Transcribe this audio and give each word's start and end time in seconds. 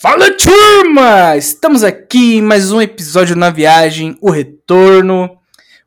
Fala 0.00 0.30
turma! 0.30 1.36
Estamos 1.36 1.82
aqui 1.82 2.36
em 2.36 2.40
mais 2.40 2.70
um 2.70 2.80
episódio 2.80 3.34
na 3.34 3.50
viagem, 3.50 4.16
o 4.20 4.30
retorno. 4.30 5.36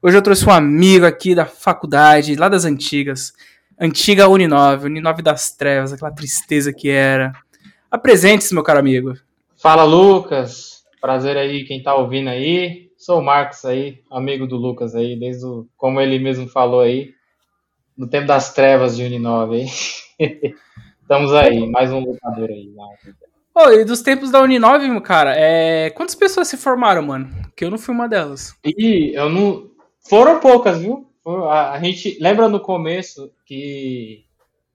Hoje 0.04 0.18
eu 0.18 0.22
trouxe 0.22 0.46
um 0.46 0.52
amigo 0.52 1.06
aqui 1.06 1.34
da 1.34 1.46
faculdade, 1.46 2.36
lá 2.36 2.50
das 2.50 2.66
antigas. 2.66 3.32
Antiga 3.80 4.28
Uninove, 4.28 4.88
Uninove 4.88 5.22
das 5.22 5.54
Trevas, 5.56 5.94
aquela 5.94 6.12
tristeza 6.12 6.74
que 6.74 6.90
era. 6.90 7.32
Apresente-se, 7.90 8.54
meu 8.54 8.64
caro 8.64 8.80
amigo. 8.80 9.14
Fala, 9.56 9.86
Lucas. 9.86 10.84
Prazer 11.00 11.38
aí, 11.38 11.64
quem 11.64 11.82
tá 11.82 11.96
ouvindo 11.96 12.32
aí. 12.32 12.90
Sou 12.98 13.20
o 13.20 13.24
Marcos 13.24 13.64
aí, 13.64 14.04
amigo 14.12 14.46
do 14.46 14.58
Lucas 14.58 14.94
aí, 14.94 15.18
desde 15.18 15.46
o, 15.46 15.66
como 15.78 16.02
ele 16.02 16.20
mesmo 16.20 16.50
falou 16.50 16.82
aí, 16.82 17.14
no 17.98 18.10
tempo 18.10 18.28
das 18.28 18.54
trevas 18.54 18.98
de 18.98 19.06
Uninove 19.06 19.62
aí. 20.20 20.54
Estamos 21.02 21.34
aí, 21.34 21.66
mais 21.72 21.94
um 21.94 22.00
lutador 22.00 22.50
aí. 22.50 22.70
Ô, 23.54 23.66
oh, 23.66 23.72
e 23.72 23.84
dos 23.84 24.02
tempos 24.02 24.32
da 24.32 24.42
Uninove, 24.42 25.02
cara, 25.02 25.36
é... 25.38 25.90
quantas 25.90 26.16
pessoas 26.16 26.48
se 26.48 26.58
formaram, 26.58 27.02
mano? 27.02 27.30
Que 27.56 27.66
eu 27.66 27.70
não 27.72 27.78
fui 27.78 27.94
uma 27.94 28.08
delas. 28.08 28.56
E 28.64 29.12
eu 29.14 29.30
não. 29.30 29.70
Foram 30.08 30.40
poucas, 30.40 30.80
viu? 30.80 31.08
A, 31.50 31.80
gente 31.80 32.18
lembra 32.20 32.50
no 32.50 32.60
começo 32.60 33.32
que 33.46 34.26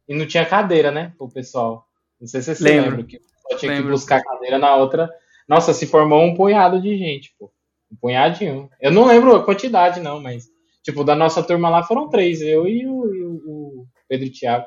e 0.08 0.14
não 0.14 0.26
tinha 0.26 0.46
cadeira, 0.46 0.90
né, 0.90 1.12
pro 1.18 1.28
pessoal. 1.28 1.84
Não 2.20 2.26
sei 2.28 2.40
se 2.40 2.54
você 2.54 2.62
Lembro. 2.62 2.90
lembra 2.90 3.04
que 3.06 3.20
só 3.42 3.56
tinha 3.56 3.72
Lembro. 3.72 3.86
que 3.86 3.90
buscar 3.92 4.22
cadeira 4.22 4.58
na 4.58 4.76
outra. 4.76 5.10
Nossa, 5.48 5.72
se 5.72 5.86
formou 5.86 6.22
um 6.22 6.34
punhado 6.34 6.80
de 6.80 6.96
gente, 6.96 7.34
pô. 7.38 7.50
Um 7.92 7.96
punhadinho. 7.96 8.70
Eu 8.80 8.92
não 8.92 9.06
lembro 9.06 9.34
a 9.34 9.44
quantidade, 9.44 10.00
não, 10.00 10.20
mas, 10.20 10.46
tipo, 10.82 11.04
da 11.04 11.14
nossa 11.14 11.42
turma 11.42 11.68
lá 11.68 11.82
foram 11.82 12.08
três, 12.08 12.40
eu 12.40 12.66
e 12.66 12.86
o, 12.86 13.14
e 13.14 13.24
o 13.24 13.86
Pedro 14.08 14.26
e 14.26 14.30
Thiago. 14.30 14.66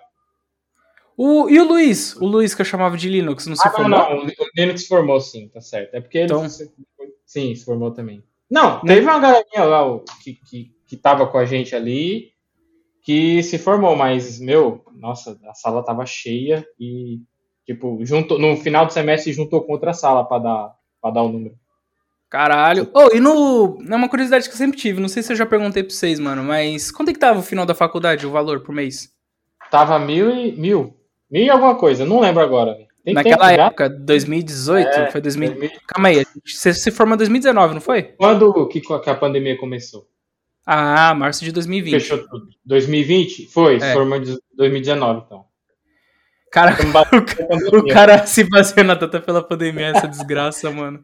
O, 1.22 1.50
e 1.50 1.60
o 1.60 1.68
Luiz? 1.68 2.16
O 2.16 2.26
Luiz 2.26 2.56
que 2.56 2.62
eu 2.62 2.66
chamava 2.66 2.96
de 2.96 3.10
Linux, 3.10 3.46
não 3.46 3.54
se 3.54 3.68
ah, 3.68 3.72
formou? 3.72 3.90
Não, 3.90 4.24
não, 4.24 4.26
o 4.26 4.50
Linux 4.56 4.88
formou 4.88 5.20
sim, 5.20 5.50
tá 5.50 5.60
certo. 5.60 5.94
É 5.94 6.00
porque 6.00 6.22
então... 6.22 6.46
ele 6.46 6.50
sim, 7.26 7.54
se 7.54 7.66
formou 7.66 7.92
também. 7.92 8.24
Não, 8.50 8.80
teve 8.80 9.02
uma 9.02 9.20
galerinha 9.20 9.66
lá 9.66 10.00
que, 10.24 10.36
que, 10.36 10.72
que 10.88 10.96
tava 10.96 11.28
com 11.28 11.38
a 11.38 11.44
gente 11.44 11.76
ali 11.76 12.32
que 13.02 13.44
se 13.44 13.58
formou, 13.58 13.98
mas, 13.98 14.40
meu, 14.40 14.82
nossa, 14.96 15.38
a 15.46 15.54
sala 15.54 15.84
tava 15.84 16.06
cheia 16.06 16.66
e, 16.80 17.20
tipo, 17.66 18.00
junto, 18.06 18.40
no 18.40 18.56
final 18.56 18.86
do 18.86 18.94
semestre 18.94 19.34
juntou 19.34 19.62
com 19.62 19.74
outra 19.74 19.92
sala 19.92 20.24
para 20.24 20.42
dar, 20.42 20.76
pra 21.02 21.12
dar 21.12 21.24
o 21.24 21.30
número. 21.30 21.56
Caralho. 22.30 22.90
Oh, 22.94 23.14
e 23.14 23.20
no. 23.20 23.78
É 23.92 23.96
uma 23.96 24.08
curiosidade 24.08 24.48
que 24.48 24.54
eu 24.54 24.58
sempre 24.58 24.78
tive, 24.78 25.02
não 25.02 25.10
sei 25.10 25.22
se 25.22 25.34
eu 25.34 25.36
já 25.36 25.46
perguntei 25.46 25.84
pra 25.84 25.94
vocês, 25.94 26.18
mano, 26.18 26.46
mas 26.46 26.92
quanto 26.92 27.10
é 27.10 27.14
que 27.14 27.20
tava 27.20 27.40
o 27.40 27.44
final 27.44 27.66
da 27.66 27.76
faculdade, 27.76 28.26
o 28.26 28.32
valor 28.32 28.62
por 28.62 28.74
mês? 28.74 29.12
Tava 29.70 30.00
mil 30.00 30.32
e. 30.34 30.54
mil. 30.54 30.99
Mil 31.30 31.44
e 31.44 31.50
alguma 31.50 31.76
coisa, 31.76 32.06
não 32.06 32.22
lembro 32.22 32.42
agora. 32.42 32.76
Tem 33.04 33.14
Naquela 33.14 33.52
época, 33.52 33.88
já? 33.88 33.96
2018, 33.96 34.88
é, 34.88 35.12
foi 35.12 35.22
2000... 35.22 35.50
2000... 35.50 35.72
Calma 35.88 36.10
aí, 36.10 36.26
você 36.46 36.74
se 36.74 36.92
formou 36.92 37.16
em 37.16 37.20
2019, 37.20 37.74
não 37.74 37.82
foi? 37.82 38.04
Quando 38.04 38.68
que 38.68 38.82
a 39.10 39.16
pandemia 39.16 39.58
começou? 39.58 40.08
Ah, 40.66 41.16
março 41.16 41.44
de 41.44 41.52
2020. 41.52 41.92
Fechou 41.94 42.28
tudo. 42.28 42.48
2020? 42.66 43.48
Foi, 43.48 43.78
é. 43.78 43.80
se 43.80 43.94
formou 43.94 44.18
em 44.18 44.38
2019, 44.56 45.24
então. 45.26 45.46
Cara, 46.52 46.76
o, 47.74 47.88
cara 47.88 48.26
se 48.26 48.44
baseando 48.44 48.98
tanta 48.98 49.20
pela 49.20 49.42
pandemia, 49.42 49.88
essa 49.88 50.08
desgraça, 50.08 50.70
mano. 50.72 51.04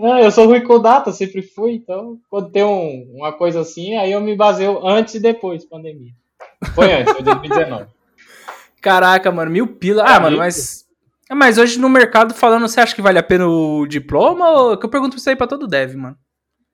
Ah, 0.00 0.20
eu 0.22 0.30
sou 0.30 0.46
ruim 0.46 0.62
com 0.62 0.80
data, 0.80 1.12
sempre 1.12 1.42
fui, 1.42 1.74
então 1.74 2.18
quando 2.28 2.50
tem 2.50 2.64
um, 2.64 3.08
uma 3.14 3.32
coisa 3.32 3.60
assim, 3.60 3.96
aí 3.96 4.10
eu 4.10 4.20
me 4.20 4.34
baseio 4.36 4.84
antes 4.86 5.14
e 5.14 5.20
depois 5.20 5.64
pandemia. 5.64 6.12
Foi 6.74 6.92
antes, 6.92 7.12
foi 7.12 7.22
2019. 7.22 7.86
Caraca, 8.80 9.30
mano, 9.30 9.50
mil 9.50 9.66
pila. 9.76 10.04
Ah, 10.04 10.18
mano, 10.18 10.38
mas. 10.38 10.84
É, 11.30 11.34
mas 11.34 11.58
hoje 11.58 11.78
no 11.78 11.88
mercado 11.88 12.34
falando, 12.34 12.66
você 12.66 12.80
acha 12.80 12.94
que 12.94 13.02
vale 13.02 13.18
a 13.18 13.22
pena 13.22 13.46
o 13.46 13.86
diploma? 13.86 14.50
Ou 14.50 14.76
que 14.76 14.84
eu 14.84 14.90
pergunto 14.90 15.16
isso 15.16 15.28
aí 15.28 15.36
pra 15.36 15.46
todo 15.46 15.68
dev, 15.68 15.94
mano? 15.94 16.16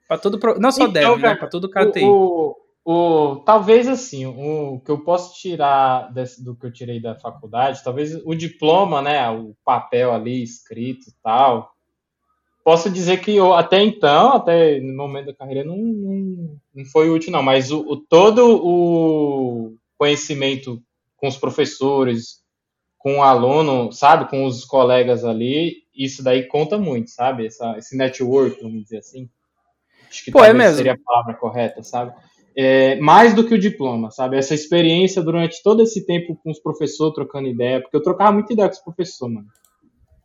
Pra 0.09 0.17
todo. 0.17 0.39
Pro... 0.39 0.59
Não 0.59 0.71
só 0.71 0.85
então, 0.85 0.93
dev, 0.93 1.21
cara, 1.21 1.35
né? 1.35 1.35
Pra 1.35 1.49
todo 1.49 1.69
KTI. 1.69 2.05
O, 2.05 2.57
o, 2.85 2.93
o, 2.93 3.37
talvez 3.41 3.89
assim, 3.89 4.25
o 4.25 4.81
que 4.85 4.91
eu 4.91 5.01
posso 5.01 5.35
tirar 5.35 6.13
desse, 6.13 6.43
do 6.43 6.55
que 6.55 6.67
eu 6.67 6.73
tirei 6.73 7.01
da 7.01 7.15
faculdade, 7.17 7.83
talvez 7.83 8.15
o 8.25 8.35
diploma, 8.35 9.03
né? 9.03 9.29
O 9.29 9.55
papel 9.65 10.13
ali 10.13 10.43
escrito 10.43 11.09
e 11.09 11.13
tal. 11.23 11.73
Posso 12.65 12.91
dizer 12.91 13.19
que 13.19 13.37
eu, 13.37 13.55
até 13.55 13.81
então, 13.83 14.33
até 14.33 14.81
no 14.81 14.97
momento 14.97 15.27
da 15.27 15.35
carreira, 15.35 15.65
não, 15.65 15.77
não, 15.77 16.59
não 16.75 16.85
foi 16.87 17.11
útil, 17.11 17.31
não. 17.31 17.43
Mas 17.43 17.71
o, 17.71 17.81
o 17.81 17.97
todo 17.97 18.59
o 18.61 19.77
conhecimento 19.99 20.83
com 21.17 21.29
os 21.29 21.37
professores, 21.37 22.43
com 22.99 23.19
o 23.19 23.23
aluno, 23.23 23.93
sabe, 23.93 24.29
com 24.29 24.45
os 24.45 24.65
colegas 24.65 25.25
ali, 25.25 25.85
isso 25.95 26.23
daí 26.23 26.47
conta 26.47 26.77
muito, 26.79 27.11
sabe? 27.11 27.47
Essa, 27.47 27.77
esse 27.79 27.97
network, 27.97 28.61
vamos 28.63 28.83
dizer 28.83 28.99
assim. 28.99 29.29
Acho 30.09 30.25
que 30.25 30.31
Pô, 30.31 30.45
é 30.45 30.53
mesmo. 30.53 30.77
seria 30.77 30.93
a 30.93 30.99
palavra 30.99 31.35
correta, 31.35 31.83
sabe? 31.83 32.13
É, 32.57 32.97
mais 32.97 33.35
do 33.35 33.47
que 33.47 33.55
o 33.55 33.59
diploma, 33.59 34.11
sabe? 34.11 34.37
Essa 34.37 34.55
experiência 34.55 35.23
durante 35.23 35.63
todo 35.63 35.83
esse 35.83 36.07
tempo 36.07 36.37
com 36.43 36.51
os 36.51 36.59
professores 36.59 37.15
trocando 37.15 37.49
ideia, 37.49 37.81
porque 37.81 37.97
eu 37.97 38.03
trocava 38.03 38.33
muita 38.33 38.53
ideia 38.53 38.69
com 38.69 38.75
os 38.75 38.83
professores, 38.83 39.35
mano. 39.35 39.49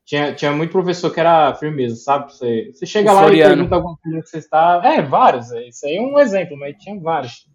Tinha, 0.06 0.34
tinha 0.34 0.52
muito 0.52 0.72
professor 0.72 1.13
que 1.13 1.19
era 1.19 1.53
firmeza, 1.56 1.96
sabe? 1.96 2.34
Você, 2.34 2.72
você 2.73 2.85
chega 2.85 3.12
o 3.12 3.16
lá 3.16 3.22
Floriano. 3.22 3.53
e 3.53 3.56
pergunta 3.56 3.75
alguma 3.75 3.97
coisa 3.97 4.22
que 4.22 4.29
você 4.29 4.38
está. 4.40 4.81
É, 4.84 5.02
vários. 5.02 5.52
É, 5.52 5.68
isso 5.68 5.85
aí 5.85 5.97
é 5.97 6.02
um 6.02 6.19
exemplo, 6.19 6.58
mas 6.58 6.75
tinha 6.78 7.00
vários. 7.00 7.47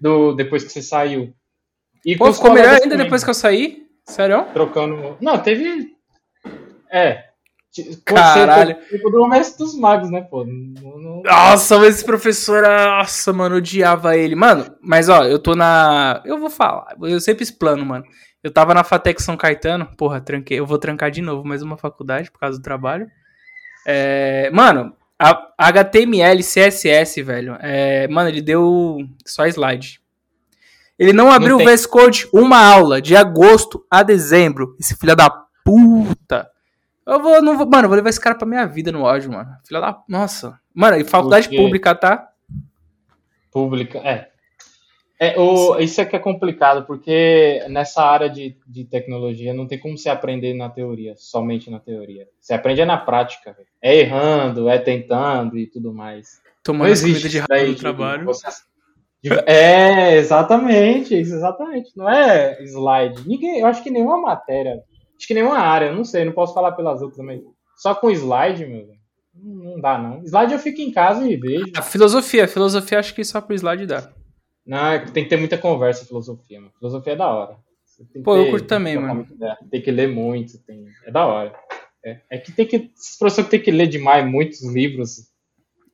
Do, 0.00 0.34
depois 0.34 0.62
que 0.62 0.70
você 0.70 0.82
saiu. 0.82 1.34
E 2.04 2.16
Pô, 2.16 2.32
ficou 2.32 2.52
melhor 2.52 2.80
ainda 2.82 2.96
depois 2.96 3.24
que 3.24 3.30
eu 3.30 3.34
saí? 3.34 3.86
Sério? 4.04 4.46
Trocando. 4.52 5.16
Não, 5.20 5.38
teve. 5.38 5.94
É. 6.90 7.28
Caralho. 8.04 8.76
Tipo 8.88 9.10
do 9.10 9.28
mestre 9.28 9.58
dos 9.58 9.78
magos, 9.78 10.10
né, 10.10 10.22
pô? 10.22 10.44
Nossa, 11.24 11.86
esse 11.86 12.04
professor. 12.04 12.62
Nossa, 12.62 13.32
mano, 13.32 13.56
odiava 13.56 14.16
ele. 14.16 14.34
Mano, 14.34 14.64
mas 14.80 15.08
ó, 15.08 15.24
eu 15.24 15.38
tô 15.38 15.54
na. 15.54 16.22
Eu 16.24 16.38
vou 16.38 16.50
falar. 16.50 16.96
Eu 17.02 17.20
sempre 17.20 17.44
explano, 17.44 17.84
mano. 17.84 18.04
Eu 18.42 18.50
tava 18.50 18.72
na 18.72 18.84
Fatec 18.84 19.22
São 19.22 19.36
Caetano. 19.36 19.88
Porra, 19.96 20.20
tranquei. 20.20 20.58
Eu 20.58 20.66
vou 20.66 20.78
trancar 20.78 21.10
de 21.10 21.20
novo 21.20 21.46
mais 21.46 21.62
uma 21.62 21.76
faculdade 21.76 22.30
por 22.30 22.40
causa 22.40 22.58
do 22.58 22.62
trabalho. 22.62 23.06
É... 23.86 24.50
Mano, 24.50 24.94
a 25.18 25.52
HTML, 25.58 26.42
CSS, 26.42 27.22
velho. 27.22 27.56
É... 27.60 28.08
Mano, 28.08 28.28
ele 28.28 28.40
deu 28.40 28.98
só 29.26 29.46
slide. 29.46 30.00
Ele 30.98 31.12
não 31.12 31.30
abriu 31.30 31.56
não 31.56 31.64
o 31.64 31.68
VS 31.68 31.86
Code 31.86 32.28
uma 32.32 32.58
aula 32.58 33.00
de 33.00 33.14
agosto 33.14 33.86
a 33.88 34.02
dezembro. 34.02 34.74
Esse 34.80 34.96
filho 34.96 35.14
da 35.14 35.30
puta. 35.64 36.50
Eu 37.06 37.22
vou, 37.22 37.40
não 37.40 37.56
vou, 37.56 37.66
mano, 37.66 37.84
eu 37.84 37.88
vou 37.88 37.96
levar 37.96 38.10
esse 38.10 38.20
cara 38.20 38.34
pra 38.34 38.46
minha 38.46 38.66
vida 38.66 38.90
no 38.90 39.02
ódio, 39.02 39.30
mano. 39.30 39.48
Filha 39.66 39.80
da. 39.80 40.02
Nossa. 40.08 40.58
Mano, 40.74 40.96
e 40.96 41.04
faculdade 41.04 41.48
pública, 41.48 41.94
tá? 41.94 42.28
Pública, 43.50 43.98
é. 43.98 44.28
é 45.18 45.38
o, 45.38 45.78
isso 45.78 46.00
é 46.00 46.04
que 46.04 46.14
é 46.14 46.18
complicado, 46.18 46.84
porque 46.84 47.64
nessa 47.68 48.02
área 48.02 48.28
de, 48.28 48.56
de 48.66 48.84
tecnologia 48.84 49.54
não 49.54 49.66
tem 49.66 49.78
como 49.78 49.96
você 49.96 50.10
aprender 50.10 50.52
na 50.52 50.68
teoria, 50.68 51.14
somente 51.16 51.70
na 51.70 51.80
teoria. 51.80 52.28
Você 52.40 52.52
aprende 52.52 52.82
é 52.82 52.84
na 52.84 52.98
prática. 52.98 53.56
É 53.80 53.96
errando, 53.96 54.68
é 54.68 54.78
tentando 54.78 55.56
e 55.56 55.66
tudo 55.66 55.94
mais. 55.94 56.42
Tomando 56.62 57.00
comida 57.00 57.28
de 57.28 57.38
raiva 57.38 57.70
no 57.70 57.76
trabalho. 57.76 58.24
Você, 58.26 58.46
é, 59.46 60.16
exatamente, 60.16 61.14
exatamente. 61.14 61.90
Não 61.96 62.08
é 62.08 62.62
slide. 62.62 63.26
Ninguém, 63.26 63.60
eu 63.60 63.66
acho 63.66 63.82
que 63.82 63.90
nenhuma 63.90 64.20
matéria, 64.20 64.82
acho 65.16 65.26
que 65.26 65.34
nenhuma 65.34 65.58
área, 65.58 65.92
não 65.92 66.04
sei, 66.04 66.24
não 66.24 66.32
posso 66.32 66.54
falar 66.54 66.72
pelas 66.72 67.00
outras 67.00 67.16
também. 67.16 67.42
Só 67.76 67.94
com 67.94 68.10
slide, 68.10 68.66
meu, 68.66 68.86
não 69.34 69.80
dá 69.80 69.98
não. 69.98 70.22
Slide 70.24 70.52
eu 70.52 70.58
fico 70.58 70.80
em 70.80 70.92
casa 70.92 71.28
e 71.28 71.36
vejo. 71.36 71.66
A 71.76 71.82
filosofia, 71.82 72.44
a 72.44 72.48
filosofia 72.48 72.98
acho 72.98 73.14
que 73.14 73.24
só 73.24 73.40
pro 73.40 73.54
slide 73.54 73.86
dá. 73.86 74.10
Não, 74.66 74.86
é 74.86 74.98
tem 74.98 75.24
que 75.24 75.30
ter 75.30 75.36
muita 75.36 75.56
conversa 75.56 76.04
filosofia, 76.04 76.60
mano. 76.60 76.72
Filosofia 76.78 77.14
é 77.14 77.16
da 77.16 77.28
hora. 77.28 77.56
Pô, 78.22 78.34
ter, 78.34 78.46
eu 78.46 78.50
curto 78.50 78.66
também, 78.66 78.98
mano. 78.98 79.26
Tem 79.70 79.82
que 79.82 79.90
ler 79.90 80.08
muito, 80.08 80.58
tem, 80.64 80.84
é 81.04 81.10
da 81.10 81.26
hora. 81.26 81.52
É, 82.04 82.20
é 82.30 82.38
que 82.38 82.52
tem 82.52 82.66
que, 82.66 82.76
os 82.76 83.16
professores 83.18 83.50
tem 83.50 83.60
que 83.60 83.70
ler 83.70 83.88
demais 83.88 84.24
muitos 84.24 84.62
livros 84.64 85.28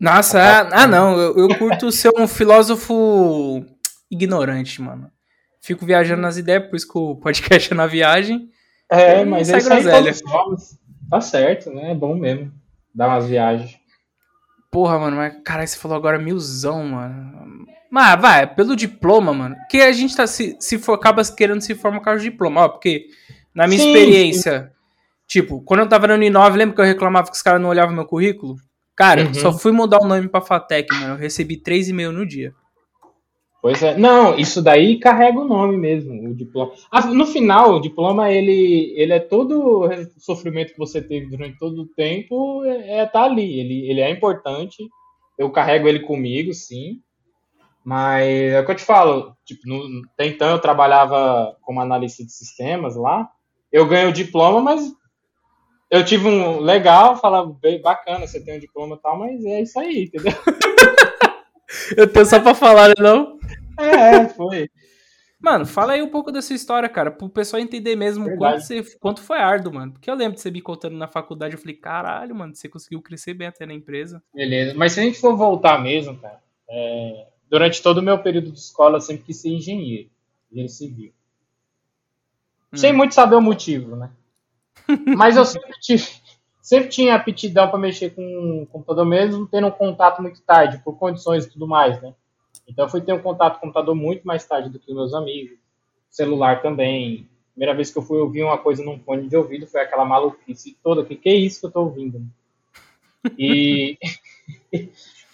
nossa, 0.05 0.39
ah, 0.39 0.83
ah 0.83 0.87
não, 0.87 1.19
eu, 1.19 1.39
eu 1.39 1.59
curto 1.59 1.91
ser 1.91 2.13
um 2.15 2.29
filósofo 2.29 3.65
ignorante, 4.11 4.83
mano. 4.83 5.11
Fico 5.63 5.87
viajando 5.87 6.21
nas 6.21 6.37
ideias, 6.37 6.67
por 6.67 6.77
isso 6.77 6.87
que 6.87 6.99
o 6.99 7.17
podcast 7.17 7.73
é 7.73 7.75
na 7.75 7.87
viagem. 7.87 8.51
É, 8.91 9.25
mas 9.25 9.49
é 9.49 9.59
groselha. 9.59 10.13
Tá 11.09 11.23
certo, 11.23 11.71
né? 11.71 11.93
É 11.93 11.95
bom 11.95 12.15
mesmo. 12.15 12.53
Dar 12.95 13.09
umas 13.09 13.27
viagens. 13.27 13.79
Porra, 14.71 14.99
mano, 14.99 15.17
mas 15.17 15.43
caralho, 15.43 15.67
você 15.67 15.79
falou 15.79 15.97
agora 15.97 16.19
milzão, 16.19 16.85
mano. 16.85 17.67
Mas 17.91 18.21
vai, 18.21 18.47
pelo 18.47 18.77
diploma, 18.77 19.33
mano. 19.33 19.57
Que 19.71 19.81
a 19.81 19.93
gente 19.93 20.15
tá 20.15 20.27
se, 20.27 20.55
se 20.61 20.79
for, 20.79 20.93
acaba 20.93 21.25
querendo 21.25 21.63
se 21.63 21.75
formar 21.75 22.01
com 22.01 22.11
o 22.11 22.19
diploma, 22.19 22.67
ó, 22.67 22.69
porque 22.69 23.07
na 23.55 23.67
minha 23.67 23.81
sim, 23.81 23.89
experiência, 23.91 24.65
sim. 24.65 24.71
tipo, 25.27 25.63
quando 25.63 25.81
eu 25.81 25.89
tava 25.89 26.09
no 26.09 26.15
Uninove, 26.15 26.59
lembra 26.59 26.75
que 26.75 26.81
eu 26.83 26.85
reclamava 26.85 27.31
que 27.31 27.37
os 27.37 27.43
caras 27.43 27.59
não 27.59 27.71
olhavam 27.71 27.95
meu 27.95 28.05
currículo? 28.05 28.57
Cara, 28.97 29.27
uhum. 29.27 29.35
só 29.35 29.53
fui 29.53 29.73
mudar 29.73 30.01
o 30.01 30.07
nome 30.07 30.29
pra 30.29 30.41
Fatec, 30.41 30.89
mano. 30.95 31.15
Eu 31.15 31.19
recebi 31.19 31.57
3,5 31.57 32.11
no 32.11 32.27
dia. 32.27 32.55
Pois 33.65 33.83
é. 33.83 33.97
Não, 33.97 34.39
isso 34.39 34.61
daí 34.61 34.99
carrega 34.99 35.41
o 35.41 35.49
nome 35.49 35.79
mesmo, 35.79 36.13
o 36.31 36.35
diploma. 36.35 36.73
Ah, 36.91 37.07
no 37.07 37.27
final, 37.27 37.77
o 37.77 37.81
diploma, 37.81 38.31
ele, 38.31 38.93
ele 38.95 39.15
é 39.15 39.19
todo 39.19 39.87
o 39.87 40.21
sofrimento 40.21 40.73
que 40.73 40.79
você 40.79 41.01
teve 41.01 41.31
durante 41.31 41.59
todo 41.59 41.81
o 41.81 41.87
tempo, 41.87 42.63
é, 42.67 42.99
é 42.99 43.07
tá 43.07 43.23
ali. 43.23 43.59
Ele, 43.59 43.91
ele 43.91 44.01
é 44.03 44.11
importante. 44.11 44.87
Eu 45.39 45.51
carrego 45.51 45.89
ele 45.89 46.01
comigo, 46.01 46.53
sim. 46.53 47.01
Mas 47.83 48.27
é 48.53 48.61
o 48.61 48.67
que 48.67 48.71
eu 48.71 48.77
te 48.77 48.85
falo, 48.85 49.35
tipo, 49.45 49.63
no, 49.67 50.03
então 50.19 50.51
eu 50.51 50.59
trabalhava 50.59 51.57
como 51.63 51.81
analista 51.81 52.23
de 52.23 52.33
sistemas 52.33 52.97
lá. 52.97 53.29
Eu 53.73 53.87
ganhei 53.87 54.09
o 54.09 54.13
diploma, 54.13 54.61
mas 54.61 54.93
eu 55.95 56.05
tive 56.05 56.27
um 56.27 56.59
legal, 56.59 57.17
falava, 57.17 57.57
bem 57.63 57.81
bacana, 57.81 58.27
você 58.27 58.41
tem 58.41 58.57
um 58.57 58.61
diploma 58.61 58.97
e 58.97 58.99
tal, 58.99 59.17
mas 59.17 59.45
é 59.45 59.63
isso 59.63 59.79
aí, 59.79 60.05
entendeu? 60.05 60.33
eu 61.97 62.13
tenho 62.13 62.27
só 62.27 62.41
pra 62.41 62.53
falar, 62.53 62.89
né, 62.89 62.95
não? 62.99 63.39
É, 63.79 64.29
foi. 64.29 64.69
Mano, 65.41 65.65
fala 65.65 65.93
aí 65.93 66.03
um 66.03 66.11
pouco 66.11 66.33
dessa 66.33 66.53
história, 66.53 66.89
cara, 66.89 67.13
pro 67.13 67.29
pessoal 67.29 67.63
entender 67.63 67.95
mesmo 67.95 68.37
quanto, 68.37 68.61
você, 68.61 68.83
quanto 68.99 69.21
foi 69.21 69.39
árduo, 69.39 69.73
mano. 69.73 69.93
Porque 69.93 70.11
eu 70.11 70.17
lembro 70.17 70.35
de 70.35 70.41
você 70.41 70.51
me 70.51 70.61
contando 70.61 70.97
na 70.97 71.07
faculdade, 71.07 71.55
eu 71.55 71.61
falei, 71.61 71.77
caralho, 71.77 72.35
mano, 72.35 72.57
você 72.57 72.69
conseguiu 72.69 73.01
crescer 73.01 73.35
bem 73.35 73.47
até 73.47 73.65
na 73.65 73.75
empresa. 73.75 74.21
Beleza, 74.35 74.75
mas 74.75 74.93
se 74.93 75.01
a 75.01 75.05
gente 75.05 75.21
for 75.21 75.37
voltar 75.37 75.81
mesmo, 75.81 76.17
cara, 76.19 76.41
é, 76.69 77.29
durante 77.49 77.81
todo 77.81 77.99
o 77.99 78.03
meu 78.03 78.19
período 78.19 78.51
de 78.51 78.59
escola 78.59 78.97
eu 78.97 79.01
sempre 79.01 79.27
quis 79.27 79.41
ser 79.41 79.51
engenheiro, 79.51 80.11
engenheiro 80.51 80.73
civil. 80.73 81.13
Hum. 82.73 82.77
Sem 82.77 82.93
muito 82.93 83.15
saber 83.15 83.37
o 83.37 83.41
motivo, 83.41 83.95
né? 83.95 84.11
Mas 85.17 85.37
eu 85.37 85.45
sempre 85.45 85.73
tive, 85.81 86.07
sempre 86.61 86.89
tinha 86.89 87.15
aptidão 87.15 87.69
para 87.69 87.79
mexer 87.79 88.11
com 88.15 88.67
computador 88.71 89.05
mesmo, 89.05 89.47
tendo 89.47 89.67
um 89.67 89.71
contato 89.71 90.21
muito 90.21 90.41
tarde, 90.43 90.83
por 90.85 90.97
condições 90.99 91.45
e 91.45 91.51
tudo 91.51 91.67
mais, 91.67 92.01
né? 92.03 92.15
Então 92.67 92.87
eu 92.87 92.89
fui 92.89 93.01
ter 93.01 93.13
um 93.13 93.21
contato 93.21 93.55
com 93.55 93.59
o 93.59 93.61
computador 93.63 93.95
muito 93.95 94.27
mais 94.27 94.45
tarde 94.45 94.71
do 94.71 94.79
que 94.79 94.91
os 94.91 94.97
meus 94.97 95.15
amigos. 95.15 95.59
Celular 96.11 96.63
também. 96.63 97.29
Primeira 97.53 97.75
vez 97.75 97.91
que 97.91 97.99
eu 97.99 98.03
fui 98.03 98.19
ouvir 98.19 98.43
uma 98.43 98.59
coisa 98.59 98.83
num 98.85 98.99
fone 98.99 99.29
de 99.29 99.37
ouvido 99.37 99.67
foi 99.67 99.81
aquela 99.81 100.05
maluquice 100.05 100.77
toda. 100.83 101.05
Que 101.05 101.17
que 101.17 101.29
é 101.29 101.35
isso 101.35 101.61
que 101.61 101.67
eu 101.67 101.71
tô 101.71 101.83
ouvindo? 101.83 102.23
E 103.39 103.99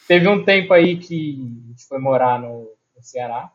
teve 0.06 0.28
um 0.28 0.44
tempo 0.44 0.72
aí 0.72 0.98
que 0.98 1.38
a 1.64 1.68
gente 1.70 1.86
foi 1.86 1.98
morar 1.98 2.40
no, 2.40 2.70
no 2.96 3.02
Ceará. 3.02 3.50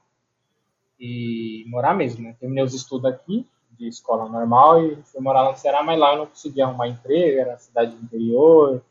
E 0.99 1.65
morar 1.67 1.93
mesmo, 1.93 2.23
né? 2.23 2.35
Terminei 2.39 2.63
os 2.63 2.73
estudos 2.73 3.11
aqui, 3.11 3.45
de 3.77 3.87
escola 3.87 4.29
normal, 4.29 4.83
e 4.83 4.95
fui 5.03 5.21
morar 5.21 5.43
lá 5.43 5.51
no 5.51 5.57
Ceará, 5.57 5.83
mas 5.83 5.99
lá 5.99 6.13
eu 6.13 6.19
não 6.19 6.25
conseguia 6.27 6.65
arrumar 6.65 6.87
emprego, 6.87 7.39
era 7.39 7.57
cidade 7.57 7.95
do 7.95 8.03
interior. 8.03 8.81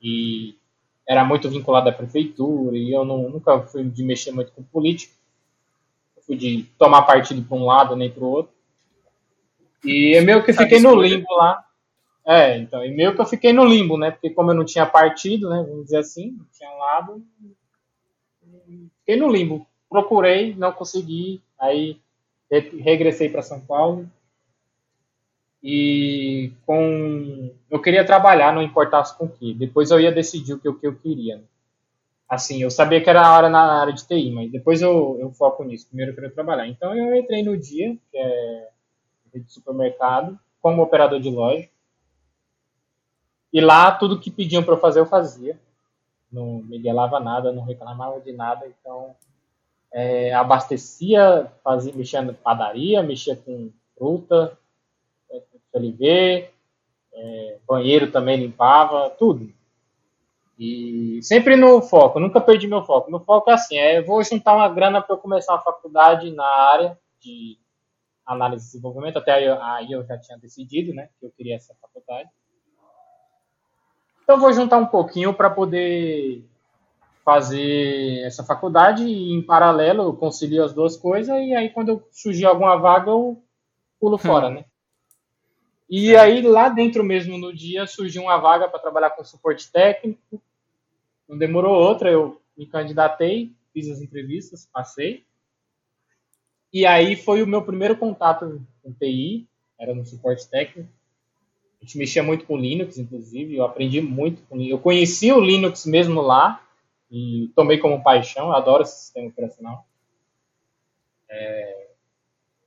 E 0.00 0.56
era 1.06 1.24
muito 1.24 1.48
vinculado 1.48 1.88
à 1.88 1.92
prefeitura 1.92 2.76
e 2.76 2.92
eu 2.92 3.04
não, 3.04 3.28
nunca 3.28 3.60
fui 3.62 3.84
de 3.84 4.02
mexer 4.02 4.32
muito 4.32 4.52
com 4.52 4.62
política. 4.62 5.14
Eu 6.16 6.22
fui 6.22 6.36
de 6.36 6.64
tomar 6.76 7.02
partido 7.02 7.42
para 7.42 7.56
um 7.56 7.64
lado 7.64 7.94
nem 7.94 8.10
para 8.10 8.24
o 8.24 8.28
outro. 8.28 8.52
E 9.84 10.14
é 10.16 10.20
meio 10.20 10.44
que 10.44 10.52
fiquei 10.52 10.80
no 10.80 10.94
limbo 10.94 11.32
lá. 11.36 11.64
É, 12.26 12.58
então, 12.58 12.84
e 12.84 12.90
meio 12.90 13.14
que 13.14 13.20
eu 13.20 13.26
fiquei 13.26 13.52
no 13.52 13.64
limbo, 13.64 13.96
né? 13.96 14.10
Porque 14.10 14.30
como 14.30 14.50
eu 14.50 14.54
não 14.54 14.64
tinha 14.64 14.84
partido, 14.84 15.48
né? 15.48 15.64
Vamos 15.68 15.84
dizer 15.84 15.98
assim, 15.98 16.32
não 16.32 16.46
tinha 16.52 16.68
um 16.68 16.78
lado. 16.78 17.24
Fiquei 18.98 19.16
no 19.16 19.30
limbo. 19.30 19.64
Procurei, 19.88 20.52
não 20.56 20.72
consegui. 20.72 21.40
Aí 21.56 22.00
regressei 22.50 23.28
para 23.28 23.42
São 23.42 23.60
Paulo 23.60 24.08
e 25.62 26.52
com 26.64 27.50
eu 27.68 27.80
queria 27.82 28.06
trabalhar, 28.06 28.52
não 28.52 28.62
importasse 28.62 29.16
com 29.18 29.24
o 29.24 29.28
que. 29.28 29.52
Depois 29.54 29.90
eu 29.90 29.98
ia 29.98 30.12
decidir 30.12 30.54
o 30.54 30.58
que, 30.60 30.68
o 30.68 30.78
que 30.78 30.86
eu 30.86 30.94
queria. 30.94 31.42
Assim, 32.28 32.62
eu 32.62 32.70
sabia 32.70 33.00
que 33.02 33.10
era 33.10 33.26
a 33.26 33.36
hora 33.36 33.48
na 33.48 33.80
área 33.80 33.92
de 33.92 34.06
TI, 34.06 34.30
mas 34.30 34.50
depois 34.50 34.80
eu, 34.82 35.16
eu 35.20 35.30
foco 35.32 35.64
nisso. 35.64 35.88
Primeiro 35.88 36.12
eu 36.12 36.14
queria 36.14 36.30
trabalhar. 36.30 36.68
Então 36.68 36.94
eu 36.94 37.16
entrei 37.16 37.42
no 37.42 37.56
dia, 37.56 37.96
que 38.10 38.16
é 38.18 38.68
de 39.34 39.52
supermercado, 39.52 40.38
como 40.60 40.82
operador 40.82 41.20
de 41.20 41.30
loja. 41.30 41.68
E 43.52 43.60
lá 43.60 43.90
tudo 43.90 44.20
que 44.20 44.30
pediam 44.30 44.62
para 44.62 44.74
eu 44.74 44.80
fazer 44.80 45.00
eu 45.00 45.06
fazia. 45.06 45.58
Não 46.30 46.62
me 46.62 46.78
guelava 46.78 47.18
nada, 47.18 47.52
não 47.52 47.64
reclamava 47.64 48.20
de 48.20 48.32
nada. 48.32 48.66
Então 48.80 49.16
é, 49.96 50.30
abastecia, 50.34 51.50
fazia, 51.64 51.90
mexia 51.94 52.20
na 52.20 52.34
padaria, 52.34 53.02
mexia 53.02 53.34
com 53.34 53.72
fruta, 53.96 54.58
LV, 55.72 56.50
é, 57.14 57.58
banheiro 57.66 58.12
também 58.12 58.36
limpava, 58.36 59.08
tudo. 59.08 59.50
E 60.58 61.18
sempre 61.22 61.56
no 61.56 61.80
foco, 61.80 62.20
nunca 62.20 62.42
perdi 62.42 62.68
meu 62.68 62.84
foco. 62.84 63.10
Meu 63.10 63.20
foco 63.20 63.50
é 63.50 63.54
assim, 63.54 63.78
é, 63.78 64.02
vou 64.02 64.22
juntar 64.22 64.54
uma 64.54 64.68
grana 64.68 65.00
para 65.00 65.14
eu 65.14 65.18
começar 65.18 65.54
uma 65.54 65.62
faculdade 65.62 66.30
na 66.30 66.46
área 66.46 66.98
de 67.18 67.58
análise 68.26 68.64
e 68.64 68.66
desenvolvimento, 68.66 69.16
até 69.16 69.32
aí, 69.32 69.48
aí 69.48 69.92
eu 69.92 70.04
já 70.04 70.18
tinha 70.18 70.36
decidido, 70.36 70.92
né, 70.92 71.08
que 71.18 71.24
eu 71.24 71.30
queria 71.30 71.56
essa 71.56 71.74
faculdade. 71.80 72.28
Então 74.22 74.38
vou 74.38 74.52
juntar 74.52 74.76
um 74.76 74.86
pouquinho 74.86 75.32
para 75.32 75.48
poder 75.48 76.44
fazer 77.26 78.20
essa 78.24 78.44
faculdade 78.44 79.02
e 79.02 79.32
em 79.32 79.42
paralelo 79.42 80.04
eu 80.04 80.14
concilio 80.14 80.62
as 80.62 80.72
duas 80.72 80.96
coisas 80.96 81.36
e 81.36 81.52
aí 81.56 81.70
quando 81.70 82.00
surgir 82.12 82.44
alguma 82.44 82.76
vaga 82.76 83.10
eu 83.10 83.42
pulo 83.98 84.16
fora, 84.16 84.46
hum. 84.46 84.54
né? 84.54 84.64
E 85.88 86.16
aí, 86.16 86.42
lá 86.42 86.68
dentro 86.68 87.04
mesmo, 87.04 87.38
no 87.38 87.54
dia, 87.54 87.86
surgiu 87.86 88.22
uma 88.22 88.36
vaga 88.38 88.68
para 88.68 88.80
trabalhar 88.80 89.10
com 89.10 89.24
suporte 89.24 89.70
técnico. 89.70 90.42
Não 91.28 91.38
demorou 91.38 91.72
outra, 91.76 92.10
eu 92.10 92.40
me 92.56 92.66
candidatei, 92.66 93.52
fiz 93.72 93.88
as 93.88 94.00
entrevistas, 94.00 94.68
passei. 94.72 95.24
E 96.72 96.84
aí 96.84 97.14
foi 97.14 97.40
o 97.40 97.46
meu 97.46 97.62
primeiro 97.62 97.96
contato 97.96 98.60
com 98.82 98.92
TI, 98.92 99.46
era 99.78 99.94
no 99.94 100.04
suporte 100.04 100.48
técnico. 100.48 100.90
A 101.80 101.84
gente 101.84 101.98
mexia 101.98 102.22
muito 102.22 102.46
com 102.46 102.56
Linux, 102.56 102.98
inclusive, 102.98 103.54
eu 103.54 103.64
aprendi 103.64 104.00
muito 104.00 104.42
com 104.42 104.56
Linux. 104.56 104.72
Eu 104.72 104.80
conheci 104.80 105.30
o 105.32 105.40
Linux 105.40 105.86
mesmo 105.86 106.20
lá 106.20 106.65
e 107.10 107.50
tomei 107.54 107.78
como 107.78 108.02
paixão, 108.02 108.52
adoro 108.52 108.82
esse 108.82 108.98
sistema 109.04 109.28
operacional. 109.28 109.86
É, 111.28 111.86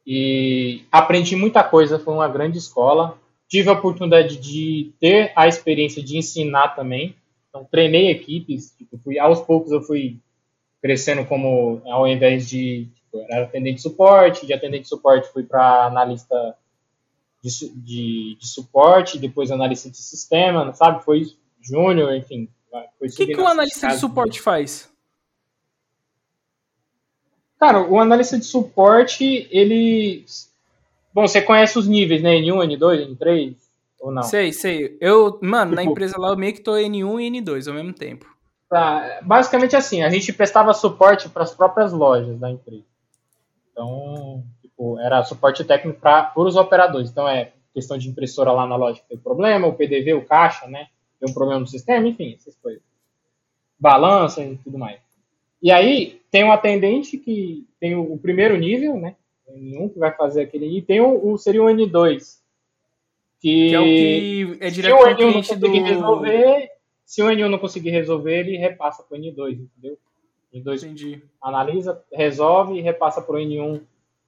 e 0.06 0.84
aprendi 0.92 1.36
muita 1.36 1.64
coisa, 1.64 2.00
foi 2.00 2.14
uma 2.14 2.28
grande 2.28 2.58
escola. 2.58 3.18
Tive 3.48 3.70
a 3.70 3.74
oportunidade 3.74 4.38
de 4.38 4.92
ter 5.00 5.32
a 5.36 5.48
experiência 5.48 6.02
de 6.04 6.18
ensinar 6.18 6.70
também. 6.70 7.16
Então, 7.50 7.64
treinei 7.66 8.10
equipes, 8.10 8.74
tipo, 8.78 8.98
fui, 9.04 9.20
aos 9.20 9.42
poucos 9.42 9.72
eu 9.72 9.82
fui 9.82 10.20
crescendo 10.82 11.26
como, 11.26 11.82
ao 11.86 12.08
invés 12.08 12.48
de, 12.50 12.88
tipo, 12.96 13.26
era 13.30 13.44
atendente 13.44 13.78
de 13.78 13.82
suporte, 13.82 14.46
de 14.46 14.54
atendente 14.54 14.84
de 14.84 14.90
suporte 14.90 15.32
fui 15.32 15.44
para 15.44 15.86
analista 15.86 16.56
de, 17.44 17.50
de, 17.76 18.38
de, 18.40 18.48
suporte, 18.48 19.18
depois 19.18 19.52
analista 19.52 19.90
de 19.90 19.98
sistema, 19.98 20.74
sabe? 20.74 21.04
Foi 21.04 21.26
júnior, 21.62 22.16
enfim. 22.16 22.50
O 22.72 23.08
que, 23.08 23.28
que 23.28 23.40
o 23.40 23.48
analista 23.48 23.88
de 23.88 23.98
suporte 23.98 24.42
faz? 24.42 24.90
Cara, 27.60 27.82
o 27.82 28.00
analista 28.00 28.38
de 28.38 28.46
suporte, 28.46 29.48
ele. 29.52 30.26
Bom, 31.14 31.28
você 31.28 31.42
conhece 31.42 31.78
os 31.78 31.88
níveis, 31.88 32.22
né? 32.22 32.36
N1, 32.36 32.78
N2, 32.78 33.18
N3? 33.18 33.56
Ou 34.00 34.12
não? 34.12 34.24
Sei, 34.24 34.54
sei. 34.54 34.98
Eu, 35.02 35.38
mano, 35.42 35.72
tipo, 35.72 35.84
na 35.84 35.84
empresa 35.84 36.18
lá 36.18 36.30
eu 36.30 36.38
meio 36.38 36.54
que 36.54 36.62
tô 36.62 36.74
N1 36.74 37.22
e 37.22 37.42
N2 37.42 37.68
ao 37.68 37.74
mesmo 37.74 37.94
tempo. 37.94 38.26
Tá, 38.70 39.20
basicamente 39.24 39.76
assim, 39.76 40.04
a 40.04 40.10
gente 40.10 40.32
prestava 40.32 40.74
suporte 40.74 41.28
para 41.28 41.44
as 41.44 41.54
próprias 41.54 41.92
lojas 41.92 42.38
da 42.40 42.50
empresa. 42.50 42.86
Então, 43.72 44.44
tipo, 44.62 45.00
era 45.00 45.24
suporte 45.24 45.64
técnico 45.64 46.00
para 46.00 46.32
os 46.36 46.56
operadores. 46.56 47.10
Então, 47.10 47.28
é 47.28 47.52
questão 47.74 47.98
de 47.98 48.08
impressora 48.08 48.52
lá 48.52 48.66
na 48.66 48.76
loja 48.76 49.02
que 49.02 49.10
tem 49.10 49.18
problema, 49.18 49.68
o 49.68 49.74
PDV, 49.74 50.14
o 50.14 50.26
caixa, 50.26 50.68
né? 50.68 50.88
Tem 51.20 51.30
um 51.30 51.34
problema 51.34 51.60
no 51.60 51.68
sistema, 51.68 52.08
enfim, 52.08 52.36
essas 52.40 52.56
coisas. 52.56 52.82
Balança 53.80 54.44
e 54.44 54.58
tudo 54.58 54.78
mais. 54.78 55.00
E 55.62 55.72
aí 55.72 56.22
tem 56.32 56.44
um 56.44 56.52
atendente 56.52 57.18
que 57.18 57.68
tem 57.80 57.96
o, 57.96 58.18
primeiro 58.18 58.58
nível, 58.58 58.98
né? 58.98 59.16
N1 59.50 59.94
que 59.94 60.00
vai 60.00 60.12
fazer 60.16 60.44
aquele 60.44 60.78
e 60.78 60.82
tem 60.82 61.02
o, 61.02 61.32
o 61.32 61.38
seria 61.38 61.64
o 61.64 61.66
N2 61.66 62.40
que, 63.40 63.70
que 63.70 63.76
é 63.76 63.80
o 63.80 63.84
que 63.84 64.58
é 64.60 64.70
direto 64.70 64.98
se 64.98 65.04
o 65.04 65.08
N1 65.08 65.26
não 65.26 65.34
conseguir 65.34 65.80
do... 65.80 65.86
resolver, 65.86 66.72
se 67.06 67.24
o 67.24 67.26
N1 67.26 67.50
não 67.50 67.60
conseguir 67.60 67.90
resolver, 67.90 68.40
ele 68.40 68.58
repassa 68.58 69.02
para 69.02 69.18
o 69.18 69.20
N2, 69.20 69.54
entendeu? 69.54 69.98
N2 70.54 70.84
Entendi. 70.84 71.24
analisa, 71.42 72.04
resolve 72.12 72.78
e 72.78 72.82
repassa 72.82 73.22
para 73.22 73.36
o 73.36 73.40
N1 73.40 73.82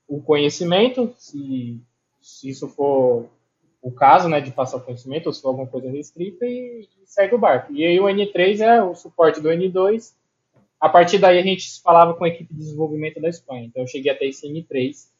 o 0.08 0.22
conhecimento, 0.22 1.14
se, 1.18 1.80
se 2.22 2.50
isso 2.50 2.68
for 2.68 3.30
o 3.82 3.92
caso, 3.92 4.30
né, 4.30 4.40
de 4.40 4.52
passar 4.52 4.78
o 4.78 4.82
conhecimento, 4.82 5.28
ou 5.28 5.34
se 5.34 5.42
for 5.42 5.50
alguma 5.50 5.68
coisa 5.68 5.90
restrita, 5.90 6.46
e, 6.46 6.88
e 7.02 7.08
segue 7.08 7.34
o 7.36 7.40
barco. 7.40 7.74
E 7.74 7.84
aí 7.84 8.00
o 8.00 8.06
N3 8.06 8.60
é 8.60 8.84
o 8.84 8.94
suporte 8.94 9.42
do 9.42 9.50
N2, 9.50 10.14
a 10.80 10.90
partir 10.90 11.18
daí 11.18 11.40
a 11.40 11.44
gente 11.44 11.82
falava 11.82 12.14
com 12.14 12.24
a 12.24 12.28
equipe 12.28 12.54
de 12.54 12.60
desenvolvimento 12.60 13.20
da 13.20 13.30
Espanha. 13.30 13.66
Então 13.66 13.84
eu 13.84 13.88
cheguei 13.88 14.12
até 14.12 14.26
esse 14.26 14.48
N3 14.48 15.12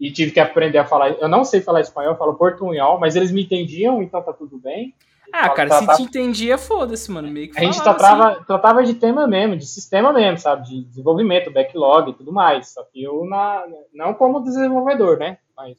e 0.00 0.12
tive 0.12 0.30
que 0.30 0.40
aprender 0.40 0.78
a 0.78 0.84
falar. 0.84 1.10
Eu 1.12 1.28
não 1.28 1.44
sei 1.44 1.60
falar 1.60 1.80
espanhol, 1.80 2.12
eu 2.12 2.18
falo 2.18 2.34
portunhol, 2.34 2.98
mas 2.98 3.16
eles 3.16 3.32
me 3.32 3.42
entendiam, 3.42 4.02
então 4.02 4.22
tá 4.22 4.32
tudo 4.32 4.58
bem. 4.58 4.94
Ah, 5.32 5.50
cara, 5.50 5.68
tratava... 5.68 5.94
se 5.94 6.02
te 6.02 6.08
entendia, 6.08 6.56
foda-se, 6.56 7.10
mano. 7.10 7.28
Meio 7.28 7.50
que 7.50 7.58
a 7.58 7.62
gente 7.62 7.82
tratava, 7.82 8.30
assim. 8.30 8.44
tratava 8.44 8.82
de 8.82 8.94
tema 8.94 9.26
mesmo, 9.26 9.56
de 9.56 9.66
sistema 9.66 10.12
mesmo, 10.12 10.38
sabe? 10.38 10.66
De 10.66 10.84
desenvolvimento, 10.84 11.52
backlog 11.52 12.10
e 12.10 12.14
tudo 12.14 12.32
mais. 12.32 12.70
Só 12.70 12.82
que 12.84 13.02
eu, 13.02 13.24
na, 13.26 13.64
não 13.92 14.14
como 14.14 14.40
desenvolvedor, 14.40 15.18
né? 15.18 15.38
Mas 15.54 15.76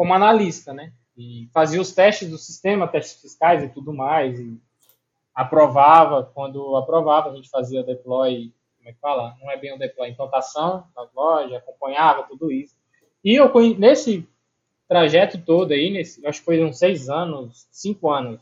como 0.00 0.14
analista, 0.14 0.72
né? 0.72 0.94
E 1.14 1.50
fazia 1.52 1.78
os 1.78 1.92
testes 1.92 2.30
do 2.30 2.38
sistema, 2.38 2.88
testes 2.88 3.20
fiscais 3.20 3.62
e 3.62 3.68
tudo 3.68 3.92
mais. 3.92 4.40
E 4.40 4.58
aprovava, 5.34 6.24
quando 6.32 6.74
aprovava, 6.74 7.28
a 7.28 7.36
gente 7.36 7.50
fazia 7.50 7.82
deploy, 7.82 8.50
como 8.78 8.88
é 8.88 8.92
que 8.94 8.98
fala? 8.98 9.36
Não 9.42 9.50
é 9.50 9.58
bem 9.58 9.74
um 9.74 9.78
deploy, 9.78 10.08
implantação 10.08 10.86
nas 10.96 11.12
lojas, 11.12 11.52
acompanhava 11.52 12.22
tudo 12.22 12.50
isso. 12.50 12.74
E 13.22 13.34
eu, 13.34 13.52
nesse 13.78 14.26
trajeto 14.88 15.36
todo 15.36 15.72
aí, 15.72 15.90
nesse, 15.90 16.26
acho 16.26 16.38
que 16.38 16.46
foi 16.46 16.64
uns 16.64 16.78
seis 16.78 17.10
anos, 17.10 17.68
cinco 17.70 18.08
anos, 18.10 18.40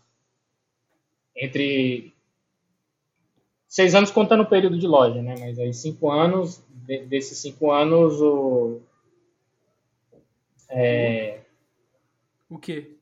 entre 1.35 2.15
seis 3.67 3.97
anos 3.97 4.13
contando 4.13 4.45
o 4.45 4.49
período 4.49 4.79
de 4.79 4.87
loja, 4.87 5.21
né? 5.21 5.35
Mas 5.41 5.59
aí 5.59 5.75
cinco 5.75 6.09
anos, 6.09 6.63
de, 6.69 7.05
desses 7.07 7.37
cinco 7.39 7.73
anos, 7.73 8.23
o 8.23 8.81
é, 10.69 11.38
o 12.49 12.59
quê? 12.59 12.93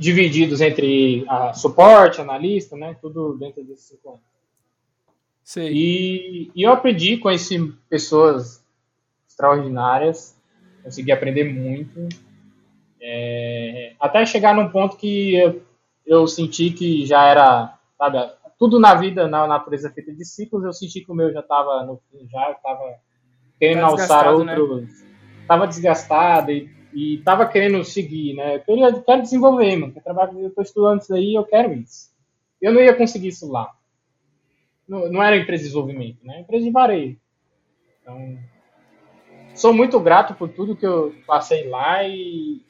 Divididos 0.00 0.60
entre 0.60 1.24
a 1.28 1.54
suporte, 1.54 2.20
analista, 2.20 2.76
né? 2.76 2.96
Tudo 3.00 3.36
dentro 3.38 3.64
desses 3.64 3.88
cinco 3.88 4.10
anos. 4.10 4.20
Sei. 5.42 5.72
E, 5.72 6.50
e 6.54 6.62
eu 6.62 6.72
aprendi, 6.72 7.16
conheci 7.16 7.72
pessoas 7.88 8.62
extraordinárias, 9.28 10.36
consegui 10.82 11.12
aprender 11.12 11.44
muito 11.44 12.08
é, 13.08 13.92
até 14.00 14.26
chegar 14.26 14.54
num 14.54 14.68
ponto 14.68 14.96
que 14.96 15.36
eu, 15.36 15.62
eu, 16.04 16.26
senti 16.26 16.70
que 16.70 17.06
já 17.06 17.24
era, 17.26 17.78
sabe, 17.96 18.18
tudo 18.58 18.80
na 18.80 18.94
vida, 18.94 19.28
na 19.28 19.46
natureza 19.46 19.90
feita 19.90 20.12
de 20.12 20.24
ciclos, 20.24 20.64
eu 20.64 20.72
senti 20.72 21.02
que 21.02 21.12
o 21.12 21.14
meu 21.14 21.32
já 21.32 21.38
estava 21.38 21.84
no 21.84 22.00
fim, 22.10 22.26
já 22.28 22.50
estava 22.50 22.96
querendo 23.60 23.80
tá 23.80 23.86
alçar 23.86 24.34
outros, 24.34 24.88
estava 25.40 25.62
né? 25.62 25.68
desgastado 25.68 26.50
e, 26.50 26.68
e 26.96 27.18
tava 27.18 27.46
querendo 27.46 27.84
seguir, 27.84 28.32
né? 28.32 28.56
Eu 28.56 28.60
queria, 28.60 29.02
quero 29.02 29.20
desenvolver, 29.20 29.76
mano. 29.76 29.92
Eu 29.94 30.02
trabalho, 30.02 30.40
eu 30.40 30.50
tô 30.50 30.62
estudando 30.62 31.02
isso 31.02 31.14
aí, 31.14 31.34
eu 31.34 31.44
quero 31.44 31.74
isso. 31.74 32.10
Eu 32.60 32.72
não 32.72 32.80
ia 32.80 32.96
conseguir 32.96 33.28
isso 33.28 33.52
lá. 33.52 33.70
Não, 34.88 35.12
não 35.12 35.22
era 35.22 35.36
empresa 35.36 35.62
de 35.62 35.68
desenvolvimento, 35.68 36.24
né? 36.24 36.40
Empresa 36.40 36.64
de 36.64 36.70
varejo. 36.70 37.18
Então, 38.00 38.38
sou 39.54 39.74
muito 39.74 40.00
grato 40.00 40.32
por 40.36 40.48
tudo 40.48 40.74
que 40.74 40.86
eu 40.86 41.14
passei 41.26 41.68
lá 41.68 42.02
e, 42.02 42.62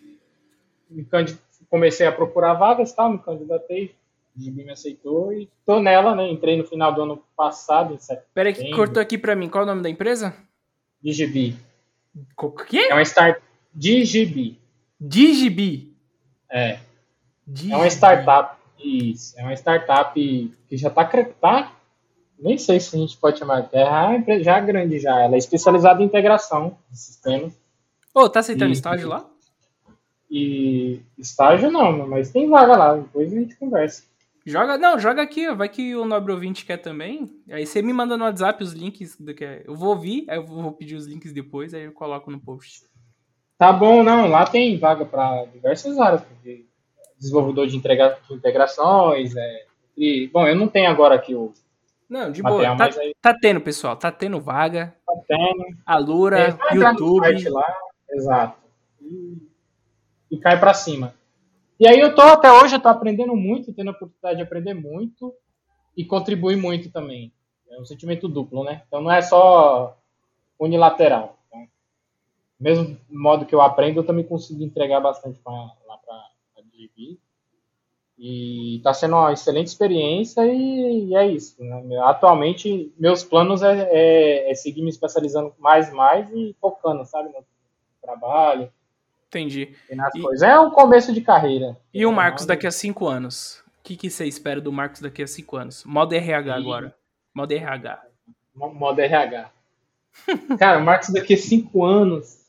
comecei 1.70 2.08
a 2.08 2.12
procurar 2.12 2.54
vagas, 2.54 2.92
tá? 2.92 3.08
me 3.08 3.20
candidatei, 3.20 3.94
o 4.36 4.40
Gibi 4.42 4.64
me 4.64 4.72
aceitou 4.72 5.32
e 5.32 5.48
tô 5.64 5.78
nela, 5.78 6.16
né? 6.16 6.28
Entrei 6.28 6.56
no 6.56 6.64
final 6.64 6.92
do 6.92 7.02
ano 7.02 7.22
passado, 7.36 7.94
em 7.94 7.98
setembro. 7.98 8.28
Peraí 8.34 8.52
que 8.52 8.72
cortou 8.72 9.00
aqui 9.00 9.16
pra 9.16 9.36
mim, 9.36 9.48
qual 9.48 9.62
é 9.62 9.66
o 9.66 9.68
nome 9.68 9.82
da 9.82 9.88
empresa? 9.88 10.34
Digibi. 11.00 11.54
O 12.36 12.50
quê? 12.50 12.88
É 12.90 12.94
uma 12.94 13.02
start... 13.02 13.45
Digibi. 13.76 14.58
Digibi? 14.98 15.94
É. 16.50 16.78
Digibi. 17.46 17.74
É 17.74 17.76
uma 17.76 17.86
startup, 17.88 18.56
isso, 18.82 19.38
é 19.38 19.42
uma 19.42 19.52
startup 19.52 20.14
que 20.68 20.76
já 20.76 20.88
tá, 20.88 21.04
tá 21.04 21.72
nem 22.38 22.56
sei 22.56 22.80
se 22.80 22.96
a 22.96 22.98
gente 22.98 23.18
pode 23.18 23.38
chamar 23.38 23.60
de 23.60 23.70
terra, 23.70 24.14
é 24.14 24.42
já 24.42 24.56
é 24.56 24.60
grande 24.62 24.98
já, 24.98 25.20
ela 25.20 25.34
é 25.34 25.38
especializada 25.38 26.02
em 26.02 26.06
integração 26.06 26.78
de 26.90 26.98
sistemas. 26.98 27.52
Ô, 28.14 28.20
oh, 28.20 28.28
tá 28.30 28.40
aceitando 28.40 28.70
e, 28.70 28.72
estágio 28.72 29.08
lá? 29.08 29.28
E 30.30 31.02
estágio 31.18 31.70
não, 31.70 32.08
mas 32.08 32.30
tem 32.30 32.48
vaga 32.48 32.76
lá, 32.76 32.94
depois 32.96 33.30
a 33.30 33.36
gente 33.36 33.56
conversa. 33.56 34.04
Joga, 34.46 34.78
não, 34.78 34.98
joga 34.98 35.20
aqui, 35.20 35.52
vai 35.52 35.68
que 35.68 35.94
o 35.96 36.04
Nobre 36.04 36.32
Ouvinte 36.32 36.64
quer 36.64 36.76
também. 36.78 37.28
Aí 37.50 37.66
você 37.66 37.82
me 37.82 37.92
manda 37.92 38.16
no 38.16 38.24
WhatsApp 38.24 38.62
os 38.62 38.72
links 38.72 39.16
do 39.18 39.34
que 39.34 39.44
é. 39.44 39.64
Eu 39.66 39.74
vou 39.74 39.90
ouvir, 39.90 40.24
aí 40.28 40.38
eu 40.38 40.46
vou 40.46 40.72
pedir 40.72 40.94
os 40.94 41.04
links 41.04 41.32
depois, 41.32 41.74
aí 41.74 41.82
eu 41.82 41.92
coloco 41.92 42.30
no 42.30 42.40
post. 42.40 42.84
Tá 43.58 43.72
bom, 43.72 44.02
não, 44.02 44.28
lá 44.28 44.46
tem 44.46 44.78
vaga 44.78 45.04
para 45.04 45.44
diversas 45.46 45.98
áreas, 45.98 46.22
porque 46.22 46.66
desenvolvedor 47.18 47.66
de, 47.66 47.72
de 47.72 48.34
integrações, 48.34 49.34
é, 49.34 49.64
e, 49.96 50.28
bom, 50.32 50.46
eu 50.46 50.54
não 50.54 50.68
tenho 50.68 50.90
agora 50.90 51.14
aqui 51.14 51.34
o 51.34 51.52
não, 52.08 52.30
de 52.30 52.40
boa. 52.40 52.76
Tá, 52.76 52.84
aí... 53.00 53.16
tá, 53.20 53.34
tendo, 53.34 53.60
pessoal. 53.60 53.96
Tá 53.96 54.12
tendo 54.12 54.40
vaga. 54.40 54.94
Tá 55.04 55.12
tendo. 55.26 55.76
Alura, 55.84 56.38
é, 56.38 56.74
YouTube. 56.76 57.48
Lá, 57.50 57.76
exato. 58.12 58.58
E 59.02 59.46
e 60.30 60.36
cai 60.36 60.58
para 60.58 60.74
cima. 60.74 61.14
E 61.78 61.86
aí 61.86 61.98
eu 61.98 62.14
tô 62.14 62.22
até 62.22 62.50
hoje, 62.50 62.76
eu 62.76 62.80
tô 62.80 62.88
aprendendo 62.88 63.34
muito, 63.36 63.72
tendo 63.72 63.88
a 63.88 63.92
oportunidade 63.92 64.36
de 64.36 64.42
aprender 64.42 64.74
muito 64.74 65.34
e 65.96 66.04
contribuir 66.04 66.56
muito 66.56 66.90
também. 66.90 67.32
É 67.70 67.80
um 67.80 67.84
sentimento 67.84 68.28
duplo, 68.28 68.64
né? 68.64 68.82
Então 68.86 69.00
não 69.00 69.10
é 69.10 69.20
só 69.20 69.96
unilateral. 70.58 71.38
Mesmo 72.58 72.98
modo 73.08 73.44
que 73.44 73.54
eu 73.54 73.60
aprendo, 73.60 74.00
eu 74.00 74.06
também 74.06 74.24
consigo 74.24 74.62
entregar 74.62 75.00
bastante 75.00 75.38
pra, 75.40 75.52
lá 75.52 75.98
para 75.98 76.14
a 76.58 76.62
DGB. 76.62 77.18
E 78.18 78.76
está 78.78 78.94
sendo 78.94 79.16
uma 79.16 79.32
excelente 79.32 79.66
experiência 79.66 80.40
e, 80.46 81.08
e 81.08 81.16
é 81.16 81.26
isso. 81.26 81.62
Né? 81.62 81.98
Atualmente, 82.04 82.92
meus 82.98 83.22
planos 83.22 83.62
é, 83.62 83.88
é, 83.90 84.50
é, 84.50 84.54
seguir 84.54 84.82
me 84.82 84.88
especializando 84.88 85.54
mais 85.58 85.92
mais 85.92 86.30
e 86.30 86.56
focando, 86.58 87.04
sabe, 87.04 87.28
no 87.28 87.44
trabalho, 88.00 88.72
Entendi. 89.28 89.74
E, 89.90 90.20
coisas. 90.20 90.42
É 90.42 90.58
um 90.58 90.70
começo 90.70 91.12
de 91.12 91.20
carreira. 91.20 91.76
E 91.92 92.06
o 92.06 92.12
Marcos 92.12 92.46
daqui 92.46 92.66
a 92.66 92.70
cinco 92.70 93.06
anos? 93.06 93.62
O 93.78 93.82
que, 93.82 93.96
que 93.96 94.10
você 94.10 94.24
espera 94.24 94.60
do 94.60 94.72
Marcos 94.72 95.00
daqui 95.00 95.22
a 95.22 95.26
cinco 95.26 95.56
anos? 95.56 95.84
Modo 95.84 96.14
RH 96.14 96.48
e... 96.48 96.60
agora. 96.60 96.96
Modo 97.34 97.52
RH. 97.52 98.02
Modo 98.54 99.00
RH. 99.00 99.50
Cara, 100.58 100.78
o 100.78 100.84
Marcos 100.84 101.10
daqui 101.10 101.34
a 101.34 101.36
cinco 101.36 101.84
anos. 101.84 102.45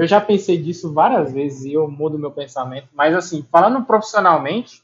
Eu 0.00 0.06
já 0.06 0.18
pensei 0.18 0.56
disso 0.56 0.94
várias 0.94 1.30
vezes 1.30 1.66
e 1.66 1.74
eu 1.74 1.86
mudo 1.86 2.18
meu 2.18 2.30
pensamento. 2.30 2.88
Mas 2.94 3.14
assim, 3.14 3.46
falando 3.52 3.84
profissionalmente, 3.84 4.82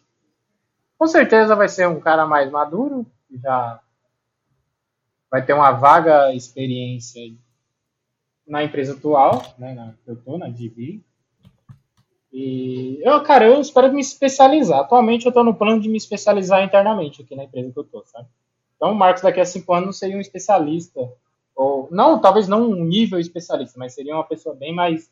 com 0.98 1.06
certeza 1.06 1.56
vai 1.56 1.70
ser 1.70 1.88
um 1.88 1.98
cara 1.98 2.26
mais 2.26 2.50
maduro, 2.50 3.06
já 3.42 3.80
vai 5.30 5.42
ter 5.42 5.54
uma 5.54 5.70
vaga 5.70 6.34
experiência 6.34 7.34
na 8.46 8.62
empresa 8.62 8.92
atual, 8.92 9.42
né, 9.56 9.72
na, 9.72 9.94
que 10.04 10.10
eu 10.10 10.16
tô, 10.16 10.36
na 10.36 10.48
DB. 10.48 11.00
E 12.30 13.00
eu, 13.02 13.22
cara, 13.22 13.46
eu 13.46 13.58
espero 13.58 13.90
me 13.90 14.02
especializar. 14.02 14.80
Atualmente 14.80 15.24
eu 15.24 15.32
tô 15.32 15.42
no 15.42 15.54
plano 15.54 15.80
de 15.80 15.88
me 15.88 15.96
especializar 15.96 16.62
internamente 16.62 17.22
aqui 17.22 17.34
na 17.34 17.44
empresa 17.44 17.72
que 17.72 17.78
eu 17.78 17.84
tô, 17.84 18.04
sabe? 18.04 18.28
Então 18.76 18.92
o 18.92 18.94
Marcos 18.94 19.22
daqui 19.22 19.40
a 19.40 19.46
cinco 19.46 19.72
anos 19.72 19.98
seria 19.98 20.18
um 20.18 20.20
especialista. 20.20 21.10
Ou, 21.56 21.88
não, 21.90 22.20
talvez 22.20 22.46
não 22.46 22.70
um 22.70 22.84
nível 22.84 23.18
especialista, 23.18 23.78
mas 23.78 23.94
seria 23.94 24.14
uma 24.14 24.24
pessoa 24.24 24.54
bem 24.54 24.74
mais 24.74 25.10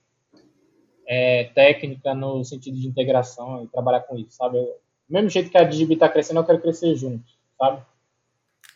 é, 1.06 1.44
técnica 1.54 2.14
no 2.14 2.44
sentido 2.44 2.78
de 2.78 2.86
integração 2.86 3.64
e 3.64 3.68
trabalhar 3.68 4.00
com 4.00 4.16
isso, 4.16 4.36
sabe? 4.36 4.58
Eu, 4.58 4.64
do 4.64 5.12
mesmo 5.12 5.30
jeito 5.30 5.50
que 5.50 5.58
a 5.58 5.64
DigiBi 5.64 5.96
tá 5.96 6.08
crescendo, 6.08 6.40
eu 6.40 6.44
quero 6.44 6.60
crescer 6.60 6.94
junto, 6.94 7.24
sabe? 7.58 7.82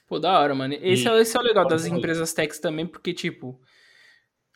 Pô, 0.09 0.19
da 0.19 0.39
hora, 0.41 0.55
mano. 0.55 0.75
Esse, 0.75 1.07
e, 1.07 1.09
é, 1.09 1.21
esse 1.21 1.37
é 1.37 1.41
o 1.41 1.43
legal 1.43 1.67
das 1.67 1.87
empresas 1.87 2.33
techs 2.33 2.59
também, 2.59 2.87
porque, 2.87 3.13
tipo, 3.13 3.61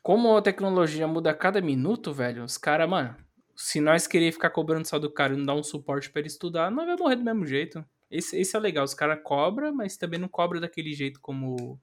como 0.03 0.37
a 0.37 0.43
tecnologia 0.43 1.07
muda 1.07 1.31
a 1.31 1.35
cada 1.35 1.61
minuto, 1.61 2.13
velho, 2.13 2.45
os 2.45 2.57
caras, 2.57 2.89
mano, 2.89 3.15
se 3.55 3.81
nós 3.81 4.07
querer 4.07 4.33
ficar 4.33 4.51
cobrando 4.51 4.89
só 4.89 4.99
do 4.99 5.11
cara 5.11 5.35
e 5.35 5.37
não 5.37 5.45
dar 5.45 5.55
um 5.55 5.63
suporte 5.63 6.11
para 6.11 6.21
ele 6.21 6.29
estudar, 6.29 6.71
nós 6.71 6.87
vai 6.87 6.97
morrer 6.97 7.17
do 7.17 7.25
mesmo 7.25 7.47
jeito. 7.47 7.85
Esse, 8.11 8.39
esse 8.39 8.57
é 8.57 8.61
legal, 8.61 8.85
os 8.85 8.95
caras 8.95 9.21
cobram, 9.23 9.73
mas 9.73 9.97
também 9.97 10.19
não 10.19 10.29
cobra 10.29 10.61
daquele 10.61 10.93
jeito 10.93 11.21
como. 11.21 11.79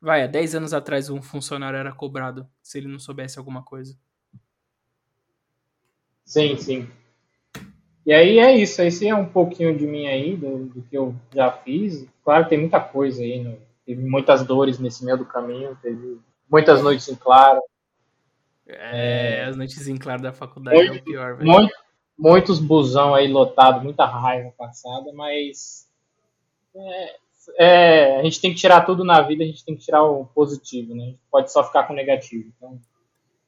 Vai, 0.00 0.22
há 0.22 0.26
10 0.26 0.54
anos 0.54 0.74
atrás 0.74 1.08
um 1.10 1.22
funcionário 1.22 1.78
era 1.78 1.92
cobrado 1.92 2.48
se 2.62 2.78
ele 2.78 2.88
não 2.88 2.98
soubesse 2.98 3.38
alguma 3.38 3.62
coisa. 3.62 3.96
Sim, 6.24 6.56
sim. 6.56 6.88
E 8.04 8.12
aí 8.12 8.38
é 8.38 8.56
isso, 8.56 8.80
esse 8.82 9.08
é 9.08 9.14
um 9.14 9.26
pouquinho 9.26 9.76
de 9.76 9.86
mim 9.86 10.06
aí, 10.06 10.36
do, 10.36 10.66
do 10.66 10.82
que 10.82 10.96
eu 10.96 11.14
já 11.34 11.50
fiz. 11.50 12.06
Claro, 12.24 12.48
tem 12.48 12.58
muita 12.58 12.80
coisa 12.80 13.22
aí, 13.22 13.42
no, 13.42 13.58
teve 13.84 14.02
muitas 14.02 14.44
dores 14.44 14.78
nesse 14.78 15.04
meio 15.04 15.18
do 15.18 15.24
caminho, 15.24 15.76
teve 15.82 16.20
Muitas 16.50 16.82
noites 16.82 17.08
em 17.08 17.16
claro. 17.16 17.60
É, 18.66 19.44
as 19.44 19.56
noites 19.56 19.86
em 19.86 19.96
claro 19.96 20.22
da 20.22 20.32
faculdade 20.32 20.76
muito, 20.76 20.94
é 20.94 21.00
o 21.00 21.04
pior, 21.04 21.36
velho. 21.36 21.50
Muito, 21.50 21.74
muitos 22.18 22.58
busão 22.58 23.14
aí 23.14 23.28
lotado, 23.28 23.82
muita 23.82 24.04
raiva 24.04 24.52
passada, 24.56 25.12
mas 25.12 25.88
é, 26.74 27.16
é, 27.58 28.20
a 28.20 28.22
gente 28.24 28.40
tem 28.40 28.52
que 28.52 28.60
tirar 28.60 28.82
tudo 28.82 29.04
na 29.04 29.20
vida, 29.22 29.44
a 29.44 29.46
gente 29.46 29.64
tem 29.64 29.76
que 29.76 29.84
tirar 29.84 30.02
o 30.02 30.26
positivo, 30.26 30.94
né? 30.94 31.02
A 31.02 31.06
gente 31.06 31.20
pode 31.30 31.52
só 31.52 31.64
ficar 31.64 31.84
com 31.84 31.92
o 31.92 31.96
negativo. 31.96 32.50
Então, 32.56 32.80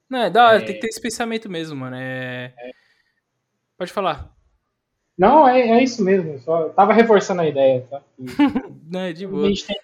não, 0.09 0.21
é 0.21 0.31
da 0.31 0.47
hora, 0.47 0.57
é, 0.59 0.65
tem 0.65 0.75
que 0.75 0.81
ter 0.81 0.89
esse 0.89 1.01
pensamento 1.01 1.51
mesmo, 1.51 1.77
mano. 1.77 1.97
É... 1.97 2.53
é. 2.59 2.71
Pode 3.77 3.93
falar. 3.93 4.33
Não, 5.17 5.47
é, 5.47 5.61
é 5.61 5.83
isso 5.83 6.03
mesmo. 6.03 6.39
Só 6.39 6.71
tava 6.71 6.93
reforçando 6.93 7.43
a 7.43 7.49
ideia, 7.49 7.87
tá? 7.91 8.01
Não, 8.91 9.01
é 9.01 9.13
de 9.13 9.27
boa. 9.27 9.47
A 9.47 9.49
gente 9.49 9.67
tem 9.67 9.77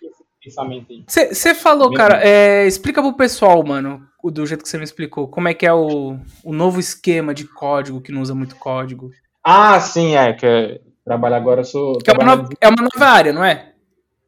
pensamento 0.43 0.93
aí. 0.93 1.05
Você 1.07 1.55
falou, 1.55 1.91
Mesmo 1.91 1.97
cara, 1.97 2.21
é, 2.27 2.67
explica 2.67 3.03
pro 3.03 3.17
pessoal, 3.17 3.63
mano, 3.65 4.07
do 4.23 4.47
jeito 4.47 4.63
que 4.63 4.69
você 4.69 4.79
me 4.79 4.85
explicou, 4.85 5.29
como 5.29 5.49
é 5.49 5.55
que 5.55 5.67
é 5.67 5.73
o, 5.73 6.19
o 6.45 6.53
novo 6.53 6.79
esquema 6.79 7.35
de 7.35 7.47
código 7.47 8.01
que 8.01 8.13
não 8.13 8.23
usa 8.23 8.35
muito 8.35 8.57
código. 8.57 9.11
Ah, 9.43 9.79
sim, 9.81 10.17
é, 10.17 10.33
que 10.33 10.81
trabalho 11.05 11.35
agora, 11.35 11.61
eu 11.61 11.65
sou... 11.65 11.99
Que 11.99 12.11
é, 12.11 12.15
uma 12.15 12.25
nova, 12.25 12.49
é 12.61 12.69
uma 12.69 12.83
nova 12.83 13.13
área, 13.13 13.33
não 13.33 13.45
é? 13.45 13.74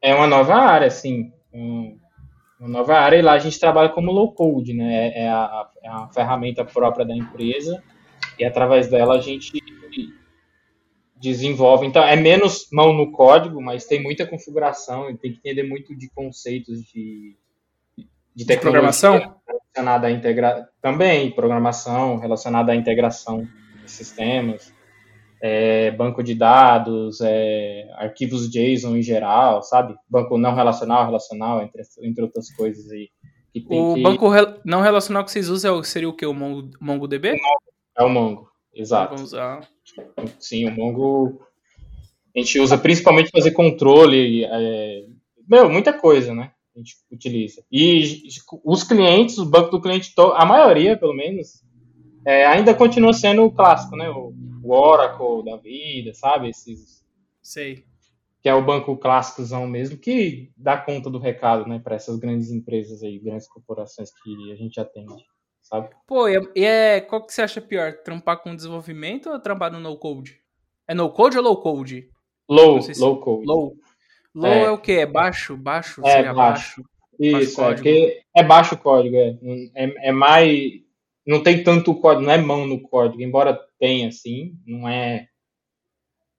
É 0.07 0.15
uma 0.15 0.29
nova 0.29 0.55
área, 0.55 0.89
sim. 0.89 1.33
Um, 1.53 1.99
uma 2.61 2.69
nova 2.69 2.95
área, 2.95 3.17
e 3.17 3.23
lá 3.23 3.33
a 3.33 3.41
gente 3.41 3.59
trabalha 3.59 3.89
como 3.89 4.13
low 4.13 4.33
code, 4.33 4.73
né? 4.73 5.09
É, 5.09 5.25
é 5.25 5.29
a, 5.29 5.69
é 5.83 5.89
a 5.89 6.09
ferramenta 6.15 6.65
própria 6.65 7.05
da 7.05 7.13
empresa, 7.13 7.83
e 8.39 8.45
através 8.45 8.87
dela 8.89 9.17
a 9.17 9.21
gente 9.21 9.61
desenvolve. 11.17 11.87
Então, 11.87 12.05
é 12.05 12.15
menos 12.15 12.69
mão 12.73 12.93
no 12.93 13.11
código, 13.11 13.61
mas 13.61 13.85
tem 13.85 14.01
muita 14.01 14.25
configuração 14.25 15.11
e 15.11 15.17
tem 15.17 15.33
que 15.33 15.39
entender 15.39 15.65
muito 15.65 15.93
de 15.93 16.09
conceitos 16.11 16.85
de, 16.85 17.37
de, 18.33 18.45
de 18.45 18.57
programação 18.59 19.35
relacionada 19.45 20.07
à 20.07 20.13
integra... 20.13 20.69
também 20.81 21.33
programação 21.33 22.17
relacionada 22.19 22.71
à 22.71 22.77
integração 22.77 23.49
de 23.83 23.91
sistemas, 23.91 24.73
é, 25.43 25.91
banco 25.91 26.23
de 26.23 26.35
dados, 26.35 27.21
é, 27.21 27.89
arquivos 27.97 28.51
JSON 28.51 28.97
em 28.97 29.03
geral, 29.03 29.63
sabe? 29.63 29.95
Banco 30.09 30.39
não 30.39 30.55
relacional, 30.55 31.05
relacional, 31.07 31.63
entre, 31.63 31.83
entre 32.03 32.25
outras 32.25 32.51
coisas 32.55 32.91
aí. 32.91 33.11
o 33.55 33.95
que... 33.95 34.03
banco 34.03 34.27
não 34.65 34.81
relacional 34.81 35.25
que 35.25 35.31
vocês 35.31 35.49
usam 35.49 35.79
é 35.79 35.83
seria 35.85 36.09
o 36.09 36.15
que? 36.15 36.27
O 36.27 36.35
Mongo, 36.35 36.71
MongoDB? 36.81 37.37
É 37.99 38.03
o 38.03 38.09
Mongo, 38.09 38.49
exato. 38.75 39.15
Vamos 39.15 39.33
usar. 39.33 39.61
Sim, 40.39 40.69
o 40.69 40.75
Mongo 40.75 41.41
a 42.37 42.39
gente 42.39 42.61
usa 42.61 42.77
principalmente 42.77 43.31
fazer 43.31 43.53
controle, 43.53 44.45
é, 44.45 45.05
meu, 45.49 45.71
muita 45.71 45.93
coisa, 45.93 46.35
né? 46.35 46.53
A 46.75 46.79
gente 46.79 46.97
utiliza. 47.11 47.65
E 47.73 48.29
os 48.63 48.83
clientes, 48.83 49.39
o 49.39 49.47
banco 49.47 49.71
do 49.71 49.81
cliente, 49.81 50.13
a 50.35 50.45
maioria, 50.45 50.99
pelo 50.99 51.15
menos, 51.15 51.63
é, 52.27 52.45
ainda 52.45 52.75
continua 52.75 53.13
sendo 53.13 53.45
o 53.45 53.53
clássico, 53.53 53.97
né? 53.97 54.11
O, 54.11 54.35
o, 54.65 54.73
Oracle 54.73 55.45
da 55.45 55.57
vida, 55.57 56.13
sabe? 56.13 56.49
Esses. 56.49 57.05
Sei. 57.41 57.85
Que 58.43 58.49
é 58.49 58.55
o 58.55 58.65
banco 58.65 58.97
clássicozão 58.97 59.67
mesmo, 59.69 59.97
que 59.97 60.51
dá 60.57 60.77
conta 60.77 61.09
do 61.09 61.21
recado, 61.21 61.69
né? 61.69 61.79
Para 61.79 61.95
essas 61.95 62.19
grandes 62.19 62.51
empresas 62.51 63.03
aí, 63.05 63.21
grandes 63.21 63.49
corporações 63.49 64.11
que 64.23 64.53
a 64.53 64.57
gente 64.57 64.81
atende, 64.81 65.25
sabe? 65.63 65.91
Pô, 66.05 66.29
e 66.29 66.65
é, 66.65 67.01
qual 67.01 67.25
que 67.25 67.33
você 67.33 67.43
acha 67.43 67.61
pior? 67.61 67.93
Trampar 68.05 68.43
com 68.43 68.57
desenvolvimento 68.57 69.31
ou 69.31 69.39
trampar 69.39 69.71
no 69.71 69.79
no-code? 69.79 70.41
É 70.89 70.95
no-code 70.95 71.39
ou 71.39 71.45
low-code? 71.45 72.11
Low, 72.49 72.81
low 72.99 73.21
code. 73.21 73.47
Low. 73.47 73.77
Low 74.35 74.53
é. 74.53 74.65
é. 74.65 74.71
o 74.71 74.79
que? 74.79 74.93
É 74.93 75.07
baixo? 75.07 75.57
Baixo? 75.57 76.01
É, 76.05 76.25
baixo. 76.25 76.35
baixo. 76.35 76.85
Isso, 77.19 77.61
baixo 77.61 77.83
é, 77.87 78.21
é 78.35 78.43
baixo 78.43 78.75
o 78.75 78.79
código, 78.79 79.17
é. 79.17 79.39
é. 79.75 80.09
É 80.09 80.13
mais. 80.13 80.86
Não 81.27 81.43
tem 81.43 81.65
tanto 81.65 81.95
código, 82.01 82.25
não 82.25 82.33
é 82.33 82.39
mão 82.39 82.67
no 82.67 82.81
código, 82.81 83.23
embora 83.23 83.59
tenha, 83.79 84.09
assim, 84.09 84.57
não 84.65 84.89
é 84.89 85.29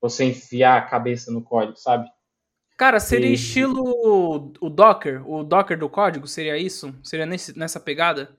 você 0.01 0.23
enfiar 0.25 0.77
a 0.77 0.81
cabeça 0.81 1.31
no 1.31 1.41
código, 1.41 1.77
sabe? 1.77 2.07
Cara, 2.77 2.99
seria 2.99 3.29
e... 3.29 3.33
estilo 3.33 4.53
o 4.61 4.69
Docker, 4.69 5.27
o 5.29 5.43
Docker 5.43 5.77
do 5.77 5.89
código, 5.89 6.27
seria 6.27 6.57
isso? 6.57 6.93
Seria 7.03 7.25
nesse, 7.25 7.57
nessa 7.57 7.79
pegada? 7.79 8.37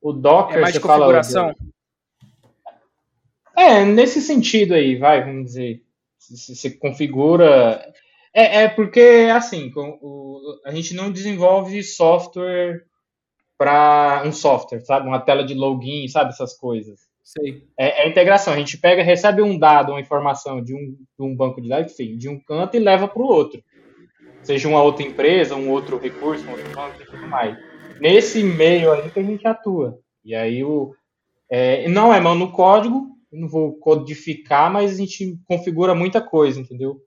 O 0.00 0.12
Docker, 0.12 0.58
é 0.58 0.60
mais 0.60 0.72
de 0.72 0.80
configuração? 0.80 1.54
Fala... 1.54 1.70
É, 3.58 3.84
nesse 3.84 4.22
sentido 4.22 4.74
aí, 4.74 4.96
vai, 4.96 5.22
vamos 5.24 5.44
dizer. 5.44 5.84
Se, 6.18 6.54
se 6.54 6.78
configura. 6.78 7.84
É, 8.32 8.62
é 8.62 8.68
porque, 8.68 9.28
assim, 9.34 9.72
o, 9.76 10.60
a 10.64 10.72
gente 10.72 10.94
não 10.94 11.10
desenvolve 11.10 11.82
software 11.82 12.86
para 13.60 14.22
um 14.24 14.32
software, 14.32 14.80
sabe? 14.80 15.06
Uma 15.06 15.20
tela 15.20 15.44
de 15.44 15.52
login, 15.52 16.08
sabe? 16.08 16.30
Essas 16.30 16.56
coisas. 16.56 16.98
Sei. 17.22 17.62
É, 17.78 18.04
é 18.04 18.08
integração. 18.08 18.54
A 18.54 18.56
gente 18.56 18.78
pega, 18.78 19.02
recebe 19.02 19.42
um 19.42 19.58
dado, 19.58 19.92
uma 19.92 20.00
informação 20.00 20.64
de 20.64 20.74
um, 20.74 20.96
de 20.96 21.22
um 21.22 21.36
banco 21.36 21.60
de 21.60 21.68
dados, 21.68 21.92
enfim, 21.92 22.16
de 22.16 22.26
um 22.26 22.40
canto 22.40 22.74
e 22.78 22.80
leva 22.80 23.06
para 23.06 23.20
o 23.20 23.26
outro. 23.26 23.62
Seja 24.42 24.66
uma 24.66 24.82
outra 24.82 25.04
empresa, 25.04 25.56
um 25.56 25.68
outro 25.68 25.98
recurso, 25.98 26.42
um 26.46 26.52
outro 26.52 26.74
banco 26.74 27.02
e 27.02 27.04
tudo 27.04 27.28
mais. 27.28 27.58
Nesse 28.00 28.42
meio 28.42 28.92
aí 28.92 29.10
que 29.10 29.20
a 29.20 29.22
gente 29.22 29.46
atua. 29.46 29.98
E 30.24 30.34
aí 30.34 30.64
o. 30.64 30.94
É, 31.50 31.86
não 31.86 32.14
é 32.14 32.18
mão 32.18 32.34
no 32.34 32.52
código, 32.52 33.08
não 33.30 33.46
vou 33.46 33.74
codificar, 33.74 34.72
mas 34.72 34.94
a 34.94 34.96
gente 34.96 35.38
configura 35.46 35.94
muita 35.94 36.22
coisa, 36.22 36.58
entendeu? 36.58 36.98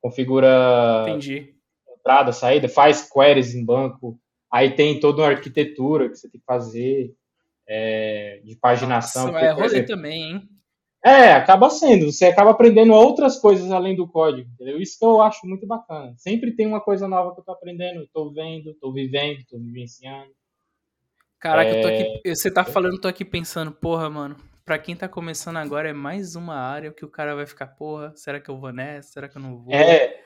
Configura 0.00 1.04
Entendi. 1.06 1.52
entrada, 1.98 2.32
saída, 2.32 2.66
faz 2.66 3.06
queries 3.06 3.54
em 3.54 3.62
banco, 3.62 4.18
aí 4.50 4.74
tem 4.74 4.98
toda 4.98 5.22
uma 5.22 5.28
arquitetura 5.28 6.08
que 6.08 6.16
você 6.16 6.28
tem 6.28 6.40
que 6.40 6.46
fazer 6.46 7.14
é, 7.68 8.40
de 8.44 8.56
paginação. 8.56 9.32
Nossa, 9.32 9.44
é 9.44 9.50
rolê 9.50 9.82
também, 9.82 10.22
hein? 10.22 10.48
É, 11.04 11.32
acaba 11.32 11.70
sendo. 11.70 12.10
Você 12.10 12.26
acaba 12.26 12.50
aprendendo 12.50 12.92
outras 12.92 13.38
coisas 13.38 13.70
além 13.70 13.94
do 13.94 14.08
código, 14.08 14.48
entendeu? 14.52 14.80
Isso 14.80 14.98
que 14.98 15.04
eu 15.04 15.20
acho 15.22 15.46
muito 15.46 15.66
bacana. 15.66 16.12
Sempre 16.16 16.56
tem 16.56 16.66
uma 16.66 16.80
coisa 16.80 17.06
nova 17.06 17.34
que 17.34 17.40
eu 17.40 17.44
tô 17.44 17.52
aprendendo, 17.52 18.00
eu 18.00 18.08
tô 18.12 18.32
vendo, 18.32 18.74
tô 18.74 18.92
vivendo, 18.92 19.44
tô 19.48 19.58
vivenciando. 19.58 20.30
Caraca, 21.38 21.70
é... 21.70 21.78
eu 21.78 21.82
tô 21.82 21.88
aqui, 21.88 22.20
é. 22.24 22.34
você 22.34 22.50
tá 22.50 22.64
falando, 22.64 23.00
tô 23.00 23.06
aqui 23.06 23.24
pensando, 23.24 23.70
porra, 23.70 24.10
mano, 24.10 24.36
para 24.64 24.78
quem 24.78 24.96
tá 24.96 25.08
começando 25.08 25.56
agora, 25.56 25.88
é 25.88 25.92
mais 25.92 26.34
uma 26.34 26.56
área 26.56 26.92
que 26.92 27.04
o 27.04 27.08
cara 27.08 27.36
vai 27.36 27.46
ficar, 27.46 27.68
porra, 27.68 28.12
será 28.16 28.40
que 28.40 28.50
eu 28.50 28.58
vou 28.58 28.72
nessa? 28.72 29.12
Será 29.12 29.28
que 29.28 29.38
eu 29.38 29.42
não 29.42 29.56
vou? 29.56 29.72
É. 29.72 30.20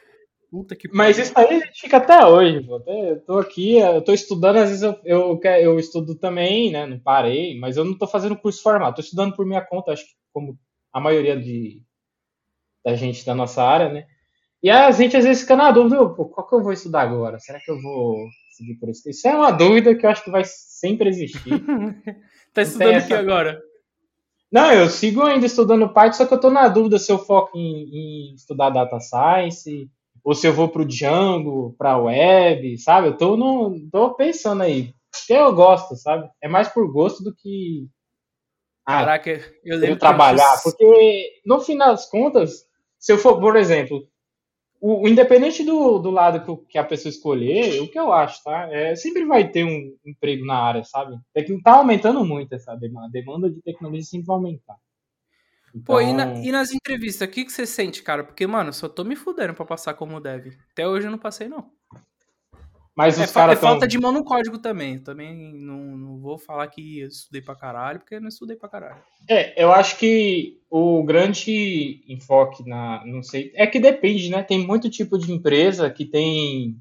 Puta 0.53 0.77
que 0.77 0.87
Mas 0.93 1.17
isso 1.17 1.33
aí 1.35 1.47
a 1.47 1.65
gente 1.65 1.81
fica 1.81 1.97
até 1.97 2.27
hoje, 2.27 2.61
pô. 2.61 2.79
Eu 2.87 3.25
tô 3.25 3.39
aqui, 3.39 3.79
eu 3.79 4.03
tô 4.03 4.13
estudando, 4.13 4.57
às 4.57 4.69
vezes 4.69 4.83
eu, 4.83 5.01
eu, 5.03 5.41
eu 5.43 5.79
estudo 5.79 6.15
também, 6.15 6.71
né? 6.71 6.85
Não 6.85 7.01
parei, 7.01 7.59
mas 7.59 7.79
eu 7.79 7.85
não 7.87 7.97
tô 7.97 8.07
fazendo 8.07 8.37
curso 8.37 8.63
formal, 8.63 8.93
tô 8.93 9.01
estudando 9.01 9.35
por 9.35 9.47
minha 9.47 9.63
conta, 9.63 9.93
acho 9.93 10.05
que 10.05 10.13
como 10.31 10.59
a 10.93 11.01
maioria 11.01 11.41
de, 11.41 11.83
da 12.85 12.95
gente 12.95 13.25
da 13.25 13.35
nossa 13.35 13.63
área, 13.63 13.89
né? 13.89 14.07
E 14.63 14.69
a 14.69 14.91
gente 14.91 15.17
às 15.17 15.25
vezes 15.25 15.41
fica 15.41 15.57
na 15.57 15.71
dúvida, 15.71 16.07
pô, 16.11 16.27
qual 16.27 16.47
que 16.47 16.55
eu 16.55 16.63
vou 16.63 16.73
estudar 16.75 17.01
agora? 17.01 17.39
Será 17.39 17.59
que 17.59 17.71
eu 17.71 17.81
vou 17.81 18.15
seguir 18.55 18.75
por 18.75 18.91
isso? 18.91 19.09
Isso 19.09 19.27
é 19.27 19.35
uma 19.35 19.53
dúvida 19.53 19.95
que 19.95 20.05
eu 20.05 20.11
acho 20.11 20.23
que 20.23 20.31
vai 20.31 20.43
sempre 20.45 21.09
existir. 21.09 21.49
tá 22.53 22.61
estudando 22.61 22.93
o 22.93 22.97
essa... 22.97 23.07
que 23.07 23.15
agora? 23.15 23.59
Não, 24.53 24.71
eu 24.71 24.87
sigo 24.91 25.23
ainda 25.23 25.47
estudando 25.47 25.95
Python, 25.95 26.13
só 26.13 26.27
que 26.27 26.35
eu 26.35 26.37
estou 26.37 26.51
na 26.51 26.69
dúvida 26.69 26.99
se 26.99 27.11
eu 27.11 27.19
foco 27.19 27.57
em, 27.57 27.89
em, 27.89 28.35
estudar 28.35 28.69
Data 28.69 29.01
Science, 29.01 29.91
ou 30.25 30.35
se 30.35 30.47
eu 30.47 30.53
vou 30.53 30.69
para 30.69 30.83
o 30.83 30.87
Django, 30.87 31.75
para 31.77 31.93
a 31.93 31.99
web, 31.99 32.79
sabe? 32.79 33.09
Eu 33.09 33.17
tô, 33.17 33.37
no, 33.37 33.79
tô 33.91 34.15
pensando 34.15 34.63
aí. 34.63 34.95
Porque 35.11 35.33
eu 35.33 35.55
gosto, 35.55 35.97
sabe? 35.97 36.31
É 36.41 36.49
mais 36.49 36.69
por 36.69 36.91
gosto 36.91 37.23
do 37.23 37.35
que. 37.35 37.87
Ah, 38.87 39.01
Caraca, 39.01 39.31
eu 39.65 39.77
lembro. 39.77 39.95
Eu 39.95 39.99
trabalhar. 39.99 40.55
Eu... 40.55 40.63
Porque, 40.63 41.41
no 41.45 41.61
final 41.61 41.91
das 41.91 42.09
contas, 42.09 42.65
se 42.99 43.13
eu 43.13 43.19
for, 43.19 43.39
por 43.39 43.57
exemplo, 43.57 44.09
o, 44.81 45.03
o, 45.03 45.09
independente 45.09 45.63
do, 45.65 45.99
do 45.99 46.11
lado 46.11 46.45
que, 46.45 46.73
que, 46.73 46.79
a 46.79 46.85
pessoa 46.85 47.11
escolher, 47.11 47.81
o 47.81 47.89
que 47.89 47.99
eu 47.99 48.13
acho, 48.13 48.43
tá? 48.43 48.69
É, 48.73 48.97
sempre 48.97 49.25
vai 49.25 49.49
ter 49.49 49.65
um 49.65 49.97
emprego 50.05 50.47
na 50.47 50.57
área, 50.57 50.85
sabe? 50.85 51.17
É 51.35 51.43
que 51.43 51.61
tá 51.63 51.75
aumentando 51.75 52.25
muito 52.25 52.55
essa 52.55 52.75
demanda. 52.75 53.07
A 53.07 53.11
demanda 53.11 53.51
de 53.51 53.61
tecnologia 53.61 54.05
sempre 54.05 54.27
vai 54.27 54.37
aumentar. 54.37 54.77
Então... 55.75 55.95
Pô, 55.97 56.01
e, 56.01 56.13
na, 56.13 56.25
então 56.25 56.43
e, 56.43 56.53
nas 56.53 56.73
entrevistas, 56.73 57.27
o 57.27 57.31
que, 57.31 57.45
que 57.45 57.53
você 57.53 57.67
sente, 57.67 58.03
cara? 58.03 58.25
Porque, 58.25 58.47
mano, 58.47 58.73
só 58.73 58.89
tô 58.89 59.05
me 59.05 59.17
fudendo 59.17 59.55
pra 59.55 59.65
passar 59.65 59.95
como 59.95 60.21
deve. 60.21 60.59
Até 60.73 60.87
hoje 60.87 61.07
eu 61.07 61.11
não 61.11 61.19
passei, 61.19 61.49
não. 61.49 61.71
Mas 62.95 63.19
os 63.19 63.31
é, 63.31 63.33
caras. 63.33 63.57
É 63.57 63.61
tão... 63.61 63.71
falta 63.71 63.89
de 63.89 63.99
mão 63.99 64.13
no 64.13 64.25
código 64.25 64.59
também. 64.59 64.99
Também 64.99 65.55
não, 65.55 65.97
não 65.97 66.19
vou 66.21 66.39
falar 66.39 66.67
que 66.69 67.01
eu 67.01 67.09
estudei 67.09 67.41
pra 67.41 67.57
caralho, 67.57 68.01
porque 68.01 68.17
eu 68.17 68.21
não 68.21 68.29
estudei 68.29 68.55
pra 68.55 68.69
caralho. 68.69 69.03
É, 69.29 69.63
eu 69.63 69.73
acho 69.73 69.99
que 69.99 70.61
o 70.71 71.03
grande 71.03 72.05
enfoque 72.07 72.69
na. 72.69 73.03
Não 73.07 73.23
sei. 73.23 73.51
É 73.55 73.67
que 73.67 73.81
depende, 73.81 74.29
né? 74.29 74.43
Tem 74.43 74.59
muito 74.59 74.91
tipo 74.91 75.19
de 75.19 75.33
empresa 75.33 75.91
que 75.91 76.05
tem 76.05 76.77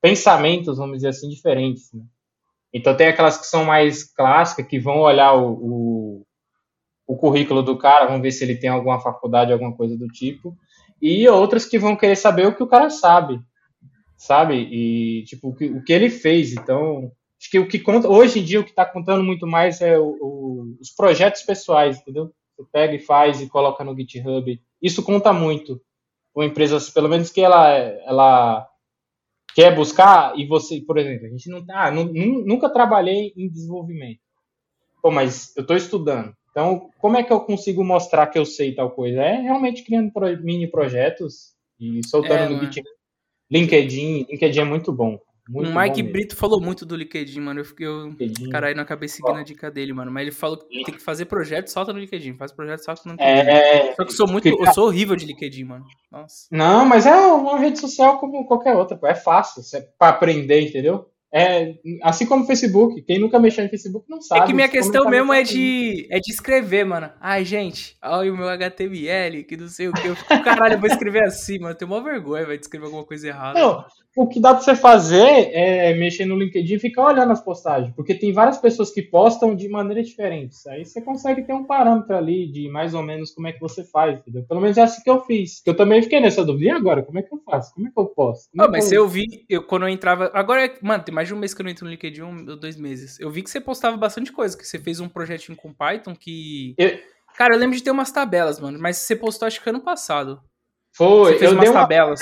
pensamentos, 0.00 0.78
vamos 0.78 0.98
dizer 0.98 1.08
assim, 1.08 1.28
diferentes. 1.28 1.92
Né? 1.92 2.04
Então 2.72 2.96
tem 2.96 3.08
aquelas 3.08 3.36
que 3.36 3.46
são 3.46 3.64
mais 3.64 4.04
clássicas, 4.04 4.66
que 4.66 4.78
vão 4.78 5.00
olhar 5.00 5.32
o, 5.32 5.52
o, 5.52 5.95
o 7.06 7.16
currículo 7.16 7.62
do 7.62 7.78
cara, 7.78 8.06
vão 8.06 8.20
ver 8.20 8.32
se 8.32 8.44
ele 8.44 8.56
tem 8.56 8.70
alguma 8.70 9.00
faculdade, 9.00 9.52
alguma 9.52 9.74
coisa 9.74 9.96
do 9.96 10.08
tipo. 10.08 10.56
E 11.00 11.28
outras 11.28 11.64
que 11.64 11.78
vão 11.78 11.96
querer 11.96 12.16
saber 12.16 12.46
o 12.46 12.54
que 12.54 12.62
o 12.62 12.66
cara 12.66 12.90
sabe 12.90 13.40
sabe? 14.16 14.54
E, 14.54 15.24
tipo, 15.24 15.48
o 15.48 15.54
que, 15.54 15.66
o 15.66 15.82
que 15.82 15.92
ele 15.92 16.08
fez. 16.08 16.52
Então, 16.52 17.12
acho 17.38 17.50
que 17.50 17.58
o 17.58 17.68
que 17.68 17.78
conta, 17.78 18.08
hoje 18.08 18.40
em 18.40 18.44
dia, 18.44 18.60
o 18.60 18.64
que 18.64 18.70
está 18.70 18.84
contando 18.84 19.22
muito 19.22 19.46
mais 19.46 19.80
é 19.80 19.98
o, 19.98 20.16
o, 20.20 20.76
os 20.80 20.90
projetos 20.90 21.42
pessoais, 21.42 21.98
entendeu? 21.98 22.32
Você 22.56 22.66
pega 22.72 22.94
e 22.94 22.98
faz 22.98 23.40
e 23.40 23.48
coloca 23.48 23.84
no 23.84 23.94
GitHub. 23.94 24.60
Isso 24.80 25.02
conta 25.02 25.32
muito. 25.32 25.80
Uma 26.34 26.46
empresa, 26.46 26.78
pelo 26.92 27.08
menos 27.08 27.30
que 27.30 27.40
ela, 27.40 27.70
ela 28.06 28.66
quer 29.54 29.74
buscar, 29.74 30.38
e 30.38 30.46
você, 30.46 30.80
por 30.80 30.98
exemplo, 30.98 31.26
a 31.26 31.30
gente 31.30 31.48
não, 31.48 31.64
ah, 31.70 31.90
nunca 31.90 32.68
trabalhei 32.68 33.32
em 33.36 33.48
desenvolvimento. 33.48 34.20
Pô, 35.02 35.10
mas 35.10 35.54
eu 35.56 35.62
estou 35.62 35.76
estudando. 35.76 36.34
Então, 36.56 36.88
como 36.98 37.18
é 37.18 37.22
que 37.22 37.30
eu 37.30 37.40
consigo 37.40 37.84
mostrar 37.84 38.28
que 38.28 38.38
eu 38.38 38.46
sei 38.46 38.74
tal 38.74 38.90
coisa? 38.90 39.20
É 39.20 39.42
realmente 39.42 39.82
criando 39.84 40.10
mini 40.42 40.66
projetos 40.66 41.52
e 41.78 42.00
soltando 42.08 42.32
é, 42.32 42.48
no 42.48 42.58
GitHub 42.64 42.88
LinkedIn, 43.50 44.26
LinkedIn 44.30 44.60
é 44.60 44.64
muito 44.64 44.90
bom. 44.90 45.18
Muito 45.46 45.70
o 45.70 45.78
Mike 45.78 46.02
bom. 46.02 46.12
Brito 46.12 46.34
falou 46.34 46.58
muito 46.58 46.86
do 46.86 46.96
LinkedIn, 46.96 47.40
mano. 47.40 47.60
Eu 47.60 47.64
fiquei. 47.66 47.86
Eu... 47.86 48.06
LinkedIn. 48.06 48.48
Caralho, 48.48 48.74
não 48.74 48.84
acabei 48.84 49.06
seguindo 49.06 49.36
a 49.36 49.42
dica 49.42 49.70
dele, 49.70 49.92
mano. 49.92 50.10
Mas 50.10 50.22
ele 50.22 50.32
falou 50.32 50.56
que 50.56 50.82
tem 50.82 50.94
que 50.94 51.02
fazer 51.02 51.26
projeto, 51.26 51.68
solta 51.68 51.92
no 51.92 51.98
LinkedIn. 52.00 52.34
Faz 52.38 52.50
projeto, 52.52 52.80
solta 52.80 53.02
no 53.04 53.12
LinkedIn. 53.12 53.30
É, 53.50 53.94
Só 53.94 54.04
que 54.04 54.10
eu 54.12 54.16
sou 54.16 54.26
muito. 54.26 54.48
Eu 54.48 54.72
sou 54.72 54.86
horrível 54.86 55.14
de 55.14 55.26
LinkedIn, 55.26 55.64
mano. 55.64 55.84
Nossa. 56.10 56.46
Não, 56.50 56.86
mas 56.86 57.04
é 57.04 57.14
uma 57.14 57.58
rede 57.58 57.78
social 57.78 58.18
como 58.18 58.46
qualquer 58.46 58.74
outra, 58.74 58.96
pô. 58.96 59.06
É 59.06 59.14
fácil 59.14 59.62
cê- 59.62 59.86
pra 59.98 60.08
aprender, 60.08 60.62
entendeu? 60.62 61.06
É, 61.32 61.74
assim 62.02 62.24
como 62.26 62.44
o 62.44 62.46
Facebook. 62.46 63.02
Quem 63.02 63.18
nunca 63.18 63.38
mexeu 63.38 63.64
em 63.64 63.68
Facebook 63.68 64.06
não 64.08 64.20
sabe. 64.22 64.42
É 64.42 64.46
que 64.46 64.54
minha 64.54 64.68
questão 64.68 65.04
comentário 65.04 65.26
mesmo 65.26 65.32
é 65.34 65.44
tá 65.44 65.52
de, 65.52 66.08
é 66.10 66.20
de 66.20 66.32
escrever, 66.32 66.84
mano. 66.84 67.10
Ai, 67.20 67.44
gente, 67.44 67.96
olha 68.02 68.32
o 68.32 68.36
meu 68.36 68.48
HTML, 68.48 69.44
que 69.44 69.56
não 69.56 69.68
sei 69.68 69.88
o 69.88 69.92
que. 69.92 70.06
Eu 70.06 70.16
fico, 70.16 70.42
caralho, 70.42 70.74
eu 70.74 70.80
vou 70.80 70.88
escrever 70.88 71.24
assim, 71.24 71.58
mano. 71.58 71.72
Eu 71.72 71.74
tenho 71.78 71.90
uma 71.90 72.02
vergonha, 72.02 72.46
vai 72.46 72.56
de 72.56 72.64
escrever 72.64 72.86
alguma 72.86 73.04
coisa 73.04 73.28
errada. 73.28 73.58
Não, 73.58 73.84
o 74.16 74.26
que 74.26 74.40
dá 74.40 74.54
pra 74.54 74.62
você 74.62 74.74
fazer 74.74 75.50
é 75.52 75.92
mexer 75.94 76.24
no 76.24 76.38
LinkedIn 76.38 76.74
e 76.74 76.78
ficar 76.78 77.04
olhando 77.04 77.32
as 77.32 77.44
postagens, 77.44 77.92
porque 77.94 78.14
tem 78.14 78.32
várias 78.32 78.56
pessoas 78.56 78.90
que 78.90 79.02
postam 79.02 79.54
de 79.54 79.68
maneiras 79.68 80.08
diferentes. 80.08 80.66
Aí 80.66 80.86
você 80.86 81.02
consegue 81.02 81.42
ter 81.42 81.52
um 81.52 81.64
parâmetro 81.64 82.16
ali 82.16 82.50
de 82.50 82.66
mais 82.70 82.94
ou 82.94 83.02
menos 83.02 83.32
como 83.32 83.46
é 83.46 83.52
que 83.52 83.60
você 83.60 83.84
faz, 83.84 84.18
entendeu? 84.20 84.42
Pelo 84.48 84.60
menos 84.60 84.78
é 84.78 84.82
assim 84.82 85.02
que 85.02 85.10
eu 85.10 85.20
fiz. 85.24 85.60
Que 85.62 85.68
eu 85.68 85.76
também 85.76 86.00
fiquei 86.02 86.18
nessa 86.18 86.42
dúvida. 86.44 86.64
E 86.64 86.70
agora? 86.70 87.02
Como 87.02 87.18
é 87.18 87.22
que 87.22 87.34
eu 87.34 87.40
faço? 87.44 87.74
Como 87.74 87.88
é 87.88 87.90
que 87.90 88.00
eu 88.00 88.06
posto? 88.06 88.50
Como 88.50 88.62
Ah, 88.62 88.66
é 88.66 88.70
mas 88.70 88.88
que 88.88 88.94
eu 88.94 89.06
vi, 89.06 89.26
eu, 89.50 89.62
quando 89.62 89.82
eu 89.82 89.88
entrava. 89.90 90.30
Agora, 90.32 90.64
é- 90.64 90.74
mano, 90.80 91.04
tem 91.04 91.14
mais 91.16 91.28
de 91.28 91.34
um 91.34 91.38
mês 91.38 91.54
que 91.54 91.62
eu 91.62 91.64
não 91.64 91.70
entro 91.70 91.86
no 91.86 91.90
LinkedIn, 91.90 92.20
um 92.22 92.44
dois 92.44 92.76
meses. 92.76 93.18
Eu 93.18 93.30
vi 93.30 93.42
que 93.42 93.48
você 93.48 93.58
postava 93.58 93.96
bastante 93.96 94.30
coisa, 94.30 94.54
que 94.56 94.66
você 94.66 94.78
fez 94.78 95.00
um 95.00 95.08
projetinho 95.08 95.56
com 95.56 95.72
Python 95.72 96.14
que. 96.14 96.74
Eu- 96.76 96.98
Cara, 97.34 97.54
eu 97.54 97.58
lembro 97.58 97.74
de 97.76 97.82
ter 97.82 97.90
umas 97.90 98.12
tabelas, 98.12 98.60
mano, 98.60 98.78
mas 98.78 98.98
você 98.98 99.16
postou 99.16 99.46
acho 99.46 99.62
que 99.62 99.68
ano 99.70 99.80
passado. 99.80 100.40
Foi, 100.92 101.32
Você 101.32 101.38
fez 101.38 101.50
eu 101.50 101.56
umas 101.56 101.60
dei 101.64 101.70
uma 101.70 101.80
tabelas. 101.80 102.20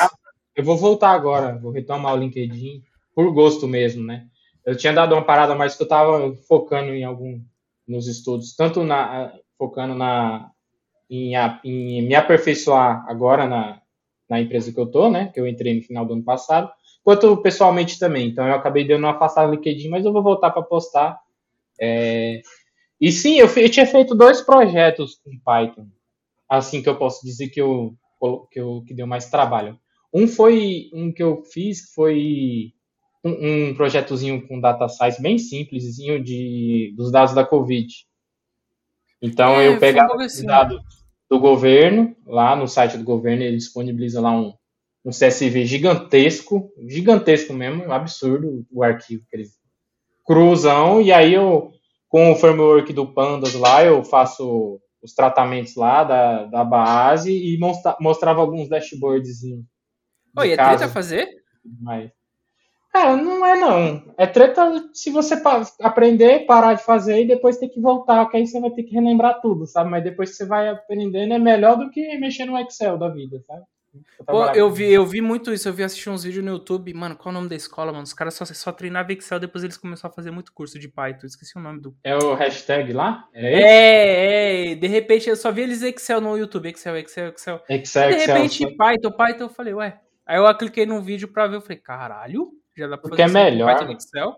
Eu 0.57 0.65
vou 0.65 0.77
voltar 0.77 1.11
agora, 1.11 1.57
vou 1.59 1.71
retomar 1.73 2.15
o 2.15 2.17
LinkedIn 2.17 2.83
por 3.15 3.33
gosto 3.33 3.67
mesmo, 3.69 4.05
né? 4.05 4.27
Eu 4.65 4.77
tinha 4.77 4.93
dado 4.93 5.13
uma 5.15 5.25
parada, 5.25 5.55
mas 5.57 5.75
que 5.77 5.83
eu 5.83 5.89
tava 5.89 6.35
focando 6.49 6.93
em 6.95 7.05
algum 7.05 7.41
nos 7.87 8.07
estudos, 8.09 8.55
tanto 8.57 8.83
na 8.85 9.33
focando 9.59 9.95
na 9.95 10.51
em, 11.11 11.37
a- 11.37 11.61
em 11.65 12.03
me 12.07 12.15
aperfeiçoar 12.15 13.05
agora 13.09 13.47
na, 13.47 13.81
na 14.29 14.41
empresa 14.41 14.73
que 14.73 14.79
eu 14.81 14.87
tô, 14.87 15.11
né? 15.11 15.31
Que 15.33 15.39
eu 15.41 15.47
entrei 15.47 15.75
no 15.77 15.83
final 15.83 16.05
do 16.07 16.15
ano 16.15 16.25
passado, 16.25 16.71
quanto 17.05 17.37
pessoalmente 17.39 17.99
também. 18.01 18.29
Então 18.31 18.47
eu 18.49 18.55
acabei 18.57 18.87
dando 18.87 19.05
uma 19.05 19.13
afastada 19.13 19.49
no 19.49 19.55
LinkedIn, 19.57 19.91
mas 19.91 20.07
eu 20.07 20.13
vou 20.15 20.25
voltar 20.25 20.51
para 20.53 20.63
postar. 20.63 21.21
É, 21.81 22.43
E 23.01 23.13
sim, 23.13 23.37
eu, 23.39 23.49
eu 23.49 23.71
tinha 23.71 23.87
feito 23.87 24.15
dois 24.15 24.41
projetos 24.41 25.17
com 25.25 25.39
Python, 25.45 25.89
assim 26.49 26.83
que 26.83 26.89
eu 26.89 26.97
posso 26.99 27.25
dizer 27.25 27.49
que 27.51 27.61
eu 27.61 27.95
que, 28.51 28.61
eu, 28.61 28.83
que 28.87 28.95
deu 28.95 29.07
mais 29.07 29.31
trabalho. 29.31 29.79
Um 30.13 30.27
foi 30.29 30.91
um 30.95 31.13
que 31.13 31.23
eu 31.23 31.43
fiz, 31.45 31.87
que 31.89 31.95
foi 31.95 32.73
um, 33.25 33.71
um 33.71 33.75
projetozinho 33.75 34.47
com 34.49 34.61
data 34.61 34.89
science 34.89 35.21
bem 35.23 35.39
simplesinho 35.39 36.23
de, 36.23 36.95
dos 36.97 37.13
dados 37.13 37.35
da 37.35 37.45
Covid. 37.47 37.89
Então 39.23 39.61
É, 39.61 39.69
eu 39.69 39.79
pegava 39.79 40.17
os 40.17 40.25
assim. 40.25 40.47
dados 40.47 40.81
do 41.31 41.39
governo, 41.41 42.17
lá 42.27 42.55
no 42.57 42.69
site 42.69 42.97
do 42.99 43.05
governo, 43.05 43.43
ele 43.43 43.57
disponibiliza 43.57 44.21
lá 44.21 44.31
um, 44.33 44.55
um 45.05 45.11
CSV 45.11 45.67
gigantesco, 45.67 46.73
gigantesco 46.89 47.53
mesmo, 47.53 47.85
um 47.85 47.93
absurdo 47.93 48.67
o 48.73 48.83
arquivo 48.83 49.25
que 49.29 49.37
eles 49.37 49.53
cruzam, 50.25 51.03
e 51.03 51.13
aí 51.13 51.35
eu, 51.35 51.71
com 52.09 52.33
o 52.33 52.37
framework 52.37 52.93
do 52.93 53.13
Pandas 53.13 53.55
lá, 53.55 53.85
eu 53.85 54.03
faço 54.03 54.81
os 55.03 55.13
tratamentos 55.13 55.77
lá 55.77 56.03
da, 56.03 56.45
da 56.47 56.65
base 56.65 57.31
e 57.31 57.59
mostra, 57.59 57.95
mostrava 58.01 58.41
alguns 58.41 58.71
dashboards 58.71 59.43
Oi, 60.37 60.53
é 60.53 60.57
treta 60.57 60.89
fazer? 60.89 61.29
mas, 61.81 62.11
cara, 62.91 63.17
não 63.17 63.45
é 63.45 63.57
não. 63.57 64.15
É 64.17 64.27
treta 64.27 64.89
se 64.95 65.11
você 65.11 65.35
aprender, 65.81 66.47
parar 66.47 66.75
de 66.75 66.83
fazer 66.83 67.23
e 67.23 67.27
depois 67.27 67.59
ter 67.59 67.69
que 67.69 67.81
voltar, 67.81 68.27
que 68.31 68.39
aí 68.39 68.47
você 68.47 68.59
vai 68.59 68.71
ter 68.71 68.85
que 68.85 68.95
relembrar 68.95 69.43
tudo, 69.43 69.67
sabe? 69.67 69.91
Mas 69.91 70.03
depois 70.03 70.31
que 70.31 70.37
você 70.37 70.47
vai 70.47 70.69
aprendendo 70.69 71.35
é 71.35 71.39
melhor 71.39 71.77
do 71.77 71.91
que 71.91 72.17
mexer 72.19 72.47
no 72.47 72.59
Excel 72.59 72.97
da 72.97 73.09
vida, 73.09 73.39
sabe? 73.47 73.65
Pô, 74.19 74.25
trabalhar 74.25 74.57
eu 74.57 74.71
vi, 74.71 74.93
eu 74.93 75.05
vi 75.07 75.21
muito 75.21 75.53
isso, 75.53 75.69
eu 75.69 75.73
vi 75.73 75.83
assistir 75.83 76.11
uns 76.11 76.25
vídeos 76.25 76.45
no 76.45 76.53
YouTube, 76.53 76.93
mano, 76.95 77.17
qual 77.17 77.29
é 77.29 77.31
o 77.31 77.41
nome 77.41 77.49
da 77.49 77.55
escola, 77.57 77.93
mano? 77.93 78.05
Os 78.05 78.13
caras 78.13 78.35
só, 78.35 78.45
só 78.45 78.73
treinavam 78.73 79.13
Excel, 79.13 79.39
depois 79.41 79.63
eles 79.65 79.77
começaram 79.77 80.13
a 80.13 80.15
fazer 80.15 80.31
muito 80.31 80.53
curso 80.53 80.79
de 80.79 80.89
Python, 80.89 81.27
esqueci 81.27 81.57
o 81.59 81.61
nome 81.61 81.81
do... 81.81 81.95
É 82.03 82.17
o 82.17 82.35
hashtag 82.35 82.93
lá? 82.93 83.29
Esse? 83.35 83.63
É, 83.63 84.73
é, 84.73 84.75
de 84.75 84.87
repente 84.87 85.29
eu 85.29 85.37
só 85.37 85.51
vi 85.53 85.63
eles 85.63 85.83
Excel 85.83 86.21
no 86.21 86.37
YouTube, 86.37 86.69
Excel, 86.69 86.97
Excel, 86.99 87.29
Excel. 87.29 87.61
Excel, 87.69 88.09
de 88.11 88.17
Excel. 88.17 88.35
repente 88.35 88.59
só- 88.63 88.77
Python, 88.77 89.13
Python, 89.13 89.45
eu 89.45 89.49
falei, 89.49 89.75
ué. 89.75 90.01
Aí 90.27 90.39
eu 90.39 90.55
cliquei 90.57 90.87
num 90.87 91.01
vídeo 91.03 91.29
pra 91.29 91.47
ver, 91.47 91.57
eu 91.57 91.61
falei, 91.61 91.79
caralho, 91.79 92.51
já 92.77 92.87
dá 92.87 92.97
pra 92.97 93.09
Porque 93.09 93.23
é 93.23 93.29
melhor, 93.29 93.77
Python 93.77 93.93
e. 93.93 93.95
Excel? 93.97 94.37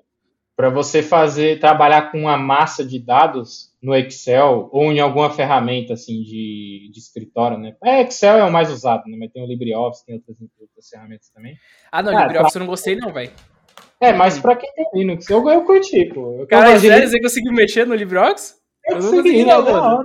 Para 0.56 0.70
você 0.70 1.02
fazer, 1.02 1.60
trabalhar 1.60 2.10
com 2.10 2.20
uma 2.20 2.38
massa 2.38 2.82
de 2.82 2.98
dados 2.98 3.70
no 3.82 3.94
Excel 3.94 4.70
ou 4.72 4.90
em 4.90 4.98
alguma 5.00 5.28
ferramenta 5.30 5.92
assim 5.92 6.22
de, 6.22 6.88
de 6.90 6.98
escritório, 6.98 7.58
né? 7.58 7.76
É, 7.84 8.00
Excel 8.00 8.38
é 8.38 8.44
o 8.44 8.50
mais 8.50 8.70
usado, 8.70 9.02
né? 9.06 9.18
Mas 9.20 9.30
tem 9.32 9.44
o 9.44 9.46
LibreOffice, 9.46 10.06
tem 10.06 10.14
outras, 10.14 10.36
outras 10.58 10.88
ferramentas 10.88 11.28
também. 11.28 11.58
Ah, 11.92 12.02
não, 12.02 12.10
Cara, 12.12 12.24
LibreOffice 12.24 12.56
eu 12.56 12.60
não 12.60 12.66
gostei 12.66 12.96
não, 12.96 13.12
velho. 13.12 13.30
É, 14.00 14.12
mas 14.14 14.38
para 14.38 14.56
quem 14.56 14.72
tem 14.72 14.86
Linux, 14.94 15.28
eu, 15.28 15.46
eu 15.48 15.62
curti, 15.64 16.06
pô. 16.06 16.38
Eu, 16.40 16.46
Cara, 16.46 16.72
de 16.78 16.86
sério, 16.86 17.06
você 17.08 17.20
conseguiu 17.20 17.52
mexer 17.52 17.86
no 17.86 17.94
LibreOffice? 17.94 18.54
eu 18.86 18.96
eu 18.96 19.02
não 19.02 19.10
consegui, 19.10 19.44
consegui 19.44 19.44
né? 19.44 19.72
não. 19.72 20.04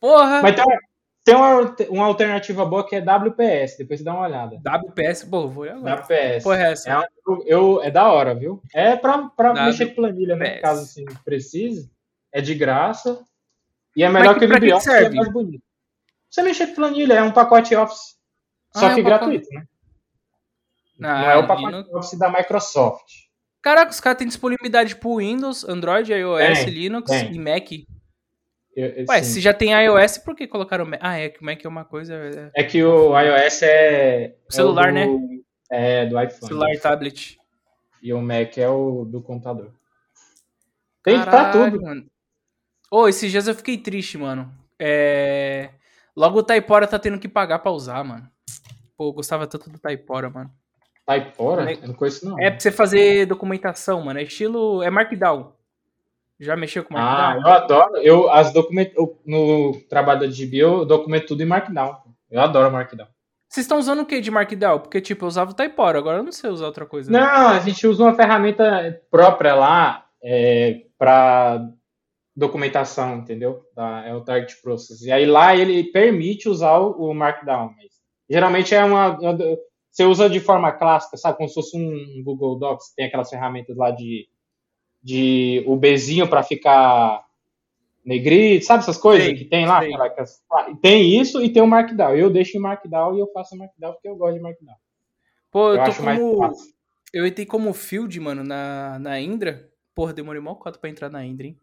Porra! 0.00 0.42
Mas 0.42 0.54
tem, 0.54 0.64
uma- 0.64 0.78
tem 1.24 1.34
uma, 1.36 1.74
uma 1.90 2.04
alternativa 2.06 2.64
boa 2.64 2.86
que 2.86 2.96
é 2.96 3.00
WPS, 3.00 3.78
depois 3.78 4.00
você 4.00 4.04
dá 4.04 4.12
uma 4.14 4.26
olhada. 4.26 4.56
WPS, 4.64 5.24
pô, 5.26 5.48
vou 5.48 5.64
agora. 5.64 5.96
WPS. 6.02 6.42
Porra, 6.44 6.56
é 6.66 6.72
essa? 6.72 6.90
É, 6.90 6.98
um- 7.28 7.42
eu, 7.46 7.82
é 7.82 7.90
da 7.90 8.10
hora, 8.10 8.34
viu? 8.34 8.60
É 8.74 8.96
pra, 8.96 9.28
pra 9.28 9.52
mexer 9.66 9.86
com 9.86 9.94
planilha, 9.96 10.34
né? 10.36 10.58
Caso 10.58 10.82
assim, 10.82 11.04
precise. 11.24 11.90
É 12.32 12.40
de 12.40 12.54
graça. 12.54 13.22
E 13.94 14.02
é 14.02 14.08
melhor 14.08 14.30
Mas 14.30 14.38
que 14.38 14.44
o 14.44 14.48
pra 14.48 14.58
que 14.60 14.66
que 14.66 14.90
é 14.90 15.10
mais 15.10 15.32
bonito. 15.32 15.62
Você 16.30 16.42
mexer 16.42 16.68
com 16.68 16.74
planilha, 16.76 17.14
é 17.14 17.22
um 17.22 17.30
pacote 17.30 17.74
Office. 17.76 18.16
Só 18.74 18.86
Ah, 18.86 18.92
é 18.92 18.94
que 18.94 19.00
um 19.02 19.04
pacote- 19.04 19.24
gratuito, 19.38 19.48
né? 19.54 19.64
Ah, 21.04 21.20
Não 21.20 21.30
é 21.30 21.36
o 21.36 21.46
pacote 21.46 21.66
Linux. 21.66 21.92
Office 21.92 22.18
da 22.18 22.30
Microsoft. 22.30 23.04
Caraca, 23.60 23.90
os 23.92 24.00
caras 24.00 24.18
têm 24.18 24.26
disponibilidade 24.26 24.96
pro 24.96 25.16
Windows, 25.18 25.62
Android, 25.68 26.10
iOS, 26.12 26.64
Tem, 26.64 26.70
Linux 26.70 27.10
tem. 27.10 27.32
e 27.34 27.38
Mac. 27.38 27.68
Eu- 28.74 29.04
Ué, 29.08 29.22
sim. 29.22 29.34
se 29.34 29.40
já 29.40 29.52
tem 29.52 29.72
iOS, 29.72 30.18
por 30.18 30.34
que 30.34 30.46
colocaram 30.46 30.86
Mac? 30.86 30.98
Ah, 31.02 31.18
é 31.18 31.28
que 31.28 31.40
o 31.40 31.44
Mac 31.44 31.62
é 31.64 31.68
uma 31.68 31.84
coisa. 31.84 32.14
É 32.54 32.62
É 32.62 32.64
que 32.64 32.82
o 32.82 33.18
iOS 33.18 33.62
é. 33.62 34.34
Celular, 34.48 34.88
é 34.88 34.90
o 34.90 34.94
né? 34.94 35.06
do, 35.06 35.44
É, 35.70 36.06
do 36.06 36.20
iPhone. 36.20 36.46
celular 36.46 36.72
e 36.72 36.78
tablet. 36.78 37.38
E 38.02 38.12
o 38.12 38.20
Mac 38.20 38.56
é 38.58 38.68
o 38.68 39.04
do 39.04 39.20
computador. 39.22 39.72
Tem 41.02 41.20
pra 41.20 41.30
Caralho, 41.30 41.70
tudo. 41.72 41.82
Mano. 41.84 42.06
Ô, 42.90 43.08
esses 43.08 43.30
dias 43.30 43.46
eu 43.46 43.54
fiquei 43.54 43.76
triste, 43.78 44.16
mano. 44.18 44.52
É... 44.78 45.70
Logo 46.16 46.38
o 46.38 46.42
Taipora 46.42 46.86
tá 46.86 46.98
tendo 46.98 47.18
que 47.18 47.28
pagar 47.28 47.58
pra 47.60 47.72
usar, 47.72 48.02
mano. 48.04 48.28
Pô, 48.96 49.08
eu 49.08 49.12
gostava 49.12 49.46
tanto 49.46 49.70
do 49.70 49.78
Taipora, 49.78 50.28
mano. 50.30 50.50
Typora? 51.06 51.64
Ne- 51.64 51.74
Eu 51.82 51.88
não 51.88 51.94
conheço, 51.94 52.24
não. 52.28 52.38
É 52.38 52.50
pra 52.50 52.60
você 52.60 52.70
fazer 52.70 53.26
documentação, 53.26 54.02
mano. 54.04 54.18
É 54.20 54.22
estilo. 54.22 54.82
É 54.82 54.90
Markdown. 54.90 55.52
Já 56.42 56.56
mexeu 56.56 56.82
com 56.84 56.96
Ah, 56.96 57.00
Markdown? 57.36 57.40
eu 57.42 57.56
adoro. 57.56 57.96
Eu, 57.98 58.30
as 58.30 58.52
documento, 58.52 58.92
eu- 58.96 59.20
no 59.24 59.80
trabalho 59.88 60.20
da 60.20 60.26
DB, 60.26 60.56
eu 60.58 60.84
documento 60.84 61.26
tudo 61.28 61.42
em 61.42 61.46
Markdown. 61.46 61.96
Eu 62.30 62.40
adoro 62.40 62.72
Markdown. 62.72 63.06
Vocês 63.48 63.64
estão 63.64 63.78
usando 63.78 64.00
o 64.00 64.06
que 64.06 64.20
de 64.20 64.30
Markdown? 64.30 64.80
Porque, 64.80 65.00
tipo, 65.00 65.24
eu 65.24 65.28
usava 65.28 65.50
o 65.50 65.54
Typora, 65.54 65.98
agora 65.98 66.18
eu 66.18 66.22
não 66.24 66.32
sei 66.32 66.50
usar 66.50 66.66
outra 66.66 66.84
coisa. 66.86 67.12
Não, 67.12 67.48
a 67.48 67.58
gente 67.60 67.86
usa 67.86 68.02
uma 68.02 68.14
ferramenta 68.14 69.00
própria 69.10 69.54
lá 69.54 70.06
é, 70.24 70.82
para 70.98 71.68
documentação, 72.34 73.18
entendeu? 73.18 73.62
É 74.06 74.14
o 74.14 74.22
Target 74.22 74.60
Process. 74.62 75.02
E 75.02 75.12
aí 75.12 75.26
lá 75.26 75.54
ele 75.54 75.84
permite 75.92 76.48
usar 76.48 76.78
o, 76.78 77.12
Markdown. 77.14 77.72
Mas 77.76 77.92
geralmente 78.28 78.74
é 78.74 78.82
uma, 78.84 79.18
uma- 79.18 79.38
Você 79.90 80.04
usa 80.06 80.30
de 80.30 80.40
forma 80.40 80.72
clássica, 80.72 81.18
sabe? 81.18 81.36
Como 81.36 81.48
se 81.48 81.54
fosse 81.54 81.76
um 81.76 82.22
Google 82.24 82.58
Docs. 82.58 82.94
Tem 82.96 83.04
aquelas 83.06 83.28
ferramentas 83.28 83.76
lá 83.76 83.90
de, 83.90 84.26
de 85.02 85.64
o 85.66 85.76
Bzinho 85.76 86.28
para 86.28 86.42
ficar 86.42 87.24
negrito, 88.04 88.64
sabe 88.64 88.82
essas 88.82 88.96
coisas 88.96 89.24
Sei, 89.26 89.34
que 89.36 89.44
tem 89.44 89.66
lá? 89.66 89.78
Aquelas- 89.78 90.42
Tem 90.80 91.20
isso 91.20 91.42
e 91.42 91.50
tem 91.50 91.62
o 91.62 91.66
Markdown. 91.66 92.14
Eu 92.14 92.30
deixo 92.30 92.56
em 92.56 92.60
Markdown 92.60 93.16
e 93.16 93.20
eu 93.20 93.30
faço 93.32 93.56
Markdown 93.56 93.92
porque 93.92 94.08
eu 94.08 94.16
gosto 94.16 94.34
de 94.34 94.40
Markdown. 94.40 94.76
Pô, 95.50 95.70
eu, 95.74 95.76
Eu 95.76 95.84
tô 95.84 95.92
como. 95.94 96.52
Eu 97.12 97.26
entrei 97.26 97.44
como 97.44 97.74
field, 97.74 98.18
mano, 98.20 98.42
na, 98.42 98.98
na 98.98 99.20
Indra. 99.20 99.68
Porra, 99.94 100.12
demorei 100.14 100.40
mó 100.40 100.54
cota 100.54 100.78
pra 100.78 100.88
entrar 100.88 101.10
na 101.10 101.24
Indra, 101.24 101.46
hein? 101.46 101.58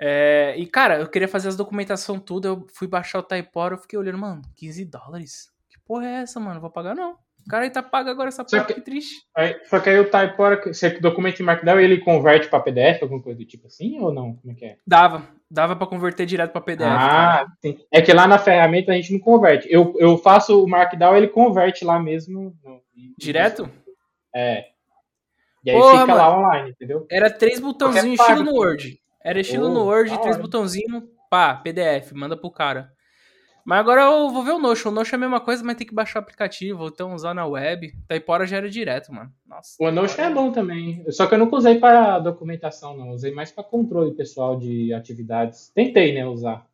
É, 0.00 0.54
e, 0.56 0.66
cara, 0.66 0.98
eu 0.98 1.06
queria 1.08 1.28
fazer 1.28 1.48
as 1.48 1.56
documentação 1.56 2.18
tudo. 2.18 2.48
Eu 2.48 2.66
fui 2.74 2.88
baixar 2.88 3.18
o 3.18 3.22
Taipora, 3.22 3.74
eu 3.74 3.78
fiquei 3.78 3.98
olhando, 3.98 4.16
mano, 4.16 4.40
15 4.56 4.82
dólares? 4.86 5.50
Que 5.68 5.78
porra 5.84 6.06
é 6.06 6.12
essa, 6.22 6.40
mano? 6.40 6.58
Vou 6.60 6.70
pagar 6.70 6.94
não. 6.96 7.18
O 7.50 7.52
cara 7.52 7.64
aí 7.64 7.70
tá 7.70 7.82
pago 7.82 8.08
agora 8.08 8.28
essa 8.28 8.44
porra, 8.44 8.64
que- 8.64 8.74
que 8.74 8.80
triste. 8.80 9.24
Aí, 9.36 9.56
só 9.64 9.80
que 9.80 9.90
aí 9.90 9.98
o 9.98 10.04
Typora, 10.08 10.60
você 10.72 10.90
documenta 11.00 11.42
em 11.42 11.44
Markdown 11.44 11.80
ele 11.80 11.98
converte 11.98 12.46
para 12.46 12.60
PDF, 12.60 13.02
alguma 13.02 13.20
coisa 13.20 13.38
do 13.40 13.44
tipo 13.44 13.66
assim, 13.66 13.98
ou 14.00 14.14
não? 14.14 14.34
Como 14.36 14.52
é 14.52 14.54
que 14.54 14.64
é? 14.64 14.76
Dava, 14.86 15.24
dava 15.50 15.74
pra 15.74 15.84
converter 15.88 16.26
direto 16.26 16.52
pra 16.52 16.60
PDF. 16.60 16.86
ah, 16.88 17.44
sim. 17.60 17.76
É 17.90 18.00
que 18.00 18.12
lá 18.12 18.28
na 18.28 18.38
ferramenta 18.38 18.92
a 18.92 18.94
gente 18.94 19.12
não 19.12 19.18
converte. 19.18 19.66
Eu, 19.68 19.94
eu 19.98 20.16
faço 20.16 20.62
o 20.62 20.68
Markdown 20.68 21.16
ele 21.16 21.26
converte 21.26 21.84
lá 21.84 21.98
mesmo. 21.98 22.56
no- 22.62 22.80
Direto? 23.18 23.68
É. 24.32 24.66
E 25.64 25.70
aí 25.70 25.76
Porra, 25.76 26.00
fica 26.02 26.06
mano. 26.06 26.18
lá 26.18 26.38
online, 26.38 26.70
entendeu? 26.70 27.04
Era 27.10 27.28
três 27.30 27.58
botãozinhos 27.58 28.20
estilo 28.20 28.44
no 28.44 28.52
Word. 28.54 28.98
Era 29.24 29.40
estilo 29.40 29.66
oh, 29.66 29.74
no 29.74 29.84
Word, 29.86 30.18
três 30.20 30.36
botãozinhos, 30.36 31.02
pá, 31.28 31.54
PDF, 31.56 32.12
manda 32.12 32.36
pro 32.36 32.50
cara. 32.50 32.92
Mas 33.64 33.78
agora 33.78 34.02
eu 34.02 34.30
vou 34.30 34.42
ver 34.42 34.52
o 34.52 34.58
Notion. 34.58 34.90
O 34.90 34.92
Notion 34.92 35.14
é 35.14 35.16
a 35.16 35.20
mesma 35.20 35.40
coisa, 35.40 35.62
mas 35.64 35.76
tem 35.76 35.86
que 35.86 35.94
baixar 35.94 36.20
o 36.20 36.22
aplicativo, 36.22 36.82
ou 36.82 36.88
então 36.88 37.14
usar 37.14 37.34
na 37.34 37.46
web. 37.46 37.94
Taipora 38.08 38.46
já 38.46 38.58
era 38.58 38.68
direto, 38.68 39.12
mano. 39.12 39.30
Nossa. 39.46 39.76
O 39.78 39.90
Notion 39.90 40.22
é 40.22 40.30
bom 40.30 40.50
também. 40.50 41.04
Só 41.10 41.26
que 41.26 41.34
eu 41.34 41.38
nunca 41.38 41.56
usei 41.56 41.78
para 41.78 42.18
documentação, 42.18 42.96
não. 42.96 43.10
Usei 43.10 43.32
mais 43.32 43.50
para 43.50 43.64
controle 43.64 44.12
pessoal 44.12 44.56
de 44.56 44.92
atividades. 44.92 45.70
Tentei, 45.74 46.12
né, 46.14 46.26
usar. 46.26 46.66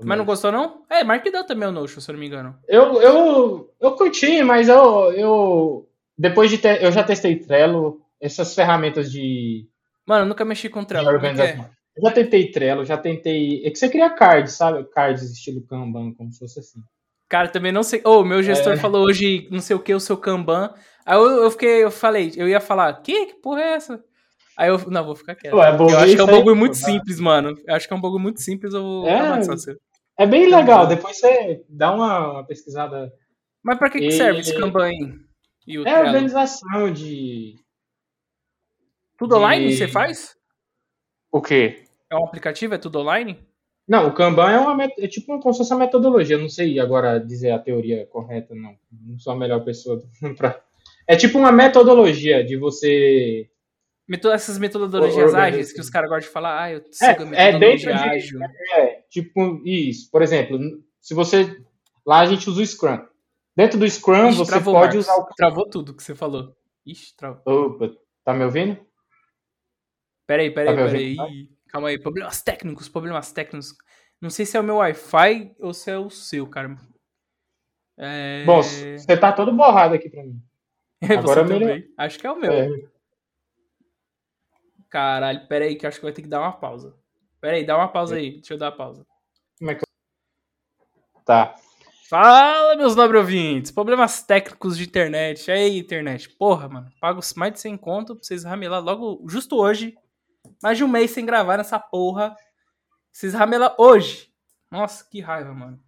Mas 0.00 0.18
não 0.18 0.24
gostou, 0.24 0.52
não? 0.52 0.84
É, 0.88 1.02
Markdown 1.02 1.44
também 1.44 1.66
é 1.66 1.68
o 1.68 1.72
Notion, 1.72 2.00
se 2.00 2.10
eu 2.10 2.12
não 2.12 2.20
me 2.20 2.26
engano. 2.26 2.56
Eu, 2.68 3.02
eu, 3.02 3.74
eu 3.80 3.92
curti, 3.92 4.42
mas 4.42 4.68
eu, 4.68 5.12
eu. 5.12 5.88
Depois 6.16 6.50
de 6.50 6.58
ter. 6.58 6.82
Eu 6.82 6.92
já 6.92 7.02
testei 7.02 7.36
Trello, 7.36 8.00
essas 8.20 8.54
ferramentas 8.54 9.10
de. 9.10 9.66
Mano, 10.06 10.24
eu 10.24 10.28
nunca 10.28 10.44
mexi 10.44 10.68
com 10.68 10.84
Trello. 10.84 11.10
É? 11.10 11.70
Eu 11.98 12.08
já 12.08 12.10
tentei 12.12 12.50
Trello, 12.50 12.84
já 12.84 12.96
tentei. 12.96 13.62
É 13.64 13.70
que 13.70 13.78
você 13.78 13.88
cria 13.88 14.08
cards, 14.08 14.52
sabe? 14.52 14.84
Cards 14.84 15.22
estilo 15.22 15.60
Kanban, 15.66 16.14
como 16.14 16.32
se 16.32 16.38
fosse 16.38 16.60
assim. 16.60 16.80
Cara, 17.28 17.48
também 17.48 17.72
não 17.72 17.82
sei. 17.82 18.00
Ô, 18.04 18.20
oh, 18.20 18.24
meu 18.24 18.42
gestor 18.42 18.74
é... 18.74 18.76
falou 18.76 19.04
hoje 19.04 19.48
não 19.50 19.60
sei 19.60 19.76
o 19.76 19.80
que, 19.80 19.92
o 19.92 20.00
seu 20.00 20.16
Kanban. 20.16 20.72
Aí 21.04 21.16
eu, 21.16 21.42
eu 21.42 21.50
fiquei, 21.50 21.84
eu 21.84 21.90
falei, 21.90 22.32
eu 22.36 22.48
ia 22.48 22.60
falar, 22.60 22.92
que? 23.02 23.26
Que 23.26 23.34
porra 23.34 23.60
é 23.60 23.72
essa? 23.72 24.02
Aí 24.56 24.68
eu, 24.68 24.78
não, 24.90 25.04
vou 25.04 25.14
ficar 25.14 25.34
quieto. 25.34 25.52
Pô, 25.52 25.62
é 25.62 25.70
eu 25.70 25.98
acho 25.98 26.14
que 26.14 26.20
é 26.20 26.24
um 26.24 26.26
bagulho 26.26 26.56
muito 26.56 26.76
simples, 26.76 27.20
mano. 27.20 27.54
Eu 27.66 27.74
acho 27.74 27.86
que 27.86 27.92
é 27.92 27.96
um 27.96 28.00
bagulho 28.00 28.22
muito 28.22 28.40
simples. 28.40 28.74
Eu 28.74 28.82
vou 28.82 29.08
é, 29.08 29.40
é 30.18 30.26
bem 30.26 30.50
legal. 30.50 30.86
Depois 30.86 31.18
você 31.18 31.64
dá 31.68 31.94
uma, 31.94 32.32
uma 32.32 32.46
pesquisada. 32.46 33.12
Mas 33.62 33.78
pra 33.78 33.90
que, 33.90 34.00
que 34.00 34.12
serve 34.12 34.40
esse 34.40 34.58
Kanban 34.58 34.86
aí? 34.86 35.28
é 35.86 36.00
organização 36.00 36.92
de. 36.92 37.54
Tudo 39.16 39.34
de... 39.34 39.40
online 39.40 39.76
você 39.76 39.86
faz? 39.86 40.36
O 41.30 41.40
quê? 41.40 41.87
É 42.10 42.16
um 42.16 42.24
aplicativo? 42.24 42.74
É 42.74 42.78
tudo 42.78 43.00
online? 43.00 43.38
Não, 43.86 44.06
o 44.06 44.12
Kanban 44.12 44.50
é, 44.50 44.58
uma, 44.58 44.84
é 44.84 45.08
tipo 45.08 45.38
como 45.40 45.52
se 45.52 45.58
fosse 45.58 45.72
uma 45.72 45.80
metodologia. 45.86 46.36
Eu 46.36 46.40
não 46.40 46.48
sei 46.48 46.78
agora 46.78 47.18
dizer 47.18 47.50
a 47.50 47.58
teoria 47.58 48.06
correta, 48.06 48.54
não. 48.54 48.76
Não 48.92 49.18
sou 49.18 49.32
a 49.32 49.36
melhor 49.36 49.64
pessoa 49.64 50.02
pra... 50.36 50.60
É 51.06 51.16
tipo 51.16 51.38
uma 51.38 51.50
metodologia 51.50 52.44
de 52.44 52.56
você. 52.56 53.48
Essas 54.32 54.58
metodologias 54.58 55.34
ágeis 55.34 55.72
que 55.72 55.80
os 55.80 55.88
caras 55.88 56.08
gostam 56.08 56.28
de 56.28 56.32
falar, 56.32 56.62
ah, 56.62 56.72
eu 56.72 56.82
sigo 56.90 57.34
é, 57.34 57.50
a 57.50 57.58
metodologia 57.58 57.58
é 57.58 57.58
dentro 57.58 57.92
ágil. 57.92 58.38
De, 58.38 58.72
é, 58.74 59.04
tipo 59.08 59.62
isso. 59.64 60.10
Por 60.10 60.20
exemplo, 60.20 60.58
se 61.00 61.14
você. 61.14 61.58
Lá 62.06 62.20
a 62.20 62.26
gente 62.26 62.48
usa 62.48 62.62
o 62.62 62.66
Scrum. 62.66 63.06
Dentro 63.56 63.78
do 63.78 63.88
Scrum, 63.88 64.28
Ixi, 64.28 64.38
você 64.38 64.50
travou, 64.50 64.74
pode 64.74 64.96
Marcos. 64.96 65.06
usar 65.06 65.16
o. 65.16 65.26
Travou 65.34 65.68
tudo 65.68 65.94
que 65.94 66.02
você 66.02 66.14
falou. 66.14 66.54
Ixi, 66.86 67.16
travou. 67.16 67.42
Opa, 67.46 67.90
tá 68.24 68.34
me 68.34 68.44
ouvindo? 68.44 68.78
Peraí, 70.26 70.50
peraí, 70.50 70.76
tá 70.76 70.84
peraí. 70.84 71.16
Calma 71.68 71.88
aí, 71.88 71.98
problemas 71.98 72.42
técnicos, 72.42 72.88
problemas 72.88 73.32
técnicos. 73.32 73.76
Não 74.20 74.30
sei 74.30 74.44
se 74.44 74.56
é 74.56 74.60
o 74.60 74.64
meu 74.64 74.76
Wi-Fi 74.76 75.54
ou 75.60 75.72
se 75.72 75.90
é 75.90 75.98
o 75.98 76.10
seu, 76.10 76.46
cara. 76.46 76.76
É... 77.96 78.44
Bom, 78.44 78.62
você 78.62 79.16
tá 79.16 79.32
todo 79.32 79.52
borrado 79.52 79.94
aqui 79.94 80.08
pra 80.08 80.22
mim. 80.22 80.42
Agora 81.18 81.44
melhor. 81.44 81.82
Acho 81.96 82.18
que 82.18 82.26
é 82.26 82.30
o 82.30 82.36
meu. 82.36 82.52
É. 82.52 82.68
Caralho, 84.88 85.46
pera 85.46 85.66
aí 85.66 85.76
que 85.76 85.86
acho 85.86 85.98
que 85.98 86.04
vai 86.04 86.12
ter 86.12 86.22
que 86.22 86.28
dar 86.28 86.40
uma 86.40 86.52
pausa. 86.52 86.96
Pera 87.40 87.56
aí, 87.56 87.64
dá 87.64 87.76
uma 87.76 87.88
pausa 87.88 88.16
aí. 88.16 88.32
Deixa 88.32 88.54
eu 88.54 88.58
dar 88.58 88.70
uma 88.70 88.76
pausa. 88.76 89.06
Como 89.58 89.70
é 89.70 89.74
que 89.74 89.82
Tá. 91.24 91.54
Fala, 92.08 92.74
meus 92.74 92.96
nobres 92.96 93.20
ouvintes. 93.20 93.70
Problemas 93.70 94.22
técnicos 94.22 94.78
de 94.78 94.84
internet. 94.84 95.50
Aí, 95.50 95.78
internet. 95.78 96.30
Porra, 96.30 96.66
mano. 96.66 96.90
Pago 96.98 97.20
mais 97.36 97.52
de 97.52 97.60
100 97.60 97.76
conto 97.76 98.14
pra 98.14 98.24
vocês 98.24 98.44
ramelar 98.44 98.82
logo, 98.82 99.22
justo 99.28 99.56
hoje, 99.56 99.94
mais 100.62 100.76
de 100.76 100.84
um 100.84 100.88
mês 100.88 101.10
sem 101.10 101.24
gravar 101.24 101.58
nessa 101.58 101.78
porra. 101.78 102.36
Esses 103.12 103.34
ramela 103.34 103.74
hoje. 103.78 104.28
Nossa, 104.70 105.04
que 105.08 105.20
raiva, 105.20 105.52
mano. 105.52 105.80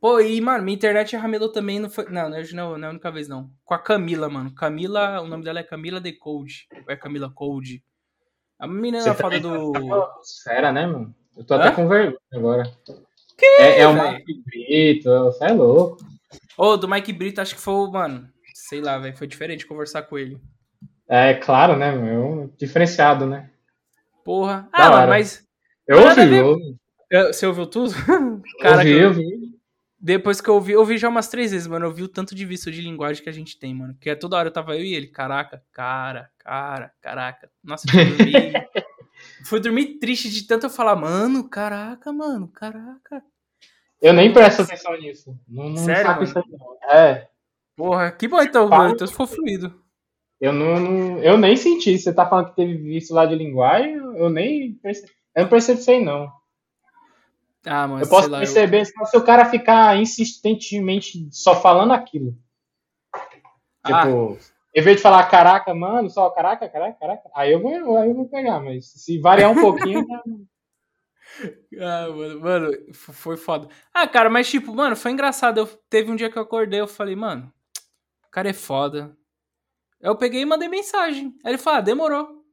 Pô, 0.00 0.20
e, 0.20 0.40
mano, 0.40 0.62
minha 0.62 0.76
internet 0.76 1.16
ramelou 1.16 1.50
também. 1.50 1.80
Não, 1.80 1.88
foi, 1.88 2.08
não, 2.10 2.30
hoje 2.30 2.54
não, 2.54 2.76
não 2.76 2.84
é 2.84 2.88
a 2.88 2.90
única 2.90 3.10
vez, 3.10 3.28
não. 3.28 3.50
Com 3.64 3.74
a 3.74 3.78
Camila, 3.78 4.28
mano. 4.28 4.54
Camila, 4.54 5.20
o 5.20 5.26
nome 5.26 5.42
dela 5.42 5.60
é 5.60 5.64
Camila 5.64 6.00
The 6.00 6.12
Code. 6.12 6.68
Ou 6.72 6.92
é 6.92 6.96
Camila 6.96 7.30
Code. 7.30 7.82
A 8.58 8.66
menina 8.66 9.00
Você 9.00 9.14
foda 9.14 9.40
do. 9.40 9.72
Tá 9.72 10.72
né, 10.72 10.86
mano? 10.86 11.14
Eu 11.36 11.44
tô 11.44 11.54
Hã? 11.54 11.58
até 11.58 11.70
com 11.70 11.88
vergonha 11.88 12.18
agora. 12.32 12.72
Que? 13.36 13.46
É, 13.58 13.80
é 13.80 13.88
o 13.88 13.92
Mike 13.92 14.42
Brito, 14.44 15.10
você 15.24 15.44
é 15.44 15.52
louco. 15.52 15.98
Ô, 16.56 16.68
oh, 16.68 16.76
do 16.76 16.88
Mike 16.88 17.12
Brito, 17.12 17.40
acho 17.40 17.54
que 17.54 17.60
foi, 17.60 17.90
mano. 17.90 18.28
Sei 18.54 18.80
lá, 18.80 18.98
velho. 18.98 19.16
Foi 19.16 19.26
diferente 19.26 19.66
conversar 19.66 20.02
com 20.02 20.16
ele. 20.16 20.40
É 21.08 21.34
claro, 21.34 21.76
né, 21.76 21.92
meu? 21.92 22.52
Diferenciado, 22.58 23.26
né? 23.26 23.50
Porra. 24.24 24.68
Ah, 24.72 24.90
mano, 24.90 25.08
mas. 25.08 25.46
Eu 25.86 25.98
ouvi, 25.98 26.34
eu 26.34 26.46
ouvi. 26.48 26.76
Você 27.12 27.46
ouviu 27.46 27.66
tudo? 27.66 27.94
Cara, 28.60 28.78
ouvi, 28.78 28.90
eu 28.90 29.08
ouvi. 29.08 29.56
Depois 29.98 30.40
que 30.40 30.50
eu 30.50 30.54
ouvi, 30.54 30.72
eu 30.72 30.80
ouvi 30.80 30.98
já 30.98 31.08
umas 31.08 31.28
três 31.28 31.52
vezes, 31.52 31.66
mano. 31.66 31.86
Eu 31.86 31.92
vi 31.92 32.02
o 32.02 32.08
tanto 32.08 32.34
de 32.34 32.44
vício 32.44 32.72
de 32.72 32.80
linguagem 32.82 33.22
que 33.22 33.28
a 33.28 33.32
gente 33.32 33.58
tem, 33.58 33.74
mano. 33.74 33.96
Que 34.00 34.10
é 34.10 34.14
toda 34.14 34.36
hora 34.36 34.48
eu 34.48 34.52
tava 34.52 34.76
eu 34.76 34.84
e 34.84 34.94
ele. 34.94 35.06
Caraca, 35.06 35.62
cara, 35.72 36.28
cara, 36.38 36.92
caraca. 37.00 37.48
Nossa, 37.62 37.86
eu 37.88 37.92
fui 37.92 38.16
dormir. 38.16 38.52
fui 39.44 39.60
dormir 39.60 39.98
triste 39.98 40.28
de 40.28 40.42
tanto 40.42 40.66
eu 40.66 40.70
falar, 40.70 40.96
mano, 40.96 41.48
caraca, 41.48 42.12
mano, 42.12 42.48
caraca. 42.48 43.22
Eu 44.02 44.12
nem 44.12 44.32
presto 44.32 44.62
atenção 44.62 44.96
nisso. 44.98 45.38
Não, 45.48 45.70
não 45.70 45.76
Sério, 45.76 46.10
mano? 46.10 46.24
Isso 46.24 46.38
É. 46.88 47.28
Porra, 47.76 48.10
que 48.10 48.26
bom 48.26 48.42
então, 48.42 48.68
mano. 48.68 48.94
Então 48.94 49.06
ficou 49.06 49.26
fluido. 49.26 49.85
Eu 50.40 50.52
não, 50.52 50.78
não, 50.78 51.18
eu 51.22 51.38
nem 51.38 51.56
senti. 51.56 51.98
Você 51.98 52.12
tá 52.12 52.28
falando 52.28 52.50
que 52.50 52.56
teve 52.56 52.76
visto 52.76 53.14
lá 53.14 53.24
de 53.24 53.34
linguagem, 53.34 53.94
eu 53.94 54.28
nem 54.28 54.74
percebi. 54.74 55.12
Eu 55.34 55.42
não 55.42 55.50
percebi 55.50 56.04
não. 56.04 56.30
Ah, 57.64 57.88
mas 57.88 58.02
eu 58.02 58.08
posso 58.08 58.30
lá, 58.30 58.38
perceber 58.38 58.82
eu... 58.82 59.06
se 59.06 59.16
o 59.16 59.24
cara 59.24 59.44
ficar 59.46 59.98
insistentemente 59.98 61.28
só 61.32 61.60
falando 61.60 61.92
aquilo. 61.92 62.36
Ah. 63.82 64.04
Tipo, 64.04 64.38
em 64.74 64.82
vez 64.82 64.96
de 64.96 65.02
falar 65.02 65.24
caraca, 65.28 65.74
mano, 65.74 66.08
só 66.08 66.30
caraca, 66.30 66.68
caraca, 66.68 66.98
caraca, 66.98 67.30
aí 67.34 67.52
eu 67.52 67.60
vou, 67.60 67.96
aí 67.96 68.08
eu 68.08 68.14
vou 68.14 68.28
pegar, 68.28 68.60
mas 68.60 68.92
se 68.92 69.18
variar 69.18 69.50
um 69.50 69.60
pouquinho. 69.60 70.06
ah, 71.80 72.08
mano, 72.08 72.40
mano, 72.40 72.70
foi 72.92 73.36
foda. 73.36 73.68
Ah, 73.92 74.06
cara, 74.06 74.30
mas 74.30 74.48
tipo, 74.48 74.74
mano, 74.74 74.94
foi 74.94 75.10
engraçado. 75.10 75.58
Eu, 75.58 75.66
teve 75.88 76.10
um 76.10 76.16
dia 76.16 76.30
que 76.30 76.38
eu 76.38 76.42
acordei, 76.42 76.80
eu 76.80 76.86
falei, 76.86 77.16
mano, 77.16 77.52
o 78.26 78.30
cara 78.30 78.50
é 78.50 78.52
foda. 78.52 79.16
Eu 80.00 80.16
peguei 80.16 80.42
e 80.42 80.46
mandei 80.46 80.68
mensagem. 80.68 81.34
Aí 81.44 81.52
ele 81.52 81.58
falou, 81.58 81.78
ah, 81.78 81.82
demorou. 81.82 82.44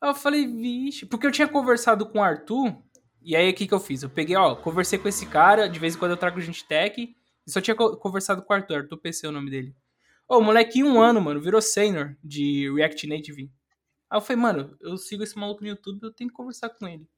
Aí 0.00 0.10
eu 0.10 0.14
falei, 0.14 0.46
vixe, 0.46 1.06
porque 1.06 1.26
eu 1.26 1.32
tinha 1.32 1.48
conversado 1.48 2.06
com 2.06 2.18
o 2.18 2.22
Arthur, 2.22 2.76
e 3.22 3.34
aí 3.34 3.50
o 3.50 3.54
que 3.54 3.66
que 3.66 3.74
eu 3.74 3.80
fiz? 3.80 4.02
Eu 4.02 4.10
peguei, 4.10 4.36
ó, 4.36 4.54
conversei 4.54 4.98
com 4.98 5.08
esse 5.08 5.26
cara, 5.26 5.68
de 5.68 5.78
vez 5.78 5.94
em 5.94 5.98
quando 5.98 6.12
eu 6.12 6.16
trago 6.16 6.40
gente 6.40 6.66
tech, 6.66 7.00
e 7.00 7.50
só 7.50 7.60
tinha 7.60 7.74
conversado 7.74 8.42
com 8.42 8.52
o 8.52 8.56
Arthur, 8.56 8.76
Arthur 8.82 8.98
PC 8.98 9.26
é 9.26 9.28
o 9.28 9.32
nome 9.32 9.50
dele. 9.50 9.74
Ô, 10.28 10.38
o 10.38 10.42
moleque 10.42 10.80
em 10.80 10.84
um 10.84 11.00
ano, 11.00 11.20
mano, 11.20 11.40
virou 11.40 11.62
senior 11.62 12.16
de 12.22 12.70
React 12.74 13.06
Native. 13.06 13.50
Aí 14.10 14.18
eu 14.18 14.20
falei, 14.20 14.42
mano, 14.42 14.76
eu 14.80 14.96
sigo 14.96 15.22
esse 15.22 15.38
maluco 15.38 15.62
no 15.62 15.68
YouTube, 15.68 16.02
eu 16.02 16.12
tenho 16.12 16.28
que 16.28 16.36
conversar 16.36 16.70
com 16.70 16.86
ele. 16.86 17.08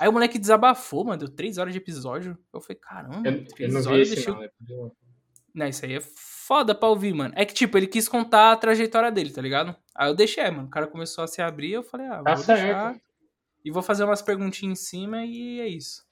Aí 0.00 0.08
o 0.08 0.12
moleque 0.12 0.38
desabafou, 0.38 1.04
mano, 1.04 1.18
deu 1.18 1.28
três 1.28 1.58
horas 1.58 1.72
de 1.72 1.78
episódio. 1.78 2.36
Eu 2.52 2.60
falei, 2.60 2.78
caramba, 2.80 3.28
eu, 3.28 3.44
três 3.46 3.72
eu 3.72 3.80
não 3.80 3.90
horas, 3.90 4.08
vi 4.08 4.14
esse, 4.14 4.28
não, 4.28 4.42
eu... 4.42 4.96
não, 5.54 5.66
isso 5.66 5.84
aí 5.84 5.94
é 5.94 6.00
foda 6.52 6.74
pra 6.74 6.90
ouvir, 6.90 7.14
mano. 7.14 7.32
É 7.34 7.46
que, 7.46 7.54
tipo, 7.54 7.78
ele 7.78 7.86
quis 7.86 8.06
contar 8.06 8.52
a 8.52 8.56
trajetória 8.56 9.10
dele, 9.10 9.30
tá 9.30 9.40
ligado? 9.40 9.74
Aí 9.94 10.10
eu 10.10 10.14
deixei, 10.14 10.50
mano. 10.50 10.66
O 10.66 10.70
cara 10.70 10.86
começou 10.86 11.24
a 11.24 11.26
se 11.26 11.40
abrir, 11.40 11.72
eu 11.72 11.82
falei, 11.82 12.06
ah, 12.08 12.22
tá 12.22 12.34
vou 12.34 12.44
certo. 12.44 12.60
deixar. 12.62 12.96
E 13.64 13.70
vou 13.70 13.82
fazer 13.82 14.04
umas 14.04 14.20
perguntinhas 14.20 14.78
em 14.78 14.84
cima 14.84 15.24
e 15.24 15.60
é 15.60 15.66
isso. 15.66 16.04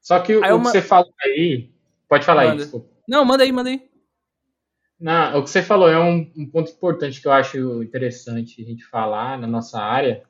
Só 0.00 0.18
que 0.20 0.34
o, 0.34 0.42
aí 0.42 0.50
o 0.50 0.58
que 0.58 0.64
você 0.64 0.80
falou 0.80 1.12
aí. 1.22 1.70
Pode 2.08 2.24
falar 2.24 2.44
manda. 2.44 2.54
aí, 2.54 2.58
desculpa. 2.60 2.88
Não, 3.06 3.22
manda 3.22 3.44
aí, 3.44 3.52
manda 3.52 3.68
aí. 3.68 3.86
Não, 4.98 5.38
o 5.38 5.44
que 5.44 5.50
você 5.50 5.62
falou 5.62 5.90
é 5.90 5.98
um, 5.98 6.32
um, 6.38 6.48
ponto 6.48 6.70
importante 6.70 7.20
que 7.20 7.28
eu 7.28 7.32
acho 7.32 7.82
interessante 7.82 8.62
a 8.62 8.64
gente 8.64 8.86
falar 8.86 9.38
na 9.38 9.46
nossa 9.46 9.78
área. 9.78 10.22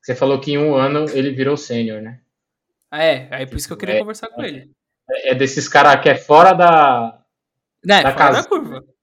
Você 0.00 0.14
falou 0.14 0.40
que 0.40 0.52
em 0.52 0.58
um 0.58 0.74
ano 0.74 1.10
ele 1.10 1.30
virou 1.30 1.58
sênior, 1.58 2.00
né? 2.00 2.20
Ah, 2.90 3.04
é, 3.04 3.28
é 3.30 3.44
por 3.44 3.56
isso 3.56 3.66
que 3.66 3.72
eu 3.74 3.78
queria 3.78 3.96
é, 3.96 3.98
conversar 3.98 4.28
com 4.28 4.42
ele. 4.42 4.70
É, 5.10 5.32
é 5.32 5.34
desses 5.34 5.68
caras 5.68 6.00
que 6.00 6.08
é 6.08 6.14
fora 6.14 6.54
da, 6.54 7.22
né, 7.84 8.02
da 8.02 8.12
casa. 8.14 8.42
da 8.42 8.48
curva. 8.48 8.93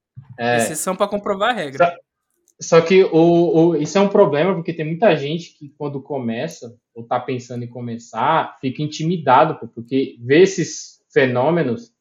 É. 0.42 0.56
Exceção 0.56 0.96
para 0.96 1.06
comprovar 1.06 1.50
a 1.50 1.52
regra. 1.52 1.86
Só, 1.86 2.78
só 2.78 2.80
que 2.80 3.04
o, 3.04 3.10
o, 3.12 3.76
isso 3.76 3.96
é 3.96 4.00
um 4.00 4.08
problema 4.08 4.54
porque 4.54 4.72
tem 4.72 4.84
muita 4.84 5.16
gente 5.16 5.56
que 5.56 5.68
quando 5.78 6.02
começa 6.02 6.76
ou 6.92 7.04
tá 7.04 7.20
pensando 7.20 7.64
em 7.64 7.68
começar, 7.68 8.56
fica 8.60 8.82
intimidado, 8.82 9.56
porque 9.72 10.16
vê 10.20 10.42
esses 10.42 11.00
fenômenos 11.12 11.92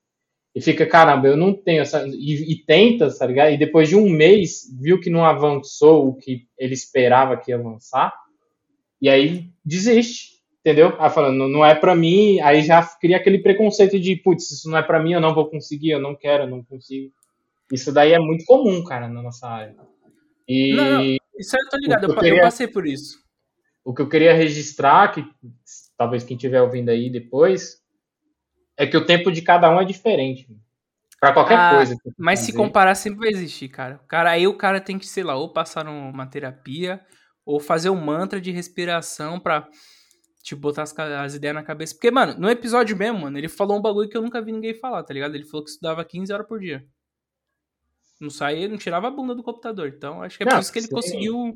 e 0.55 0.59
fica, 0.59 0.85
caramba, 0.87 1.27
eu 1.27 1.37
não 1.37 1.53
tenho 1.53 1.81
essa. 1.81 2.05
E, 2.07 2.51
e, 2.51 2.65
tenta, 2.65 3.15
tá 3.15 3.25
ligado? 3.25 3.51
E 3.51 3.57
depois 3.57 3.87
de 3.87 3.95
um 3.95 4.09
mês, 4.09 4.63
viu 4.81 4.99
que 4.99 5.09
não 5.09 5.23
avançou 5.23 6.07
o 6.07 6.15
que 6.15 6.47
ele 6.57 6.73
esperava 6.73 7.37
que 7.37 7.51
ia 7.51 7.57
avançar, 7.57 8.11
e 8.99 9.07
aí 9.07 9.49
desiste, 9.63 10.41
entendeu? 10.59 10.93
Aí 10.99 11.09
falando, 11.09 11.47
não 11.47 11.65
é 11.65 11.73
para 11.75 11.95
mim, 11.95 12.39
aí 12.41 12.63
já 12.63 12.83
cria 12.83 13.17
aquele 13.17 13.39
preconceito 13.39 13.99
de, 13.99 14.15
putz, 14.15 14.51
isso 14.51 14.69
não 14.69 14.77
é 14.77 14.83
para 14.83 15.01
mim, 15.01 15.13
eu 15.13 15.21
não 15.21 15.33
vou 15.33 15.49
conseguir, 15.49 15.91
eu 15.91 16.01
não 16.01 16.15
quero, 16.15 16.43
eu 16.43 16.49
não 16.49 16.63
consigo. 16.63 17.11
Isso 17.71 17.91
daí 17.91 18.11
é 18.11 18.19
muito 18.19 18.45
comum, 18.45 18.83
cara, 18.83 19.07
na 19.07 19.21
nossa 19.21 19.47
área. 19.47 19.75
E, 20.47 20.73
não, 20.73 20.91
não. 20.91 21.17
Isso 21.37 21.55
aí 21.55 21.63
eu 21.63 21.69
tô 21.69 21.77
ligado, 21.77 22.03
eu, 22.03 22.09
eu, 22.09 22.15
queria, 22.15 22.39
eu, 22.39 22.43
passei 22.43 22.67
por 22.67 22.85
isso. 22.85 23.17
O 23.83 23.93
que 23.93 24.01
eu 24.01 24.09
queria 24.09 24.33
registrar, 24.33 25.11
que 25.11 25.25
talvez 25.97 26.23
quem 26.23 26.35
estiver 26.35 26.61
ouvindo 26.61 26.89
aí 26.89 27.09
depois, 27.09 27.81
é 28.77 28.85
que 28.85 28.97
o 28.97 29.05
tempo 29.05 29.31
de 29.31 29.41
cada 29.41 29.69
um 29.69 29.79
é 29.79 29.85
diferente. 29.85 30.47
Pra 31.19 31.33
qualquer 31.33 31.57
ah, 31.57 31.75
coisa. 31.75 31.95
Mas 32.17 32.39
se 32.39 32.51
comparar, 32.51 32.95
sempre 32.95 33.19
vai 33.19 33.29
existir, 33.29 33.69
cara. 33.69 33.99
cara. 34.07 34.31
Aí 34.31 34.47
o 34.47 34.57
cara 34.57 34.81
tem 34.81 34.97
que, 34.97 35.05
sei 35.05 35.23
lá, 35.23 35.35
ou 35.35 35.53
passar 35.53 35.85
numa 35.85 36.25
terapia, 36.25 36.99
ou 37.45 37.59
fazer 37.59 37.91
um 37.91 37.95
mantra 37.95 38.41
de 38.41 38.51
respiração 38.51 39.39
pra, 39.39 39.67
tipo, 40.43 40.61
botar 40.61 40.81
as, 40.81 40.97
as, 40.97 41.35
ideias 41.35 41.53
na 41.53 41.63
cabeça. 41.63 41.93
Porque, 41.93 42.09
mano, 42.09 42.33
no 42.39 42.49
episódio 42.49 42.97
mesmo, 42.97 43.19
mano, 43.19 43.37
ele 43.37 43.47
falou 43.47 43.77
um 43.77 43.81
bagulho 43.81 44.09
que 44.09 44.17
eu 44.17 44.21
nunca 44.21 44.41
vi 44.41 44.51
ninguém 44.51 44.73
falar, 44.73 45.03
tá 45.03 45.13
ligado? 45.13 45.35
Ele 45.35 45.45
falou 45.45 45.63
que 45.63 45.69
estudava 45.69 46.03
15 46.03 46.33
horas 46.33 46.47
por 46.47 46.59
dia. 46.59 46.83
Não 48.21 48.29
saía, 48.29 48.67
não 48.67 48.77
tirava 48.77 49.07
a 49.07 49.11
bunda 49.11 49.33
do 49.33 49.43
computador. 49.43 49.87
Então, 49.87 50.21
acho 50.21 50.37
que 50.37 50.43
é 50.43 50.45
não, 50.45 50.53
por 50.53 50.61
isso 50.61 50.71
que 50.71 50.79
ele 50.79 50.87
sim. 50.87 50.93
conseguiu. 50.93 51.55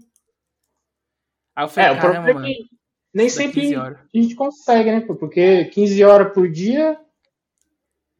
Aí 1.55 1.63
eu 1.63 1.69
falei, 1.69 1.89
é, 1.89 1.93
o 1.93 1.99
problema 1.99 2.29
é 2.29 2.33
que 2.33 2.65
nem 3.13 3.29
sempre 3.29 3.75
a 3.75 3.95
gente 4.13 4.35
consegue, 4.35 4.91
né? 4.91 5.01
Porque 5.01 5.65
15 5.65 6.03
horas 6.03 6.33
por 6.33 6.49
dia 6.49 6.99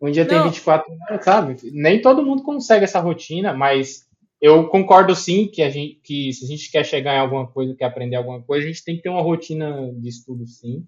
um 0.01 0.11
dia 0.11 0.25
tem 0.25 0.41
24 0.41 0.93
horas, 0.93 1.25
sabe? 1.25 1.57
Nem 1.71 2.01
todo 2.01 2.23
mundo 2.23 2.43
consegue 2.43 2.83
essa 2.83 2.99
rotina, 2.99 3.53
mas 3.53 4.05
eu 4.39 4.67
concordo 4.67 5.15
sim 5.15 5.47
que 5.47 5.61
a 5.61 5.69
gente 5.69 5.99
que 6.03 6.31
se 6.33 6.45
a 6.45 6.47
gente 6.47 6.69
quer 6.71 6.85
chegar 6.85 7.15
em 7.15 7.19
alguma 7.19 7.47
coisa, 7.47 7.75
quer 7.75 7.85
aprender 7.85 8.15
alguma 8.15 8.41
coisa, 8.41 8.65
a 8.65 8.67
gente 8.67 8.83
tem 8.83 8.95
que 8.95 9.01
ter 9.01 9.09
uma 9.09 9.21
rotina 9.21 9.91
de 9.93 10.07
estudo 10.07 10.45
sim. 10.45 10.85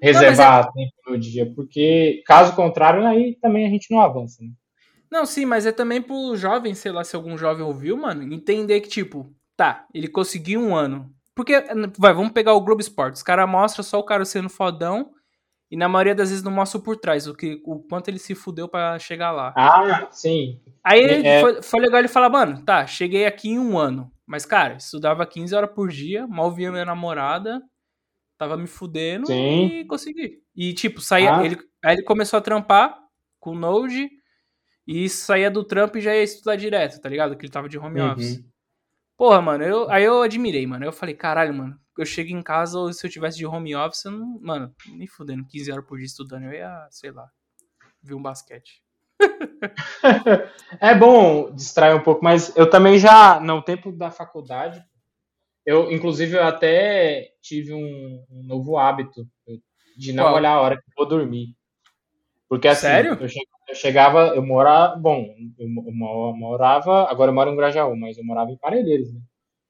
Reservar 0.00 0.64
não, 0.74 0.82
é... 0.82 0.86
tempo 0.86 0.94
no 1.08 1.18
dia, 1.18 1.52
porque 1.54 2.22
caso 2.26 2.54
contrário, 2.54 3.06
aí 3.06 3.36
também 3.40 3.66
a 3.66 3.70
gente 3.70 3.90
não 3.90 4.00
avança, 4.00 4.42
né? 4.42 4.50
Não, 5.10 5.24
sim, 5.24 5.44
mas 5.44 5.66
é 5.66 5.72
também 5.72 6.02
pro 6.02 6.36
jovem, 6.36 6.74
sei 6.74 6.92
lá, 6.92 7.04
se 7.04 7.14
algum 7.14 7.36
jovem 7.36 7.64
ouviu, 7.64 7.96
mano, 7.96 8.22
entender 8.22 8.80
que, 8.80 8.88
tipo, 8.88 9.32
tá, 9.56 9.86
ele 9.94 10.08
conseguiu 10.08 10.60
um 10.60 10.74
ano. 10.74 11.10
Porque, 11.34 11.54
vai, 11.98 12.12
vamos 12.12 12.32
pegar 12.32 12.54
o 12.54 12.60
Globo 12.60 12.80
Esporte. 12.80 13.14
Os 13.14 13.22
caras 13.22 13.48
mostram 13.48 13.82
só 13.82 13.98
o 13.98 14.04
cara 14.04 14.24
sendo 14.24 14.48
fodão 14.48 15.12
e 15.70 15.76
na 15.76 15.88
maioria 15.88 16.14
das 16.14 16.28
vezes 16.28 16.44
não 16.44 16.52
mostra 16.52 16.80
por 16.80 16.96
trás, 16.96 17.26
o, 17.26 17.34
que, 17.34 17.60
o 17.64 17.80
quanto 17.80 18.08
ele 18.08 18.18
se 18.18 18.34
fudeu 18.34 18.68
para 18.68 18.98
chegar 18.98 19.32
lá. 19.32 19.52
Ah, 19.56 20.06
sim. 20.10 20.60
Aí 20.84 21.02
é... 21.02 21.40
foi, 21.40 21.62
foi, 21.62 21.80
legal 21.80 21.98
ele 21.98 22.08
falar, 22.08 22.28
mano, 22.28 22.64
tá, 22.64 22.86
cheguei 22.86 23.26
aqui 23.26 23.50
em 23.50 23.58
um 23.58 23.76
ano. 23.76 24.08
Mas, 24.26 24.46
cara, 24.46 24.74
estudava 24.76 25.26
15 25.26 25.54
horas 25.54 25.70
por 25.74 25.88
dia, 25.88 26.26
mal 26.26 26.52
via 26.52 26.70
minha 26.70 26.84
namorada, 26.84 27.60
tava 28.38 28.56
me 28.56 28.66
fudendo 28.66 29.26
sim. 29.26 29.66
e 29.66 29.84
consegui. 29.84 30.38
E, 30.54 30.72
tipo, 30.72 31.00
saía. 31.00 31.36
Ah. 31.36 31.44
Ele, 31.44 31.58
aí 31.84 31.96
ele 31.96 32.04
começou 32.04 32.38
a 32.38 32.42
trampar 32.42 32.96
com 33.40 33.50
o 33.50 33.58
Node 33.58 34.08
e 34.86 35.08
saía 35.08 35.50
do 35.50 35.64
trampo 35.64 35.98
e 35.98 36.00
já 36.00 36.14
ia 36.14 36.22
estudar 36.22 36.56
direto, 36.56 37.00
tá 37.00 37.08
ligado? 37.08 37.36
Que 37.36 37.44
ele 37.44 37.52
tava 37.52 37.68
de 37.68 37.78
home 37.78 38.00
uhum. 38.00 38.12
office. 38.12 38.44
Porra, 39.16 39.40
mano, 39.40 39.64
eu, 39.64 39.90
aí 39.90 40.04
eu 40.04 40.22
admirei, 40.22 40.66
mano. 40.66 40.84
Eu 40.84 40.92
falei, 40.92 41.14
caralho, 41.14 41.54
mano, 41.54 41.78
eu 41.96 42.04
chego 42.04 42.30
em 42.30 42.42
casa, 42.42 42.78
ou 42.78 42.92
se 42.92 43.06
eu 43.06 43.10
tivesse 43.10 43.38
de 43.38 43.46
home 43.46 43.74
office, 43.74 44.04
eu 44.04 44.10
não, 44.10 44.38
mano, 44.40 44.74
nem 44.88 45.06
fudendo, 45.06 45.46
15 45.46 45.72
horas 45.72 45.86
por 45.86 45.96
dia 45.96 46.06
estudando, 46.06 46.44
eu 46.44 46.52
ia, 46.52 46.86
sei 46.90 47.10
lá, 47.10 47.28
ver 48.02 48.14
um 48.14 48.22
basquete. 48.22 48.82
é 50.80 50.94
bom 50.94 51.54
distrair 51.54 51.94
um 51.94 52.02
pouco, 52.02 52.22
mas 52.22 52.54
eu 52.56 52.68
também 52.68 52.98
já, 52.98 53.38
no 53.40 53.62
tempo 53.62 53.92
da 53.92 54.10
faculdade, 54.10 54.84
eu, 55.64 55.90
inclusive, 55.90 56.36
eu 56.36 56.42
até 56.42 57.32
tive 57.40 57.72
um, 57.72 58.24
um 58.30 58.42
novo 58.42 58.76
hábito 58.76 59.26
de 59.96 60.12
não 60.12 60.24
Qual? 60.24 60.34
olhar 60.34 60.52
a 60.52 60.60
hora 60.60 60.76
que 60.76 60.82
eu 60.82 60.94
vou 60.96 61.06
dormir. 61.06 61.56
Porque 62.48 62.68
assim, 62.68 62.82
Sério? 62.82 63.16
Eu, 63.18 63.28
eu 63.68 63.74
chegava, 63.74 64.28
eu 64.28 64.44
morava, 64.44 64.96
bom, 64.96 65.26
eu, 65.58 65.68
morava, 65.68 67.10
agora 67.10 67.30
eu 67.30 67.34
moro 67.34 67.50
em 67.50 67.56
Grajaú, 67.56 67.96
mas 67.96 68.18
eu 68.18 68.24
morava 68.24 68.50
em 68.50 68.58
Parelheiros, 68.58 69.12
né? 69.12 69.20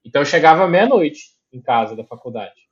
Então 0.04 0.22
eu 0.22 0.26
chegava 0.26 0.68
meia-noite 0.68 1.20
em 1.52 1.60
casa 1.60 1.96
da 1.96 2.04
faculdade. 2.04 2.64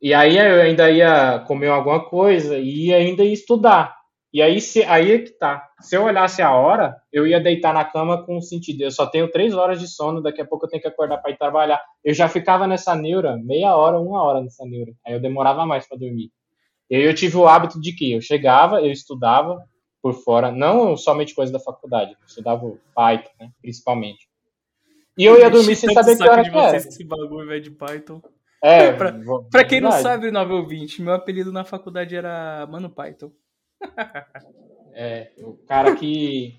E 0.00 0.12
aí 0.12 0.36
eu 0.36 0.60
ainda 0.60 0.90
ia 0.90 1.40
comer 1.40 1.68
alguma 1.68 2.04
coisa 2.04 2.58
e 2.58 2.92
ainda 2.92 3.24
ia 3.24 3.32
estudar. 3.32 3.96
E 4.32 4.42
aí, 4.42 4.60
se, 4.60 4.82
aí 4.84 5.12
é 5.12 5.18
que 5.20 5.30
tá. 5.30 5.66
Se 5.80 5.96
eu 5.96 6.04
olhasse 6.04 6.42
a 6.42 6.54
hora, 6.54 6.94
eu 7.10 7.26
ia 7.26 7.40
deitar 7.40 7.72
na 7.72 7.84
cama 7.84 8.24
com 8.24 8.40
sentido. 8.40 8.82
Eu 8.82 8.90
só 8.90 9.06
tenho 9.06 9.30
três 9.30 9.54
horas 9.54 9.80
de 9.80 9.88
sono, 9.88 10.22
daqui 10.22 10.40
a 10.40 10.46
pouco 10.46 10.66
eu 10.66 10.70
tenho 10.70 10.82
que 10.82 10.88
acordar 10.88 11.18
para 11.18 11.30
ir 11.30 11.38
trabalhar. 11.38 11.82
Eu 12.04 12.12
já 12.12 12.28
ficava 12.28 12.66
nessa 12.66 12.94
neura, 12.94 13.38
meia 13.38 13.74
hora, 13.74 13.98
uma 13.98 14.22
hora 14.22 14.42
nessa 14.42 14.66
neura. 14.66 14.92
Aí 15.06 15.14
eu 15.14 15.20
demorava 15.20 15.64
mais 15.64 15.88
para 15.88 15.96
dormir. 15.96 16.30
E 16.90 16.96
aí 16.96 17.02
eu 17.02 17.14
tive 17.14 17.36
o 17.38 17.48
hábito 17.48 17.80
de 17.80 17.92
que 17.94 18.12
eu 18.12 18.20
chegava, 18.20 18.80
eu 18.80 18.92
estudava 18.92 19.64
por 20.02 20.14
fora, 20.14 20.50
não 20.50 20.96
somente 20.96 21.34
coisa 21.34 21.52
da 21.52 21.60
faculdade, 21.60 22.12
eu 22.12 22.26
estudava 22.26 22.78
Python, 22.94 23.30
né, 23.40 23.50
principalmente. 23.60 24.28
E 25.16 25.24
eu 25.24 25.38
ia 25.38 25.50
dormir 25.50 25.74
sem 25.74 25.92
saber 25.92 26.16
que 26.16 26.28
hora 26.28 26.42
que 26.42 26.56
era. 26.56 26.76
Esse 26.76 27.02
bagulho 27.02 27.52
é 27.52 27.58
de 27.58 27.72
Python. 27.72 28.22
É, 28.62 28.92
pra, 28.92 29.12
pra 29.50 29.64
quem 29.64 29.80
não 29.80 29.92
sabe, 29.92 30.30
920, 30.30 31.02
meu 31.02 31.14
apelido 31.14 31.52
na 31.52 31.64
faculdade 31.64 32.14
era 32.14 32.66
Mano 32.70 32.90
Python. 32.90 33.32
É, 35.00 35.30
o 35.38 35.56
cara 35.66 35.94
que 35.94 36.56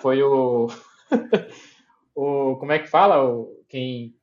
foi 0.00 0.20
o. 0.20 0.66
o 2.12 2.56
como 2.56 2.72
é 2.72 2.80
que 2.80 2.88
fala? 2.88 3.24
O, 3.24 3.64
quem. 3.68 4.16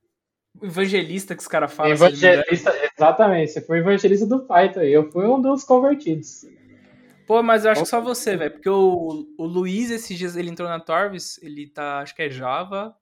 O 0.62 0.66
evangelista 0.66 1.34
que 1.34 1.42
os 1.42 1.48
caras 1.48 1.72
falam. 1.74 1.94
Evangelista, 1.94 2.74
exatamente. 2.94 3.52
Você 3.52 3.62
foi 3.62 3.80
evangelista 3.80 4.26
do 4.26 4.46
Python. 4.46 4.82
Eu 4.82 5.10
fui 5.10 5.26
um 5.26 5.42
dos 5.42 5.64
convertidos. 5.64 6.46
Pô, 7.26 7.42
mas 7.42 7.66
eu 7.66 7.72
acho 7.72 7.84
que 7.84 7.90
só 7.90 8.00
você, 8.00 8.38
velho. 8.38 8.52
Porque 8.52 8.70
o, 8.70 9.28
o 9.38 9.46
Luiz, 9.46 9.90
esses 9.90 10.18
dias, 10.18 10.36
ele 10.36 10.50
entrou 10.50 10.70
na 10.70 10.80
Torvis, 10.80 11.42
ele 11.42 11.68
tá, 11.68 12.00
acho 12.00 12.16
que 12.16 12.22
é 12.22 12.30
Java. 12.30 12.96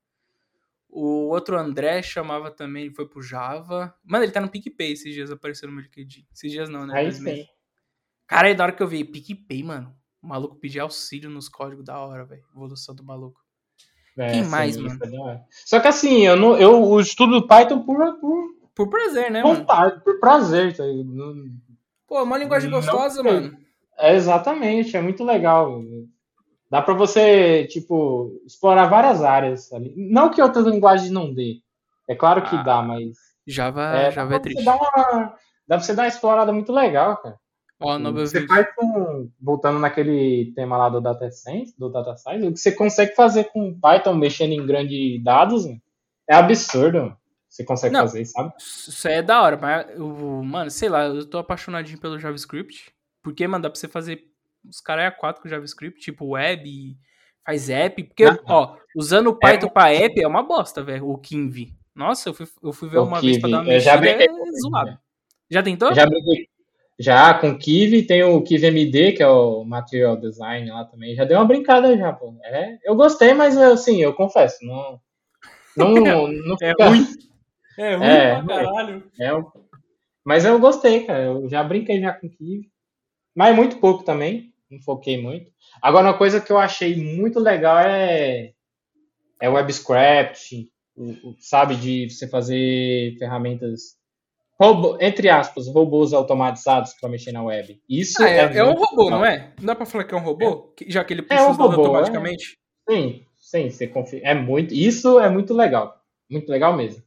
O 0.90 1.30
outro 1.30 1.58
André 1.58 2.02
chamava 2.02 2.52
também, 2.52 2.86
ele 2.86 2.94
foi 2.94 3.08
pro 3.08 3.22
Java. 3.22 3.94
Mano, 4.04 4.24
ele 4.24 4.32
tá 4.32 4.40
no 4.40 4.50
PicPay 4.50 4.94
esses 4.94 5.14
dias, 5.14 5.32
apareceu 5.32 5.68
no 5.68 5.74
meu 5.74 5.84
LinkedIn. 5.84 6.26
Esses 6.32 6.52
dias 6.52 6.70
não, 6.70 6.86
né? 6.86 7.00
Aí 7.00 7.12
sim. 7.12 7.46
Cara, 8.28 8.48
aí 8.48 8.56
na 8.56 8.64
hora 8.64 8.72
que 8.72 8.82
eu 8.82 8.88
vi 8.88 9.04
PicPay, 9.04 9.64
mano, 9.64 9.94
o 10.22 10.28
maluco 10.28 10.56
pedia 10.56 10.84
auxílio 10.84 11.30
nos 11.30 11.50
códigos 11.50 11.84
da 11.84 12.00
hora, 12.00 12.24
velho. 12.26 12.44
Evolução 12.56 12.96
do 12.96 13.04
maluco. 13.04 13.42
É, 14.18 14.32
Quem 14.32 14.44
mais, 14.46 14.78
mano? 14.78 15.00
É 15.04 15.44
Só 15.50 15.80
que 15.80 15.88
assim, 15.88 16.26
eu, 16.26 16.36
não, 16.36 16.56
eu 16.58 17.00
estudo 17.00 17.48
Python 17.48 17.84
por, 17.84 18.20
por, 18.20 18.56
por 18.76 18.90
prazer, 18.90 19.32
né, 19.32 19.42
vontade, 19.42 19.94
mano? 19.96 20.02
Por 20.02 20.20
prazer. 20.20 20.76
Tá? 20.78 20.84
Pô, 22.08 22.22
uma 22.22 22.38
linguagem 22.38 22.70
gostosa, 22.70 23.24
não, 23.24 23.32
mano. 23.32 23.63
É, 23.98 24.16
exatamente, 24.16 24.96
é 24.98 25.02
muito 25.02 25.24
legal. 25.24 25.82
Dá 26.70 26.82
para 26.82 26.94
você, 26.94 27.66
tipo, 27.68 28.42
explorar 28.46 28.88
várias 28.88 29.22
áreas 29.22 29.72
ali. 29.72 29.94
Não 29.96 30.30
que 30.30 30.42
outras 30.42 30.66
linguagens 30.66 31.12
não 31.12 31.34
dê. 31.34 31.60
É 32.08 32.16
claro 32.16 32.42
que 32.42 32.56
ah, 32.56 32.64
dá, 32.64 32.82
mas. 32.82 33.18
Java 33.46 33.96
é, 33.96 34.12
Java 34.12 34.36
é 34.36 34.40
triste. 34.40 34.64
Dá, 34.64 34.76
uma, 34.76 35.36
dá 35.68 35.78
pra 35.78 35.80
você 35.80 35.94
dar 35.94 36.04
uma 36.04 36.08
explorada 36.08 36.52
muito 36.52 36.74
legal, 36.74 37.18
cara. 37.18 37.38
Ó, 37.80 37.98
oh, 37.98 38.14
você 38.14 38.48
faz 38.48 38.74
com, 38.76 39.30
voltando 39.42 39.78
naquele 39.78 40.54
tema 40.56 40.78
lá 40.78 40.90
do 40.90 41.02
Data 41.02 41.30
Science, 41.30 41.78
do 41.78 41.90
Data 41.90 42.16
Science, 42.16 42.48
o 42.48 42.54
que 42.54 42.60
você 42.60 42.72
consegue 42.72 43.14
fazer 43.14 43.46
com 43.52 43.78
Python 43.78 44.16
mexendo 44.16 44.54
em 44.54 44.66
grandes 44.66 45.22
dados, 45.22 45.66
é 46.28 46.34
absurdo. 46.34 47.16
Você 47.50 47.64
consegue 47.64 47.94
não, 47.94 48.02
fazer, 48.02 48.26
sabe? 48.26 48.52
Isso 48.58 49.08
é 49.08 49.22
da 49.22 49.42
hora, 49.42 49.58
mas, 49.58 49.86
mano, 50.00 50.72
sei 50.72 50.90
lá, 50.90 51.04
eu 51.04 51.24
tô 51.24 51.38
apaixonadinho 51.38 52.00
pelo 52.00 52.18
JavaScript. 52.18 52.92
Porque, 53.24 53.48
mano, 53.48 53.64
dá 53.64 53.70
pra 53.70 53.80
você 53.80 53.88
fazer 53.88 54.34
os 54.68 54.80
caras 54.80 55.06
é 55.06 55.12
A4 55.12 55.42
com 55.42 55.50
JavaScript, 55.50 56.00
tipo 56.00 56.32
web, 56.32 56.98
faz 57.46 57.70
app. 57.70 58.04
Porque, 58.04 58.26
ah, 58.26 58.40
ó, 58.48 58.78
usando 58.96 59.28
o 59.28 59.36
Python 59.36 59.68
é, 59.68 59.70
pra 59.70 59.94
app 59.94 60.22
é 60.22 60.28
uma 60.28 60.44
bosta, 60.44 60.84
velho, 60.84 61.10
o 61.10 61.18
Kinvi. 61.18 61.74
Nossa, 61.96 62.30
eu 62.30 62.34
fui, 62.34 62.48
eu 62.64 62.74
fui 62.74 62.90
ver 62.90 63.00
uma 63.00 63.20
Kiwi. 63.20 63.32
vez 63.32 63.42
pra 63.42 63.50
dar 63.50 63.58
uma 63.58 63.64
mexida, 63.66 63.92
já 63.92 63.98
brinquei, 63.98 64.28
é 64.28 64.60
zoado. 64.62 65.00
Já 65.50 65.64
tentou? 65.64 65.94
Já 65.94 66.06
brinquei. 66.06 66.48
Já, 67.00 67.34
com 67.34 67.58
Kiwi, 67.58 68.04
tem 68.04 68.24
o 68.24 68.42
Kiwi 68.42 68.66
MD, 68.66 69.14
que 69.14 69.24
é 69.24 69.28
o 69.28 69.64
Material 69.64 70.16
Design 70.16 70.70
lá 70.70 70.86
também. 70.86 71.16
Já 71.16 71.26
deu 71.26 71.38
uma 71.38 71.46
brincada 71.46 71.96
já, 71.98 72.14
pô. 72.14 72.36
É, 72.44 72.78
eu 72.84 72.96
gostei, 72.96 73.34
mas 73.34 73.58
assim, 73.58 74.02
eu 74.02 74.14
confesso, 74.14 74.64
não. 74.66 75.00
Não, 75.76 75.94
não 76.30 76.56
é 76.62 76.70
fica... 76.70 76.90
ruim. 76.90 77.08
É 77.78 77.96
ruim 77.96 78.06
é, 78.06 78.42
pra 78.44 78.64
caralho. 78.64 79.04
É, 79.20 79.30
mas 80.24 80.46
eu 80.46 80.60
gostei, 80.60 81.04
cara. 81.04 81.24
Eu 81.24 81.50
já 81.50 81.64
brinquei 81.64 82.00
já 82.00 82.14
com 82.14 82.30
Kiwi. 82.30 82.72
Mas 83.36 83.56
muito 83.56 83.78
pouco 83.78 84.04
também 84.04 84.54
não 84.74 84.82
foquei 84.82 85.22
muito. 85.22 85.52
Agora, 85.82 86.08
uma 86.08 86.18
coisa 86.18 86.42
que 86.42 86.52
eu 86.52 86.58
achei 86.58 86.96
muito 86.96 87.40
legal 87.40 87.80
é, 87.80 88.54
é 89.42 89.50
o 89.50 89.54
WebScript, 89.54 90.70
sabe, 91.40 91.76
de 91.76 92.10
você 92.10 92.28
fazer 92.28 93.16
ferramentas, 93.18 93.96
robô, 94.60 94.98
entre 95.00 95.30
aspas, 95.30 95.68
robôs 95.68 96.14
automatizados 96.14 96.94
para 96.94 97.10
mexer 97.10 97.32
na 97.32 97.44
web. 97.44 97.80
Isso 97.88 98.22
ah, 98.24 98.30
é, 98.30 98.38
é, 98.38 98.58
é 98.58 98.64
um 98.64 98.74
robô, 98.74 99.04
legal. 99.04 99.20
não 99.20 99.26
é? 99.26 99.54
Não 99.60 99.66
dá 99.66 99.76
para 99.76 99.86
falar 99.86 100.04
que 100.04 100.14
é 100.14 100.18
um 100.18 100.24
robô? 100.24 100.74
É. 100.82 100.86
Já 100.90 101.04
que 101.04 101.14
ele 101.14 101.22
puxa 101.22 101.42
é 101.42 101.46
um 101.46 101.54
robô, 101.54 101.82
automaticamente? 101.82 102.58
É. 102.90 102.94
Sim, 102.94 103.26
sim, 103.38 103.70
você 103.70 103.88
confia. 103.88 104.22
É 104.24 104.34
muito, 104.34 104.74
isso 104.74 105.20
é 105.20 105.30
muito 105.30 105.54
legal. 105.54 106.02
Muito 106.30 106.50
legal 106.50 106.76
mesmo. 106.76 107.04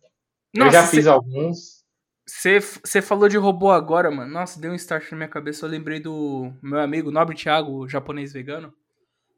Nossa, 0.55 0.69
eu 0.69 0.73
já 0.73 0.87
fiz 0.87 1.07
alguns. 1.07 1.85
Você 2.29 3.01
falou 3.01 3.29
de 3.29 3.37
robô 3.37 3.71
agora, 3.71 4.11
mano. 4.11 4.33
Nossa, 4.33 4.61
deu 4.61 4.73
um 4.73 4.75
start 4.75 5.13
na 5.13 5.17
minha 5.17 5.29
cabeça. 5.29 5.65
Eu 5.65 5.71
lembrei 5.71 6.01
do 6.01 6.53
meu 6.61 6.81
amigo 6.81 7.13
Nobre 7.13 7.37
Thiago, 7.37 7.89
japonês 7.89 8.33
vegano. 8.33 8.75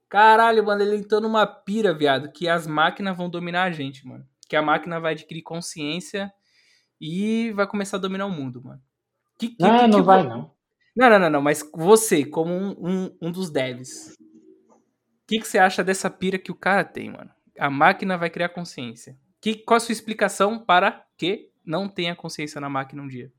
Caralho, 0.08 0.64
mano, 0.64 0.82
ele 0.82 0.96
entrou 0.96 1.20
numa 1.20 1.46
pira, 1.46 1.92
viado, 1.92 2.32
que 2.32 2.48
as 2.48 2.66
máquinas 2.66 3.14
vão 3.14 3.28
dominar 3.28 3.64
a 3.64 3.70
gente, 3.70 4.06
mano. 4.06 4.26
que 4.48 4.56
a 4.56 4.62
máquina 4.62 4.98
vai 4.98 5.12
adquirir 5.12 5.42
consciência 5.42 6.32
e 6.98 7.52
vai 7.52 7.66
começar 7.66 7.98
a 7.98 8.00
dominar 8.00 8.24
o 8.24 8.30
mundo, 8.30 8.62
mano. 8.64 8.80
Que, 9.38 9.48
que, 9.48 9.62
não, 9.62 9.80
que, 9.80 9.86
não 9.88 10.02
vai, 10.02 10.26
não. 10.26 10.50
Não, 10.96 11.10
não, 11.10 11.18
não, 11.18 11.30
não, 11.30 11.42
mas 11.42 11.62
você, 11.74 12.24
como 12.24 12.52
um, 12.52 12.70
um, 12.80 13.16
um 13.20 13.30
dos 13.30 13.50
devs, 13.50 14.16
o 14.70 15.26
que, 15.26 15.38
que 15.38 15.46
você 15.46 15.58
acha 15.58 15.84
dessa 15.84 16.08
pira 16.08 16.38
que 16.38 16.50
o 16.50 16.56
cara 16.56 16.82
tem, 16.82 17.10
mano? 17.10 17.30
A 17.58 17.68
máquina 17.68 18.16
vai 18.16 18.30
criar 18.30 18.48
consciência. 18.48 19.16
Que, 19.40 19.56
qual 19.56 19.76
a 19.76 19.80
sua 19.80 19.92
explicação 19.92 20.58
para 20.58 21.04
que 21.18 21.47
não 21.68 21.88
tenha 21.88 22.16
consciência 22.16 22.60
na 22.60 22.68
máquina 22.68 23.02
um 23.02 23.06
dia? 23.06 23.30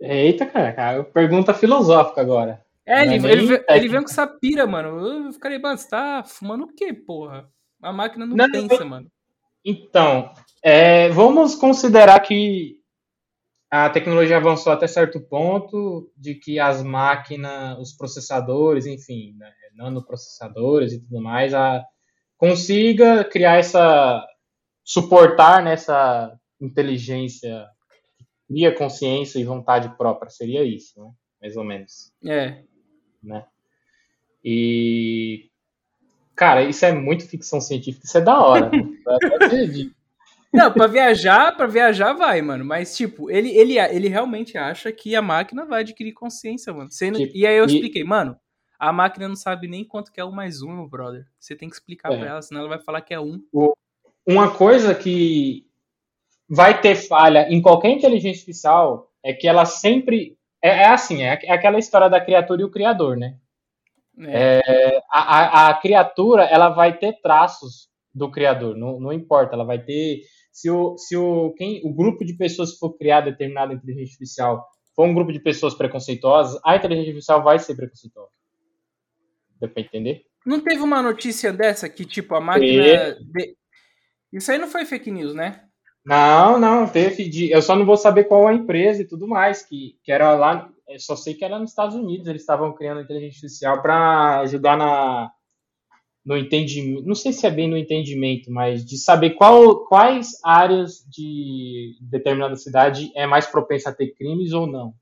Eita, 0.00 0.46
cara, 0.46 0.72
cara 0.72 1.04
pergunta 1.04 1.52
filosófica 1.52 2.20
agora. 2.20 2.64
É, 2.86 3.02
ele, 3.02 3.26
é 3.26 3.32
ele, 3.32 3.64
ele, 3.68 3.88
vem 3.88 4.00
com 4.00 4.08
essa 4.08 4.26
pira, 4.26 4.66
mano. 4.66 5.26
Eu 5.26 5.32
ficaria, 5.32 5.58
mano, 5.58 5.76
você 5.76 5.88
tá 5.88 6.24
fumando 6.24 6.64
o 6.64 6.74
quê, 6.74 6.94
porra? 6.94 7.48
A 7.82 7.92
máquina 7.92 8.24
não, 8.24 8.34
não 8.34 8.50
pensa, 8.50 8.84
mano. 8.84 9.06
Então, 9.62 10.32
é, 10.62 11.10
vamos 11.10 11.54
considerar 11.54 12.18
que 12.20 12.78
a 13.70 13.90
tecnologia 13.90 14.38
avançou 14.38 14.72
até 14.72 14.86
certo 14.86 15.20
ponto 15.20 16.10
de 16.16 16.34
que 16.34 16.58
as 16.58 16.82
máquinas, 16.82 17.78
os 17.78 17.92
processadores, 17.92 18.86
enfim, 18.86 19.34
né, 19.36 19.52
nanoprocessadores 19.74 20.94
e 20.94 21.00
tudo 21.00 21.20
mais, 21.20 21.52
a, 21.52 21.84
consiga 22.38 23.22
criar 23.24 23.56
essa 23.56 24.24
suportar 24.82 25.62
nessa 25.62 26.34
inteligência 26.60 27.66
que 28.16 28.24
cria 28.48 28.74
consciência 28.74 29.38
e 29.38 29.44
vontade 29.44 29.96
própria, 29.96 30.30
seria 30.30 30.64
isso, 30.64 31.00
né? 31.00 31.10
Mais 31.40 31.56
ou 31.56 31.64
menos. 31.64 32.12
É. 32.24 32.62
Né? 33.22 33.44
E 34.44 35.50
cara, 36.34 36.62
isso 36.62 36.84
é 36.84 36.92
muito 36.92 37.28
ficção 37.28 37.60
científica, 37.60 38.06
isso 38.06 38.18
é 38.18 38.20
da 38.20 38.40
hora. 38.40 38.70
Não, 40.52 40.72
pra 40.72 40.86
viajar, 40.86 41.54
para 41.56 41.66
viajar 41.66 42.14
vai, 42.14 42.40
mano. 42.40 42.64
Mas, 42.64 42.96
tipo, 42.96 43.30
ele, 43.30 43.50
ele, 43.50 43.78
ele 43.78 44.08
realmente 44.08 44.56
acha 44.56 44.90
que 44.90 45.14
a 45.14 45.20
máquina 45.20 45.66
vai 45.66 45.80
adquirir 45.80 46.12
consciência, 46.12 46.72
mano. 46.72 46.90
Sendo... 46.90 47.18
Tipo, 47.18 47.36
e 47.36 47.46
aí 47.46 47.56
eu 47.56 47.66
expliquei, 47.66 48.02
mano, 48.02 48.34
a 48.78 48.92
máquina 48.92 49.28
não 49.28 49.36
sabe 49.36 49.68
nem 49.68 49.84
quanto 49.84 50.10
que 50.10 50.20
é 50.20 50.24
um 50.24 50.30
mais 50.30 50.62
um, 50.62 50.72
meu 50.72 50.88
brother. 50.88 51.26
Você 51.38 51.54
tem 51.54 51.68
que 51.68 51.74
explicar 51.74 52.12
é. 52.12 52.16
pra 52.16 52.28
ela, 52.28 52.42
senão 52.42 52.60
ela 52.60 52.70
vai 52.70 52.80
falar 52.80 53.02
que 53.02 53.12
é 53.12 53.20
um. 53.20 53.42
Uma 54.26 54.50
coisa 54.50 54.94
que 54.94 55.67
vai 56.48 56.80
ter 56.80 56.94
falha 56.94 57.46
em 57.50 57.60
qualquer 57.60 57.90
inteligência 57.90 58.40
artificial 58.40 59.10
é 59.24 59.32
que 59.32 59.46
ela 59.46 59.64
sempre. 59.64 60.36
É, 60.62 60.68
é 60.68 60.86
assim, 60.88 61.22
é, 61.22 61.38
é 61.44 61.52
aquela 61.52 61.78
história 61.78 62.08
da 62.08 62.20
criatura 62.20 62.62
e 62.62 62.64
o 62.64 62.70
criador, 62.70 63.16
né? 63.16 63.36
É. 64.20 64.60
É, 64.64 64.98
a, 65.12 65.20
a, 65.20 65.68
a, 65.68 65.74
criatura 65.74 66.42
ela 66.42 66.70
vai 66.70 66.98
ter 66.98 67.20
traços 67.20 67.88
do 68.12 68.28
criador, 68.28 68.76
não, 68.76 68.98
não 68.98 69.12
importa, 69.12 69.54
ela 69.54 69.64
vai 69.64 69.78
ter 69.78 70.22
se 70.50 70.68
o, 70.68 70.98
se 70.98 71.16
o, 71.16 71.52
quem, 71.52 71.80
o 71.84 71.94
grupo 71.94 72.24
de 72.24 72.34
pessoas 72.34 72.72
que 72.72 72.78
for 72.78 72.96
criar 72.96 73.20
determinada 73.20 73.72
inteligência 73.72 74.14
artificial 74.14 74.66
for 74.96 75.06
um 75.06 75.14
grupo 75.14 75.32
de 75.32 75.38
pessoas 75.38 75.74
preconceituosas, 75.74 76.60
a 76.64 76.74
inteligência 76.74 77.10
artificial 77.10 77.44
vai 77.44 77.60
ser 77.60 77.76
preconceituosa. 77.76 78.32
Deu 79.60 79.68
pra 79.68 79.82
entender? 79.82 80.24
Não 80.44 80.60
teve 80.60 80.82
uma 80.82 81.00
notícia 81.00 81.52
dessa 81.52 81.88
que, 81.88 82.04
tipo, 82.04 82.34
a 82.34 82.40
máquina. 82.40 83.14
De... 83.20 83.56
Isso 84.32 84.50
aí 84.50 84.58
não 84.58 84.66
foi 84.66 84.84
fake 84.84 85.10
news, 85.12 85.34
né? 85.34 85.67
Não, 86.04 86.58
não, 86.58 86.88
teve. 86.88 87.28
De... 87.28 87.50
Eu 87.50 87.62
só 87.62 87.76
não 87.76 87.84
vou 87.84 87.96
saber 87.96 88.24
qual 88.24 88.46
a 88.46 88.54
empresa 88.54 89.02
e 89.02 89.06
tudo 89.06 89.28
mais, 89.28 89.62
que, 89.62 89.96
que 90.02 90.12
era 90.12 90.34
lá. 90.34 90.70
Eu 90.88 90.98
só 90.98 91.14
sei 91.16 91.34
que 91.34 91.44
era 91.44 91.58
nos 91.58 91.70
Estados 91.70 91.94
Unidos, 91.94 92.26
eles 92.26 92.42
estavam 92.42 92.72
criando 92.72 93.02
inteligência 93.02 93.46
artificial 93.46 93.82
para 93.82 94.40
ajudar 94.40 94.76
na, 94.76 95.30
no 96.28 96.36
entendimento, 96.36 97.06
não 97.06 97.14
sei 97.14 97.32
se 97.32 97.46
é 97.46 97.50
bem 97.50 97.68
no 97.68 97.76
entendimento, 97.76 98.50
mas 98.50 98.84
de 98.84 98.98
saber 98.98 99.30
qual, 99.30 99.86
quais 99.86 100.38
áreas 100.44 101.02
de 101.08 101.96
determinada 102.02 102.54
cidade 102.54 103.10
é 103.16 103.26
mais 103.26 103.46
propensa 103.46 103.88
a 103.88 103.94
ter 103.94 104.14
crimes 104.14 104.52
ou 104.52 104.66
não. 104.66 104.92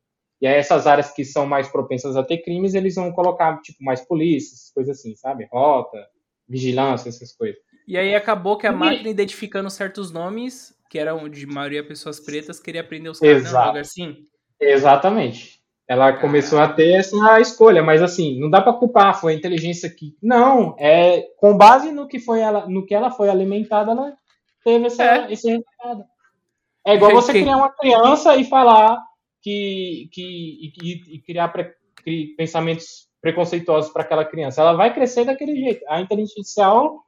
E 0.41 0.47
aí 0.47 0.55
essas 0.55 0.87
áreas 0.87 1.11
que 1.11 1.25
são 1.25 1.45
mais 1.45 1.67
propensas 1.67 2.15
a 2.15 2.23
ter 2.23 2.39
crimes, 2.39 2.75
eles 2.75 2.95
vão 2.95 3.11
colocar, 3.11 3.61
tipo, 3.61 3.83
mais 3.83 4.03
polícias, 4.03 4.71
coisas 4.73 5.01
assim, 5.01 5.17
sabe? 5.17 5.49
Rota, 5.51 5.99
vigilância, 6.49 7.09
essas 7.09 7.33
coisas. 7.33 7.59
E 7.89 7.97
aí 7.97 8.15
acabou 8.15 8.57
que 8.57 8.67
a 8.69 8.73
máquina, 8.73 9.09
identificando 9.09 9.69
certos 9.69 10.13
nomes, 10.13 10.76
que 10.89 10.99
eram 10.99 11.29
de 11.29 11.47
maioria 11.47 11.87
pessoas 11.87 12.21
pretas, 12.21 12.61
queria 12.61 12.81
aprender 12.81 13.09
os 13.09 13.21
caras, 13.21 13.45
Exato. 13.45 13.73
Não, 13.73 13.81
assim? 13.81 14.17
Exatamente. 14.61 15.61
Ela 15.89 16.13
começou 16.15 16.59
a 16.59 16.69
ter 16.69 16.95
essa 16.95 17.41
escolha, 17.41 17.83
mas 17.83 18.03
assim, 18.03 18.41
não 18.41 18.51
dá 18.51 18.61
para 18.61 18.73
culpar, 18.73 19.21
foi 19.21 19.33
a 19.33 19.37
inteligência 19.37 19.89
que. 19.89 20.17
Não, 20.21 20.75
é 20.79 21.23
com 21.37 21.57
base 21.57 21.93
no 21.93 22.09
que 22.09 22.19
foi 22.19 22.41
ela, 22.41 22.67
no 22.67 22.85
que 22.85 22.95
ela 22.95 23.11
foi 23.11 23.29
alimentada, 23.29 23.93
ela 23.93 24.13
teve 24.65 24.87
essa, 24.87 25.05
é. 25.05 25.33
esse 25.33 25.49
resultado. 25.49 26.05
É 26.85 26.95
igual 26.95 27.13
você 27.13 27.33
criar 27.33 27.57
uma 27.57 27.71
criança 27.71 28.37
e 28.37 28.45
falar 28.45 29.01
que, 29.41 30.09
que 30.13 30.23
e, 30.83 31.17
e 31.17 31.23
criar 31.23 31.49
pre, 31.49 31.73
pensamentos 32.37 33.07
preconceituosos 33.21 33.93
para 33.93 34.03
aquela 34.03 34.25
criança. 34.25 34.61
Ela 34.61 34.73
vai 34.73 34.93
crescer 34.93 35.25
daquele 35.25 35.57
jeito. 35.57 35.85
A 35.89 36.01
inteligência 36.01 36.41
artificial 36.41 37.06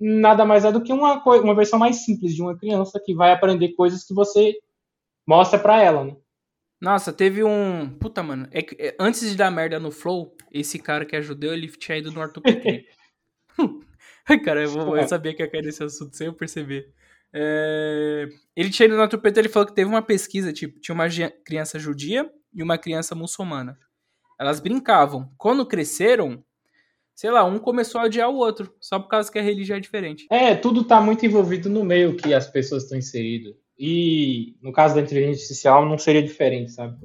nada 0.00 0.44
mais 0.44 0.64
é 0.64 0.72
do 0.72 0.82
que 0.82 0.92
uma, 0.92 1.22
uma 1.22 1.54
versão 1.54 1.78
mais 1.78 2.04
simples 2.04 2.34
de 2.34 2.42
uma 2.42 2.56
criança 2.56 3.00
que 3.04 3.14
vai 3.14 3.32
aprender 3.32 3.74
coisas 3.74 4.04
que 4.04 4.14
você 4.14 4.54
mostra 5.26 5.58
para 5.58 5.82
ela, 5.82 6.04
né? 6.04 6.16
Nossa, 6.80 7.12
teve 7.12 7.42
um. 7.42 7.90
Puta, 7.98 8.22
mano. 8.22 8.46
É 8.52 8.62
que, 8.62 8.76
é, 8.80 8.96
antes 9.00 9.28
de 9.28 9.36
dar 9.36 9.50
merda 9.50 9.80
no 9.80 9.90
Flow, 9.90 10.36
esse 10.52 10.78
cara 10.78 11.04
que 11.04 11.16
ajudou, 11.16 11.52
ele 11.52 11.68
tinha 11.68 11.98
ido 11.98 12.12
no 12.12 12.22
Arthur 12.22 12.40
Petri. 12.40 12.86
cara, 14.44 14.62
eu, 14.62 14.70
vou, 14.70 14.96
eu, 14.96 15.08
sabia 15.08 15.34
que 15.34 15.42
ia 15.42 15.50
cair 15.50 15.64
nesse 15.64 15.82
assunto 15.82 16.16
sem 16.16 16.26
eu 16.26 16.34
perceber. 16.34 16.92
É... 17.32 18.28
Ele 18.54 18.70
tinha 18.70 18.86
ido 18.86 18.96
no 18.96 19.02
Arthur 19.02 19.18
Petri, 19.18 19.40
ele 19.40 19.48
falou 19.48 19.66
que 19.66 19.74
teve 19.74 19.88
uma 19.88 20.02
pesquisa, 20.02 20.52
tipo, 20.52 20.78
tinha 20.80 20.94
uma 20.94 21.06
criança 21.44 21.78
judia 21.78 22.30
e 22.52 22.62
uma 22.62 22.78
criança 22.78 23.14
muçulmana. 23.14 23.78
Elas 24.38 24.60
brincavam. 24.60 25.32
Quando 25.36 25.66
cresceram, 25.66 26.44
sei 27.18 27.32
lá, 27.32 27.42
um 27.42 27.58
começou 27.58 28.00
a 28.00 28.04
odiar 28.04 28.30
o 28.30 28.36
outro, 28.36 28.72
só 28.80 28.96
por 28.96 29.08
causa 29.08 29.30
que 29.30 29.40
a 29.40 29.42
religião 29.42 29.76
é 29.76 29.80
diferente. 29.80 30.24
É, 30.30 30.54
tudo 30.54 30.84
tá 30.84 31.00
muito 31.00 31.26
envolvido 31.26 31.68
no 31.68 31.84
meio 31.84 32.16
que 32.16 32.32
as 32.32 32.48
pessoas 32.48 32.84
estão 32.84 32.96
inseridas. 32.96 33.56
E 33.76 34.56
no 34.62 34.72
caso 34.72 34.94
da 34.94 35.00
inteligência 35.00 35.42
artificial 35.42 35.84
não 35.84 35.98
seria 35.98 36.22
diferente, 36.22 36.70
sabe? 36.70 36.96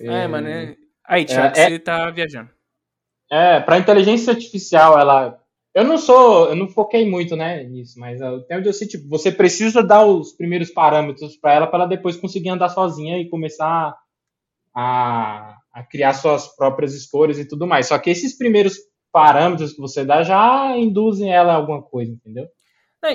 É, 0.00 0.06
é 0.06 0.28
mano. 0.28 0.46
É... 0.46 0.76
Aí, 1.04 1.24
Thiago, 1.24 1.58
é, 1.58 1.68
você 1.68 1.78
tá 1.80 2.08
viajando. 2.10 2.50
É, 3.28 3.58
para 3.58 3.78
inteligência 3.78 4.32
artificial, 4.32 4.96
ela. 4.96 5.42
Eu 5.74 5.82
não 5.82 5.98
sou, 5.98 6.50
eu 6.50 6.54
não 6.54 6.68
foquei 6.68 7.04
muito, 7.08 7.34
né, 7.34 7.64
nisso, 7.64 7.98
mas 7.98 8.22
até 8.22 8.56
onde 8.56 8.68
eu 8.68 8.72
sei, 8.72 8.86
tipo, 8.86 9.08
você 9.08 9.32
precisa 9.32 9.82
dar 9.82 10.06
os 10.06 10.32
primeiros 10.32 10.70
parâmetros 10.70 11.36
para 11.36 11.54
ela 11.54 11.66
para 11.66 11.80
ela 11.80 11.88
depois 11.88 12.16
conseguir 12.16 12.50
andar 12.50 12.68
sozinha 12.68 13.18
e 13.18 13.28
começar 13.28 13.96
a, 14.72 15.56
a 15.72 15.82
criar 15.82 16.14
suas 16.14 16.46
próprias 16.56 16.94
escolhas 16.94 17.38
e 17.38 17.44
tudo 17.44 17.66
mais. 17.66 17.88
Só 17.88 17.98
que 17.98 18.10
esses 18.10 18.38
primeiros 18.38 18.87
parâmetros 19.12 19.72
que 19.72 19.80
você 19.80 20.04
dá 20.04 20.22
já 20.22 20.76
induzem 20.76 21.32
ela 21.32 21.52
a 21.52 21.56
alguma 21.56 21.82
coisa, 21.82 22.12
entendeu? 22.12 22.46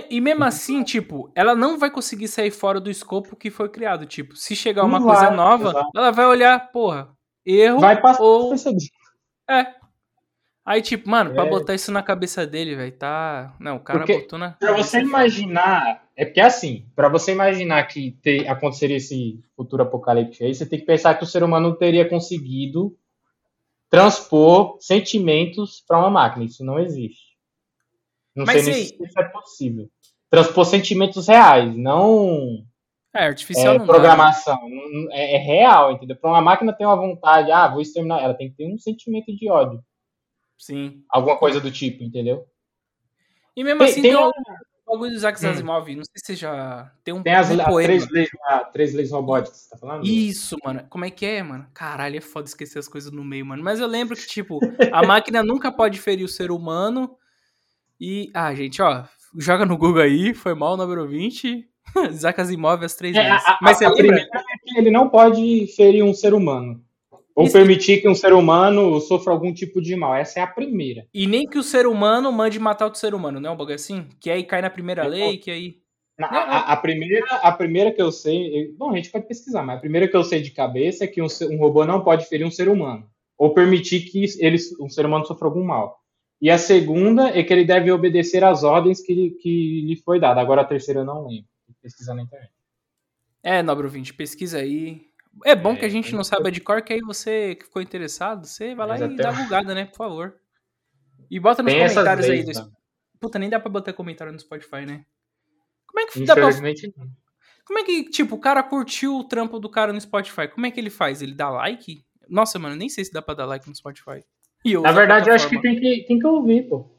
E 0.10 0.22
mesmo 0.22 0.44
assim, 0.46 0.82
tipo, 0.84 1.32
ela 1.36 1.54
não 1.54 1.78
vai 1.78 1.92
conseguir 1.92 2.30
sair 2.30 2.52
fora 2.52 2.80
do 2.80 2.90
escopo 2.90 3.36
que 3.36 3.52
foi 3.52 3.68
criado. 3.68 4.06
Tipo, 4.06 4.36
se 4.36 4.56
chegar 4.56 4.86
uma 4.86 5.00
não 5.00 5.08
coisa 5.08 5.28
vai, 5.28 5.36
nova, 5.36 5.70
exato. 5.70 5.90
ela 5.94 6.12
vai 6.12 6.26
olhar, 6.26 6.72
porra, 6.72 7.10
erro 7.46 7.80
vai 7.80 8.02
passar 8.02 8.24
ou... 8.24 8.54
É. 9.50 9.68
Aí, 10.66 10.82
tipo, 10.82 11.10
mano, 11.10 11.32
é. 11.32 11.34
pra 11.34 11.46
botar 11.46 11.76
isso 11.76 11.92
na 11.92 12.02
cabeça 12.02 12.48
dele, 12.48 12.76
velho, 12.76 12.94
tá... 12.94 13.54
Não, 13.60 13.76
o 13.76 13.80
cara 13.82 14.00
porque, 14.00 14.20
botou 14.20 14.40
na... 14.40 14.52
Pra 14.52 14.72
você 14.72 15.02
imaginar... 15.02 16.02
É 16.16 16.24
porque, 16.24 16.40
assim, 16.40 16.86
pra 16.96 17.10
você 17.10 17.34
imaginar 17.34 17.84
que 17.84 18.12
ter, 18.22 18.48
aconteceria 18.48 18.96
esse 18.96 19.44
futuro 19.58 19.84
apocalíptico 19.84 20.46
aí, 20.46 20.56
você 20.56 20.66
tem 20.66 20.80
que 20.80 20.86
pensar 20.86 21.16
que 21.16 21.24
o 21.26 21.28
ser 21.28 21.44
humano 21.44 21.76
teria 21.76 22.08
conseguido 22.08 22.96
transpor 23.94 24.78
sentimentos 24.80 25.84
para 25.88 26.00
uma 26.00 26.10
máquina. 26.10 26.44
Isso 26.44 26.66
não 26.66 26.80
existe. 26.80 27.38
Não 28.36 28.44
Mas 28.44 28.64
sei 28.64 28.74
se 28.74 28.96
isso 29.00 29.20
é 29.20 29.24
possível. 29.26 29.88
Transpor 30.32 30.66
sentimentos 30.66 31.28
reais, 31.28 31.78
não. 31.78 32.66
É, 33.16 33.26
artificial 33.28 33.76
é, 33.76 33.78
não 33.78 33.86
programação. 33.86 34.58
Dá, 34.58 35.16
é, 35.16 35.36
é, 35.36 35.38
real, 35.38 35.92
entendeu? 35.92 36.16
Para 36.16 36.32
uma 36.32 36.42
máquina 36.42 36.74
ter 36.74 36.88
uma 36.88 36.96
vontade, 36.96 37.52
ah, 37.52 37.68
vou 37.68 37.82
exterminar, 37.82 38.24
ela 38.24 38.34
tem 38.34 38.50
que 38.50 38.56
ter 38.56 38.66
um 38.66 38.80
sentimento 38.80 39.28
de 39.28 39.48
ódio. 39.48 39.80
Sim. 40.58 41.04
Alguma 41.08 41.38
coisa 41.38 41.62
do 41.62 41.70
tipo, 41.70 42.04
entendeu? 42.04 42.48
E 43.56 43.64
mesmo 43.64 43.78
tem, 43.78 43.90
assim, 43.90 44.02
tem, 44.02 44.12
tem 44.12 44.34
bagulho 44.94 45.12
do 45.12 45.18
Isaac 45.18 45.46
hum. 45.46 45.50
Asimov, 45.50 45.96
não 45.96 46.04
sei 46.04 46.14
se 46.16 46.26
você 46.26 46.36
já 46.36 46.92
tem 47.04 47.14
um 47.14 47.22
Tem 47.22 47.34
as, 47.34 47.50
um 47.50 47.58
três, 47.84 48.10
leis, 48.10 48.30
três 48.72 48.94
leis 48.94 49.12
robóticas, 49.12 49.62
você 49.62 49.70
tá 49.70 49.78
falando? 49.78 50.06
Isso, 50.06 50.58
mano. 50.64 50.86
Como 50.90 51.06
é 51.06 51.10
que 51.10 51.26
é, 51.26 51.44
mano? 51.44 51.68
Caralho, 51.74 52.18
é 52.18 52.22
foda 52.22 52.48
esquecer 52.48 52.80
as 52.80 52.88
coisas 52.88 53.12
no 53.12 53.24
meio, 53.24 53.46
mano. 53.46 53.64
Mas 53.64 53.80
eu 53.80 53.88
lembro 53.88 54.16
que, 54.16 54.28
tipo, 54.28 54.60
a 54.92 55.04
máquina 55.06 55.44
nunca 55.44 55.72
pode 55.72 56.00
ferir 56.00 56.24
o 56.24 56.30
ser 56.30 56.52
humano 56.52 57.16
e, 58.00 58.30
ah, 58.34 58.54
gente, 58.54 58.82
ó, 58.82 59.04
joga 59.38 59.66
no 59.66 59.78
Google 59.78 60.02
aí, 60.02 60.34
foi 60.34 60.54
mal, 60.54 60.76
número 60.76 61.08
20. 61.08 61.68
Isaac 62.10 62.42
Asimov 62.42 62.84
as 62.84 62.96
três 62.96 63.16
é, 63.16 63.24
vezes. 63.24 63.46
A, 63.46 63.60
Mas 63.62 63.82
a, 63.82 63.88
a 63.88 63.94
primeira 63.94 64.22
é 64.22 64.58
que 64.64 64.78
ele 64.78 64.92
não 64.92 65.10
pode 65.10 65.68
ferir 65.76 66.04
um 66.04 66.14
ser 66.14 66.34
humano. 66.34 66.84
Ou 67.36 67.46
Isso. 67.46 67.54
permitir 67.54 68.02
que 68.02 68.08
um 68.08 68.14
ser 68.14 68.34
humano 68.34 69.00
sofra 69.02 69.34
algum 69.34 69.52
tipo 69.54 69.82
de 69.82 69.96
mal. 69.96 70.16
Essa 70.16 70.40
é 70.40 70.44
a 70.44 70.48
primeira. 70.48 71.08
E 71.14 71.26
nem 71.26 71.48
que 71.48 71.58
o 71.58 71.64
ser 71.64 71.88
humano 71.88 72.32
mande 72.32 72.60
matar 72.60 72.86
outro 72.86 73.00
ser 73.00 73.16
humano, 73.16 73.40
não 73.40 73.50
é 73.50 73.54
um 73.54 73.58
bagulho 73.58 73.76
assim? 73.76 74.08
Que 74.20 74.30
aí 74.30 74.44
cai 74.44 74.62
na 74.62 74.70
primeira 74.70 75.04
é, 75.04 75.08
lei, 75.08 75.38
que 75.38 75.50
aí. 75.50 75.78
A, 76.20 76.26
a, 76.26 76.74
a, 76.74 76.78
primeira, 76.78 77.26
a 77.26 77.52
primeira 77.52 77.92
que 77.92 78.02
eu 78.02 78.12
sei. 78.12 78.72
Bom, 78.78 78.92
a 78.92 78.96
gente 78.96 79.10
pode 79.10 79.28
pesquisar, 79.28 79.64
mas 79.64 79.78
a 79.78 79.82
primeira 79.82 80.08
que 80.08 80.16
eu 80.16 80.24
sei 80.24 80.42
de 80.42 80.52
cabeça 80.52 81.06
é 81.06 81.08
que 81.08 81.22
um, 81.22 81.28
um 81.50 81.58
robô 81.58 81.86
não 81.86 82.04
pode 82.04 82.26
ferir 82.26 82.46
um 82.46 82.52
ser 82.52 82.70
humano. 82.70 83.10
Ou 83.36 83.54
permitir 83.54 84.02
que 84.02 84.26
ele, 84.40 84.58
um 84.80 84.90
ser 84.90 85.06
humano 85.06 85.26
sofra 85.26 85.48
algum 85.48 85.64
mal. 85.64 86.00
E 86.40 86.52
a 86.52 86.58
segunda 86.58 87.30
é 87.30 87.42
que 87.42 87.52
ele 87.52 87.66
deve 87.66 87.92
obedecer 87.92 88.44
às 88.44 88.64
ordens 88.64 89.02
que, 89.02 89.32
que 89.42 89.82
lhe 89.82 89.96
foi 89.96 90.20
dada. 90.20 90.40
Agora 90.40 90.62
a 90.62 90.66
terceira 90.66 91.00
eu 91.00 91.06
não 91.06 91.26
lembro. 91.26 91.46
Pesquisar 91.82 92.14
na 92.14 92.22
internet. 92.22 92.52
É, 93.42 93.64
Nobre 93.64 93.88
20, 93.88 94.14
pesquisa 94.14 94.60
aí. 94.60 95.13
É 95.46 95.56
bom 95.56 95.74
é, 95.74 95.78
que 95.78 95.86
a 95.86 95.90
gente 95.90 96.14
não 96.14 96.24
saiba 96.24 96.52
de 96.52 96.62
cor, 96.62 96.82
que 96.82 96.94
aí 96.94 97.02
você 97.02 97.56
que 97.56 97.66
ficou 97.66 97.82
interessado, 97.82 98.46
você 98.46 98.76
vai 98.76 98.88
lá 98.88 98.98
e 98.98 99.16
dá 99.16 99.32
uma 99.32 99.44
bugada, 99.44 99.74
né? 99.74 99.86
Por 99.86 99.98
favor. 99.98 100.36
E 101.30 101.40
bota 101.40 101.64
nos 101.64 101.74
Tem 101.74 101.88
comentários 101.88 102.30
aí. 102.30 102.44
Desse... 102.44 102.64
Puta, 103.20 103.40
nem 103.40 103.50
dá 103.50 103.60
pra 103.60 103.70
botar 103.70 103.94
comentário 103.94 104.32
no 104.32 104.40
Spotify, 104.40 104.86
né? 104.86 105.06
Como 105.88 106.00
é 106.00 106.12
que 106.12 106.26
dá 106.26 106.36
pra... 106.36 106.50
Como 107.66 107.80
é 107.80 107.84
que, 107.84 108.04
tipo, 108.10 108.36
o 108.36 108.40
cara 108.40 108.62
curtiu 108.62 109.18
o 109.18 109.24
trampo 109.24 109.58
do 109.58 109.70
cara 109.70 109.94
no 109.94 110.02
Spotify? 110.02 110.48
Como 110.48 110.66
é 110.66 110.72
que 110.72 110.80
ele 110.80 110.90
faz? 110.90 111.22
Ele 111.22 111.34
dá 111.34 111.50
like? 111.50 112.04
Nossa, 112.28 112.60
mano, 112.60 112.76
nem 112.76 112.90
sei 112.90 113.06
se 113.06 113.12
dá 113.12 113.22
pra 113.22 113.34
dar 113.34 113.46
like 113.46 113.68
no 113.68 113.76
Spotify. 113.76 114.24
Na 114.82 114.92
verdade, 114.92 115.30
eu 115.30 115.36
acho 115.36 115.50
que 115.50 115.62
tem, 115.62 115.80
que 115.80 116.06
tem 116.08 116.20
que 116.20 116.28
ouvir, 116.28 116.68
pô. 116.68 116.90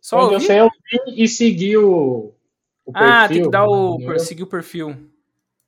Só 0.00 0.16
Onde 0.16 0.34
ouvir? 0.34 0.36
eu 0.36 0.40
sei 0.40 0.60
ouvir 0.60 1.22
e 1.22 1.28
seguir 1.28 1.76
o, 1.78 2.34
o 2.84 2.92
perfil. 2.92 3.12
Ah, 3.12 3.28
tem 3.28 3.42
que 3.42 3.50
dar 3.50 3.66
o... 3.66 3.98
Né? 3.98 4.18
seguir 4.18 4.42
o 4.42 4.46
perfil. 4.46 5.10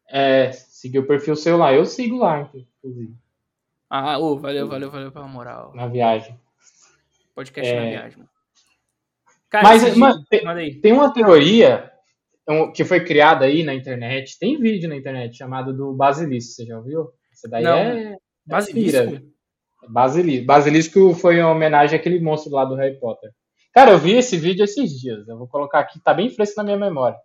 É, 0.09 0.51
seguir 0.77 0.99
o 0.99 1.07
perfil 1.07 1.35
seu 1.35 1.57
lá. 1.57 1.73
Eu 1.73 1.87
sigo 1.87 2.17
lá, 2.17 2.51
inclusive. 2.55 3.15
Ah, 3.89 4.19
oh, 4.19 4.39
valeu, 4.39 4.69
valeu, 4.69 4.91
valeu 4.91 5.13
pela 5.13 5.27
moral. 5.27 5.73
Na 5.75 5.87
viagem. 5.87 6.39
Podcast 7.35 7.73
é... 7.73 7.81
na 7.81 7.91
viagem. 7.91 8.25
Cara, 9.49 9.65
Mas, 9.65 9.97
mano, 9.97 10.25
tem, 10.29 10.81
tem, 10.81 10.93
uma 10.93 11.13
teoria 11.13 11.91
que 12.75 12.85
foi 12.85 13.05
criada 13.05 13.45
aí 13.45 13.63
na 13.63 13.75
internet, 13.75 14.39
tem 14.39 14.59
vídeo 14.59 14.89
na 14.89 14.97
internet 14.97 15.37
chamado 15.37 15.73
do 15.75 15.95
Basilisco, 15.95 16.53
você 16.53 16.67
já 16.67 16.77
ouviu? 16.77 17.11
Isso 17.33 17.49
daí 17.49 17.63
Não. 17.63 17.79
é... 17.79 18.17
Basilisco? 18.45 19.23
Basilisco. 19.89 20.47
Basilisco 20.47 21.15
foi 21.15 21.41
uma 21.41 21.53
homenagem 21.53 21.99
àquele 21.99 22.21
monstro 22.21 22.53
lá 22.53 22.65
do 22.65 22.75
Harry 22.75 22.99
Potter. 22.99 23.31
Cara, 23.73 23.93
eu 23.93 23.99
vi 23.99 24.13
esse 24.13 24.37
vídeo 24.37 24.65
esses 24.65 24.91
dias. 24.99 25.27
Eu 25.29 25.39
vou 25.39 25.47
colocar 25.47 25.79
aqui, 25.79 26.01
tá 26.01 26.13
bem 26.13 26.29
fresco 26.29 26.57
na 26.57 26.65
minha 26.65 26.79
memória. 26.79 27.17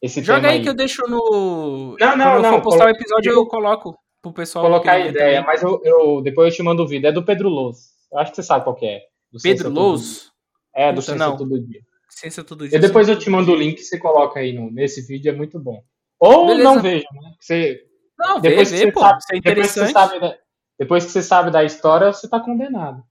Esse 0.00 0.22
Joga 0.22 0.50
aí, 0.50 0.62
que 0.62 0.68
eu 0.68 0.74
deixo 0.74 1.02
no. 1.08 1.96
Não, 1.98 2.16
não, 2.16 2.24
Quando 2.32 2.42
não. 2.42 2.48
eu 2.50 2.54
for 2.54 2.62
postar 2.62 2.86
o 2.86 2.90
episódio, 2.90 3.32
eu 3.32 3.46
coloco 3.46 3.98
pro 4.22 4.32
pessoal. 4.32 4.64
Colocar 4.64 4.92
a 4.92 5.00
ideia, 5.00 5.40
também. 5.40 5.46
mas 5.46 5.62
eu, 5.62 5.80
eu, 5.84 6.22
depois 6.22 6.52
eu 6.52 6.56
te 6.56 6.62
mando 6.62 6.82
o 6.82 6.86
vídeo. 6.86 7.08
É 7.08 7.12
do 7.12 7.24
Pedro 7.24 7.48
Lous. 7.48 7.88
Eu 8.12 8.18
acho 8.18 8.30
que 8.30 8.36
você 8.36 8.42
sabe 8.42 8.64
qual 8.64 8.76
que 8.76 8.86
é. 8.86 9.00
Pedro 9.42 9.70
Lous? 9.70 10.30
É, 10.74 10.92
do 10.92 11.02
Ciência 11.02 11.26
não. 11.26 11.36
Todo 11.36 11.60
Dia. 11.60 11.80
Ciência 12.08 12.44
Todo 12.44 12.68
Dia. 12.68 12.78
E 12.78 12.80
depois 12.80 13.08
eu 13.08 13.18
te 13.18 13.28
mando 13.28 13.52
o 13.52 13.56
link 13.56 13.76
que 13.76 13.82
você 13.82 13.98
coloca 13.98 14.38
aí 14.38 14.52
no, 14.52 14.70
nesse 14.70 15.02
vídeo, 15.06 15.30
é 15.30 15.34
muito 15.34 15.58
bom. 15.58 15.82
Ou 16.20 16.46
Beleza. 16.46 16.62
não 16.62 16.80
veja, 16.80 17.06
né? 17.12 17.32
Você, 17.40 17.80
não, 18.18 18.40
depois 18.40 18.70
vê, 18.70 18.78
que 18.78 18.84
vê, 18.84 18.90
você 18.90 18.92
pô, 18.92 19.00
sabe, 19.00 19.22
é 19.32 19.40
depois 19.40 19.72
que 19.72 19.80
você 19.80 19.92
sabe 19.92 20.20
da, 20.20 20.38
depois 20.78 21.04
que 21.04 21.10
você 21.10 21.22
sabe 21.22 21.50
da 21.50 21.64
história, 21.64 22.12
você 22.12 22.28
tá 22.28 22.40
condenado. 22.40 23.02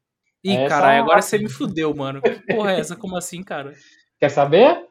Ih, 0.44 0.56
é 0.56 0.68
caralho, 0.68 1.04
agora 1.04 1.22
você 1.22 1.38
me 1.38 1.48
fudeu, 1.50 1.94
mano. 1.94 2.22
Que 2.22 2.54
porra 2.54 2.74
é 2.74 2.80
essa? 2.80 2.96
Como 2.96 3.18
assim, 3.18 3.44
cara? 3.44 3.74
Quer 4.20 4.30
saber? 4.30 4.87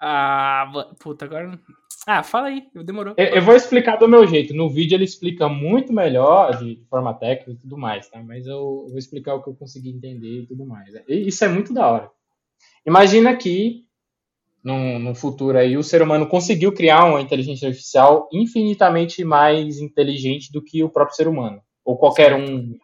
Ah, 0.00 0.70
puta, 1.00 1.24
agora. 1.24 1.58
Ah, 2.06 2.22
fala 2.22 2.48
aí, 2.48 2.66
demorou. 2.74 3.14
Eu, 3.16 3.26
eu, 3.26 3.42
vou 3.42 3.54
explicar 3.54 3.96
do 3.96 4.08
meu 4.08 4.26
jeito. 4.26 4.54
No 4.54 4.70
vídeo 4.70 4.96
ele 4.96 5.04
explica 5.04 5.48
muito 5.48 5.92
melhor, 5.92 6.56
de 6.56 6.82
forma 6.88 7.12
técnica 7.12 7.50
e 7.50 7.56
tudo 7.56 7.76
mais, 7.76 8.08
tá? 8.08 8.22
Mas 8.22 8.46
eu 8.46 8.86
vou 8.88 8.96
explicar 8.96 9.34
o 9.34 9.42
que 9.42 9.50
eu 9.50 9.54
consegui 9.54 9.90
entender 9.90 10.42
e 10.42 10.46
tudo 10.46 10.64
mais. 10.64 10.88
E 11.08 11.28
isso 11.28 11.44
é 11.44 11.48
muito 11.48 11.74
da 11.74 11.86
hora. 11.86 12.10
Imagina 12.86 13.36
que, 13.36 13.84
no, 14.64 14.98
no 14.98 15.14
futuro 15.14 15.58
aí, 15.58 15.76
o 15.76 15.82
ser 15.82 16.00
humano 16.00 16.26
conseguiu 16.26 16.72
criar 16.72 17.04
uma 17.04 17.20
inteligência 17.20 17.68
artificial 17.68 18.28
infinitamente 18.32 19.22
mais 19.24 19.78
inteligente 19.78 20.50
do 20.52 20.62
que 20.62 20.82
o 20.82 20.88
próprio 20.88 21.16
ser 21.16 21.28
humano. 21.28 21.60
Ou 21.84 21.98
qualquer 21.98 22.30
certo. 22.30 22.50
um 22.50 22.78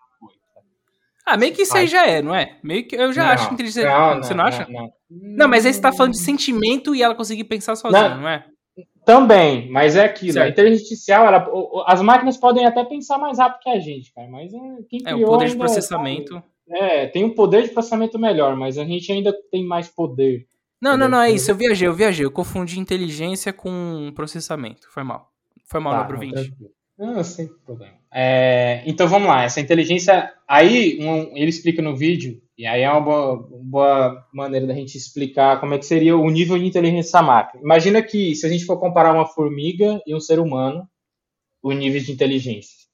ah, 1.27 1.37
meio 1.37 1.55
que 1.55 1.63
isso 1.63 1.77
aí 1.77 1.87
já 1.87 2.07
é, 2.07 2.21
não 2.21 2.35
é? 2.35 2.59
Meio 2.63 2.87
que 2.87 2.95
eu 2.95 3.13
já 3.13 3.25
não, 3.25 3.31
acho 3.31 3.53
inteligente. 3.53 3.85
Não, 3.85 4.17
Você 4.17 4.35
não, 4.35 4.45
não 4.45 4.49
acha? 4.49 4.67
Não, 4.69 4.93
não, 5.11 5.49
mas 5.49 5.65
aí 5.65 5.73
você 5.73 5.81
tá 5.81 5.93
falando 5.93 6.13
de 6.13 6.21
sentimento 6.21 6.95
e 6.95 7.03
ela 7.03 7.15
conseguir 7.15 7.45
pensar 7.45 7.77
sozinha, 7.77 8.17
não, 8.17 8.29
é? 8.29 8.45
Também, 9.05 9.71
mas 9.71 9.97
é 9.97 10.05
aquilo. 10.05 10.33
Certo. 10.33 10.47
A 10.47 10.51
inteligência 10.51 10.85
artificial, 10.85 11.27
ela, 11.27 11.47
as 11.87 12.01
máquinas 12.01 12.37
podem 12.37 12.65
até 12.65 12.83
pensar 12.85 13.19
mais 13.19 13.39
rápido 13.39 13.63
que 13.63 13.71
a 13.71 13.79
gente, 13.79 14.13
cara. 14.13 14.29
Mas 14.29 14.53
é, 14.53 14.59
quem 14.89 15.01
criou. 15.01 15.21
É, 15.21 15.25
o 15.25 15.27
poder 15.27 15.49
de 15.51 15.57
processamento. 15.57 16.43
É, 16.69 17.07
tem 17.07 17.23
um 17.23 17.35
poder 17.35 17.63
de 17.63 17.69
processamento 17.69 18.19
melhor, 18.19 18.57
mas 18.57 18.79
a 18.79 18.85
gente 18.85 19.13
ainda 19.13 19.35
tem 19.51 19.65
mais 19.65 19.89
poder. 19.89 20.47
Não, 20.81 20.97
não, 20.97 21.09
não, 21.09 21.21
é 21.21 21.31
isso. 21.31 21.51
Eu 21.51 21.55
viajei, 21.55 21.87
eu 21.87 21.95
viajei. 21.95 22.25
Eu 22.25 22.31
confundi 22.31 22.81
inteligência 22.81 23.53
com 23.53 24.11
processamento. 24.15 24.89
Foi 24.91 25.03
mal. 25.03 25.31
Foi 25.65 25.81
mal, 25.81 26.07
tá, 26.07 26.15
20. 26.15 26.55
Não, 26.97 27.25
sem 27.25 27.49
problema. 27.65 27.95
É, 28.13 28.83
então 28.87 29.09
vamos 29.09 29.29
lá, 29.29 29.43
essa 29.43 29.61
inteligência. 29.61 30.33
Aí 30.47 30.99
um, 31.01 31.37
ele 31.37 31.49
explica 31.51 31.83
no 31.83 31.97
vídeo, 31.97 32.41
e 32.57 32.65
aí 32.65 32.83
é 32.83 32.91
uma 32.91 33.01
boa, 33.01 33.49
boa, 33.51 34.29
maneira 34.33 34.67
da 34.67 34.75
gente 34.75 34.97
explicar 34.97 35.59
como 35.59 35.75
é 35.75 35.79
que 35.79 35.87
seria 35.87 36.17
o 36.17 36.31
nível 36.31 36.57
de 36.57 36.67
inteligência 36.67 37.09
dessa 37.09 37.23
máquina. 37.23 37.63
Imagina 37.63 38.01
que 38.01 38.35
se 38.37 38.47
a 38.47 38.49
gente 38.49 38.65
for 38.65 38.79
comparar 38.79 39.13
uma 39.13 39.27
formiga 39.27 40.01
e 40.07 40.15
um 40.15 40.21
ser 40.21 40.39
humano, 40.39 40.89
o 41.61 41.73
nível 41.73 42.01
de 42.01 42.13
inteligência. 42.13 42.85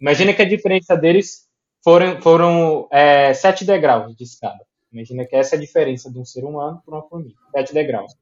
Imagina 0.00 0.32
que 0.32 0.40
a 0.40 0.48
diferença 0.48 0.96
deles 0.96 1.46
foram, 1.84 2.20
foram 2.22 2.88
é, 2.90 3.34
sete 3.34 3.64
degraus 3.64 4.16
de 4.16 4.24
escada. 4.24 4.64
Imagina 4.90 5.26
que 5.26 5.36
essa 5.36 5.56
é 5.56 5.58
a 5.58 5.60
diferença 5.60 6.10
de 6.10 6.18
um 6.18 6.24
ser 6.24 6.44
humano 6.44 6.80
para 6.84 6.94
uma 6.94 7.08
formiga, 7.08 7.38
sete 7.50 7.74
degraus. 7.74 8.12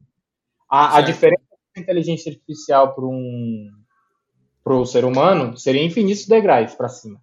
A, 0.69 0.99
a 0.99 1.01
diferença 1.01 1.43
da 1.75 1.83
inteligência 1.83 2.33
artificial 2.33 2.95
para 2.95 3.05
um 3.05 3.71
para 4.71 4.79
o 4.79 4.87
ser 4.87 5.05
humano 5.05 5.57
seria 5.57 5.83
infinitos 5.83 6.27
degraus 6.27 6.75
para 6.77 6.89
cima. 6.89 7.21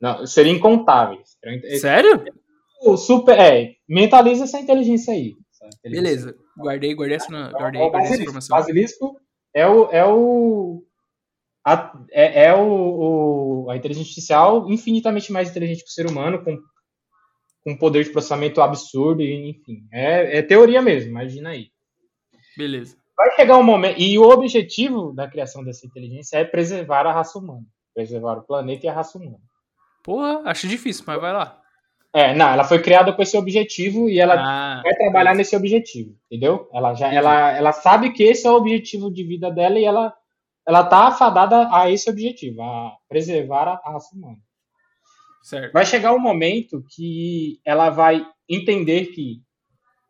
Não, 0.00 0.26
seria 0.26 0.50
incontáveis. 0.50 1.36
Sério? 1.78 2.24
O 2.80 2.96
super, 2.96 3.38
é, 3.38 3.74
mentaliza 3.86 4.44
essa 4.44 4.58
inteligência 4.58 5.12
aí. 5.12 5.36
Essa 5.52 5.66
inteligência. 5.78 6.26
Beleza, 6.26 6.36
guardei, 6.56 6.94
guardei 6.94 7.16
essa, 7.16 7.28
guardei, 7.50 7.82
é, 7.82 7.90
guardei 7.90 8.12
essa 8.12 8.22
informação. 8.22 8.56
Basilisco 8.56 9.20
é 9.52 9.66
o, 9.66 9.90
é 9.90 10.06
o 10.06 10.82
a, 11.66 12.00
é, 12.10 12.44
é 12.46 12.54
o, 12.54 13.64
o, 13.66 13.70
a 13.70 13.76
inteligência 13.76 14.08
artificial 14.08 14.70
infinitamente 14.70 15.30
mais 15.30 15.50
inteligente 15.50 15.84
que 15.84 15.90
o 15.90 15.92
ser 15.92 16.06
humano, 16.06 16.42
com, 16.42 16.58
com 17.62 17.76
poder 17.76 18.04
de 18.04 18.10
processamento 18.10 18.62
absurdo, 18.62 19.22
enfim. 19.22 19.86
É, 19.92 20.38
é 20.38 20.42
teoria 20.42 20.80
mesmo, 20.80 21.10
imagina 21.10 21.50
aí. 21.50 21.68
Beleza. 22.56 22.96
Vai 23.16 23.34
chegar 23.36 23.56
um 23.56 23.62
momento. 23.62 24.00
E 24.00 24.18
o 24.18 24.28
objetivo 24.28 25.12
da 25.12 25.28
criação 25.28 25.64
dessa 25.64 25.86
inteligência 25.86 26.38
é 26.38 26.44
preservar 26.44 27.06
a 27.06 27.12
raça 27.12 27.38
humana. 27.38 27.64
Preservar 27.94 28.38
o 28.38 28.42
planeta 28.42 28.86
e 28.86 28.88
a 28.88 28.92
raça 28.92 29.18
humana. 29.18 29.38
Porra, 30.02 30.42
acho 30.44 30.68
difícil, 30.68 31.04
mas 31.06 31.20
vai 31.20 31.32
lá. 31.32 31.60
É, 32.12 32.32
não, 32.32 32.48
ela 32.48 32.62
foi 32.62 32.80
criada 32.80 33.12
com 33.12 33.22
esse 33.22 33.36
objetivo 33.36 34.08
e 34.08 34.20
ela 34.20 34.34
ah, 34.38 34.80
vai 34.84 34.94
trabalhar 34.94 35.34
nesse 35.34 35.56
objetivo, 35.56 36.14
entendeu? 36.26 36.68
Ela 36.72 36.94
já 36.94 37.12
ela, 37.12 37.50
ela 37.50 37.72
sabe 37.72 38.12
que 38.12 38.22
esse 38.22 38.46
é 38.46 38.50
o 38.50 38.54
objetivo 38.54 39.12
de 39.12 39.24
vida 39.24 39.50
dela 39.50 39.80
e 39.80 39.84
ela 39.84 40.14
ela 40.66 40.84
tá 40.84 41.08
afadada 41.08 41.68
a 41.74 41.90
esse 41.90 42.08
objetivo, 42.08 42.62
a 42.62 42.96
preservar 43.08 43.68
a, 43.68 43.80
a 43.84 43.92
raça 43.92 44.14
humana. 44.14 44.38
Certo. 45.42 45.72
Vai 45.72 45.84
chegar 45.84 46.14
um 46.14 46.20
momento 46.20 46.84
que 46.94 47.60
ela 47.66 47.90
vai 47.90 48.24
entender 48.48 49.06
que 49.06 49.42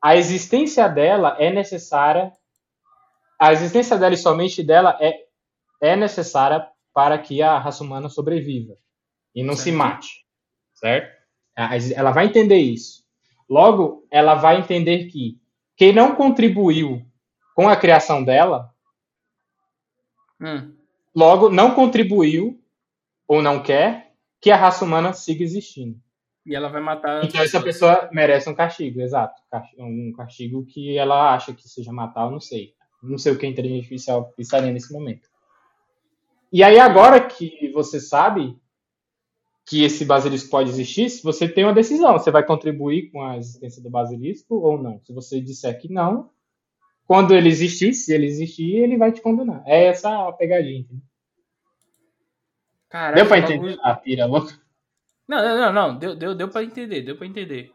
a 0.02 0.14
existência 0.14 0.86
dela 0.88 1.36
é 1.40 1.50
necessária 1.50 2.30
a 3.48 3.52
existência 3.52 3.98
dela 3.98 4.14
e 4.14 4.18
somente 4.18 4.62
dela 4.62 4.96
é, 5.00 5.24
é 5.80 5.96
necessária 5.96 6.66
para 6.92 7.18
que 7.18 7.42
a 7.42 7.58
raça 7.58 7.82
humana 7.82 8.08
sobreviva 8.08 8.76
e 9.34 9.42
não 9.42 9.54
certo. 9.54 9.64
se 9.64 9.72
mate, 9.72 10.26
certo? 10.74 11.14
Ela 11.94 12.10
vai 12.10 12.26
entender 12.26 12.58
isso. 12.58 13.04
Logo, 13.48 14.06
ela 14.10 14.34
vai 14.34 14.58
entender 14.58 15.06
que 15.06 15.38
quem 15.76 15.92
não 15.92 16.14
contribuiu 16.14 17.04
com 17.54 17.68
a 17.68 17.76
criação 17.76 18.24
dela, 18.24 18.72
hum. 20.40 20.74
logo 21.14 21.48
não 21.48 21.74
contribuiu 21.74 22.60
ou 23.26 23.42
não 23.42 23.62
quer 23.62 24.12
que 24.40 24.50
a 24.50 24.56
raça 24.56 24.84
humana 24.84 25.12
siga 25.12 25.42
existindo. 25.42 25.98
E 26.46 26.54
ela 26.54 26.68
vai 26.68 26.80
matar. 26.80 27.24
Então 27.24 27.40
essa 27.40 27.60
pessoa 27.60 28.08
merece 28.12 28.48
um 28.50 28.54
castigo, 28.54 29.00
exato. 29.00 29.40
Um 29.78 30.12
castigo 30.14 30.64
que 30.66 30.96
ela 30.96 31.34
acha 31.34 31.54
que 31.54 31.66
seja 31.68 31.92
matar, 31.92 32.26
eu 32.26 32.30
não 32.30 32.40
sei. 32.40 32.74
Não 33.04 33.18
sei 33.18 33.32
o 33.32 33.38
que 33.38 33.46
a 33.46 33.48
inteligência 33.48 33.80
artificial 33.80 34.32
pensaria 34.36 34.72
nesse 34.72 34.92
momento. 34.92 35.28
E 36.52 36.62
aí, 36.62 36.78
agora 36.78 37.20
que 37.20 37.70
você 37.72 38.00
sabe 38.00 38.56
que 39.66 39.82
esse 39.82 40.04
basilisco 40.04 40.50
pode 40.50 40.68
existir, 40.70 41.08
você 41.22 41.48
tem 41.48 41.64
uma 41.64 41.72
decisão, 41.72 42.12
você 42.12 42.30
vai 42.30 42.44
contribuir 42.44 43.10
com 43.10 43.22
a 43.22 43.36
existência 43.38 43.82
do 43.82 43.90
basilisco 43.90 44.56
ou 44.56 44.80
não. 44.80 45.00
Se 45.02 45.12
você 45.12 45.40
disser 45.40 45.80
que 45.80 45.90
não, 45.90 46.30
quando 47.06 47.34
ele 47.34 47.48
existir, 47.48 47.94
se 47.94 48.12
ele 48.12 48.26
existir, 48.26 48.76
ele 48.76 48.96
vai 48.96 49.10
te 49.10 49.20
condenar. 49.20 49.62
É 49.66 49.86
essa 49.86 50.28
a 50.28 50.32
pegadinha. 50.32 50.86
Caraca, 52.88 53.16
deu 53.16 53.26
pra 53.26 53.38
entender 53.38 53.78
a 53.82 53.94
pira 53.94 54.26
louca? 54.26 54.58
Não, 55.26 55.42
não, 55.42 55.56
não, 55.58 55.72
não. 55.72 55.98
Deu, 55.98 56.14
deu, 56.14 56.34
deu 56.34 56.48
pra 56.48 56.62
entender, 56.62 57.02
deu 57.02 57.16
pra 57.16 57.26
entender. 57.26 57.72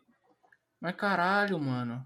Mas 0.79 0.95
caralho, 0.95 1.59
mano. 1.59 2.05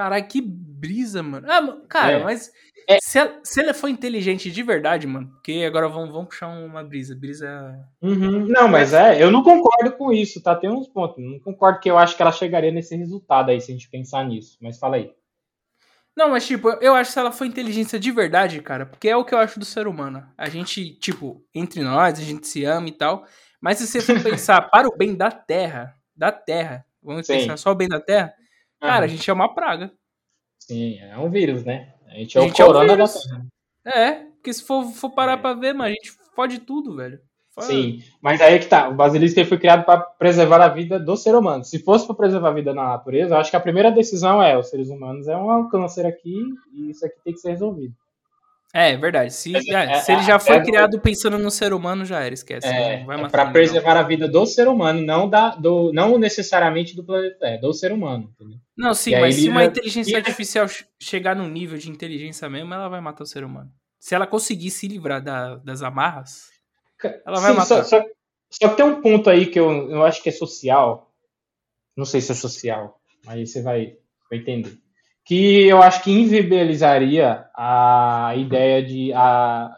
Caralho, 0.00 0.26
que 0.26 0.40
brisa, 0.40 1.22
mano. 1.22 1.46
Ah, 1.46 1.76
cara, 1.86 2.12
É. 2.12 2.24
mas 2.24 2.50
É. 2.88 2.96
Se, 3.02 3.18
ela, 3.18 3.38
se 3.44 3.60
ela 3.60 3.74
for 3.74 3.88
inteligente 3.88 4.50
de 4.50 4.62
verdade, 4.62 5.06
mano, 5.06 5.28
porque 5.28 5.62
agora 5.66 5.88
vamos, 5.90 6.10
vamos 6.10 6.28
puxar 6.28 6.48
uma 6.48 6.82
brisa. 6.82 7.14
Brisa. 7.14 7.78
Uhum. 8.00 8.46
Não, 8.48 8.66
mas 8.66 8.94
é, 8.94 9.22
eu 9.22 9.30
não 9.30 9.42
concordo 9.42 9.92
com 9.98 10.10
isso, 10.10 10.42
tá? 10.42 10.56
Tem 10.56 10.70
uns 10.70 10.88
pontos. 10.88 11.22
Não 11.22 11.38
concordo 11.38 11.80
que 11.80 11.90
eu 11.90 11.98
acho 11.98 12.16
que 12.16 12.22
ela 12.22 12.32
chegaria 12.32 12.72
nesse 12.72 12.96
resultado 12.96 13.50
aí, 13.50 13.60
se 13.60 13.70
a 13.70 13.74
gente 13.74 13.90
pensar 13.90 14.24
nisso. 14.24 14.56
Mas 14.62 14.78
fala 14.78 14.96
aí. 14.96 15.12
Não, 16.16 16.30
mas 16.30 16.46
tipo, 16.46 16.70
eu 16.80 16.94
acho 16.94 17.10
que 17.10 17.12
se 17.14 17.18
ela 17.20 17.30
for 17.30 17.44
inteligência 17.44 18.00
de 18.00 18.10
verdade, 18.10 18.60
cara, 18.62 18.86
porque 18.86 19.08
é 19.10 19.16
o 19.16 19.24
que 19.24 19.34
eu 19.34 19.38
acho 19.38 19.58
do 19.60 19.66
ser 19.66 19.86
humano. 19.86 20.26
A 20.36 20.48
gente, 20.48 20.94
tipo, 20.94 21.44
entre 21.54 21.82
nós, 21.82 22.18
a 22.18 22.22
gente 22.22 22.46
se 22.46 22.64
ama 22.64 22.88
e 22.88 22.92
tal. 22.92 23.26
Mas 23.60 23.76
se 23.78 23.86
você 23.86 24.00
for 24.00 24.14
pensar 24.24 24.62
para 24.70 24.88
o 24.88 24.96
bem 24.96 25.14
da 25.14 25.30
Terra, 25.30 25.94
da 26.16 26.32
Terra, 26.32 26.86
vamos 27.02 27.26
Sim. 27.26 27.34
pensar 27.34 27.58
só 27.58 27.70
o 27.70 27.74
bem 27.74 27.86
da 27.88 28.00
Terra, 28.00 28.32
cara, 28.80 29.04
a 29.04 29.08
gente 29.08 29.28
é 29.28 29.32
uma 29.32 29.54
praga. 29.54 29.92
Sim, 30.58 30.98
é 31.00 31.16
um 31.18 31.30
vírus, 31.30 31.64
né? 31.64 31.94
A 32.08 32.14
gente 32.14 32.36
é 32.36 32.40
A 32.40 32.44
o 32.44 32.46
gente 32.48 32.60
é 32.60 32.64
o 32.64 32.66
corona 32.68 32.86
da 32.88 32.94
vírus. 33.06 33.22
Terra. 33.22 33.46
É, 33.84 34.12
porque 34.34 34.52
se 34.52 34.62
for, 34.64 34.84
for 34.86 35.10
parar 35.10 35.32
É. 35.32 35.36
pra 35.36 35.54
ver, 35.54 35.72
mano, 35.72 35.84
a 35.90 35.92
gente 35.92 36.12
fode 36.34 36.58
tudo, 36.60 36.96
velho. 36.96 37.18
Fora- 37.52 37.66
Sim, 37.66 38.00
mas 38.22 38.40
aí 38.40 38.54
é 38.54 38.58
que 38.60 38.66
tá. 38.66 38.88
O 38.88 38.94
basilisco 38.94 39.44
foi 39.44 39.58
criado 39.58 39.84
para 39.84 40.00
preservar 40.00 40.62
a 40.62 40.68
vida 40.68 41.00
do 41.00 41.16
ser 41.16 41.34
humano. 41.34 41.64
Se 41.64 41.80
fosse 41.80 42.06
para 42.06 42.14
preservar 42.14 42.48
a 42.50 42.54
vida 42.54 42.72
na 42.72 42.84
natureza, 42.84 43.34
eu 43.34 43.38
acho 43.38 43.50
que 43.50 43.56
a 43.56 43.60
primeira 43.60 43.90
decisão 43.90 44.40
é: 44.40 44.56
os 44.56 44.68
seres 44.70 44.88
humanos 44.88 45.26
é 45.26 45.36
um 45.36 45.68
câncer 45.68 46.06
aqui 46.06 46.44
e 46.72 46.90
isso 46.90 47.04
aqui 47.04 47.16
tem 47.24 47.32
que 47.34 47.40
ser 47.40 47.50
resolvido. 47.50 47.92
É, 48.72 48.92
é 48.92 48.96
verdade. 48.96 49.32
Se, 49.32 49.50
Mas 49.50 49.66
é, 49.68 49.72
é- 49.84 49.94
se 50.00 50.12
ele 50.12 50.20
é- 50.20 50.24
já 50.24 50.38
foi 50.38 50.56
é- 50.56 50.62
criado 50.64 51.00
pensando 51.00 51.36
no 51.38 51.50
ser 51.50 51.72
humano, 51.72 52.04
já 52.04 52.20
era, 52.20 52.32
esquece. 52.32 52.68
É, 52.68 53.02
não 53.04 53.12
é 53.12 53.28
para 53.28 53.50
preservar 53.50 53.96
a 53.96 54.02
vida 54.02 54.28
do 54.28 54.46
ser 54.46 54.68
humano, 54.68 55.02
não 55.02 55.28
da, 55.28 55.50
do, 55.56 55.92
não 55.92 56.16
necessariamente 56.18 56.94
do 56.94 57.02
planeta 57.04 57.36
Terra, 57.40 57.56
do 57.60 57.72
ser 57.72 57.90
humano. 57.92 58.32
Entendeu? 58.34 58.58
Não, 58.76 58.88
Não, 58.88 58.94
sim, 58.94 59.18
mas 59.18 59.34
se 59.34 59.48
uma 59.48 59.62
ia- 59.62 59.68
inteligência 59.68 60.12
ia- 60.12 60.18
artificial 60.18 60.68
che- 60.68 60.84
chegar 61.02 61.34
num 61.34 61.48
nível 61.48 61.76
de 61.78 61.90
inteligência 61.90 62.48
mesmo, 62.48 62.72
ela 62.72 62.88
vai 62.88 63.00
matar 63.00 63.24
o 63.24 63.26
ser 63.26 63.42
humano. 63.44 63.70
Se 63.98 64.14
ela 64.14 64.26
conseguir 64.26 64.70
se 64.70 64.86
livrar 64.86 65.20
da- 65.22 65.56
das 65.56 65.82
amarras, 65.82 66.48
Ela 67.26 67.40
vai 67.40 67.50
Sim, 67.52 67.56
matar. 67.56 67.66
Só, 67.66 67.84
só- 67.84 68.04
só 68.52 68.68
que 68.68 68.76
tem 68.76 68.84
um 68.84 69.00
ponto 69.00 69.30
aí 69.30 69.46
que 69.46 69.58
eu, 69.58 69.90
eu 69.90 70.04
acho 70.04 70.22
que 70.22 70.28
é 70.28 70.32
social. 70.32 71.10
Não 71.96 72.04
sei 72.04 72.20
se 72.20 72.30
é 72.30 72.34
social, 72.34 73.00
mas 73.24 73.50
você 73.50 73.62
vai, 73.62 73.96
vai 74.30 74.38
entender. 74.38 74.78
Que 75.24 75.66
eu 75.66 75.82
acho 75.82 76.02
que 76.02 76.10
inviabilizaria 76.10 77.44
a 77.56 78.34
ideia 78.36 78.82
de, 78.82 79.12
a, 79.12 79.70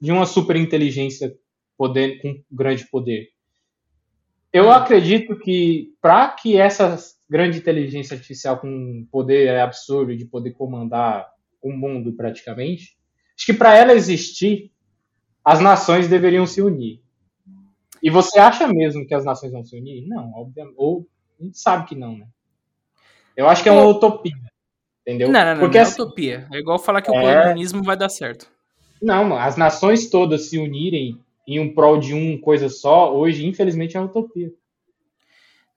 de 0.00 0.12
uma 0.12 0.26
superinteligência 0.26 1.34
poder, 1.76 2.20
com 2.20 2.42
grande 2.50 2.88
poder. 2.90 3.28
Eu 4.52 4.70
acredito 4.70 5.36
que 5.38 5.94
para 6.00 6.28
que 6.28 6.56
essa 6.56 6.96
grande 7.28 7.58
inteligência 7.58 8.14
artificial 8.14 8.58
com 8.58 9.06
poder 9.10 9.60
absurdo 9.60 10.16
de 10.16 10.24
poder 10.24 10.50
comandar 10.52 11.28
o 11.62 11.72
mundo 11.72 12.12
praticamente, 12.12 12.98
acho 13.36 13.46
que 13.46 13.52
para 13.54 13.76
ela 13.76 13.92
existir, 13.92 14.72
as 15.44 15.60
nações 15.60 16.08
deveriam 16.08 16.46
se 16.46 16.60
unir. 16.60 17.00
E 18.02 18.10
você 18.10 18.38
acha 18.38 18.66
mesmo 18.66 19.06
que 19.06 19.14
as 19.14 19.24
nações 19.24 19.52
vão 19.52 19.64
se 19.64 19.76
unir? 19.78 20.06
Não, 20.08 20.32
obviamente. 20.32 20.74
Ou 20.76 21.06
a 21.38 21.44
gente 21.44 21.58
sabe 21.58 21.86
que 21.86 21.94
não, 21.94 22.16
né? 22.16 22.26
Eu 23.36 23.48
acho 23.48 23.62
que 23.62 23.68
é 23.68 23.72
uma 23.72 23.86
utopia. 23.86 24.32
Entendeu? 25.10 25.28
Não, 25.28 25.40
não, 25.44 25.52
não, 25.54 25.60
Porque 25.60 25.78
não 25.78 25.84
é 25.84 25.88
assim, 25.88 26.02
utopia. 26.02 26.46
É 26.52 26.58
igual 26.58 26.78
falar 26.78 27.02
que 27.02 27.10
o 27.10 27.14
É. 27.14 27.42
comunismo 27.42 27.82
vai 27.82 27.96
dar 27.96 28.08
certo. 28.08 28.46
não, 29.02 29.34
as 29.36 29.56
nações 29.56 30.08
todas 30.08 30.48
se 30.48 30.58
unirem 30.58 31.18
em 31.48 31.58
um 31.58 31.74
prol 31.74 31.98
de 31.98 32.14
uma 32.14 32.38
coisa 32.40 32.68
só, 32.68 33.12
hoje, 33.14 33.46
infelizmente, 33.46 33.96
é 33.96 34.00
utopia. 34.00 34.52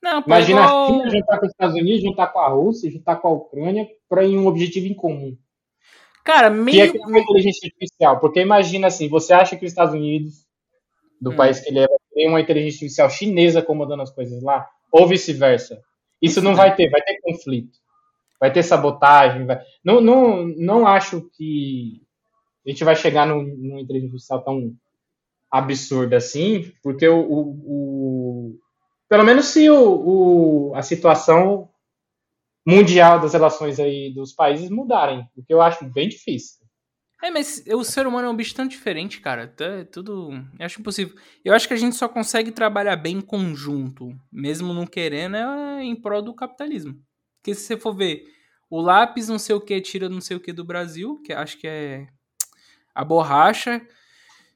Não, 0.02 0.22
Imagina 0.28 0.60
é 0.60 0.64
igual... 0.66 0.84
a 0.84 0.88
China 0.88 1.10
juntar 1.10 1.38
com 1.40 1.46
os 1.46 1.52
Estados 1.52 1.76
Unidos, 1.76 2.02
juntar 2.02 2.28
com 2.28 2.40
a 2.40 2.50
Rússia, 2.50 2.92
juntar 2.92 3.16
com 3.16 3.28
a 3.28 3.32
Ucrânia, 3.32 3.88
para 4.10 4.26
em 4.26 4.38
um 4.38 4.46
objetivo 4.48 4.88
em 4.88 4.94
comum. 4.94 5.36
Cara, 6.24 6.50
Que 6.66 6.82
é 6.82 6.88
meio... 6.92 7.02
uma 7.08 7.20
inteligência 7.20 7.68
artificial. 7.68 8.20
Porque 8.20 8.42
imagina 8.42 8.88
assim, 8.88 9.08
você 9.10 9.34
acha 9.34 9.56
que 9.56 9.66
os 9.66 9.72
Estados 9.72 9.94
Unidos, 9.94 10.46
do 11.20 11.32
Hum. 11.32 11.36
país 11.36 11.60
que 11.62 11.70
ele 11.70 11.80
é, 11.80 11.88
vai 11.88 11.98
ter 12.14 12.28
uma 12.28 12.42
inteligência 12.42 12.76
artificial 12.78 13.10
chinesa 13.10 13.62
comandando 13.62 14.04
as 14.04 14.12
coisas 14.12 14.44
lá? 14.44 14.68
Ou 14.92 15.08
vice-versa? 15.08 15.82
Isso 16.22 16.42
não 16.42 16.56
vai 16.56 16.76
ter, 16.76 16.90
vai 16.90 17.02
ter 17.02 17.20
conflito. 17.22 17.80
Vai 18.44 18.52
ter 18.52 18.62
sabotagem. 18.62 19.46
Vai... 19.46 19.62
Não, 19.86 20.02
não, 20.02 20.46
não 20.58 20.86
acho 20.86 21.30
que 21.38 22.02
a 22.68 22.70
gente 22.70 22.84
vai 22.84 22.94
chegar 22.94 23.26
num, 23.26 23.42
numa 23.42 23.80
inteligência 23.80 24.38
tão 24.40 24.76
absurda 25.50 26.18
assim, 26.18 26.74
porque 26.84 27.08
o, 27.08 27.22
o, 27.22 27.40
o- 28.52 28.60
pelo 29.08 29.24
menos 29.24 29.46
se 29.46 29.70
o, 29.70 30.72
o- 30.72 30.76
a 30.76 30.82
situação 30.82 31.70
mundial 32.68 33.22
das 33.22 33.32
relações 33.32 33.80
aí 33.80 34.14
dos 34.14 34.34
países 34.34 34.70
mudarem, 34.70 35.26
o 35.38 35.42
que 35.42 35.54
eu 35.54 35.62
acho 35.62 35.86
bem 35.86 36.10
difícil. 36.10 36.62
É, 37.24 37.32
mas 37.32 37.64
o 37.68 37.82
ser 37.86 38.06
humano 38.06 38.28
é 38.28 38.30
um 38.30 38.36
bicho 38.36 38.54
tão 38.54 38.68
diferente, 38.68 39.22
cara. 39.22 39.48
Tá, 39.48 39.64
é 39.66 39.84
tudo. 39.86 40.32
Eu 40.60 40.66
acho 40.66 40.82
impossível. 40.82 41.16
Eu 41.46 41.54
acho 41.54 41.66
que 41.66 41.74
a 41.74 41.78
gente 41.78 41.96
só 41.96 42.10
consegue 42.10 42.52
trabalhar 42.52 42.98
bem 42.98 43.20
em 43.20 43.22
conjunto, 43.22 44.14
mesmo 44.30 44.74
não 44.74 44.86
querendo, 44.86 45.38
é 45.38 45.82
em 45.86 45.96
prol 45.96 46.22
do 46.22 46.34
capitalismo. 46.34 46.94
Porque 47.44 47.54
se 47.54 47.64
você 47.66 47.76
for 47.76 47.94
ver, 47.94 48.24
o 48.70 48.80
lápis 48.80 49.28
não 49.28 49.38
sei 49.38 49.54
o 49.54 49.60
que 49.60 49.82
tira 49.82 50.08
não 50.08 50.22
sei 50.22 50.38
o 50.38 50.40
que 50.40 50.54
do 50.54 50.64
Brasil, 50.64 51.22
que 51.26 51.34
acho 51.34 51.58
que 51.60 51.68
é 51.68 52.08
a 52.96 53.04
borracha. 53.04 53.82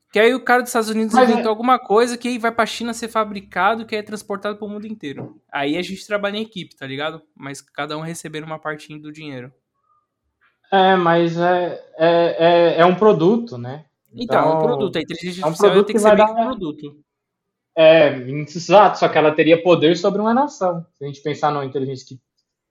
Que 0.09 0.19
aí 0.19 0.33
o 0.33 0.39
cara 0.39 0.61
dos 0.61 0.69
Estados 0.69 0.89
Unidos 0.89 1.13
Mas 1.13 1.27
é- 1.27 1.33
inventou 1.33 1.49
alguma 1.49 1.77
coisa 1.77 2.17
que 2.17 2.29
aí 2.29 2.39
vai 2.39 2.49
pra 2.49 2.65
China 2.65 2.93
ser 2.93 3.09
fabricado, 3.09 3.85
que 3.85 3.93
é 3.93 4.01
transportado 4.01 4.57
pro 4.57 4.69
mundo 4.69 4.87
inteiro. 4.87 5.41
Aí 5.51 5.77
a 5.77 5.81
gente 5.81 6.07
trabalha 6.07 6.37
em 6.37 6.43
equipe, 6.43 6.77
tá 6.77 6.87
ligado? 6.87 7.21
Mas 7.35 7.59
cada 7.59 7.97
um 7.97 8.01
recebendo 8.01 8.45
uma 8.45 8.57
partinha 8.57 8.97
do 8.97 9.11
dinheiro. 9.11 9.51
É, 10.71 10.95
mas 10.95 11.37
é, 11.37 11.85
é, 11.97 12.35
é, 12.77 12.79
é 12.79 12.85
um 12.85 12.95
produto, 12.95 13.57
né? 13.57 13.83
Então, 14.13 14.39
é 14.49 14.55
um 14.55 14.59
produto. 14.59 14.95
A 14.95 15.01
inteligência 15.01 15.41
é 15.41 15.43
um 15.43 15.47
artificial 15.49 15.71
produto 15.71 15.87
tem 15.87 15.95
que 15.95 16.01
ser 16.01 16.07
vai 16.07 16.15
dar- 16.15 16.31
um 16.31 16.45
produto. 16.45 17.03
É, 17.75 18.17
exato, 18.29 18.97
só 18.97 19.09
que 19.09 19.17
ela 19.17 19.35
teria 19.35 19.61
poder 19.61 19.97
sobre 19.97 20.21
uma 20.21 20.33
nação. 20.33 20.85
Se 20.97 21.03
a 21.03 21.07
gente 21.07 21.21
pensar 21.21 21.51
numa 21.51 21.65
inteligência 21.65 22.07
que 22.07 22.19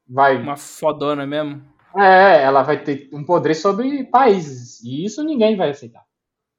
vai. 0.08 0.36
Uma 0.40 0.56
fodona 0.56 1.26
mesmo. 1.26 1.62
É, 1.96 2.42
ela 2.42 2.62
vai 2.62 2.82
ter 2.82 3.08
um 3.12 3.24
poder 3.24 3.54
sobre 3.54 4.04
países. 4.04 4.82
E 4.82 5.04
isso 5.04 5.22
ninguém 5.24 5.56
vai 5.56 5.70
aceitar. 5.70 6.04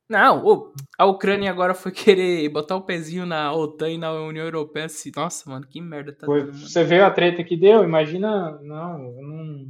Não, 0.10 0.72
a 0.98 1.06
Ucrânia 1.06 1.52
agora 1.52 1.74
foi 1.74 1.92
querer 1.92 2.48
botar 2.50 2.78
o 2.78 2.82
pezinho 2.82 3.26
na 3.26 3.54
OTAN 3.54 3.90
e 3.90 3.98
na 3.98 4.12
União 4.14 4.46
Europeia. 4.46 4.86
Assim, 4.86 5.12
nossa, 5.16 5.50
mano, 5.50 5.68
que 5.68 5.82
merda 5.82 6.14
tá 6.14 6.26
Foi- 6.26 6.46
dando, 6.46 6.58
você 6.58 6.84
vê 6.84 7.02
a 7.02 7.12
treta 7.12 7.44
que 7.44 7.58
deu, 7.58 7.84
imagina. 7.84 8.58
Não, 8.62 9.04
eu 9.04 9.22
não. 9.22 9.66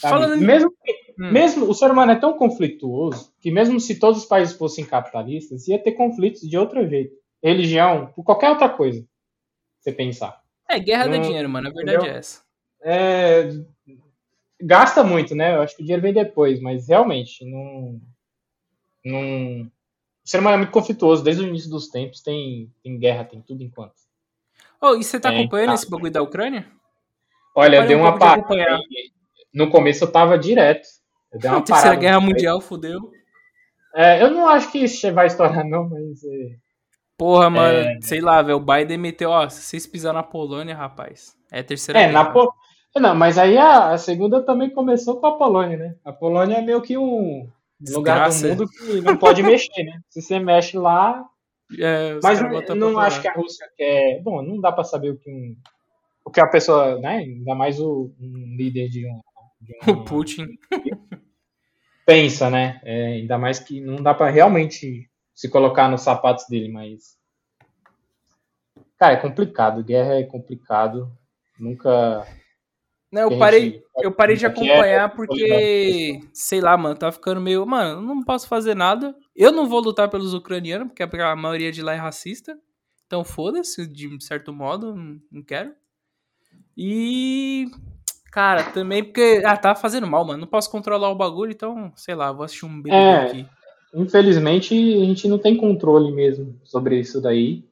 Falando 0.00 0.36
mesmo, 0.40 0.70
Hum. 1.18 1.30
mesmo 1.32 1.68
o 1.68 1.74
ser 1.74 1.90
humano 1.90 2.12
é 2.12 2.16
tão 2.16 2.36
conflituoso 2.36 3.32
que 3.40 3.50
mesmo 3.50 3.78
se 3.80 3.98
todos 3.98 4.20
os 4.22 4.26
países 4.26 4.56
fossem 4.56 4.84
capitalistas, 4.84 5.66
ia 5.68 5.78
ter 5.82 5.92
conflitos 5.92 6.42
de 6.48 6.56
outro 6.56 6.88
jeito. 6.88 7.14
Religião, 7.42 8.06
por 8.14 8.24
qualquer 8.24 8.50
outra 8.50 8.68
coisa. 8.68 9.04
Você 9.80 9.92
pensar. 9.92 10.40
É, 10.70 10.78
guerra 10.78 11.06
Não- 11.08 11.20
dinheiro, 11.20 11.48
mano. 11.48 11.68
A 11.68 11.72
verdade 11.72 11.96
entendeu? 11.98 12.14
é 12.14 12.18
essa. 12.18 12.43
É, 12.84 13.48
gasta 14.60 15.04
muito, 15.04 15.34
né? 15.34 15.54
Eu 15.54 15.62
acho 15.62 15.76
que 15.76 15.82
o 15.82 15.84
dinheiro 15.84 16.02
vem 16.02 16.12
depois, 16.12 16.60
mas 16.60 16.88
realmente 16.88 17.44
não, 17.44 18.00
não. 19.04 19.62
O 19.66 20.28
ser 20.28 20.38
humano 20.40 20.54
é 20.54 20.58
muito 20.58 20.72
conflituoso. 20.72 21.22
Desde 21.24 21.42
o 21.42 21.48
início 21.48 21.70
dos 21.70 21.88
tempos 21.88 22.22
tem, 22.22 22.72
tem 22.82 22.98
guerra, 22.98 23.24
tem 23.24 23.42
tudo 23.42 23.62
enquanto. 23.62 23.94
Ô, 24.80 24.94
e 24.94 25.02
você 25.02 25.18
tá 25.18 25.30
É, 25.30 25.38
acompanhando 25.38 25.68
tá. 25.68 25.74
esse 25.74 25.90
bagulho 25.90 26.12
da 26.12 26.22
Ucrânia? 26.22 26.70
Olha, 27.56 27.76
eu 27.78 27.86
dei 27.86 27.96
um 27.96 28.00
uma 28.00 28.18
parada. 28.18 28.42
acompanhar. 28.42 28.78
No 29.54 29.70
começo 29.70 30.04
eu 30.04 30.12
tava 30.12 30.38
direto. 30.38 30.86
Eu 31.32 31.40
dei 31.40 31.50
uma 31.50 31.60
Terceira 31.64 31.96
parada. 31.96 32.00
Guerra 32.00 32.20
Mundial, 32.20 32.60
fudeu. 32.60 33.12
É, 33.94 34.22
eu 34.22 34.30
não 34.30 34.48
acho 34.48 34.70
que 34.70 34.78
isso 34.78 35.12
vai 35.12 35.26
estourar, 35.26 35.64
não, 35.64 35.88
mas. 35.88 36.22
é, 36.24 36.56
Porra, 37.16 37.48
mano, 37.48 38.02
sei 38.02 38.20
lá, 38.20 38.42
velho. 38.42 38.56
O 38.58 38.60
Biden 38.60 38.98
meteu, 38.98 39.30
ó, 39.30 39.48
se 39.48 39.62
vocês 39.62 39.86
pisarem 39.86 40.16
na 40.16 40.22
Polônia, 40.22 40.74
rapaz. 40.76 41.36
É 41.50 41.60
a 41.60 41.64
terceira 41.64 42.00
É, 42.00 42.06
guerra. 42.06 42.12
na 42.12 42.24
Po- 42.32 42.52
Não, 42.96 43.14
mas 43.14 43.38
aí 43.38 43.58
a, 43.58 43.90
a 43.92 43.98
segunda 43.98 44.40
também 44.42 44.70
começou 44.70 45.18
com 45.18 45.26
a 45.26 45.36
Polônia, 45.36 45.76
né? 45.76 45.96
A 46.04 46.12
Polônia 46.12 46.56
é 46.58 46.62
meio 46.62 46.80
que 46.80 46.96
um 46.96 47.48
lugar 47.90 48.28
Desgraça. 48.28 48.42
do 48.54 48.62
mundo 48.62 48.68
que 48.70 49.00
não 49.00 49.16
pode 49.16 49.42
mexer, 49.42 49.82
né? 49.82 50.00
Se 50.08 50.22
você 50.22 50.38
mexe 50.38 50.78
lá. 50.78 51.24
É, 51.78 52.18
Mas 52.22 52.40
não, 52.40 52.76
não 52.76 52.98
acho 52.98 53.20
que 53.20 53.26
a 53.28 53.32
Rússia 53.32 53.66
quer. 53.76 54.22
Bom, 54.22 54.42
não 54.42 54.60
dá 54.60 54.70
pra 54.70 54.84
saber 54.84 55.10
o 55.10 55.16
que 55.16 55.30
um. 55.30 55.56
O 56.24 56.30
que 56.30 56.40
a 56.40 56.46
pessoa, 56.46 56.98
né? 57.00 57.16
Ainda 57.18 57.54
mais 57.54 57.80
o, 57.80 58.12
um 58.20 58.56
líder 58.56 58.88
de 58.88 59.06
um. 59.06 59.20
de 59.60 59.72
uma- 59.82 59.98
O 60.00 60.04
Putin. 60.04 60.46
pensa, 62.06 62.48
né? 62.50 62.80
É, 62.84 63.06
ainda 63.06 63.38
mais 63.38 63.58
que 63.58 63.80
não 63.80 63.96
dá 63.96 64.14
pra 64.14 64.30
realmente 64.30 65.08
se 65.34 65.48
colocar 65.48 65.88
nos 65.88 66.02
sapatos 66.02 66.46
dele, 66.48 66.68
mas. 66.68 67.18
Cara, 68.98 69.14
é 69.14 69.16
complicado. 69.16 69.82
Guerra 69.82 70.14
é 70.14 70.22
complicado. 70.22 71.10
Nunca. 71.58 72.26
Não, 73.14 73.28
que 73.28 73.34
eu 73.34 73.38
parei, 73.38 73.82
eu 74.02 74.12
parei 74.12 74.36
de 74.36 74.44
é- 74.44 74.48
acompanhar 74.48 75.14
porque, 75.14 76.20
sei 76.32 76.60
lá, 76.60 76.76
mano, 76.76 76.96
tá 76.96 77.12
ficando 77.12 77.40
meio. 77.40 77.64
Mano, 77.64 78.02
não 78.02 78.24
posso 78.24 78.48
fazer 78.48 78.74
nada. 78.74 79.14
Eu 79.36 79.52
não 79.52 79.68
vou 79.68 79.80
lutar 79.80 80.10
pelos 80.10 80.34
ucranianos, 80.34 80.88
porque 80.88 81.02
a 81.04 81.36
maioria 81.36 81.70
de 81.70 81.80
lá 81.80 81.94
é 81.94 81.96
racista. 81.96 82.58
Então 83.06 83.22
foda-se, 83.22 83.86
de 83.86 84.24
certo 84.24 84.52
modo, 84.52 84.96
não- 84.96 85.20
não 85.30 85.42
quero. 85.42 85.72
E. 86.76 87.66
Cara, 88.32 88.64
também 88.72 89.04
porque. 89.04 89.42
Ah, 89.44 89.56
tá 89.56 89.76
fazendo 89.76 90.08
mal, 90.08 90.24
mano. 90.26 90.40
Não 90.40 90.48
posso 90.48 90.68
controlar 90.68 91.08
o 91.10 91.14
bagulho, 91.14 91.52
então, 91.52 91.92
sei 91.94 92.16
lá, 92.16 92.32
vou 92.32 92.44
assistir 92.44 92.66
um 92.66 92.82
BBB 92.82 92.96
é, 92.96 93.16
aqui. 93.16 93.46
Infelizmente, 93.94 94.74
a 94.74 95.04
gente 95.04 95.28
não 95.28 95.38
tem 95.38 95.56
controle 95.56 96.10
mesmo 96.10 96.58
sobre 96.64 96.98
isso 96.98 97.20
daí. 97.20 97.64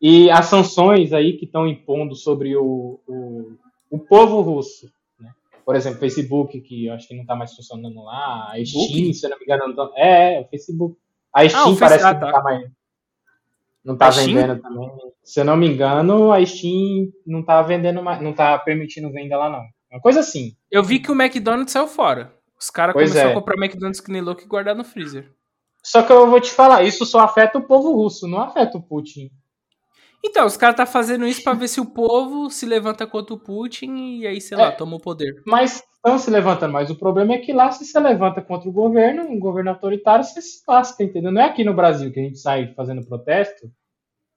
E 0.00 0.30
as 0.30 0.46
sanções 0.46 1.12
aí 1.12 1.34
que 1.36 1.44
estão 1.44 1.66
impondo 1.68 2.14
sobre 2.14 2.56
o, 2.56 2.98
o, 3.06 3.52
o 3.90 3.98
povo 3.98 4.40
russo. 4.40 4.90
Né? 5.18 5.30
Por 5.64 5.76
exemplo, 5.76 6.00
Facebook, 6.00 6.60
que 6.60 6.86
eu 6.86 6.94
acho 6.94 7.08
que 7.08 7.14
não 7.14 7.22
está 7.22 7.34
mais 7.34 7.54
funcionando 7.54 8.02
lá. 8.02 8.52
A 8.52 8.64
Steam, 8.64 9.12
se 9.12 9.26
eu 9.26 9.30
não 9.30 9.38
me 9.38 9.44
engano. 9.44 9.68
Não 9.68 9.74
tá... 9.74 9.90
É, 9.96 10.40
o 10.40 10.44
Facebook. 10.48 10.96
A 11.32 11.48
Steam 11.48 11.72
ah, 11.72 11.76
parece 11.78 12.04
que 12.04 12.12
não 12.12 12.32
tá 12.32 12.42
mais. 12.42 12.70
Não 13.84 13.96
tá 13.96 14.06
a 14.06 14.10
vendendo 14.10 14.60
também. 14.60 14.90
Se 15.22 15.40
eu 15.40 15.44
não 15.44 15.56
me 15.56 15.68
engano, 15.68 16.32
a 16.32 16.44
Steam 16.44 17.12
não 17.26 17.42
tá 17.42 17.62
vendendo 17.62 18.02
mais, 18.02 18.20
não 18.20 18.32
tá 18.32 18.58
permitindo 18.58 19.12
venda 19.12 19.36
lá, 19.36 19.50
não. 19.50 19.64
Uma 19.90 20.00
coisa 20.00 20.20
assim. 20.20 20.56
Eu 20.70 20.82
vi 20.82 20.98
que 20.98 21.10
o 21.10 21.20
McDonald's 21.20 21.72
saiu 21.72 21.86
fora. 21.86 22.32
Os 22.58 22.70
caras 22.70 22.94
começaram 22.94 23.30
é. 23.30 23.32
a 23.32 23.34
comprar 23.34 23.56
McDonald's 23.56 24.00
que 24.00 24.10
nem 24.10 24.22
louco 24.22 24.42
e 24.42 24.46
guardar 24.46 24.74
no 24.74 24.84
freezer. 24.84 25.30
Só 25.82 26.02
que 26.02 26.12
eu 26.12 26.28
vou 26.28 26.40
te 26.40 26.50
falar, 26.50 26.82
isso 26.82 27.06
só 27.06 27.20
afeta 27.20 27.58
o 27.58 27.62
povo 27.62 27.92
russo, 27.92 28.26
não 28.26 28.40
afeta 28.40 28.76
o 28.76 28.82
Putin. 28.82 29.30
Então, 30.24 30.46
os 30.46 30.56
caras 30.56 30.76
tá 30.76 30.86
fazendo 30.86 31.26
isso 31.26 31.42
para 31.42 31.54
ver 31.54 31.68
se 31.68 31.80
o 31.80 31.86
povo 31.86 32.50
se 32.50 32.66
levanta 32.66 33.06
contra 33.06 33.34
o 33.34 33.38
Putin 33.38 34.18
e 34.20 34.26
aí, 34.26 34.40
sei 34.40 34.58
é, 34.58 34.60
lá, 34.60 34.72
toma 34.72 34.96
o 34.96 35.00
poder. 35.00 35.42
Mas 35.46 35.82
estão 35.94 36.18
se 36.18 36.30
levantando, 36.30 36.72
mas 36.72 36.90
o 36.90 36.94
problema 36.96 37.34
é 37.34 37.38
que 37.38 37.52
lá 37.52 37.70
se 37.70 37.84
você 37.84 37.98
levanta 37.98 38.40
contra 38.40 38.68
o 38.68 38.72
governo, 38.72 39.22
um 39.22 39.38
governo 39.38 39.70
autoritário, 39.70 40.24
você 40.24 40.40
se 40.40 40.62
lasca, 40.66 41.02
entendeu? 41.02 41.32
Não 41.32 41.42
é 41.42 41.44
aqui 41.46 41.64
no 41.64 41.74
Brasil 41.74 42.12
que 42.12 42.20
a 42.20 42.22
gente 42.22 42.38
sai 42.38 42.72
fazendo 42.74 43.06
protesto 43.06 43.70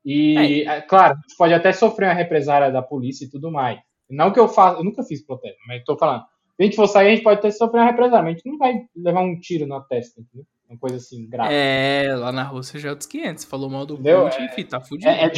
e, 0.04 0.64
é. 0.64 0.78
é 0.78 0.82
claro, 0.82 1.14
a 1.14 1.22
gente 1.22 1.38
pode 1.38 1.54
até 1.54 1.72
sofrer 1.72 2.08
uma 2.08 2.14
represária 2.14 2.72
da 2.72 2.82
polícia 2.82 3.26
e 3.26 3.30
tudo 3.30 3.52
mais. 3.52 3.80
Não 4.10 4.32
que 4.32 4.40
eu 4.40 4.48
faça, 4.48 4.80
eu 4.80 4.84
nunca 4.84 5.04
fiz 5.04 5.24
protesto, 5.24 5.60
mas 5.68 5.84
tô 5.84 5.98
falando. 5.98 6.24
Se 6.24 6.64
a 6.64 6.64
gente 6.64 6.76
for 6.76 6.88
sair, 6.88 7.08
a 7.08 7.12
gente 7.12 7.24
pode 7.24 7.40
até 7.40 7.52
sofrer 7.52 7.80
uma 7.80 7.88
represária, 7.88 8.24
mas 8.24 8.34
a 8.34 8.38
gente 8.38 8.50
não 8.50 8.58
vai 8.58 8.74
levar 8.96 9.22
um 9.22 9.40
tiro 9.40 9.68
na 9.68 9.80
testa, 9.82 10.20
entendeu? 10.20 10.46
Uma 10.70 10.78
coisa 10.78 10.98
assim, 10.98 11.28
grave. 11.28 11.52
É, 11.52 12.16
lá 12.16 12.32
na 12.32 12.44
Rússia 12.44 12.80
já 12.80 12.90
é 12.90 12.92
outros 12.92 13.10
500. 13.10 13.44
Falou 13.46 13.70
mal 13.70 13.86
do 13.86 13.96
Entendeu? 13.96 14.26
Putin, 14.26 14.42
é, 14.42 14.46
enfim, 14.46 14.64
tá 14.66 14.80
fudido. 14.80 15.10
É, 15.10 15.24
é, 15.24 15.32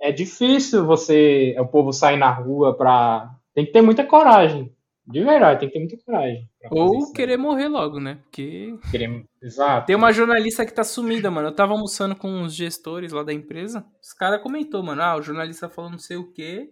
é 0.00 0.12
difícil 0.12 0.86
você, 0.86 1.56
o 1.58 1.66
povo 1.66 1.92
sair 1.92 2.16
na 2.16 2.30
rua 2.30 2.76
pra... 2.76 3.34
Tem 3.52 3.66
que 3.66 3.72
ter 3.72 3.82
muita 3.82 4.04
coragem. 4.04 4.72
De 5.04 5.24
verdade, 5.24 5.60
tem 5.60 5.68
que 5.68 5.72
ter 5.72 5.80
muita 5.80 5.96
coragem. 6.04 6.48
Ou 6.70 6.98
isso, 6.98 7.12
querer 7.14 7.38
né? 7.38 7.42
morrer 7.42 7.66
logo, 7.66 7.98
né? 7.98 8.18
Porque. 8.24 8.78
Querer... 8.90 9.24
Exato. 9.42 9.86
Tem 9.86 9.96
uma 9.96 10.12
jornalista 10.12 10.66
que 10.66 10.72
tá 10.72 10.84
sumida, 10.84 11.30
mano. 11.30 11.48
Eu 11.48 11.54
tava 11.54 11.72
almoçando 11.72 12.14
com 12.14 12.28
uns 12.28 12.54
gestores 12.54 13.10
lá 13.10 13.22
da 13.22 13.32
empresa. 13.32 13.86
Os 14.02 14.12
caras 14.12 14.42
comentou, 14.42 14.82
mano. 14.82 15.00
Ah, 15.00 15.16
o 15.16 15.22
jornalista 15.22 15.66
falou 15.66 15.90
não 15.90 15.98
sei 15.98 16.18
o 16.18 16.30
quê. 16.30 16.70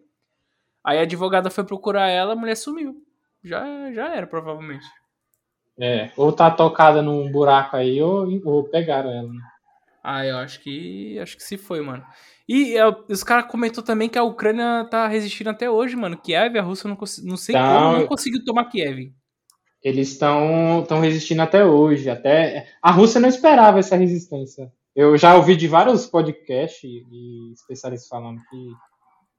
Aí 0.85 0.99
a 0.99 1.03
advogada 1.03 1.49
foi 1.49 1.65
procurar 1.65 2.09
ela, 2.09 2.35
a 2.35 2.37
mulher 2.37 2.57
sumiu. 2.57 3.03
Já, 3.43 3.91
já 3.93 4.15
era, 4.15 4.27
provavelmente. 4.27 4.87
É, 5.79 6.11
ou 6.17 6.33
tá 6.33 6.51
tocada 6.51 7.03
num 7.03 7.31
buraco 7.31 7.77
aí, 7.77 8.01
ou, 8.01 8.27
ou 8.45 8.65
pegaram 8.65 9.11
ela, 9.11 9.33
né? 9.33 9.41
Ah, 10.03 10.25
eu 10.25 10.37
acho 10.39 10.61
que. 10.61 11.19
Acho 11.19 11.37
que 11.37 11.43
se 11.43 11.59
foi, 11.59 11.81
mano. 11.81 12.05
E 12.49 12.77
é, 12.77 12.85
os 13.09 13.25
caras 13.25 13.51
comentou 13.51 13.83
também 13.83 14.09
que 14.09 14.19
a 14.19 14.23
Ucrânia 14.23 14.87
tá 14.89 15.09
resistindo 15.09 15.51
até 15.51 15.69
hoje, 15.69 15.97
mano. 15.97 16.17
Kiev, 16.17 16.57
a 16.57 16.63
Rússia 16.63 16.89
não, 16.89 16.97
não 17.25 17.37
sei 17.37 17.57
então, 17.57 17.83
como 17.83 17.99
não 17.99 18.07
conseguiu 18.07 18.45
tomar 18.45 18.67
Kiev. 18.67 19.13
Eles 19.83 20.13
estão 20.13 20.81
estão 20.81 21.01
resistindo 21.01 21.43
até 21.43 21.65
hoje. 21.65 22.09
Até 22.09 22.69
a 22.81 22.93
Rússia 22.93 23.21
não 23.21 23.29
esperava 23.29 23.81
essa 23.81 23.97
resistência. 23.97 24.73
Eu 24.95 25.19
já 25.19 25.35
ouvi 25.35 25.57
de 25.57 25.67
vários 25.67 26.07
podcasts 26.07 26.83
e 26.85 27.53
especialistas 27.53 28.09
falando 28.09 28.41
que 28.49 28.69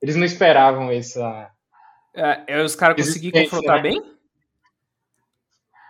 eles 0.01 0.17
não 0.17 0.25
esperavam 0.25 0.91
essa. 0.91 1.49
É, 2.13 2.59
é 2.59 2.61
os 2.61 2.75
caras 2.75 2.97
conseguiram 2.97 3.41
confrontar 3.43 3.77
né? 3.77 3.83
bem? 3.83 4.16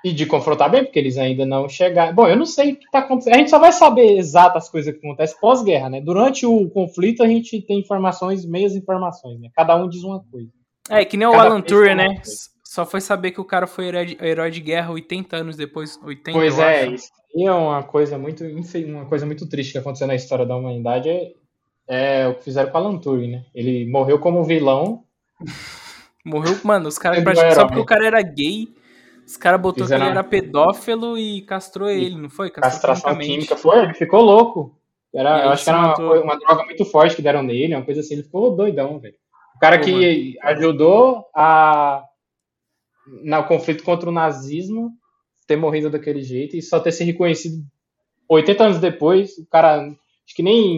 E 0.08 0.14
de 0.14 0.26
confrontar 0.26 0.70
bem, 0.70 0.84
porque 0.84 1.00
eles 1.00 1.18
ainda 1.18 1.46
não 1.46 1.68
chegaram. 1.68 2.14
Bom, 2.14 2.28
eu 2.28 2.36
não 2.36 2.46
sei 2.46 2.74
o 2.74 2.76
que 2.76 2.86
está 2.86 3.00
acontecendo. 3.00 3.36
A 3.36 3.38
gente 3.38 3.50
só 3.50 3.60
vai 3.60 3.72
saber 3.72 4.18
exatas 4.18 4.66
as 4.66 4.70
coisas 4.70 4.94
que 4.94 5.06
acontecem 5.06 5.40
pós-guerra, 5.40 5.90
né? 5.90 6.02
Durante 6.02 6.46
o 6.46 6.70
conflito 6.70 7.24
a 7.24 7.28
gente 7.28 7.62
tem 7.62 7.80
informações, 7.80 8.46
meias 8.46 8.76
informações, 8.76 9.40
né? 9.40 9.50
Cada 9.56 9.76
um 9.76 9.88
diz 9.88 10.04
uma 10.04 10.24
coisa. 10.32 10.50
É, 10.90 11.04
que 11.04 11.18
nem 11.18 11.30
Cada 11.30 11.38
o 11.38 11.46
Alan 11.46 11.62
Turing, 11.62 11.96
né? 11.96 12.22
Só 12.64 12.86
foi 12.86 13.02
saber 13.02 13.32
que 13.32 13.42
o 13.42 13.46
cara 13.46 13.66
foi 13.66 13.88
herói 13.88 14.06
de, 14.06 14.18
herói 14.22 14.52
de 14.52 14.60
guerra 14.60 14.92
80 14.92 15.38
anos 15.38 15.56
depois, 15.56 15.98
80 16.04 16.38
Pois 16.38 16.60
é, 16.60 16.88
isso 16.88 17.10
é 17.36 17.52
uma 17.52 17.84
coisa 17.84 18.18
muito, 18.18 18.44
uma 18.44 19.06
coisa 19.06 19.26
muito 19.26 19.48
triste 19.48 19.74
que 19.74 19.78
aconteceu 19.78 20.08
na 20.08 20.16
história 20.16 20.46
da 20.46 20.56
humanidade, 20.56 21.10
é, 21.10 21.34
é 21.88 22.28
o 22.28 22.36
que 22.36 22.44
fizeram 22.44 22.72
com 22.72 22.78
o 22.78 22.82
Alan 22.82 22.98
Turing, 22.98 23.32
né? 23.32 23.46
Ele 23.54 23.90
morreu 23.90 24.20
como 24.20 24.44
vilão. 24.44 25.04
morreu, 26.26 26.58
mano, 26.64 26.88
os 26.88 26.98
caras 26.98 27.24
praticamente 27.24 27.56
só 27.56 27.66
porque 27.66 27.80
o 27.80 27.86
cara 27.86 28.08
era 28.08 28.22
gay 28.22 28.68
os 29.28 29.36
caras 29.36 29.60
botou 29.60 29.84
Fizeram... 29.84 30.06
que 30.06 30.12
ele 30.12 30.18
era 30.18 30.24
pedófilo 30.24 31.18
e 31.18 31.42
castrou 31.42 31.90
ele, 31.90 32.16
não 32.16 32.30
foi? 32.30 32.50
Castrou 32.50 32.72
Castração 32.72 33.20
química, 33.20 33.58
foi, 33.58 33.84
ele 33.84 33.94
ficou 33.94 34.22
louco. 34.22 34.80
Era, 35.14 35.44
eu 35.44 35.50
acho 35.50 35.66
que 35.66 35.70
era 35.70 35.80
uma, 35.80 36.22
uma, 36.22 36.40
droga 36.40 36.64
muito 36.64 36.86
forte 36.86 37.16
que 37.16 37.22
deram 37.22 37.44
nele, 37.44 37.76
uma 37.76 37.84
coisa 37.84 38.00
assim, 38.00 38.14
ele 38.14 38.24
ficou 38.24 38.56
doidão, 38.56 39.00
velho. 39.00 39.16
O 39.54 39.60
cara 39.60 39.80
Pô, 39.80 39.84
que 39.84 39.92
mano. 39.92 40.36
ajudou 40.44 41.26
a 41.36 42.06
no 43.24 43.44
conflito 43.44 43.84
contra 43.84 44.10
o 44.10 44.14
nazismo 44.14 44.92
ter 45.46 45.58
morrido 45.58 45.90
daquele 45.90 46.22
jeito 46.22 46.56
e 46.56 46.62
só 46.62 46.80
ter 46.80 46.92
se 46.92 47.04
reconhecido 47.04 47.66
80 48.30 48.64
anos 48.64 48.80
depois, 48.80 49.38
o 49.38 49.46
cara 49.46 49.82
acho 49.82 50.36
que 50.36 50.44
nem 50.44 50.78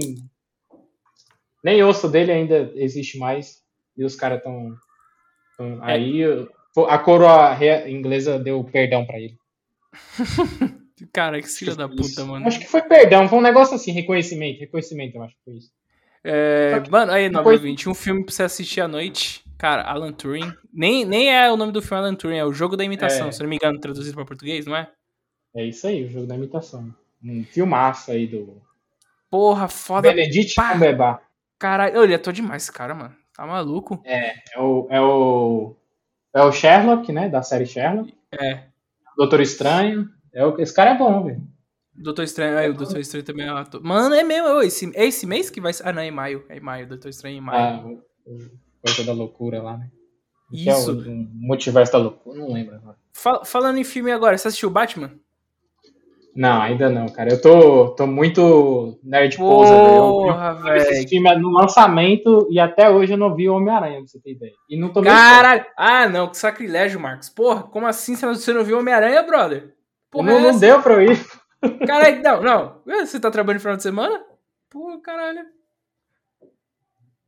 nem 1.64 1.84
osso 1.84 2.08
dele 2.08 2.32
ainda 2.32 2.72
existe 2.76 3.18
mais 3.20 3.64
e 3.98 4.04
os 4.04 4.16
caras 4.16 4.40
estão 4.40 4.76
é. 5.60 5.78
aí 5.82 6.24
a 6.88 6.98
coroa 6.98 7.58
inglesa 7.88 8.40
deu 8.40 8.64
perdão 8.64 9.06
para 9.06 9.20
ele. 9.20 9.38
Cara, 11.14 11.42
que 11.42 11.48
filho 11.48 11.76
da 11.76 11.88
puta, 11.88 12.26
mano. 12.26 12.46
Acho 12.46 12.60
que 12.60 12.68
foi 12.68 12.82
perdão, 12.82 13.28
foi 13.28 13.40
um 13.40 13.42
negócio 13.42 13.76
assim, 13.76 13.92
reconhecimento, 13.92 14.60
reconhecimento, 14.60 15.16
eu 15.16 15.24
acho 15.24 15.36
que 15.36 15.44
foi 15.44 15.54
isso. 15.56 15.72
É, 16.24 16.84
mano, 16.90 17.12
aí, 17.12 17.30
depois... 17.30 17.62
920, 17.62 17.90
um 17.90 17.94
filme 17.94 18.24
pra 18.26 18.34
você 18.34 18.44
assistir 18.44 18.82
à 18.82 18.88
noite. 18.88 19.44
Cara, 19.58 19.84
Alan 19.84 20.12
Turing. 20.12 20.54
Nem, 20.74 21.06
nem 21.06 21.34
é 21.34 21.52
o 21.52 21.58
nome 21.58 21.72
do 21.72 21.82
filme 21.82 21.98
Alan 21.98 22.16
Turing, 22.16 22.38
é 22.38 22.46
o 22.46 22.54
jogo 22.54 22.76
da 22.76 22.84
imitação, 22.84 23.30
é. 23.30 23.32
se 23.32 23.42
não 23.42 23.50
me 23.50 23.56
engano, 23.56 23.80
traduzido 23.80 24.16
pra 24.16 24.26
português, 24.26 24.66
não 24.66 24.76
é? 24.76 24.90
É 25.56 25.64
isso 25.64 25.88
aí, 25.88 26.06
o 26.06 26.10
jogo 26.10 26.28
da 26.28 26.36
imitação. 26.36 26.94
Um 27.24 27.44
filmaço 27.44 28.12
aí 28.12 28.28
do. 28.28 28.62
Porra, 29.30 29.68
foda. 29.68 30.10
Benedict 30.10 30.56
Cumberbatch. 30.56 31.22
Caralho, 31.58 32.04
ele 32.04 32.14
é 32.14 32.18
todo 32.18 32.36
demais 32.36 32.64
esse 32.64 32.72
cara, 32.72 32.96
mano. 32.96 33.16
Tá 33.36 33.46
maluco? 33.46 34.02
É, 34.06 34.36
é 34.54 34.60
o, 34.60 34.88
é 34.90 35.02
o 35.02 35.76
é 36.34 36.42
o 36.44 36.52
Sherlock, 36.52 37.12
né? 37.12 37.30
Da 37.30 37.42
série 37.42 37.66
Sherlock. 37.66 38.14
É. 38.32 38.66
Doutor 39.18 39.42
Estranho. 39.42 40.10
É 40.34 40.46
o... 40.46 40.60
Esse 40.60 40.74
cara 40.74 40.92
é 40.92 40.98
bom, 40.98 41.24
velho. 41.24 41.42
Doutor 41.96 42.24
Estranho, 42.24 42.58
é, 42.58 42.70
o 42.70 42.74
Doutor 42.74 43.00
Estranho 43.00 43.26
também 43.26 43.46
é 43.46 43.50
ator. 43.50 43.84
Mano, 43.84 44.16
é 44.16 44.24
mesmo, 44.24 44.62
esse, 44.62 44.90
é 44.96 45.06
esse 45.06 45.26
mês 45.26 45.50
que 45.50 45.60
vai 45.60 45.74
ser. 45.74 45.86
Ah, 45.86 45.92
não, 45.92 46.02
é 46.02 46.08
em 46.08 46.12
maio. 46.12 46.46
É 46.48 46.58
em 46.58 46.62
maio, 46.62 46.88
Doutor 46.88 47.10
Estranho 47.10 47.36
é 47.36 47.38
em 47.38 47.42
maio. 47.42 48.02
Ah, 48.26 48.40
coisa 48.82 49.04
da 49.04 49.12
loucura 49.12 49.62
lá, 49.62 49.78
né? 49.78 49.92
Isso. 50.52 50.64
Que 50.64 51.10
é 51.10 51.12
o, 51.12 51.14
o 51.14 51.28
multiverso 51.34 51.92
da 51.92 51.98
loucura, 51.98 52.40
não 52.40 52.54
lembro 52.54 52.76
agora. 52.76 52.98
Fal 53.12 53.44
falando 53.44 53.78
em 53.78 53.84
filme 53.84 54.12
agora, 54.12 54.38
você 54.38 54.48
assistiu 54.48 54.70
Batman? 54.70 55.12
Não, 56.40 56.62
ainda 56.62 56.90
não, 56.90 57.10
cara. 57.10 57.34
Eu 57.34 57.42
tô, 57.42 57.90
tô 57.96 58.08
muito 58.08 58.98
nerd 59.04 59.36
poser, 59.36 59.76
Porra, 59.76 60.54
velho. 60.54 60.78
Esse 60.78 61.06
filme 61.06 61.36
no 61.36 61.50
lançamento 61.50 62.48
e 62.50 62.58
até 62.58 62.90
hoje 62.90 63.12
eu 63.12 63.18
não 63.18 63.36
vi 63.36 63.50
o 63.50 63.56
Homem-Aranha, 63.56 63.98
pra 63.98 64.08
você 64.08 64.22
ter 64.22 64.32
ideia. 64.32 64.54
E 64.70 64.80
não 64.80 64.88
tô 64.88 65.02
Caralho! 65.04 65.66
Ah, 65.76 66.08
não, 66.08 66.30
que 66.30 66.38
sacrilégio, 66.38 66.98
Marcos. 66.98 67.28
Porra, 67.28 67.64
como 67.64 67.86
assim 67.86 68.16
você 68.16 68.54
não 68.54 68.64
viu 68.64 68.78
o 68.78 68.80
Homem-Aranha, 68.80 69.22
brother? 69.22 69.76
Porra, 70.10 70.28
não, 70.28 70.38
é 70.38 70.42
não 70.44 70.58
deu 70.58 70.82
pra 70.82 70.94
eu 70.94 71.12
ir. 71.12 71.28
Caralho, 71.86 72.24
não, 72.24 72.42
não. 72.42 72.82
Você 73.06 73.20
tá 73.20 73.30
trabalhando 73.30 73.58
no 73.58 73.62
final 73.64 73.76
de 73.76 73.84
semana? 73.84 74.24
Pô, 74.70 74.98
caralho. 75.02 75.46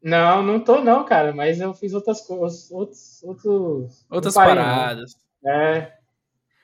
Não, 0.01 0.41
não 0.41 0.57
tô 0.57 0.79
não, 0.79 1.03
cara, 1.03 1.33
mas 1.33 1.59
eu 1.59 1.73
fiz 1.73 1.93
outras 1.93 2.21
coisas, 2.21 2.71
outros, 2.71 3.21
outros... 3.23 4.05
Outras 4.09 4.33
paradas. 4.33 5.17
É, 5.45 5.91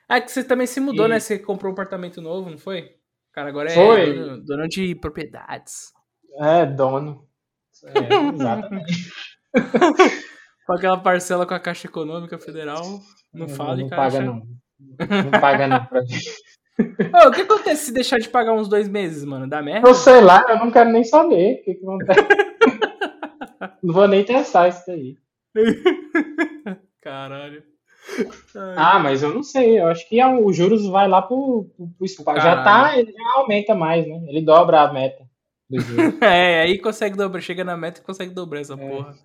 ah, 0.10 0.22
que 0.22 0.32
você 0.32 0.44
também 0.44 0.68
se 0.68 0.80
mudou, 0.80 1.06
e... 1.06 1.10
né? 1.10 1.20
Você 1.20 1.38
comprou 1.38 1.70
um 1.70 1.74
apartamento 1.74 2.22
novo, 2.22 2.50
não 2.50 2.58
foi? 2.58 2.96
Cara, 3.34 3.50
agora 3.50 3.70
é 3.70 3.74
foi. 3.74 4.14
Dono, 4.14 4.44
dono 4.44 4.68
de 4.68 4.96
propriedades. 4.96 5.94
É, 6.40 6.66
dono. 6.66 7.28
É, 7.84 8.34
exatamente. 8.34 9.12
com 10.66 10.74
aquela 10.74 10.98
parcela 10.98 11.46
com 11.46 11.54
a 11.54 11.60
Caixa 11.60 11.88
Econômica 11.88 12.38
Federal. 12.40 12.84
Não, 13.34 13.48
não 13.48 13.50
fale, 13.50 13.84
não 13.84 13.90
Caixa. 13.90 14.18
Paga, 14.18 14.26
não. 14.26 14.42
Não 14.80 15.32
paga, 15.40 15.68
não, 15.68 15.86
pra 15.86 16.02
mim. 16.02 16.18
Ô, 17.14 17.28
o 17.28 17.32
que 17.32 17.42
acontece 17.42 17.86
se 17.86 17.94
deixar 17.94 18.20
de 18.20 18.30
pagar 18.30 18.54
uns 18.54 18.68
dois 18.68 18.88
meses, 18.88 19.24
mano? 19.24 19.48
Dá 19.48 19.62
merda? 19.62 19.88
Eu 19.88 19.94
sei 19.94 20.22
lá, 20.22 20.46
eu 20.50 20.58
não 20.58 20.72
quero 20.72 20.90
nem 20.92 21.04
saber 21.04 21.62
o 21.62 21.64
que, 21.64 21.76
que 21.76 21.84
acontece. 21.84 22.28
não 23.82 23.94
vou 23.94 24.08
nem 24.08 24.24
testar 24.24 24.68
isso 24.68 24.92
aí. 24.92 25.18
Caralho. 27.02 27.64
Ah, 28.76 29.00
mas 29.00 29.22
eu 29.22 29.34
não 29.34 29.44
sei. 29.44 29.80
Eu 29.80 29.88
acho 29.88 30.08
que 30.08 30.20
é 30.20 30.28
os 30.28 30.56
juros 30.56 30.86
vai 30.88 31.08
lá 31.08 31.22
pro, 31.22 31.70
pro, 31.76 31.88
pro 31.88 32.06
espaço. 32.06 32.42
Já 32.42 32.64
tá, 32.64 32.98
ele 32.98 33.12
já 33.12 33.40
aumenta 33.40 33.76
mais, 33.76 34.08
né? 34.08 34.24
Ele 34.28 34.42
dobra 34.42 34.82
a 34.82 34.92
meta 34.92 35.28
é, 36.22 36.62
aí 36.62 36.80
consegue 36.80 37.18
dobrar, 37.18 37.42
chega 37.42 37.64
na 37.64 37.76
meta 37.76 38.00
e 38.00 38.04
consegue 38.04 38.34
dobrar 38.34 38.62
essa 38.62 38.74
é. 38.74 38.78
porra. 38.78 39.16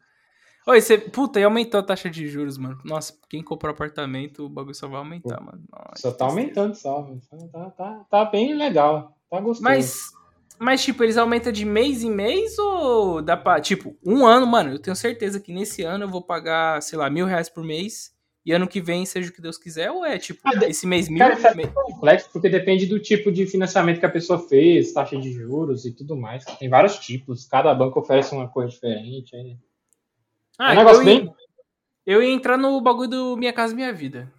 Oi, 0.67 0.81
você. 0.81 0.97
Puta, 0.97 1.41
e 1.41 1.45
aumentou 1.45 1.81
a 1.81 1.83
taxa 1.83 2.09
de 2.09 2.29
juros, 2.29 2.57
mano. 2.57 2.79
Nossa, 2.85 3.15
quem 3.29 3.43
comprou 3.43 3.73
apartamento, 3.73 4.47
o 4.47 4.49
bagulho 4.49 4.75
só 4.75 4.87
vai 4.87 4.99
aumentar, 4.99 5.41
mano. 5.41 5.63
Nossa, 5.71 6.03
Só 6.03 6.13
tá 6.13 6.27
aumentando 6.27 6.75
só. 6.75 7.03
mano. 7.03 7.21
Tá, 7.53 7.71
tá, 7.71 8.07
tá 8.09 8.25
bem 8.25 8.55
legal. 8.55 9.17
Tá 9.31 9.41
gostoso. 9.41 9.63
Mas. 9.63 10.11
Mas, 10.59 10.85
tipo, 10.85 11.03
eles 11.03 11.17
aumentam 11.17 11.51
de 11.51 11.65
mês 11.65 12.05
em 12.05 12.11
mês 12.11 12.57
ou 12.59 13.21
dá 13.21 13.37
pra. 13.37 13.61
Tipo, 13.61 13.97
um 14.07 14.25
ano, 14.25 14.47
mano, 14.47 14.71
eu 14.71 14.79
tenho 14.79 14.95
certeza 14.95 15.41
que 15.41 15.53
nesse 15.53 15.83
ano 15.83 16.05
eu 16.05 16.09
vou 16.09 16.23
pagar, 16.23 16.81
sei 16.81 16.97
lá, 16.97 17.11
mil 17.11 17.27
reais 17.27 17.49
por 17.49 17.65
mês. 17.65 18.12
E 18.45 18.53
ano 18.53 18.67
que 18.67 18.81
vem, 18.81 19.07
seja 19.07 19.31
o 19.31 19.33
que 19.33 19.41
Deus 19.41 19.57
quiser, 19.57 19.91
ou 19.93 20.05
é 20.05 20.19
tipo, 20.19 20.41
Ah, 20.45 20.67
esse 20.67 20.85
mês 20.87 21.09
mil. 21.09 21.19
Cara, 21.19 21.35
é 21.35 21.67
complexo 21.69 22.29
porque 22.33 22.49
depende 22.49 22.87
do 22.87 22.99
tipo 22.99 23.31
de 23.31 23.47
financiamento 23.47 24.01
que 24.01 24.07
a 24.07 24.11
pessoa 24.11 24.39
fez, 24.49 24.93
taxa 24.93 25.17
de 25.17 25.31
juros 25.33 25.85
e 25.85 25.93
tudo 25.93 26.17
mais. 26.17 26.45
Tem 26.45 26.69
vários 26.69 26.99
tipos. 26.99 27.47
Cada 27.47 27.73
banco 27.73 28.01
oferece 28.01 28.35
uma 28.35 28.49
coisa 28.49 28.71
diferente. 28.71 29.37
É, 29.37 29.57
Ah, 30.59 30.71
é 30.71 30.75
um 30.75 30.79
negócio 30.79 31.01
eu, 31.03 31.05
bem. 31.05 31.25
ia, 31.25 31.35
eu 32.15 32.23
ia 32.23 32.31
entrar 32.33 32.57
no 32.59 32.81
bagulho 32.81 33.09
do 33.09 33.37
Minha 33.37 33.53
Casa 33.53 33.77
Minha 33.77 33.93
Vida. 33.93 34.33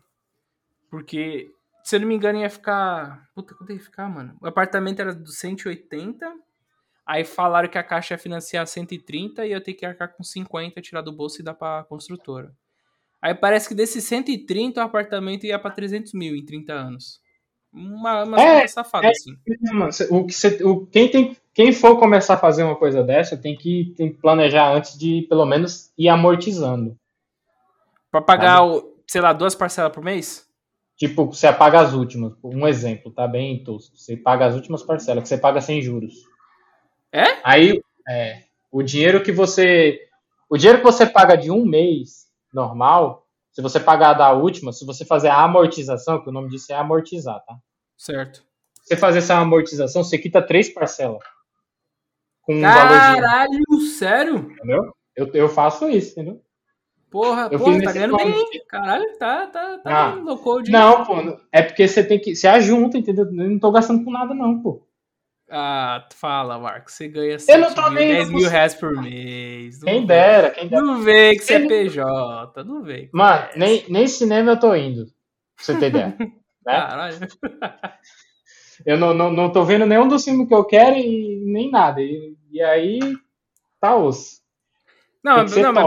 Porque, 0.89 1.49
se 1.83 1.95
eu 1.95 2.01
não 2.01 2.07
me 2.07 2.15
engano, 2.15 2.39
ia 2.39 2.49
ficar. 2.49 3.29
Puta, 3.33 3.55
quanto 3.55 3.71
ia 3.71 3.79
ficar, 3.79 4.09
mano? 4.09 4.35
O 4.41 4.47
apartamento 4.47 4.99
era 4.99 5.15
dos 5.15 5.37
180. 5.39 6.29
Aí 7.05 7.23
falaram 7.23 7.67
que 7.69 7.77
a 7.77 7.83
caixa 7.83 8.13
ia 8.13 8.17
financiar 8.17 8.67
130 8.67 9.45
e 9.45 9.51
eu 9.51 9.61
tenho 9.61 9.75
que 9.77 9.85
arcar 9.85 10.13
com 10.15 10.23
50, 10.23 10.81
tirar 10.81 11.01
do 11.01 11.11
bolso 11.11 11.41
e 11.41 11.43
dar 11.43 11.53
pra 11.53 11.83
construtora. 11.85 12.53
Aí 13.24 13.34
parece 13.34 13.69
que 13.69 13.74
desses 13.74 14.03
130 14.03 14.82
o 14.82 14.84
apartamento 14.84 15.45
ia 15.45 15.57
pra 15.57 15.71
300 15.71 16.11
mil 16.13 16.36
em 16.36 16.43
30 16.43 16.74
anos. 16.74 17.21
Uma, 17.71 18.26
uma 18.26 18.41
É, 18.41 18.67
safada, 18.67 19.07
é. 19.07 19.11
assim. 19.11 19.32
O 20.11 20.26
que 20.26 20.34
cê- 20.34 20.61
o, 20.61 20.86
quem, 20.88 21.07
tem, 21.09 21.38
quem 21.53 21.71
for 21.71 21.97
começar 21.97 22.34
a 22.34 22.38
fazer 22.38 22.63
uma 22.63 22.76
coisa 22.76 23.01
dessa 23.01 23.38
tem 23.38 23.55
que, 23.55 23.93
tem 23.95 24.11
que 24.11 24.17
planejar 24.19 24.74
antes 24.74 24.99
de, 24.99 25.26
pelo 25.30 25.45
menos, 25.45 25.89
ir 25.97 26.09
amortizando. 26.09 26.97
Pra 28.11 28.21
pagar, 28.21 28.65
o, 28.65 28.93
sei 29.07 29.21
lá, 29.21 29.32
duas 29.32 29.55
parcelas 29.55 29.93
por 29.93 30.03
mês? 30.03 30.45
Tipo, 30.97 31.26
você 31.28 31.51
paga 31.53 31.80
as 31.80 31.93
últimas. 31.93 32.34
Um 32.43 32.67
exemplo, 32.67 33.09
tá 33.09 33.26
bem 33.26 33.63
tosco. 33.63 33.97
Você 33.97 34.17
paga 34.17 34.47
as 34.47 34.53
últimas 34.53 34.84
parcelas, 34.84 35.24
que 35.24 35.30
você 35.30 35.38
paga 35.38 35.61
sem 35.61 35.82
juros. 35.82 36.13
É? 37.09 37.24
Aí, 37.41 37.82
é, 38.05 38.43
o 38.69 38.84
dinheiro 38.84 39.24
que 39.24 39.32
você. 39.32 40.01
O 40.49 40.57
dinheiro 40.57 40.80
que 40.80 40.86
você 40.86 41.05
paga 41.05 41.38
de 41.38 41.49
um 41.49 41.65
mês 41.65 42.22
normal, 42.53 43.25
se 43.51 43.61
você 43.61 43.79
pagar 43.79 44.13
da 44.13 44.31
última, 44.31 44.71
se 44.71 44.85
você 44.85 45.05
fazer 45.05 45.29
a 45.29 45.43
amortização, 45.43 46.21
que 46.21 46.29
o 46.29 46.31
nome 46.31 46.49
disso 46.49 46.71
é 46.71 46.75
amortizar, 46.75 47.43
tá? 47.45 47.55
Certo. 47.97 48.43
Se 48.81 48.89
você 48.89 48.97
fazer 48.97 49.19
essa 49.19 49.37
amortização, 49.37 50.03
você 50.03 50.17
quita 50.17 50.41
três 50.41 50.69
parcelas. 50.69 51.23
Com 52.41 52.55
um 52.55 52.61
Caralho, 52.61 53.79
sério? 53.97 54.35
entendeu? 54.51 54.93
Eu, 55.15 55.27
eu 55.33 55.47
faço 55.49 55.87
isso, 55.89 56.11
entendeu? 56.11 56.41
Porra, 57.09 57.47
Eu 57.51 57.59
porra, 57.59 57.83
tá 57.83 57.91
ganhando 57.93 58.17
bem, 58.17 58.27
hein? 58.27 58.61
Caralho, 58.67 59.17
tá, 59.19 59.45
tá, 59.47 59.77
tá 59.77 60.13
Ah. 60.17 60.37
code. 60.37 60.71
Não, 60.71 61.05
pô, 61.05 61.13
é 61.51 61.61
porque 61.61 61.87
você 61.87 62.03
tem 62.03 62.19
que. 62.19 62.35
Você 62.35 62.47
ajunta, 62.47 62.97
entendeu? 62.97 63.25
Eu 63.25 63.31
não 63.31 63.59
tô 63.59 63.71
gastando 63.71 64.03
com 64.03 64.09
nada, 64.09 64.33
não, 64.33 64.59
pô. 64.59 64.81
Ah, 65.49 66.07
fala, 66.15 66.57
Marcos, 66.57 66.93
você 66.93 67.07
ganha 67.07 67.37
Eu 67.47 67.57
não 67.59 67.69
7 67.69 67.75
tô 67.75 67.89
mil, 67.89 67.99
nem 67.99 68.13
10 68.13 68.29
mil 68.29 68.49
reais 68.49 68.73
por 68.73 68.91
mês. 69.01 69.79
Não 69.79 69.85
Quem 69.85 69.97
vem. 69.97 70.05
dera, 70.07 70.49
quem 70.51 70.67
dera. 70.67 70.81
Não 70.81 71.01
vê 71.01 71.35
que 71.35 71.43
você 71.43 71.53
é 71.55 71.67
PJ, 71.67 72.63
não 72.63 72.81
vê. 72.81 73.09
Mano, 73.13 73.49
é 73.53 73.57
nem, 73.57 73.85
nem 73.89 74.07
cinema 74.07 74.51
eu 74.51 74.59
tô 74.59 74.73
indo. 74.73 75.05
Pra 75.55 75.65
você 75.65 75.77
ter 75.77 75.87
ideia. 75.87 76.15
né? 76.19 76.31
Caralho. 76.65 77.17
Eu 78.85 78.97
não, 78.97 79.13
não, 79.13 79.31
não 79.31 79.51
tô 79.51 79.63
vendo 79.63 79.85
nenhum 79.85 80.07
dos 80.07 80.23
filmes 80.23 80.47
que 80.47 80.53
eu 80.53 80.65
quero 80.65 80.95
e 80.97 81.43
nem 81.45 81.69
nada. 81.69 82.01
E, 82.01 82.35
e 82.51 82.61
aí, 82.61 82.99
tá 83.79 83.95
osso. 83.95 84.41
Não, 85.23 85.45
Tem 85.45 85.63
não 85.63 85.73
mas. 85.73 85.85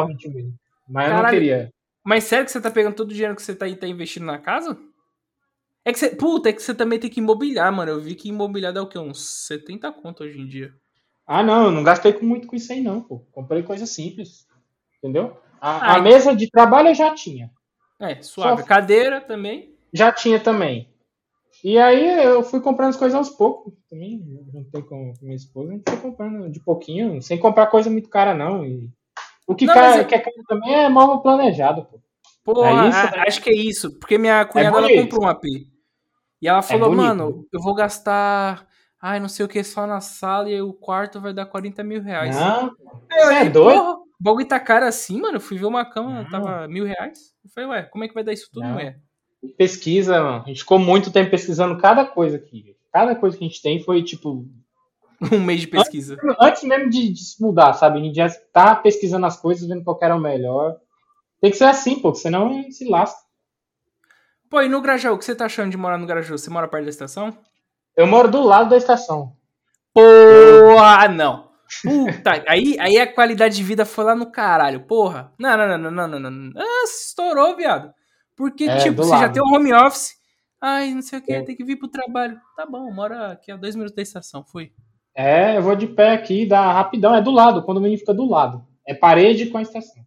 Mas 0.88 1.08
eu 1.08 1.10
não 1.10 1.16
Caralho. 1.16 1.30
queria. 1.30 1.70
mas 2.04 2.24
sério 2.24 2.44
que 2.44 2.52
você 2.52 2.60
tá 2.60 2.70
pegando 2.70 2.94
todo 2.94 3.10
o 3.10 3.12
dinheiro 3.12 3.34
que 3.34 3.42
você 3.42 3.54
tá, 3.54 3.66
tá 3.74 3.86
investindo 3.86 4.24
na 4.24 4.38
casa? 4.38 4.78
É 5.86 5.92
que 5.92 5.98
você. 6.00 6.10
Puta, 6.16 6.48
é 6.48 6.52
que 6.52 6.60
você 6.60 6.74
também 6.74 6.98
tem 6.98 7.08
que 7.08 7.20
imobiliar, 7.20 7.72
mano. 7.72 7.92
Eu 7.92 8.00
vi 8.00 8.16
que 8.16 8.28
imobiliar 8.28 8.72
dá 8.72 8.82
o 8.82 8.88
quê? 8.88 8.98
Uns 8.98 9.46
70 9.46 9.92
conto 9.92 10.24
hoje 10.24 10.40
em 10.40 10.46
dia. 10.48 10.74
Ah, 11.24 11.44
não, 11.44 11.66
eu 11.66 11.70
não 11.70 11.84
gastei 11.84 12.12
muito 12.20 12.48
com 12.48 12.56
isso 12.56 12.72
aí, 12.72 12.80
não, 12.80 13.00
pô. 13.00 13.20
Comprei 13.30 13.62
coisa 13.62 13.86
simples. 13.86 14.46
Entendeu? 14.98 15.36
A, 15.60 15.92
a 15.92 15.96
Ah, 15.96 16.00
mesa 16.02 16.34
de 16.34 16.50
trabalho 16.50 16.88
eu 16.88 16.94
já 16.94 17.14
tinha. 17.14 17.50
É, 18.00 18.20
suave. 18.20 18.62
Só- 18.62 18.66
Cadeira 18.66 19.20
também. 19.20 19.74
Já 19.92 20.10
tinha 20.10 20.40
também. 20.40 20.88
E 21.62 21.78
aí 21.78 22.24
eu 22.24 22.42
fui 22.42 22.60
comprando 22.60 22.90
as 22.90 22.96
coisas 22.96 23.14
aos 23.16 23.30
poucos. 23.30 23.72
Também 23.88 24.20
juntei 24.52 24.82
com 24.82 25.14
minha 25.22 25.36
esposa, 25.36 25.70
a 25.70 25.74
gente 25.74 25.88
foi 25.88 25.98
comprando 26.00 26.50
de 26.50 26.60
pouquinho, 26.60 27.22
sem 27.22 27.38
comprar 27.38 27.68
coisa 27.68 27.88
muito 27.88 28.08
cara, 28.08 28.34
não. 28.34 28.64
E 28.66 28.90
o 29.46 29.54
que, 29.54 29.64
Não, 29.66 29.72
cara, 29.72 29.86
mas 29.88 29.96
é- 29.98 30.04
que 30.04 30.14
é 30.16 30.18
caro 30.18 30.36
também 30.48 30.74
é 30.74 30.88
móvel 30.88 31.18
planejado, 31.20 31.84
pô. 31.84 32.00
Porra, 32.44 32.68
É 32.68 32.88
isso, 32.88 33.06
a- 33.06 33.10
né? 33.12 33.24
acho 33.26 33.40
que 33.42 33.50
é 33.50 33.56
isso. 33.56 33.98
Porque 33.98 34.18
minha 34.18 34.44
cunhada 34.44 34.76
ela 34.76 34.86
bonito. 34.88 35.02
comprou 35.02 35.24
um 35.24 35.28
AP. 35.28 35.44
E 36.40 36.48
ela 36.48 36.62
falou, 36.62 36.90
bonito, 36.90 37.06
mano, 37.06 37.46
eu 37.52 37.60
vou 37.60 37.74
gastar. 37.74 38.66
Ai, 39.00 39.20
não 39.20 39.28
sei 39.28 39.44
o 39.44 39.48
que, 39.48 39.62
só 39.62 39.86
na 39.86 40.00
sala 40.00 40.50
e 40.50 40.60
o 40.60 40.72
quarto 40.72 41.20
vai 41.20 41.32
dar 41.32 41.46
40 41.46 41.82
mil 41.84 42.02
reais. 42.02 42.34
Não, 42.34 42.66
Eu 43.10 43.26
você 43.26 43.34
é 43.34 43.48
doido? 43.48 43.78
Porra, 43.78 43.94
o 43.94 44.06
bagulho 44.18 44.48
tá 44.48 44.58
caro 44.58 44.86
assim, 44.86 45.20
mano. 45.20 45.36
Eu 45.36 45.40
fui 45.40 45.58
ver 45.58 45.66
uma 45.66 45.84
cama, 45.84 46.22
Não. 46.22 46.30
tava 46.30 46.66
mil 46.68 46.84
reais. 46.84 47.32
Eu 47.44 47.50
falei, 47.54 47.70
ué, 47.70 47.82
como 47.84 48.04
é 48.04 48.08
que 48.08 48.14
vai 48.14 48.24
dar 48.24 48.32
isso 48.32 48.48
tudo, 48.52 48.64
Não. 48.64 48.72
mulher? 48.74 48.98
pesquisa, 49.56 50.20
mano. 50.20 50.42
A 50.44 50.48
gente 50.48 50.60
ficou 50.60 50.78
muito 50.78 51.12
tempo 51.12 51.30
pesquisando 51.30 51.78
cada 51.78 52.04
coisa 52.04 52.36
aqui. 52.36 52.74
Cada 52.92 53.14
coisa 53.14 53.36
que 53.36 53.44
a 53.44 53.46
gente 53.48 53.62
tem 53.62 53.80
foi, 53.80 54.02
tipo, 54.02 54.44
Um 55.32 55.40
mês 55.40 55.60
de 55.60 55.66
pesquisa. 55.68 56.16
antes 56.40 56.62
mesmo 56.64 56.90
de, 56.90 57.12
de 57.12 57.20
se 57.24 57.40
mudar, 57.40 57.72
sabe? 57.74 57.98
A 57.98 58.02
gente 58.02 58.16
já 58.16 58.28
tá 58.52 58.74
pesquisando 58.76 59.24
as 59.26 59.38
coisas, 59.40 59.66
vendo 59.66 59.84
qual 59.84 59.98
era 60.02 60.16
o 60.16 60.20
melhor. 60.20 60.76
Tem 61.40 61.50
que 61.50 61.56
ser 61.56 61.64
assim, 61.64 62.00
pô, 62.00 62.14
senão 62.14 62.70
se 62.70 62.88
lasca. 62.88 63.18
Pô, 64.50 64.62
e 64.62 64.68
no 64.68 64.80
Grajaú, 64.80 65.14
o 65.14 65.18
que 65.18 65.24
você 65.24 65.34
tá 65.34 65.46
achando 65.46 65.70
de 65.70 65.76
morar 65.76 65.98
no 65.98 66.06
Grajaú? 66.06 66.38
Você 66.38 66.50
mora 66.50 66.68
perto 66.68 66.84
da 66.84 66.90
estação? 66.90 67.36
Eu 67.96 68.06
moro 68.06 68.30
do 68.30 68.42
lado 68.42 68.70
da 68.70 68.76
estação. 68.76 69.34
Porra, 69.92 71.08
não. 71.08 71.46
Puta, 71.82 72.44
aí, 72.46 72.76
aí 72.78 72.98
a 72.98 73.12
qualidade 73.12 73.56
de 73.56 73.62
vida 73.62 73.84
foi 73.84 74.04
lá 74.04 74.14
no 74.14 74.30
caralho. 74.30 74.80
Porra. 74.86 75.32
Não, 75.38 75.56
não, 75.56 75.78
não, 75.78 75.90
não, 75.90 76.08
não, 76.08 76.18
não, 76.20 76.30
não. 76.30 76.52
Ah, 76.60 76.84
estourou, 76.84 77.56
viado. 77.56 77.92
Porque, 78.36 78.64
É, 78.64 78.76
tipo, 78.78 78.98
você 79.02 79.10
já 79.10 79.20
lado. 79.22 79.32
tem 79.32 79.42
um 79.42 79.54
home 79.54 79.72
office. 79.72 80.14
Ai, 80.60 80.92
não 80.94 81.02
sei 81.02 81.18
o 81.18 81.22
que, 81.22 81.32
É. 81.32 81.42
tem 81.42 81.56
que 81.56 81.64
vir 81.64 81.76
pro 81.76 81.88
trabalho. 81.88 82.38
Tá 82.56 82.66
bom, 82.66 82.90
mora 82.92 83.32
aqui 83.32 83.50
a 83.50 83.56
dois 83.56 83.74
minutos 83.74 83.94
da 83.96 84.02
estação. 84.02 84.44
Fui. 84.44 84.70
É, 85.14 85.56
eu 85.56 85.62
vou 85.62 85.74
de 85.74 85.86
pé 85.86 86.12
aqui, 86.12 86.46
dá 86.46 86.72
rapidão, 86.72 87.14
é 87.14 87.22
do 87.22 87.30
lado, 87.30 87.60
o 87.60 87.62
condomínio 87.62 87.98
fica 87.98 88.12
do 88.12 88.26
lado. 88.28 88.62
É 88.86 88.94
parede 88.94 89.46
com 89.46 89.56
a 89.58 89.62
estação. 89.62 90.02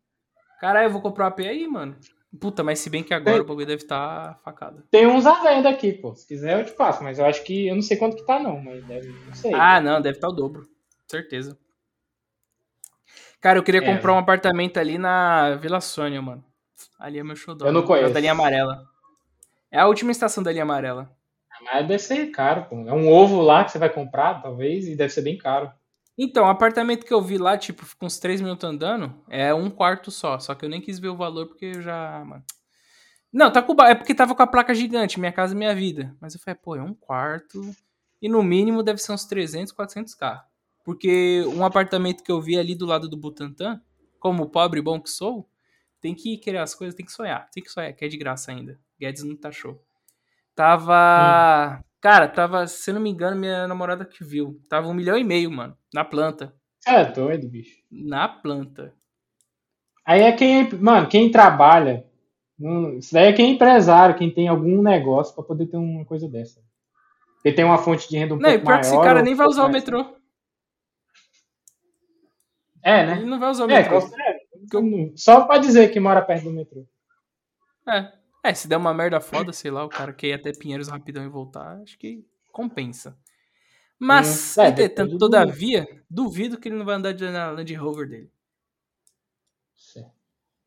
Caralho, 0.62 0.88
eu 0.88 0.92
vou 0.92 1.02
comprar 1.02 1.26
um 1.26 1.28
AP 1.30 1.40
aí, 1.40 1.68
mano. 1.68 1.96
Puta, 2.40 2.64
mas 2.64 2.80
se 2.80 2.90
bem 2.90 3.04
que 3.04 3.14
agora 3.14 3.38
Tem- 3.38 3.42
o 3.42 3.48
bagulho 3.48 3.66
deve 3.66 3.82
estar 3.82 4.40
facado. 4.44 4.84
Tem 4.92 5.08
uns 5.08 5.26
à 5.26 5.42
venda 5.42 5.70
aqui, 5.70 5.94
pô. 5.94 6.14
Se 6.16 6.28
quiser 6.28 6.60
eu 6.60 6.66
te 6.66 6.72
passo, 6.74 7.04
mas 7.04 7.18
eu 7.18 7.26
acho 7.26 7.44
que 7.44 7.68
eu 7.68 7.76
não 7.76 7.82
sei 7.82 7.98
quanto 7.98 8.16
que 8.18 8.26
tá 8.26 8.38
não, 8.40 8.60
mas 8.62 8.84
deve, 8.86 9.08
não 9.26 9.34
sei. 9.34 9.54
Ah, 9.56 9.82
não, 9.82 10.00
deve 10.00 10.18
estar 10.18 10.30
o 10.30 10.32
dobro. 10.34 10.68
Certeza. 11.08 11.58
Cara, 13.42 13.58
eu 13.58 13.64
queria 13.64 13.82
É. 13.82 13.86
comprar 13.96 14.14
um 14.14 14.18
apartamento 14.20 14.78
ali 14.78 14.98
na 14.98 15.56
Vila 15.56 15.82
Sônia, 15.82 16.22
mano. 16.22 16.44
Ali 17.00 17.18
é 17.20 17.24
meu 17.24 17.36
xodó. 17.36 17.66
Eu 17.66 17.72
não 17.72 17.82
né? 17.82 17.88
conheço. 17.88 18.14
Da 18.14 18.20
linha 18.20 18.34
amarela. 18.34 18.86
É 19.72 19.80
a 19.80 19.88
última 19.88 20.12
estação 20.12 20.44
da 20.44 20.52
linha 20.52 20.64
amarela. 20.64 21.10
Mas 21.62 21.88
deve 21.88 22.00
ser 22.00 22.28
caro, 22.28 22.66
pô. 22.70 22.76
É 22.88 22.94
um 22.94 23.12
ovo 23.12 23.42
lá 23.42 23.64
que 23.64 23.72
você 23.72 23.80
vai 23.80 23.90
comprar, 23.90 24.42
talvez, 24.42 24.88
e 24.88 24.96
deve 24.96 25.12
ser 25.12 25.22
bem 25.22 25.38
caro. 25.38 25.72
Então, 26.22 26.44
o 26.44 26.50
apartamento 26.50 27.06
que 27.06 27.14
eu 27.14 27.22
vi 27.22 27.38
lá, 27.38 27.58
tipo, 27.58 27.86
com 27.98 28.06
uns 28.06 28.20
3 28.20 28.42
minutos 28.42 28.70
andando, 28.70 29.16
é 29.30 29.54
um 29.54 29.70
quarto 29.70 30.12
só. 30.12 30.38
Só 30.38 30.54
que 30.54 30.66
eu 30.66 30.70
nem 30.70 30.82
quis 30.82 31.00
ver 31.00 31.08
o 31.08 31.16
valor 31.16 31.48
porque 31.48 31.68
eu 31.68 31.82
já. 31.82 32.26
Mano. 32.26 32.44
Não, 33.32 33.50
tá 33.50 33.62
com. 33.62 33.74
É 33.84 33.96
porque 33.96 34.14
tava 34.14 34.36
com 34.36 34.44
a 34.44 34.48
placa 34.48 34.76
gigante, 34.76 35.18
minha 35.18 35.32
casa, 35.32 35.56
minha 35.56 35.74
vida. 35.74 36.14
Mas 36.20 36.34
eu 36.34 36.42
falei, 36.42 36.60
pô, 36.62 36.76
é 36.76 36.84
um 36.84 36.94
quarto. 36.94 37.62
E 38.22 38.28
no 38.28 38.44
mínimo 38.44 38.84
deve 38.84 39.00
ser 39.00 39.14
uns 39.14 39.24
300, 39.26 39.72
400k. 39.72 40.42
Porque 40.84 41.42
um 41.56 41.64
apartamento 41.64 42.22
que 42.22 42.32
eu 42.32 42.42
vi 42.42 42.60
ali 42.60 42.76
do 42.76 42.86
lado 42.86 43.08
do 43.08 43.16
Butantã, 43.16 43.82
como 44.20 44.50
pobre 44.50 44.82
e 44.82 44.84
bom 44.84 45.00
que 45.00 45.10
sou, 45.10 45.50
tem 46.02 46.14
que 46.14 46.38
querer 46.38 46.58
as 46.58 46.76
coisas, 46.76 46.96
tem 46.96 47.06
que 47.06 47.14
sonhar. 47.14 47.50
Tem 47.50 47.64
que 47.64 47.70
sonhar, 47.70 47.94
que 47.94 48.04
é 48.04 48.10
de 48.10 48.18
graça 48.18 48.52
ainda. 48.52 48.78
Guedes 49.00 49.24
não 49.24 49.38
taxou. 49.38 49.82
Tava. 50.54 51.82
Cara, 52.02 52.28
tava, 52.30 52.66
se 52.68 52.94
não 52.94 53.02
me 53.02 53.10
engano, 53.10 53.36
minha 53.36 53.68
namorada 53.68 54.06
que 54.06 54.24
viu. 54.24 54.60
Tava 54.70 54.88
um 54.88 54.94
milhão 54.94 55.18
e 55.18 55.24
meio, 55.24 55.52
mano. 55.52 55.78
Na 55.94 56.06
planta. 56.06 56.54
É 56.88 57.04
doido, 57.04 57.48
bicho. 57.50 57.76
Na 57.92 58.28
planta. 58.28 58.94
Aí 60.06 60.22
é 60.22 60.32
quem, 60.32 60.70
mano, 60.76 61.08
quem 61.10 61.30
trabalha. 61.30 62.06
hum, 62.60 62.98
Isso 62.98 63.14
daí 63.14 63.28
é 63.28 63.34
quem 63.34 63.50
é 63.52 63.54
empresário, 63.54 64.16
quem 64.18 64.34
tem 64.34 64.48
algum 64.48 64.82
negócio 64.82 65.36
pra 65.36 65.44
poder 65.44 65.68
ter 65.68 65.78
uma 65.78 66.06
coisa 66.06 66.28
dessa. 66.30 66.62
Porque 67.36 67.52
tem 67.54 67.66
uma 67.66 67.78
fonte 67.78 68.10
de 68.10 68.18
renda 68.18 68.34
um 68.34 68.38
Não, 68.38 68.50
pouco 68.50 68.60
pior 68.66 68.70
maior. 68.72 68.80
que 68.82 68.88
esse 68.88 68.98
cara 68.98 69.22
nem 69.22 69.36
vai 69.36 69.48
usar 69.48 69.62
o 69.66 69.70
mais. 69.70 69.76
metrô. 69.76 70.16
É, 72.82 73.06
né? 73.06 73.18
Ele 73.18 73.26
não 73.26 73.40
vai 73.40 73.50
usar 73.52 73.66
o 73.66 73.72
É, 73.72 73.82
metrô. 73.82 73.98
é, 74.00 75.12
só 75.16 75.46
pra 75.46 75.58
dizer 75.58 75.90
que 75.92 76.00
mora 76.00 76.22
perto 76.22 76.46
do 76.46 76.52
metrô. 76.52 76.86
É. 77.88 78.12
É, 78.44 78.54
se 78.54 78.68
der 78.68 78.78
uma 78.78 78.94
merda 78.94 79.20
foda, 79.20 79.52
sei 79.52 79.70
lá, 79.70 79.84
o 79.84 79.90
cara 79.90 80.14
quer 80.14 80.28
ir 80.28 80.34
até 80.34 80.52
Pinheiros 80.54 80.88
rapidão 80.88 81.24
e 81.26 81.30
voltar, 81.30 81.82
acho 81.82 81.98
que 81.98 82.26
compensa. 82.52 83.18
Mas, 84.00 84.58
Hum, 84.58 84.62
é, 84.62 84.68
entretanto, 84.70 85.18
todavia, 85.18 85.86
duvido 86.10 86.58
que 86.58 86.70
ele 86.70 86.78
não 86.78 86.86
vai 86.86 86.96
andar 86.96 87.12
de- 87.12 87.30
na 87.30 87.52
Land 87.52 87.74
Rover 87.76 88.08
dele. 88.08 88.32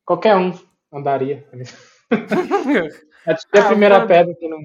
Qualquer 0.04 0.36
um 0.36 0.52
andaria. 0.92 1.48
Até 3.26 3.60
a 3.60 3.68
primeira 3.68 3.98
mano... 3.98 4.08
pedra 4.08 4.34
que 4.34 4.48
não. 4.48 4.58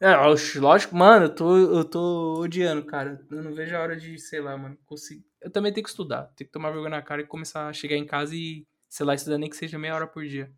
É, 0.00 0.14
lógico, 0.58 0.96
mano, 0.96 1.26
eu 1.26 1.34
tô, 1.34 1.56
eu 1.56 1.84
tô 1.84 2.40
odiando, 2.40 2.84
cara. 2.84 3.24
Eu 3.30 3.42
não 3.42 3.54
vejo 3.54 3.76
a 3.76 3.80
hora 3.80 3.96
de, 3.96 4.18
sei 4.18 4.40
lá, 4.40 4.56
mano, 4.56 4.76
conseguir. 4.84 5.24
Eu 5.40 5.50
também 5.50 5.72
tenho 5.72 5.84
que 5.84 5.90
estudar, 5.90 6.24
tenho 6.36 6.48
que 6.48 6.52
tomar 6.52 6.70
vergonha 6.70 6.90
na 6.90 7.02
cara 7.02 7.22
e 7.22 7.26
começar 7.26 7.68
a 7.68 7.72
chegar 7.72 7.96
em 7.96 8.04
casa 8.06 8.34
e, 8.34 8.66
sei 8.88 9.06
lá, 9.06 9.14
estudar 9.14 9.38
nem 9.38 9.48
que 9.48 9.56
seja 9.56 9.78
meia 9.78 9.94
hora 9.94 10.06
por 10.06 10.24
dia. 10.26 10.52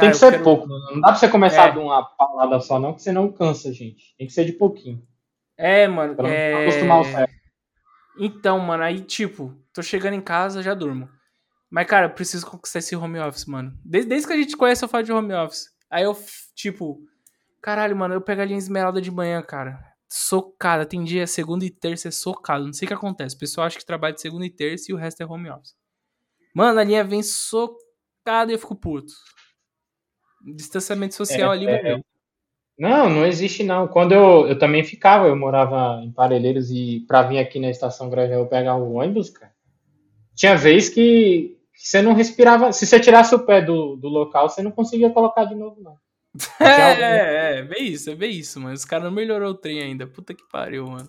Cara, 0.00 0.10
Tem 0.10 0.10
que 0.10 0.16
ser 0.16 0.30
quero... 0.32 0.44
pouco, 0.44 0.66
não 0.66 1.00
dá 1.00 1.08
pra 1.08 1.16
você 1.16 1.28
começar 1.28 1.68
é. 1.68 1.72
de 1.72 1.78
uma 1.78 2.02
palavra 2.02 2.58
só, 2.60 2.78
não, 2.78 2.94
que 2.94 3.02
você 3.02 3.12
não 3.12 3.30
cansa, 3.30 3.72
gente. 3.72 4.14
Tem 4.16 4.26
que 4.26 4.32
ser 4.32 4.46
de 4.46 4.52
pouquinho. 4.52 5.02
É, 5.58 5.86
mano. 5.86 6.16
Pra 6.16 6.28
é... 6.28 6.62
acostumar 6.62 7.00
o 7.00 7.04
cérebro. 7.04 7.34
Então, 8.18 8.58
mano, 8.58 8.82
aí, 8.82 9.00
tipo, 9.00 9.54
tô 9.74 9.82
chegando 9.82 10.14
em 10.14 10.20
casa, 10.20 10.62
já 10.62 10.74
durmo. 10.74 11.08
Mas, 11.70 11.86
cara, 11.86 12.06
eu 12.06 12.10
preciso 12.10 12.46
conquistar 12.46 12.78
esse 12.80 12.96
home 12.96 13.18
office, 13.20 13.44
mano. 13.44 13.72
Desde, 13.84 14.08
desde 14.08 14.26
que 14.26 14.32
a 14.32 14.36
gente 14.36 14.56
conhece, 14.56 14.84
eu 14.84 14.88
falo 14.88 15.04
de 15.04 15.12
home 15.12 15.34
office. 15.34 15.66
Aí 15.90 16.04
eu, 16.04 16.16
tipo, 16.54 16.98
caralho, 17.60 17.94
mano, 17.94 18.14
eu 18.14 18.20
pego 18.20 18.40
a 18.40 18.44
linha 18.44 18.58
esmeralda 18.58 19.00
de 19.00 19.10
manhã, 19.10 19.42
cara. 19.42 19.78
Socada. 20.08 20.86
Tem 20.86 21.04
dia, 21.04 21.26
segunda 21.26 21.64
e 21.64 21.70
terça 21.70 22.08
é 22.08 22.10
socado. 22.10 22.64
Não 22.64 22.72
sei 22.72 22.86
o 22.86 22.88
que 22.88 22.94
acontece. 22.94 23.36
O 23.36 23.38
pessoal 23.38 23.66
acha 23.66 23.78
que 23.78 23.86
trabalha 23.86 24.14
de 24.14 24.20
segunda 24.20 24.46
e 24.46 24.50
terça 24.50 24.90
e 24.90 24.94
o 24.94 24.96
resto 24.96 25.22
é 25.22 25.26
home 25.26 25.50
office. 25.50 25.74
Mano, 26.54 26.80
a 26.80 26.84
linha 26.84 27.04
vem 27.04 27.22
socada 27.22 28.50
e 28.50 28.54
eu 28.54 28.58
fico 28.58 28.74
puto. 28.74 29.12
Distanciamento 30.42 31.14
social 31.14 31.52
é, 31.52 31.56
ali, 31.56 31.66
é. 31.66 32.00
Não, 32.78 33.10
não 33.10 33.26
existe 33.26 33.62
não. 33.62 33.86
Quando 33.86 34.12
eu, 34.12 34.48
eu 34.48 34.58
também 34.58 34.82
ficava, 34.82 35.26
eu 35.26 35.36
morava 35.36 36.00
em 36.02 36.10
Parelheiros 36.10 36.70
e 36.70 37.04
pra 37.06 37.22
vir 37.22 37.38
aqui 37.38 37.60
na 37.60 37.68
estação 37.68 38.08
Grajaú 38.08 38.46
pegar 38.46 38.76
o 38.76 38.94
ônibus, 38.94 39.28
cara, 39.28 39.52
tinha 40.34 40.56
vez 40.56 40.88
que 40.88 41.58
você 41.74 42.00
não 42.00 42.14
respirava. 42.14 42.72
Se 42.72 42.86
você 42.86 42.98
tirasse 42.98 43.34
o 43.34 43.40
pé 43.40 43.60
do, 43.60 43.96
do 43.96 44.08
local, 44.08 44.48
você 44.48 44.62
não 44.62 44.70
conseguia 44.70 45.10
colocar 45.10 45.44
de 45.44 45.54
novo, 45.54 45.80
não. 45.82 45.96
É, 46.58 46.92
é, 46.92 47.58
é, 47.58 47.62
bem 47.62 47.86
isso, 47.88 48.08
é 48.08 48.14
bem 48.14 48.30
isso, 48.30 48.58
mano. 48.58 48.74
Os 48.74 48.84
caras 48.86 49.04
não 49.04 49.10
melhorou 49.10 49.50
o 49.50 49.54
trem 49.54 49.82
ainda. 49.82 50.06
Puta 50.06 50.32
que 50.32 50.48
pariu, 50.50 50.86
mano. 50.86 51.08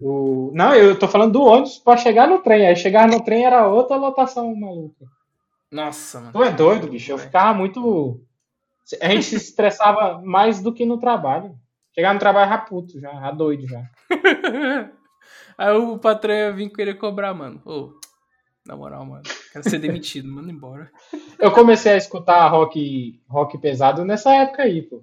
O... 0.00 0.52
Não, 0.54 0.74
eu 0.74 0.96
tô 0.96 1.08
falando 1.08 1.32
do 1.32 1.42
ônibus 1.42 1.78
pra 1.78 1.96
chegar 1.96 2.28
no 2.28 2.38
trem. 2.38 2.68
Aí 2.68 2.76
chegar 2.76 3.08
no 3.08 3.20
trem 3.24 3.44
era 3.44 3.66
outra 3.66 3.96
lotação 3.96 4.54
maluca. 4.54 5.06
Nossa, 5.72 6.20
mano. 6.20 6.32
Tu 6.32 6.44
é 6.44 6.52
doido, 6.52 6.86
bicho. 6.88 7.10
Eu 7.10 7.18
ficava 7.18 7.52
muito 7.52 8.20
a 9.00 9.08
gente 9.08 9.24
se 9.24 9.36
estressava 9.36 10.20
mais 10.22 10.60
do 10.60 10.72
que 10.72 10.84
no 10.84 10.98
trabalho. 10.98 11.54
Chegar 11.94 12.14
no 12.14 12.20
trabalho 12.20 12.50
já 12.50 12.58
puto, 12.58 13.00
já, 13.00 13.12
já 13.12 13.30
doido 13.30 13.66
já. 13.66 13.82
Aí 15.58 15.72
o 15.72 15.98
patrão 15.98 16.34
ia 16.34 16.52
vir 16.52 16.70
querer 16.70 16.94
cobrar, 16.94 17.34
mano. 17.34 17.60
Ô, 17.66 17.92
na 18.66 18.76
moral, 18.76 19.04
mano. 19.04 19.22
Quero 19.52 19.68
ser 19.68 19.78
demitido, 19.78 20.28
manda 20.32 20.50
embora. 20.50 20.90
Eu 21.38 21.52
comecei 21.52 21.92
a 21.92 21.96
escutar 21.96 22.48
rock, 22.48 23.20
rock 23.28 23.58
pesado 23.58 24.04
nessa 24.04 24.32
época 24.34 24.62
aí, 24.62 24.82
pô. 24.82 25.02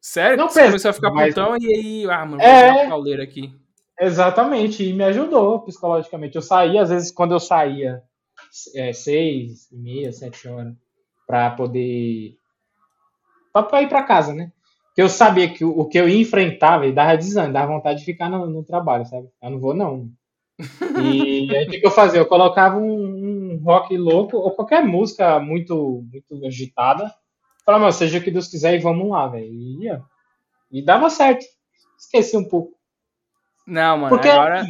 Sério? 0.00 0.36
Não 0.36 0.48
Você 0.48 0.64
começou 0.64 0.90
a 0.90 0.94
ficar 0.94 1.10
mas... 1.12 1.34
putão 1.34 1.56
e 1.56 1.66
aí, 1.66 2.10
ah, 2.10 2.26
mano, 2.26 2.38
vou 2.38 2.46
é... 2.46 2.88
pauleira 2.88 3.22
aqui. 3.22 3.54
Exatamente, 4.00 4.82
e 4.82 4.92
me 4.92 5.04
ajudou 5.04 5.60
psicologicamente. 5.60 6.34
Eu 6.34 6.42
saía, 6.42 6.82
às 6.82 6.90
vezes, 6.90 7.12
quando 7.12 7.32
eu 7.32 7.40
saía 7.40 8.02
é, 8.74 8.92
seis 8.92 9.70
e 9.70 9.76
meia, 9.76 10.10
sete 10.10 10.48
horas, 10.48 10.74
pra 11.26 11.50
poder 11.50 12.34
para 13.52 13.82
ir 13.82 13.88
para 13.88 14.02
casa, 14.02 14.34
né? 14.34 14.50
Que 14.94 15.02
eu 15.02 15.08
sabia 15.08 15.52
que 15.52 15.64
o, 15.64 15.70
o 15.70 15.88
que 15.88 15.98
eu 15.98 16.08
ia 16.08 16.20
enfrentar, 16.20 16.78
velho, 16.78 16.94
dava 16.94 17.16
desânimo, 17.16 17.52
dava 17.52 17.72
vontade 17.72 18.00
de 18.00 18.04
ficar 18.04 18.28
no, 18.28 18.46
no, 18.46 18.62
trabalho, 18.62 19.06
sabe? 19.06 19.28
Eu 19.42 19.50
não 19.50 19.58
vou, 19.58 19.74
não. 19.74 20.10
E 21.00 21.48
aí 21.56 21.66
o 21.66 21.70
que 21.70 21.86
eu 21.86 21.90
fazia? 21.90 22.20
Eu 22.20 22.26
colocava 22.26 22.76
um, 22.76 22.92
um, 22.92 23.62
rock 23.64 23.96
louco, 23.96 24.36
ou 24.36 24.50
qualquer 24.52 24.84
música 24.84 25.40
muito, 25.40 26.04
muito 26.10 26.46
agitada. 26.46 27.12
Falava, 27.64 27.84
meu, 27.84 27.92
seja 27.92 28.18
o 28.18 28.22
que 28.22 28.30
Deus 28.30 28.48
quiser 28.48 28.74
e 28.74 28.80
vamos 28.80 29.08
lá, 29.08 29.26
velho. 29.28 29.46
E 29.46 29.84
ia. 29.84 30.02
E 30.70 30.84
dava 30.84 31.08
certo. 31.08 31.44
Esqueci 31.98 32.36
um 32.36 32.44
pouco. 32.44 32.72
Não, 33.66 33.98
mano, 33.98 34.08
Porque, 34.08 34.28
agora. 34.28 34.66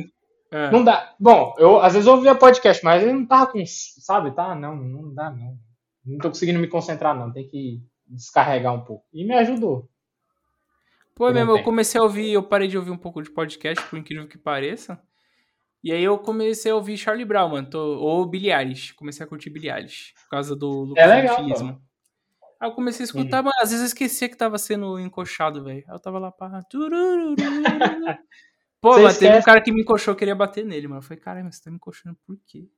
É. 0.53 0.71
Não 0.71 0.85
dá. 0.85 1.15
Bom, 1.19 1.55
eu 1.57 1.81
às 1.81 1.95
vezes 1.95 2.07
ouvia 2.07 2.35
podcast, 2.35 2.85
mas 2.85 3.03
ele 3.03 3.13
não 3.13 3.27
tava 3.27 3.51
com. 3.51 3.63
Sabe, 3.67 4.33
tá? 4.33 4.55
Não, 4.55 4.77
não 4.77 5.15
dá, 5.15 5.31
não. 5.31 5.57
Não 6.05 6.19
tô 6.19 6.29
conseguindo 6.29 6.59
me 6.59 6.69
concentrar, 6.69 7.17
não. 7.17 7.33
Tem 7.33 7.49
que 7.49 7.81
descarregar 8.15 8.75
um 8.75 8.85
pouco. 8.85 9.07
E 9.13 9.25
me 9.25 9.35
ajudou. 9.35 9.89
Pô, 11.15 11.31
mesmo, 11.31 11.53
eu 11.53 11.63
comecei 11.63 12.01
a 12.01 12.05
ouvir, 12.05 12.33
eu 12.33 12.43
parei 12.43 12.69
de 12.69 12.79
ouvir 12.79 12.91
um 12.91 12.97
pouco 12.97 13.23
de 13.23 13.31
podcast, 13.31 13.85
por 13.87 13.99
incrível 13.99 14.27
que 14.27 14.39
pareça. 14.39 15.01
E 15.85 15.93
aí 15.93 16.03
eu 16.03 16.19
comecei 16.19 16.71
a 16.71 16.75
ouvir 16.75 16.97
Charlie 16.97 17.25
Brown, 17.25 17.51
mano, 17.51 17.69
tô, 17.69 17.99
ou 17.99 18.25
Billie 18.25 18.53
Eilish. 18.53 18.93
Comecei 18.95 19.25
a 19.25 19.29
curtir 19.29 19.51
Billie 19.51 19.71
Eilish, 19.71 20.15
por 20.15 20.29
causa 20.31 20.57
do, 20.57 20.87
do 20.87 20.99
é 20.99 21.07
legal, 21.07 21.45
Aí 22.61 22.69
eu 22.69 22.73
comecei 22.73 23.03
a 23.03 23.07
escutar, 23.07 23.39
uhum. 23.39 23.51
mas 23.53 23.65
às 23.65 23.71
vezes 23.71 23.81
eu 23.81 23.87
esquecia 23.87 24.29
que 24.29 24.37
tava 24.37 24.57
sendo 24.57 24.97
encoxado, 25.01 25.65
velho. 25.65 25.85
Aí 25.89 25.95
eu 25.95 25.99
tava 25.99 26.21
lá, 26.21 26.31
pá... 26.31 26.61
Pô, 28.81 29.01
mas 29.01 29.19
teve 29.19 29.37
um 29.37 29.43
cara 29.43 29.61
que 29.61 29.73
me 29.73 29.83
encoxou, 29.83 30.13
eu 30.13 30.17
queria 30.17 30.35
bater 30.35 30.65
nele, 30.65 30.87
mano. 30.87 31.01
Eu 31.01 31.03
falei, 31.03 31.21
caramba, 31.21 31.51
você 31.51 31.61
tá 31.61 31.71
me 31.71 31.77
encoxando 31.77 32.17
por 32.25 32.39
quê? 32.47 32.69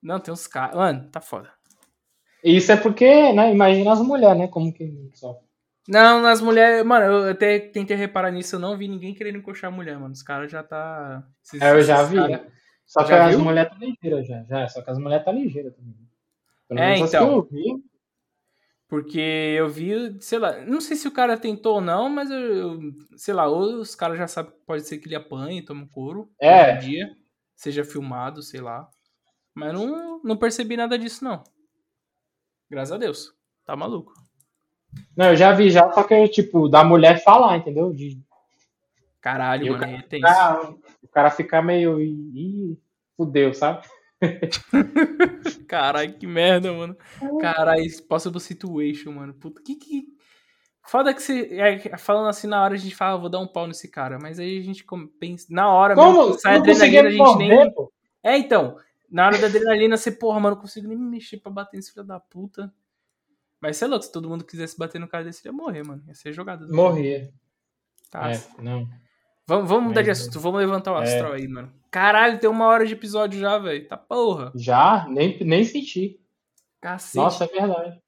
Não, 0.00 0.20
tem 0.20 0.32
uns 0.32 0.46
caras... 0.46 0.76
Mano, 0.76 1.10
tá 1.10 1.20
foda. 1.20 1.52
Isso 2.42 2.72
é 2.72 2.76
porque, 2.76 3.32
né, 3.32 3.52
imagina 3.52 3.92
as 3.92 4.00
mulheres, 4.00 4.38
né, 4.38 4.48
como 4.48 4.72
que 4.72 5.10
sofre. 5.14 5.46
Não, 5.88 6.22
nas 6.22 6.40
mulheres, 6.40 6.84
mano, 6.84 7.04
eu 7.04 7.30
até 7.30 7.58
tentei 7.58 7.96
reparar 7.96 8.30
nisso, 8.30 8.56
eu 8.56 8.60
não 8.60 8.76
vi 8.76 8.86
ninguém 8.86 9.14
querendo 9.14 9.38
encoxar 9.38 9.72
a 9.72 9.74
mulher, 9.74 9.98
mano. 9.98 10.12
Os 10.12 10.22
caras 10.22 10.50
já 10.50 10.62
tá. 10.62 11.26
Esses, 11.44 11.60
é, 11.60 11.72
eu 11.72 11.82
já 11.82 12.02
vi. 12.04 12.16
Cara... 12.16 12.46
Só 12.86 13.04
que 13.04 13.12
as 13.12 13.36
mulheres 13.36 13.70
tá 13.70 13.78
ligeiras 13.78 14.26
já, 14.26 14.44
já. 14.44 14.68
Só 14.68 14.82
que 14.82 14.90
as 14.90 14.98
mulheres 14.98 15.24
tá 15.24 15.32
ligeiras 15.32 15.74
também. 15.74 15.94
Pelo 16.68 16.80
é, 16.80 16.98
então. 16.98 17.32
eu 17.32 17.42
vi. 17.42 17.82
Porque 18.86 19.20
eu 19.56 19.70
vi, 19.70 20.20
sei 20.20 20.38
lá, 20.38 20.60
não 20.66 20.78
sei 20.78 20.96
se 20.96 21.08
o 21.08 21.12
cara 21.12 21.38
tentou 21.38 21.76
ou 21.76 21.80
não, 21.80 22.10
mas 22.10 22.30
eu, 22.30 22.38
eu 22.38 22.80
sei 23.16 23.32
lá, 23.32 23.46
ou 23.48 23.80
os 23.80 23.94
caras 23.94 24.18
já 24.18 24.28
sabem 24.28 24.52
que 24.52 24.58
pode 24.66 24.86
ser 24.86 24.98
que 24.98 25.08
ele 25.08 25.14
apanhe, 25.14 25.64
tome 25.64 25.82
um 25.82 25.88
couro. 25.88 26.30
É. 26.38 26.76
dia, 26.76 27.10
seja 27.56 27.84
filmado, 27.84 28.42
sei 28.42 28.60
lá. 28.60 28.86
Mas 29.54 29.72
não, 29.72 30.20
não 30.22 30.36
percebi 30.36 30.76
nada 30.76 30.98
disso, 30.98 31.24
não. 31.24 31.42
Graças 32.72 32.92
a 32.92 32.96
Deus. 32.96 33.34
Tá 33.66 33.76
maluco. 33.76 34.14
Não, 35.14 35.26
eu 35.26 35.36
já 35.36 35.52
vi 35.52 35.68
já, 35.68 35.92
só 35.92 36.02
que, 36.04 36.26
tipo, 36.28 36.70
da 36.70 36.82
mulher 36.82 37.22
falar, 37.22 37.58
entendeu? 37.58 37.92
De... 37.92 38.18
Caralho, 39.20 39.66
e 39.66 39.70
mano, 39.70 39.84
é 39.84 40.02
tem 40.08 40.22
isso. 40.24 40.78
O 41.02 41.08
cara 41.08 41.30
ficar 41.30 41.60
meio. 41.60 42.00
Ih, 42.00 42.78
fudeu, 43.14 43.52
sabe? 43.52 43.86
Caralho, 45.68 46.14
que 46.14 46.26
merda, 46.26 46.72
mano. 46.72 46.96
Caralho, 47.42 47.84
possible 48.08 48.40
situation, 48.40 49.12
mano. 49.12 49.34
Puta, 49.34 49.60
que 49.62 49.74
que. 49.74 50.06
Foda 50.82 51.12
que 51.12 51.20
você. 51.20 51.50
É, 51.52 51.98
falando 51.98 52.28
assim 52.28 52.46
na 52.46 52.64
hora, 52.64 52.72
a 52.72 52.78
gente 52.78 52.96
fala, 52.96 53.20
vou 53.20 53.28
dar 53.28 53.40
um 53.40 53.46
pau 53.46 53.66
nesse 53.66 53.90
cara. 53.90 54.18
Mas 54.18 54.38
aí 54.38 54.58
a 54.58 54.62
gente 54.62 54.82
pensa. 55.20 55.48
Na 55.50 55.70
hora 55.70 55.94
Como? 55.94 56.22
mesmo, 56.22 56.40
sai 56.40 56.56
adrenalina, 56.56 57.08
a 57.08 57.10
gente 57.10 57.36
nem. 57.36 57.70
Pô. 57.74 57.92
É, 58.22 58.38
então. 58.38 58.78
Na 59.12 59.26
hora 59.26 59.38
da 59.38 59.46
adrenalina, 59.46 59.96
você, 59.96 60.10
porra, 60.10 60.40
mano, 60.40 60.56
não 60.56 60.62
consigo 60.62 60.88
nem 60.88 60.96
me 60.96 61.04
mexer 61.04 61.36
pra 61.36 61.52
bater 61.52 61.76
nesse 61.76 61.92
filho 61.92 62.04
da 62.04 62.18
puta. 62.18 62.72
Mas 63.60 63.80
é 63.82 63.86
louco, 63.86 64.04
se 64.04 64.10
todo 64.10 64.28
mundo 64.28 64.42
quisesse 64.42 64.76
bater 64.78 64.98
no 64.98 65.06
cara 65.06 65.22
desse, 65.22 65.46
ia 65.46 65.52
morrer, 65.52 65.84
mano. 65.84 66.02
Ia 66.08 66.14
ser 66.14 66.32
jogado. 66.32 66.66
Morrer. 66.74 67.30
Tá. 68.10 68.32
É, 68.32 68.40
não. 68.58 68.88
Vamos, 69.46 69.68
vamos 69.68 69.88
mudar 69.88 70.00
de 70.00 70.10
assunto, 70.10 70.40
vamos 70.40 70.60
levantar 70.60 70.92
o 70.92 70.98
é. 70.98 71.02
astral 71.02 71.34
é. 71.34 71.36
aí, 71.36 71.46
mano. 71.46 71.70
Caralho, 71.90 72.40
tem 72.40 72.48
uma 72.48 72.66
hora 72.66 72.86
de 72.86 72.94
episódio 72.94 73.38
já, 73.38 73.58
velho. 73.58 73.86
Tá 73.86 73.98
porra. 73.98 74.50
Já? 74.54 75.06
Nem, 75.08 75.38
nem 75.44 75.62
senti. 75.62 76.18
Cacete. 76.80 77.18
Nossa, 77.18 77.44
é 77.44 77.48
verdade. 77.48 78.00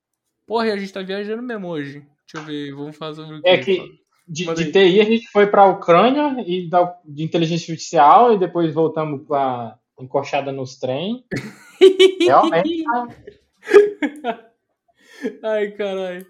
Porra, 0.47 0.73
a 0.73 0.77
gente 0.77 0.93
tá 0.93 1.03
viajando 1.03 1.43
mesmo 1.43 1.69
hoje. 1.69 2.01
Deixa 2.01 2.37
eu 2.37 2.45
ver, 2.45 2.75
vamos 2.75 2.97
fazer 2.97 3.23
o 3.23 3.43
que. 3.43 3.49
É 3.49 3.59
que 3.59 4.05
de, 4.27 4.47
de 4.55 4.73
TI 4.73 5.01
a 5.01 5.05
gente 5.05 5.29
foi 5.29 5.47
pra 5.47 5.67
Ucrânia 5.67 6.43
e 6.47 6.69
da, 6.69 6.99
de 7.05 7.23
inteligência 7.23 7.71
artificial 7.73 8.33
e 8.33 8.39
depois 8.39 8.73
voltamos 8.73 9.27
pra 9.27 9.79
encoxada 10.01 10.53
nos 10.53 10.77
trem. 10.79 11.25
Realmente. 12.21 12.85
Ai, 15.43 15.71
caralho. 15.73 16.27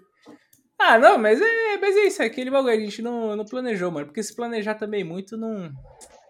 Ah, 0.77 0.99
não, 0.99 1.17
mas 1.17 1.41
é, 1.41 1.77
mas 1.77 1.95
é 1.95 2.01
isso, 2.01 2.21
é 2.21 2.25
aquele 2.25 2.51
bagulho, 2.51 2.73
a 2.73 2.79
gente 2.79 3.01
não, 3.01 3.35
não 3.35 3.45
planejou, 3.45 3.91
mano. 3.91 4.05
Porque 4.07 4.21
se 4.21 4.35
planejar 4.35 4.75
também 4.75 5.03
muito, 5.03 5.37
não. 5.37 5.71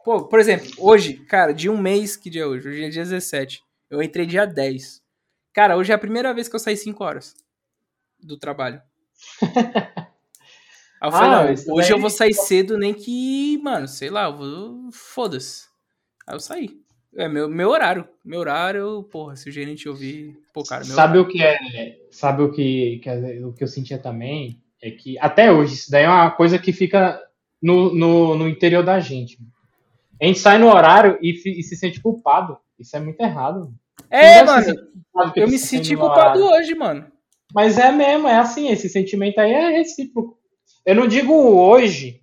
Pô, 0.03 0.27
por 0.27 0.39
exemplo, 0.39 0.67
hoje, 0.77 1.15
cara, 1.25 1.51
de 1.51 1.69
um 1.69 1.77
mês, 1.77 2.15
que 2.15 2.29
dia 2.29 2.43
é 2.43 2.45
hoje? 2.45 2.69
Hoje 2.69 2.83
é 2.83 2.89
dia 2.89 3.03
17. 3.03 3.63
Eu 3.89 4.01
entrei 4.03 4.25
dia 4.25 4.45
10. 4.45 5.01
Cara, 5.51 5.75
hoje 5.75 5.91
é 5.91 5.95
a 5.95 5.99
primeira 5.99 6.33
vez 6.33 6.47
que 6.47 6.55
eu 6.55 6.59
saí 6.59 6.77
5 6.77 7.03
horas 7.03 7.35
do 8.19 8.37
trabalho. 8.37 8.81
Aí 11.01 11.09
eu 11.09 11.11
falei, 11.11 11.29
ah, 11.29 11.55
não, 11.67 11.75
hoje 11.75 11.91
eu 11.91 11.99
vou 11.99 12.09
sair 12.09 12.33
cedo, 12.33 12.77
nem 12.77 12.93
que, 12.93 13.59
mano, 13.61 13.87
sei 13.87 14.09
lá, 14.09 14.25
eu 14.25 14.37
vou. 14.37 14.91
Foda-se. 14.91 15.65
Aí 16.25 16.35
eu 16.35 16.39
saí. 16.39 16.84
É, 17.17 17.27
meu, 17.27 17.47
meu 17.49 17.69
horário. 17.69 18.07
Meu 18.23 18.39
horário, 18.39 19.03
porra, 19.03 19.35
se 19.35 19.49
o 19.49 19.51
gerente 19.51 19.87
ouvir. 19.87 20.37
Pô, 20.53 20.63
cara, 20.63 20.83
meu 20.83 20.95
Sabe 20.95 21.17
horário. 21.17 21.29
o 21.29 21.31
que 21.31 21.43
é. 21.43 21.97
Sabe 22.11 22.43
o 22.43 22.51
que, 22.51 22.99
que, 23.01 23.09
o 23.43 23.53
que 23.53 23.63
eu 23.63 23.67
sentia 23.67 23.97
também? 23.97 24.61
É 24.81 24.91
que 24.91 25.17
até 25.19 25.51
hoje, 25.51 25.75
isso 25.75 25.89
daí 25.91 26.03
é 26.03 26.09
uma 26.09 26.31
coisa 26.31 26.59
que 26.59 26.73
fica 26.73 27.21
no, 27.61 27.93
no, 27.93 28.37
no 28.37 28.47
interior 28.47 28.83
da 28.83 28.99
gente. 28.99 29.39
A 30.21 30.25
gente 30.25 30.39
sai 30.39 30.57
no 30.57 30.67
horário 30.67 31.17
e, 31.21 31.31
e, 31.31 31.63
se 31.63 31.75
sente 31.75 32.01
culpado. 32.01 32.57
Isso 32.79 32.95
é 32.95 32.99
muito 32.99 33.19
errado. 33.21 33.73
É, 34.09 34.43
mano. 34.43 34.65
Eu 35.35 35.47
me 35.47 35.57
senti 35.57 35.95
culpado 35.95 36.43
hoje, 36.43 36.75
mano. 36.75 37.05
Mas 37.53 37.77
é 37.77 37.91
mesmo, 37.91 38.27
é 38.27 38.37
assim, 38.37 38.69
esse 38.69 38.89
sentimento 38.89 39.39
aí 39.39 39.51
é 39.51 39.69
recíproco. 39.69 40.37
Eu 40.85 40.95
não 40.95 41.07
digo 41.07 41.33
hoje, 41.33 42.21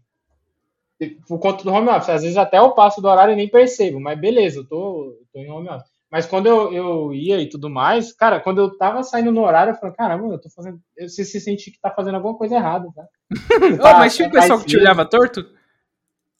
por 1.26 1.38
conta 1.38 1.64
do 1.64 1.72
home 1.72 1.88
office. 1.88 2.08
Às 2.08 2.22
vezes 2.22 2.36
até 2.36 2.58
eu 2.58 2.70
passo 2.70 3.00
do 3.00 3.08
horário 3.08 3.32
e 3.32 3.36
nem 3.36 3.48
percebo, 3.48 4.00
mas 4.00 4.18
beleza, 4.18 4.60
eu 4.60 4.64
tô, 4.66 5.18
tô 5.32 5.38
em 5.38 5.50
home 5.50 5.68
office. 5.68 5.90
Mas 6.10 6.26
quando 6.26 6.46
eu, 6.46 6.72
eu 6.72 7.14
ia 7.14 7.40
e 7.40 7.48
tudo 7.48 7.70
mais, 7.70 8.12
cara, 8.12 8.38
quando 8.38 8.60
eu 8.60 8.76
tava 8.76 9.02
saindo 9.02 9.32
no 9.32 9.42
horário, 9.42 9.72
eu 9.72 9.76
falei, 9.76 9.94
caramba, 9.94 10.26
eu 10.34 10.38
tô 10.38 10.50
fazendo. 10.50 10.78
Você 11.00 11.24
se 11.24 11.40
sente 11.40 11.70
que 11.70 11.80
tá 11.80 11.90
fazendo 11.90 12.16
alguma 12.16 12.36
coisa 12.36 12.56
errada, 12.56 12.86
tá? 12.94 13.04
tá 13.80 13.98
mas 13.98 14.14
tinha 14.14 14.30
tá 14.30 14.40
pessoal 14.40 14.58
que 14.58 14.66
te 14.66 14.76
olhava 14.76 15.06
torto? 15.06 15.46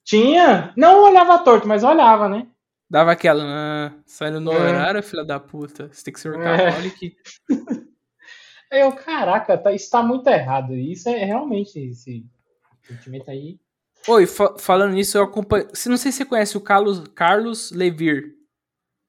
Tinha. 0.04 0.74
Não 0.76 1.04
olhava 1.04 1.38
torto, 1.38 1.66
mas 1.66 1.84
olhava, 1.84 2.28
né? 2.28 2.46
Dava 2.90 3.12
aquela, 3.12 3.42
ah, 3.46 3.92
saindo 4.04 4.38
no 4.40 4.52
é. 4.52 4.56
horário, 4.56 5.02
filha 5.02 5.24
da 5.24 5.40
puta. 5.40 5.88
Você 5.90 6.04
tem 6.04 6.12
que 6.12 6.20
ser 6.20 6.32
workaholic. 6.32 7.16
É. 7.50 7.92
Eu, 8.84 8.92
caraca, 8.92 9.56
tá, 9.56 9.72
isso 9.72 9.90
tá 9.90 10.02
muito 10.02 10.26
errado. 10.28 10.74
Isso 10.74 11.08
é 11.08 11.24
realmente 11.24 11.78
esse 11.78 12.26
sentimento 12.82 13.30
aí. 13.30 13.58
Oi, 14.08 14.26
fa 14.26 14.58
falando 14.58 14.94
nisso, 14.94 15.16
eu 15.16 15.22
acompanho. 15.22 15.66
Não 15.86 15.96
sei 15.96 16.10
se 16.10 16.18
você 16.18 16.24
conhece 16.24 16.56
o 16.56 16.60
Carlos, 16.60 17.04
Carlos 17.14 17.70
Levir. 17.70 18.34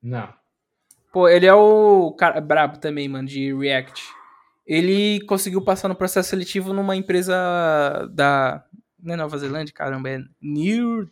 Não. 0.02 0.32
Pô, 1.12 1.28
ele 1.28 1.46
é 1.46 1.54
o 1.54 2.12
cara 2.14 2.40
brabo 2.40 2.78
também, 2.78 3.08
mano, 3.08 3.28
de 3.28 3.54
React. 3.54 4.04
Ele 4.66 5.22
conseguiu 5.26 5.62
passar 5.64 5.88
no 5.88 5.96
processo 5.96 6.30
seletivo 6.30 6.74
numa 6.74 6.96
empresa 6.96 7.34
da. 8.12 8.64
Não 9.00 9.14
é 9.16 9.18
Nova 9.18 9.38
Zelândia, 9.38 9.74
caramba, 9.74 10.10
é 10.10 10.24
New. 10.42 11.10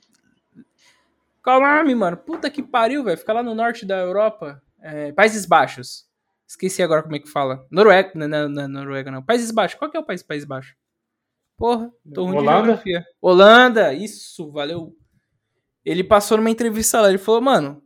Qual 1.43 1.59
o 1.59 1.61
nome, 1.61 1.95
mano? 1.95 2.17
Puta 2.17 2.49
que 2.49 2.61
pariu, 2.61 3.03
velho. 3.03 3.17
Fica 3.17 3.33
lá 3.33 3.41
no 3.41 3.55
norte 3.55 3.85
da 3.85 3.97
Europa. 3.97 4.61
É, 4.79 5.11
Países 5.11 5.45
Baixos. 5.45 6.05
Esqueci 6.47 6.83
agora 6.83 7.01
como 7.01 7.15
é 7.15 7.19
que 7.19 7.29
fala. 7.29 7.65
Noruega. 7.71 8.11
Não, 8.15 8.27
não, 8.27 8.49
não, 8.49 8.67
Noruega 8.67 9.09
não. 9.09 9.23
Países 9.23 9.51
Baixos. 9.51 9.77
Qual 9.77 9.89
que 9.89 9.97
é 9.97 9.99
o 9.99 10.05
país 10.05 10.21
Países 10.21 10.47
Baixos? 10.47 10.75
Porra, 11.61 11.91
tô 12.11 12.25
ruim 12.25 12.37
Holanda? 12.37 12.51
de 12.51 12.65
geografia. 12.65 13.05
Holanda, 13.21 13.93
isso, 13.93 14.51
valeu. 14.51 14.97
Ele 15.85 16.03
passou 16.03 16.37
numa 16.37 16.49
entrevista 16.49 16.99
lá, 16.99 17.07
ele 17.07 17.19
falou, 17.19 17.39
mano, 17.39 17.83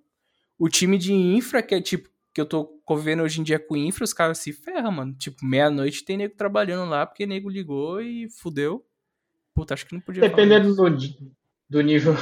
o 0.58 0.70
time 0.70 0.98
de 0.98 1.12
infra, 1.12 1.62
que 1.62 1.76
é 1.76 1.82
tipo, 1.82 2.08
que 2.34 2.40
eu 2.40 2.46
tô 2.46 2.68
convivendo 2.86 3.22
hoje 3.24 3.42
em 3.42 3.44
dia 3.44 3.60
com 3.60 3.76
infra, 3.76 4.06
os 4.06 4.14
caras 4.14 4.38
se 4.38 4.54
ferram, 4.54 4.94
mano. 4.94 5.14
Tipo, 5.16 5.46
meia-noite 5.46 6.06
tem 6.06 6.16
nego 6.16 6.38
trabalhando 6.38 6.90
lá, 6.90 7.06
porque 7.06 7.26
nego 7.26 7.50
ligou 7.50 8.00
e 8.00 8.30
fudeu. 8.30 8.82
Puta, 9.54 9.74
acho 9.74 9.86
que 9.86 9.94
não 9.94 10.00
podia 10.00 10.22
Dependendo 10.22 10.74
do, 10.74 10.90
do 11.70 11.82
nível. 11.82 12.14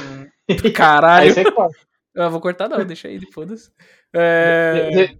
Caralho. 0.74 1.32
eu 2.16 2.30
vou 2.32 2.40
cortar 2.40 2.68
não, 2.68 2.84
deixa 2.84 3.06
aí, 3.06 3.20
foda-se. 3.30 3.70
É... 4.12 5.16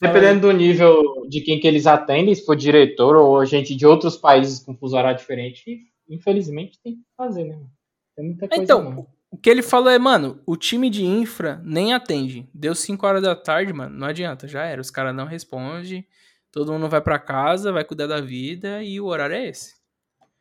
Dependendo 0.00 0.42
do 0.42 0.52
nível 0.52 1.26
de 1.28 1.40
quem 1.40 1.58
que 1.58 1.66
eles 1.66 1.86
atendem, 1.86 2.34
se 2.34 2.44
for 2.44 2.54
diretor 2.54 3.16
ou 3.16 3.44
gente 3.44 3.74
de 3.74 3.84
outros 3.84 4.16
países 4.16 4.60
com 4.60 4.76
fuso 4.76 4.96
horário 4.96 5.18
diferente, 5.18 5.80
infelizmente 6.08 6.78
tem 6.82 6.94
que 6.94 7.02
fazer, 7.16 7.44
né? 7.44 7.58
Tem 8.14 8.26
muita 8.26 8.48
coisa. 8.48 8.62
Então, 8.62 8.90
não. 8.90 9.06
o 9.28 9.36
que 9.36 9.50
ele 9.50 9.62
falou 9.62 9.90
é, 9.90 9.98
mano, 9.98 10.40
o 10.46 10.56
time 10.56 10.88
de 10.88 11.04
infra 11.04 11.60
nem 11.64 11.92
atende. 11.92 12.48
Deu 12.54 12.76
5 12.76 13.04
horas 13.04 13.22
da 13.22 13.34
tarde, 13.34 13.72
mano, 13.72 13.96
não 13.96 14.06
adianta, 14.06 14.46
já 14.46 14.64
era. 14.64 14.80
Os 14.80 14.90
caras 14.90 15.14
não 15.14 15.24
respondem, 15.24 16.06
todo 16.52 16.72
mundo 16.72 16.88
vai 16.88 17.00
para 17.00 17.18
casa, 17.18 17.72
vai 17.72 17.84
cuidar 17.84 18.06
da 18.06 18.20
vida 18.20 18.82
e 18.82 19.00
o 19.00 19.06
horário 19.06 19.34
é 19.34 19.48
esse. 19.48 19.74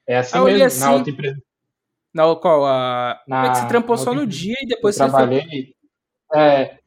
É 0.05 0.17
assim 0.17 0.39
mesmo, 0.43 0.65
assim, 0.65 0.79
na 0.79 0.91
outra 0.93 1.11
empresa. 1.11 1.43
Na 2.13 2.35
qual? 2.35 2.65
A... 2.65 3.21
Na, 3.27 3.45
é 3.45 3.49
que 3.49 3.57
você 3.57 3.67
trampou 3.67 3.97
só 3.97 4.13
no 4.13 4.25
dia 4.25 4.55
e 4.61 4.67
depois 4.67 4.95
você 4.95 5.03
trabalhei, 5.03 5.75
foi... 6.31 6.39
É, 6.39 6.79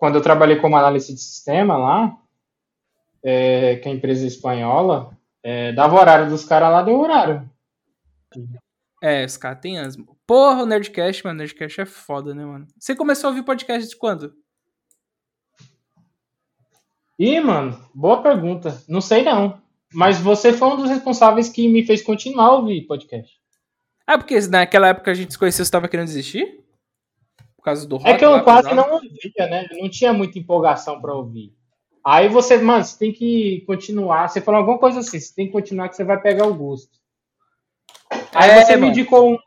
quando 0.00 0.14
eu 0.14 0.22
trabalhei 0.22 0.56
como 0.56 0.76
analista 0.76 1.12
de 1.12 1.20
sistema 1.20 1.76
lá, 1.76 2.16
é, 3.22 3.76
que 3.76 3.86
é 3.86 3.92
a 3.92 3.94
empresa 3.94 4.26
espanhola, 4.26 5.14
é, 5.42 5.72
dava 5.74 6.00
horário 6.00 6.30
dos 6.30 6.42
caras 6.42 6.72
lá, 6.72 6.82
deu 6.82 6.98
horário. 6.98 7.48
É, 9.02 9.26
os 9.26 9.36
caras 9.36 9.60
têm 9.60 9.78
as. 9.78 9.98
Porra, 10.26 10.62
o 10.62 10.66
Nerdcast, 10.66 11.22
mano, 11.22 11.36
o 11.36 11.38
Nerdcast 11.38 11.82
é 11.82 11.84
foda, 11.84 12.34
né, 12.34 12.42
mano? 12.42 12.66
Você 12.78 12.96
começou 12.96 13.28
a 13.28 13.30
ouvir 13.30 13.42
podcast 13.42 13.90
de 13.90 13.96
quando? 13.96 14.32
Ih, 17.18 17.40
mano, 17.40 17.78
boa 17.94 18.22
pergunta. 18.22 18.82
Não 18.88 19.02
sei 19.02 19.22
não. 19.22 19.60
Mas 19.92 20.18
você 20.18 20.50
foi 20.50 20.68
um 20.68 20.76
dos 20.76 20.88
responsáveis 20.88 21.50
que 21.50 21.68
me 21.68 21.84
fez 21.84 22.00
continuar 22.00 22.46
a 22.46 22.52
ouvir 22.52 22.86
podcast. 22.86 23.38
Ah, 24.06 24.16
porque 24.16 24.40
naquela 24.48 24.88
época 24.88 25.10
a 25.10 25.14
gente 25.14 25.32
se 25.32 25.38
conheceu, 25.38 25.58
você 25.58 25.68
estava 25.68 25.88
querendo 25.88 26.06
desistir? 26.06 26.64
Por 27.60 27.64
causa 27.64 27.86
do 27.86 27.98
rock? 27.98 28.08
É 28.08 28.16
que 28.16 28.24
eu 28.24 28.42
quase 28.42 28.74
não 28.74 28.94
ouvia, 28.94 29.46
né? 29.46 29.68
Não 29.78 29.88
tinha 29.90 30.14
muita 30.14 30.38
empolgação 30.38 30.98
para 30.98 31.14
ouvir. 31.14 31.52
Aí 32.02 32.26
você, 32.26 32.56
mano, 32.56 32.82
você 32.82 32.98
tem 32.98 33.12
que 33.12 33.62
continuar. 33.66 34.28
Você 34.28 34.40
falou 34.40 34.60
alguma 34.60 34.78
coisa 34.78 35.00
assim, 35.00 35.20
você 35.20 35.34
tem 35.34 35.46
que 35.46 35.52
continuar 35.52 35.90
que 35.90 35.96
você 35.96 36.02
vai 36.02 36.18
pegar 36.18 36.46
o 36.46 36.54
gosto. 36.54 36.98
Aí 38.34 38.50
é, 38.50 38.64
você 38.64 38.72
mano. 38.72 38.86
me 38.86 38.88
indicou 38.88 39.34
um 39.34 39.38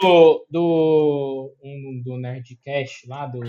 do, 0.00 0.46
do, 0.50 1.54
um, 1.62 2.02
do 2.04 2.16
Nerdcast 2.16 3.06
lá, 3.06 3.26
do, 3.26 3.40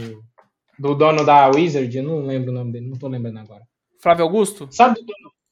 do 0.78 0.94
dono 0.94 1.26
da 1.26 1.48
Wizard, 1.48 1.98
eu 1.98 2.04
não 2.04 2.24
lembro 2.24 2.52
o 2.52 2.54
nome 2.54 2.72
dele, 2.72 2.90
não 2.90 3.00
tô 3.00 3.08
lembrando 3.08 3.40
agora. 3.40 3.64
Flávio 4.00 4.26
Augusto? 4.26 4.68
Sabe 4.70 5.00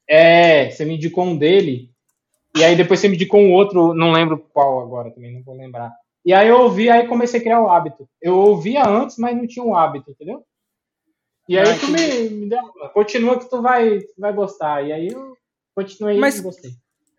É, 0.08 0.70
você 0.70 0.86
me 0.86 0.96
indicou 0.96 1.26
um 1.26 1.36
dele, 1.36 1.92
e 2.56 2.64
aí 2.64 2.76
depois 2.76 3.00
você 3.00 3.08
me 3.08 3.16
indicou 3.16 3.42
um 3.42 3.52
outro, 3.52 3.96
não 3.96 4.12
lembro 4.12 4.38
qual 4.54 4.80
agora 4.80 5.10
também, 5.10 5.34
não 5.34 5.42
vou 5.42 5.56
lembrar. 5.56 5.92
E 6.26 6.34
aí 6.34 6.48
eu 6.48 6.60
ouvi, 6.62 6.90
aí 6.90 7.08
comecei 7.08 7.40
a 7.40 7.44
criar 7.44 7.62
o 7.62 7.70
hábito. 7.70 8.08
Eu 8.22 8.36
ouvia 8.38 8.88
antes, 8.88 9.18
mas 9.18 9.36
não 9.36 9.48
tinha 9.48 9.64
um 9.64 9.76
hábito, 9.76 10.12
entendeu? 10.12 10.46
E 11.48 11.58
aí 11.58 11.68
ah, 11.68 11.80
tu 11.80 11.88
me, 11.88 12.30
me 12.30 12.50
deu, 12.50 12.62
continua 12.94 13.40
que 13.40 13.50
tu 13.50 13.62
vai, 13.62 14.00
vai 14.18 14.32
gostar. 14.32 14.86
E 14.86 14.92
aí 14.92 15.08
eu 15.08 15.36
continuei 15.74 16.18
mas 16.20 16.38
e 16.38 16.44
gostei. 16.44 16.72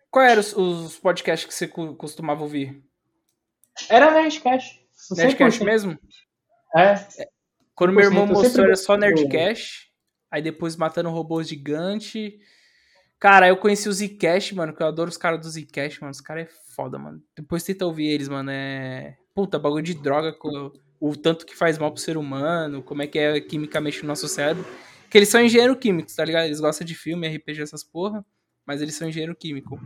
Quais 0.09 0.31
eram 0.31 0.39
os, 0.41 0.55
os, 0.55 0.97
podcasts 0.97 1.47
que 1.47 1.53
você 1.53 1.67
costumava 1.67 2.41
ouvir? 2.41 2.81
Era 3.89 4.11
Nerdcast. 4.11 4.79
Nerdcast 5.11 5.63
mesmo? 5.63 5.97
É. 6.75 6.95
Quando 7.75 7.93
meu 7.93 8.05
irmão 8.05 8.27
mostrou 8.27 8.65
era 8.65 8.75
só 8.75 8.95
Nerdcast, 8.95 9.91
aí 10.29 10.41
depois 10.41 10.75
Matando 10.75 11.09
Robôs 11.09 11.47
Gigante. 11.47 12.39
Cara, 13.21 13.47
eu 13.47 13.55
conheci 13.55 13.87
o 13.87 13.93
Zcast, 13.93 14.55
mano, 14.55 14.73
que 14.73 14.81
eu 14.81 14.87
adoro 14.87 15.07
os 15.07 15.15
caras 15.15 15.39
do 15.39 15.47
Zcast, 15.47 16.01
mano. 16.01 16.09
Os 16.09 16.19
caras 16.19 16.47
é 16.47 16.49
foda, 16.75 16.97
mano. 16.97 17.21
Depois 17.37 17.61
tenta 17.61 17.85
ouvir 17.85 18.07
eles, 18.07 18.27
mano. 18.27 18.49
É. 18.49 19.15
Puta, 19.35 19.59
bagulho 19.59 19.83
de 19.83 19.93
droga, 19.93 20.35
o 20.99 21.15
tanto 21.15 21.45
que 21.45 21.55
faz 21.55 21.77
mal 21.77 21.91
pro 21.91 22.01
ser 22.01 22.17
humano, 22.17 22.81
como 22.81 23.03
é 23.03 23.07
que 23.07 23.19
é 23.19 23.79
mexe 23.79 24.01
no 24.01 24.07
nosso 24.07 24.27
cérebro. 24.27 24.65
Que 25.07 25.19
eles 25.19 25.29
são 25.29 25.39
engenheiro 25.39 25.77
químicos, 25.77 26.15
tá 26.15 26.25
ligado? 26.25 26.45
Eles 26.45 26.59
gostam 26.59 26.83
de 26.83 26.95
filme, 26.95 27.27
RPG, 27.27 27.61
essas 27.61 27.83
porra, 27.83 28.25
mas 28.65 28.81
eles 28.81 28.95
são 28.95 29.07
engenheiro 29.07 29.35
químico. 29.35 29.79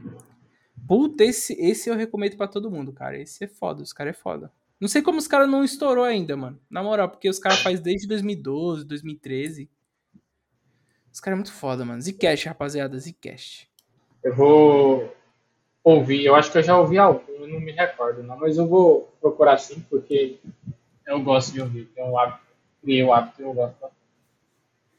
Puta, 0.87 1.25
esse, 1.25 1.53
esse 1.59 1.89
eu 1.89 1.95
recomendo 1.95 2.37
para 2.37 2.47
todo 2.47 2.71
mundo, 2.71 2.93
cara. 2.93 3.19
Esse 3.19 3.43
é 3.43 3.47
foda, 3.49 3.83
os 3.83 3.91
caras 3.91 4.15
é 4.15 4.17
foda. 4.17 4.49
Não 4.79 4.87
sei 4.87 5.01
como 5.01 5.17
os 5.17 5.27
caras 5.27 5.49
não 5.49 5.61
estourou 5.61 6.05
ainda, 6.05 6.37
mano. 6.37 6.57
Na 6.69 6.81
moral, 6.81 7.09
porque 7.09 7.27
os 7.27 7.39
caras 7.39 7.59
faz 7.59 7.81
desde 7.81 8.07
2012, 8.07 8.85
2013. 8.85 9.69
Os 11.15 11.21
caras 11.21 11.37
é 11.37 11.39
muito 11.39 11.53
foda, 11.53 11.85
mano. 11.85 12.01
Zcast, 12.01 12.45
rapaziada, 12.45 12.99
Zcast. 12.99 13.69
Eu 14.21 14.35
vou 14.35 15.15
ouvir, 15.81 16.25
eu 16.25 16.35
acho 16.35 16.51
que 16.51 16.57
eu 16.57 16.63
já 16.63 16.77
ouvi 16.77 16.97
algum, 16.97 17.31
eu 17.31 17.47
não 17.47 17.61
me 17.61 17.71
recordo, 17.71 18.21
não, 18.21 18.37
mas 18.37 18.57
eu 18.57 18.67
vou 18.67 19.13
procurar 19.21 19.57
sim, 19.57 19.79
porque 19.89 20.39
eu 21.07 21.21
gosto 21.21 21.53
de 21.53 21.61
ouvir, 21.61 21.85
tenho 21.95 22.07
um 22.07 22.19
hábito, 22.19 22.41
criei 22.81 23.01
o 23.01 23.13
hábito 23.13 23.41
e 23.41 23.45
eu 23.45 23.53
gosto. 23.53 23.77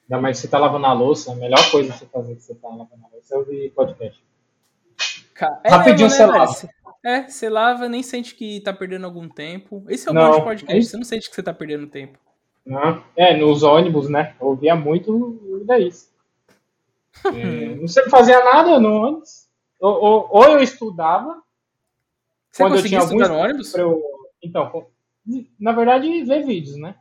Ainda 0.08 0.22
mais 0.22 0.38
se 0.38 0.44
você 0.44 0.48
tá 0.48 0.58
lavando 0.58 0.86
a 0.86 0.94
louça, 0.94 1.32
a 1.32 1.34
melhor 1.34 1.70
coisa 1.70 1.92
que 1.92 1.98
você 1.98 2.06
fazer 2.06 2.34
que 2.34 2.42
você 2.42 2.54
tá 2.54 2.68
lavando 2.68 3.04
a 3.04 3.08
louça 3.12 3.34
é 3.34 3.38
ouvir 3.38 3.70
podcast. 3.72 4.24
É 5.64 5.68
Rapidinho 5.68 6.08
você 6.08 6.24
lava. 6.24 6.52
É, 7.04 7.28
você 7.28 7.50
lava, 7.50 7.90
nem 7.90 8.02
sente 8.02 8.34
que 8.34 8.60
tá 8.62 8.72
perdendo 8.72 9.04
algum 9.04 9.28
tempo. 9.28 9.84
Esse 9.86 10.08
é 10.08 10.10
o 10.12 10.14
não, 10.14 10.30
bom 10.30 10.38
de 10.38 10.44
podcast, 10.44 10.78
é 10.78 10.80
você 10.80 10.96
não 10.96 11.04
sente 11.04 11.28
que 11.28 11.34
você 11.34 11.42
tá 11.42 11.52
perdendo 11.52 11.86
tempo. 11.86 12.18
Não. 12.66 13.02
É, 13.16 13.36
nos 13.36 13.62
ônibus, 13.62 14.08
né? 14.08 14.34
Eu 14.40 14.48
ouvia 14.48 14.74
muito 14.74 15.62
daí. 15.64 15.90
é, 17.24 17.74
não 17.76 17.86
sei 17.86 18.08
fazia 18.10 18.44
nada 18.44 18.80
no 18.80 18.92
ônibus. 19.02 19.46
Ou, 19.80 20.02
ou, 20.02 20.28
ou 20.30 20.44
eu 20.44 20.60
estudava. 20.60 21.42
Você 22.50 22.62
quando 22.62 22.76
eu 22.76 22.82
tinha 22.82 23.00
algum 23.00 23.18
no 23.18 23.36
ônibus? 23.36 23.74
Eu, 23.74 24.02
então, 24.42 24.86
na 25.58 25.72
verdade, 25.72 26.24
ver 26.24 26.44
vídeos, 26.44 26.76
né? 26.76 26.96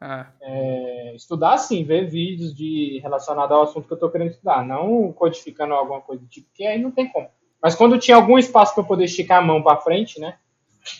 Ah. 0.00 0.28
É, 0.40 1.14
estudar 1.14 1.58
sim, 1.58 1.84
ver 1.84 2.08
vídeos 2.08 2.54
de 2.54 3.00
relacionado 3.02 3.52
ao 3.52 3.62
assunto 3.62 3.86
que 3.86 3.92
eu 3.92 3.96
estou 3.96 4.10
querendo 4.10 4.30
estudar, 4.30 4.64
não 4.64 5.12
codificando 5.12 5.74
alguma 5.74 6.00
coisa 6.00 6.22
do 6.22 6.28
tipo, 6.28 6.48
que 6.54 6.64
aí 6.64 6.80
não 6.80 6.90
tem 6.90 7.08
como. 7.10 7.28
Mas 7.62 7.74
quando 7.74 7.98
tinha 7.98 8.16
algum 8.16 8.38
espaço 8.38 8.72
para 8.72 8.82
eu 8.82 8.86
poder 8.86 9.04
esticar 9.04 9.42
a 9.42 9.44
mão 9.44 9.62
para 9.62 9.80
frente, 9.80 10.18
né? 10.18 10.38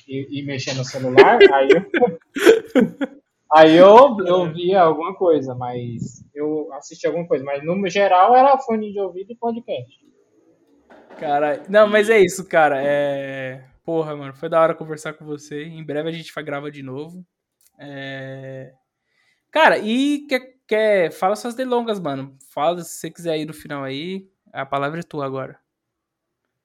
E, 0.06 0.40
e, 0.40 0.42
mexer 0.42 0.74
no 0.74 0.84
celular, 0.84 1.38
aí 1.54 1.68
eu, 1.70 1.90
aí 3.52 3.76
eu, 3.76 4.16
eu 4.26 4.52
via 4.52 4.82
alguma 4.82 5.14
coisa, 5.14 5.54
mas 5.54 6.24
eu 6.34 6.72
assisti 6.74 7.06
alguma 7.06 7.26
coisa, 7.26 7.44
mas 7.44 7.64
no 7.64 7.88
geral 7.88 8.34
era 8.34 8.58
fone 8.58 8.92
de 8.92 9.00
ouvido 9.00 9.32
e 9.32 9.36
podcast. 9.36 10.00
Cara, 11.18 11.62
não, 11.68 11.86
mas 11.86 12.08
é 12.08 12.18
isso, 12.18 12.46
cara. 12.48 12.80
É 12.82 13.64
Porra, 13.90 14.14
mano, 14.14 14.32
foi 14.32 14.48
da 14.48 14.60
hora 14.60 14.72
conversar 14.72 15.14
com 15.14 15.24
você. 15.24 15.64
Em 15.64 15.82
breve 15.82 16.08
a 16.08 16.12
gente 16.12 16.32
vai 16.32 16.44
gravar 16.44 16.70
de 16.70 16.80
novo. 16.80 17.26
É... 17.76 18.72
Cara, 19.50 19.78
e 19.78 20.26
quer, 20.28 20.54
quer. 20.64 21.10
Fala 21.10 21.34
suas 21.34 21.56
delongas, 21.56 21.98
mano. 21.98 22.36
Fala 22.54 22.80
se 22.84 22.98
você 22.98 23.10
quiser 23.10 23.38
ir 23.38 23.46
no 23.46 23.52
final 23.52 23.82
aí. 23.82 24.28
A 24.52 24.64
palavra 24.64 25.00
é 25.00 25.02
tua 25.02 25.26
agora. 25.26 25.58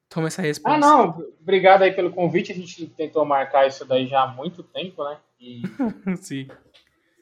Toma 0.07 0.28
essa 0.28 0.44
resposta. 0.44 0.78
Ah, 0.78 0.80
não. 0.80 1.18
Obrigado 1.41 1.82
aí 1.82 1.94
pelo 1.94 2.12
convite. 2.12 2.52
A 2.52 2.56
gente 2.56 2.86
tentou 2.88 3.26
marcar 3.26 3.66
isso 3.66 3.86
daí 3.86 4.06
já 4.06 4.22
há 4.22 4.28
muito 4.28 4.62
tempo, 4.62 5.03
né? 5.03 5.18
E, 5.40 5.64
Sim. 6.22 6.48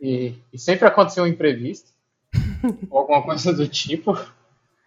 E, 0.04 0.36
e 0.52 0.60
sempre 0.60 0.86
aconteceu 0.88 1.24
um 1.24 1.28
imprevisto. 1.28 1.92
ou 2.90 3.00
alguma 3.00 3.24
coisa 3.24 3.54
do 3.54 3.68
tipo. 3.68 4.18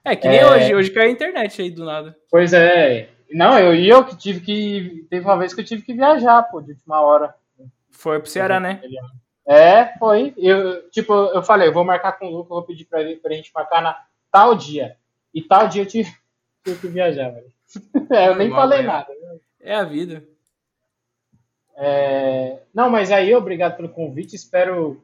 É, 0.04 0.14
que 0.14 0.28
nem 0.28 0.40
É. 0.40 0.46
hoje. 0.46 0.74
Hoje 0.74 0.90
caiu 0.90 1.08
a 1.08 1.12
internet 1.12 1.62
aí 1.62 1.70
do 1.70 1.84
nada. 1.84 2.16
Pois 2.30 2.52
é. 2.52 3.08
Não, 3.32 3.58
eu 3.58 3.74
e 3.74 3.88
eu 3.88 4.04
que 4.04 4.16
tive 4.16 4.40
que. 4.40 5.06
Teve 5.10 5.24
uma 5.24 5.36
vez 5.38 5.52
que 5.54 5.60
eu 5.60 5.64
tive 5.64 5.82
que 5.82 5.94
viajar, 5.94 6.42
pô, 6.44 6.60
de 6.60 6.72
última 6.72 7.00
hora. 7.00 7.34
Foi 7.90 8.20
pro 8.20 8.30
Ceará, 8.30 8.60
né? 8.60 8.80
É, 9.48 9.96
foi. 9.98 10.34
Eu, 10.36 10.88
tipo, 10.90 11.12
eu 11.12 11.42
falei, 11.42 11.68
eu 11.68 11.72
vou 11.72 11.84
marcar 11.84 12.12
com 12.12 12.26
o 12.26 12.30
Luca, 12.30 12.50
eu 12.52 12.56
vou 12.56 12.62
pedir 12.62 12.84
pra, 12.84 13.00
ele, 13.00 13.16
pra 13.16 13.32
gente 13.32 13.50
marcar 13.54 13.80
na 13.80 13.98
tal 14.30 14.54
dia. 14.54 14.96
E 15.32 15.40
tal 15.42 15.66
dia 15.66 15.82
eu 15.82 15.86
tive, 15.86 16.10
tive 16.64 16.78
que 16.78 16.88
viajar, 16.88 17.30
velho. 17.30 17.46
É, 18.12 18.28
eu 18.28 18.36
nem 18.36 18.48
Normal, 18.48 18.68
falei 18.68 18.82
né? 18.82 18.86
nada. 18.86 19.08
É 19.60 19.74
a 19.74 19.82
vida. 19.82 20.22
É, 21.76 22.62
não, 22.72 22.88
mas 22.88 23.12
aí, 23.12 23.34
obrigado 23.34 23.76
pelo 23.76 23.88
convite. 23.88 24.34
Espero 24.34 25.02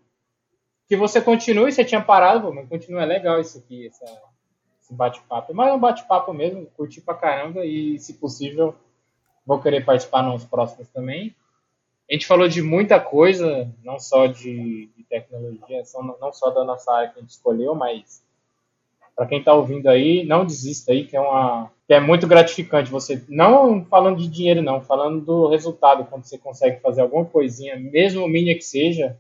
que 0.89 0.97
você 0.97 1.21
continue. 1.21 1.71
Você 1.71 1.85
tinha 1.85 2.01
parado, 2.03 2.53
mas 2.53 2.69
continua. 2.69 3.03
É 3.03 3.07
legal 3.07 3.41
isso 3.41 3.59
aqui, 3.59 3.87
essa, 3.87 4.05
esse 4.81 4.95
bate-papo. 4.95 5.55
Mas 5.55 5.69
é 5.69 5.73
um 5.75 5.81
bate-papo 5.81 6.33
mesmo, 6.33 6.67
curti 6.77 7.01
pra 7.01 7.15
caramba. 7.15 7.65
E, 7.65 7.99
se 7.99 8.15
possível, 8.15 8.75
vou 9.47 9.61
querer 9.61 9.85
participar 9.85 10.23
nos 10.23 10.45
próximos 10.45 10.89
também. 10.89 11.35
A 12.11 12.15
gente 12.15 12.27
falou 12.27 12.49
de 12.49 12.61
muita 12.61 13.01
coisa, 13.01 13.73
não 13.83 13.99
só 13.99 14.27
de, 14.27 14.91
de 14.97 15.05
tecnologia, 15.05 15.83
não 16.21 16.33
só 16.33 16.51
da 16.51 16.65
nossa 16.65 16.93
área 16.93 17.11
que 17.11 17.19
a 17.19 17.23
gente 17.23 17.31
escolheu, 17.31 17.75
mas 17.75 18.23
para 19.15 19.27
quem 19.27 19.39
está 19.39 19.53
ouvindo 19.53 19.89
aí, 19.89 20.25
não 20.25 20.45
desista 20.45 20.93
aí, 20.93 21.05
que 21.05 21.17
é 21.17 21.21
uma 21.21 21.71
que 21.87 21.95
é 21.95 22.01
muito 22.01 22.27
gratificante 22.27 22.91
você 22.91 23.23
não 23.29 23.85
falando 23.85 24.19
de 24.19 24.29
dinheiro 24.29 24.63
não, 24.63 24.81
falando 24.81 25.21
do 25.21 25.49
resultado 25.49 26.05
quando 26.05 26.25
você 26.25 26.39
consegue 26.39 26.81
fazer 26.81 27.03
alguma 27.03 27.25
coisinha, 27.25 27.77
mesmo 27.77 28.27
mínima 28.29 28.57
que 28.57 28.65
seja. 28.65 29.19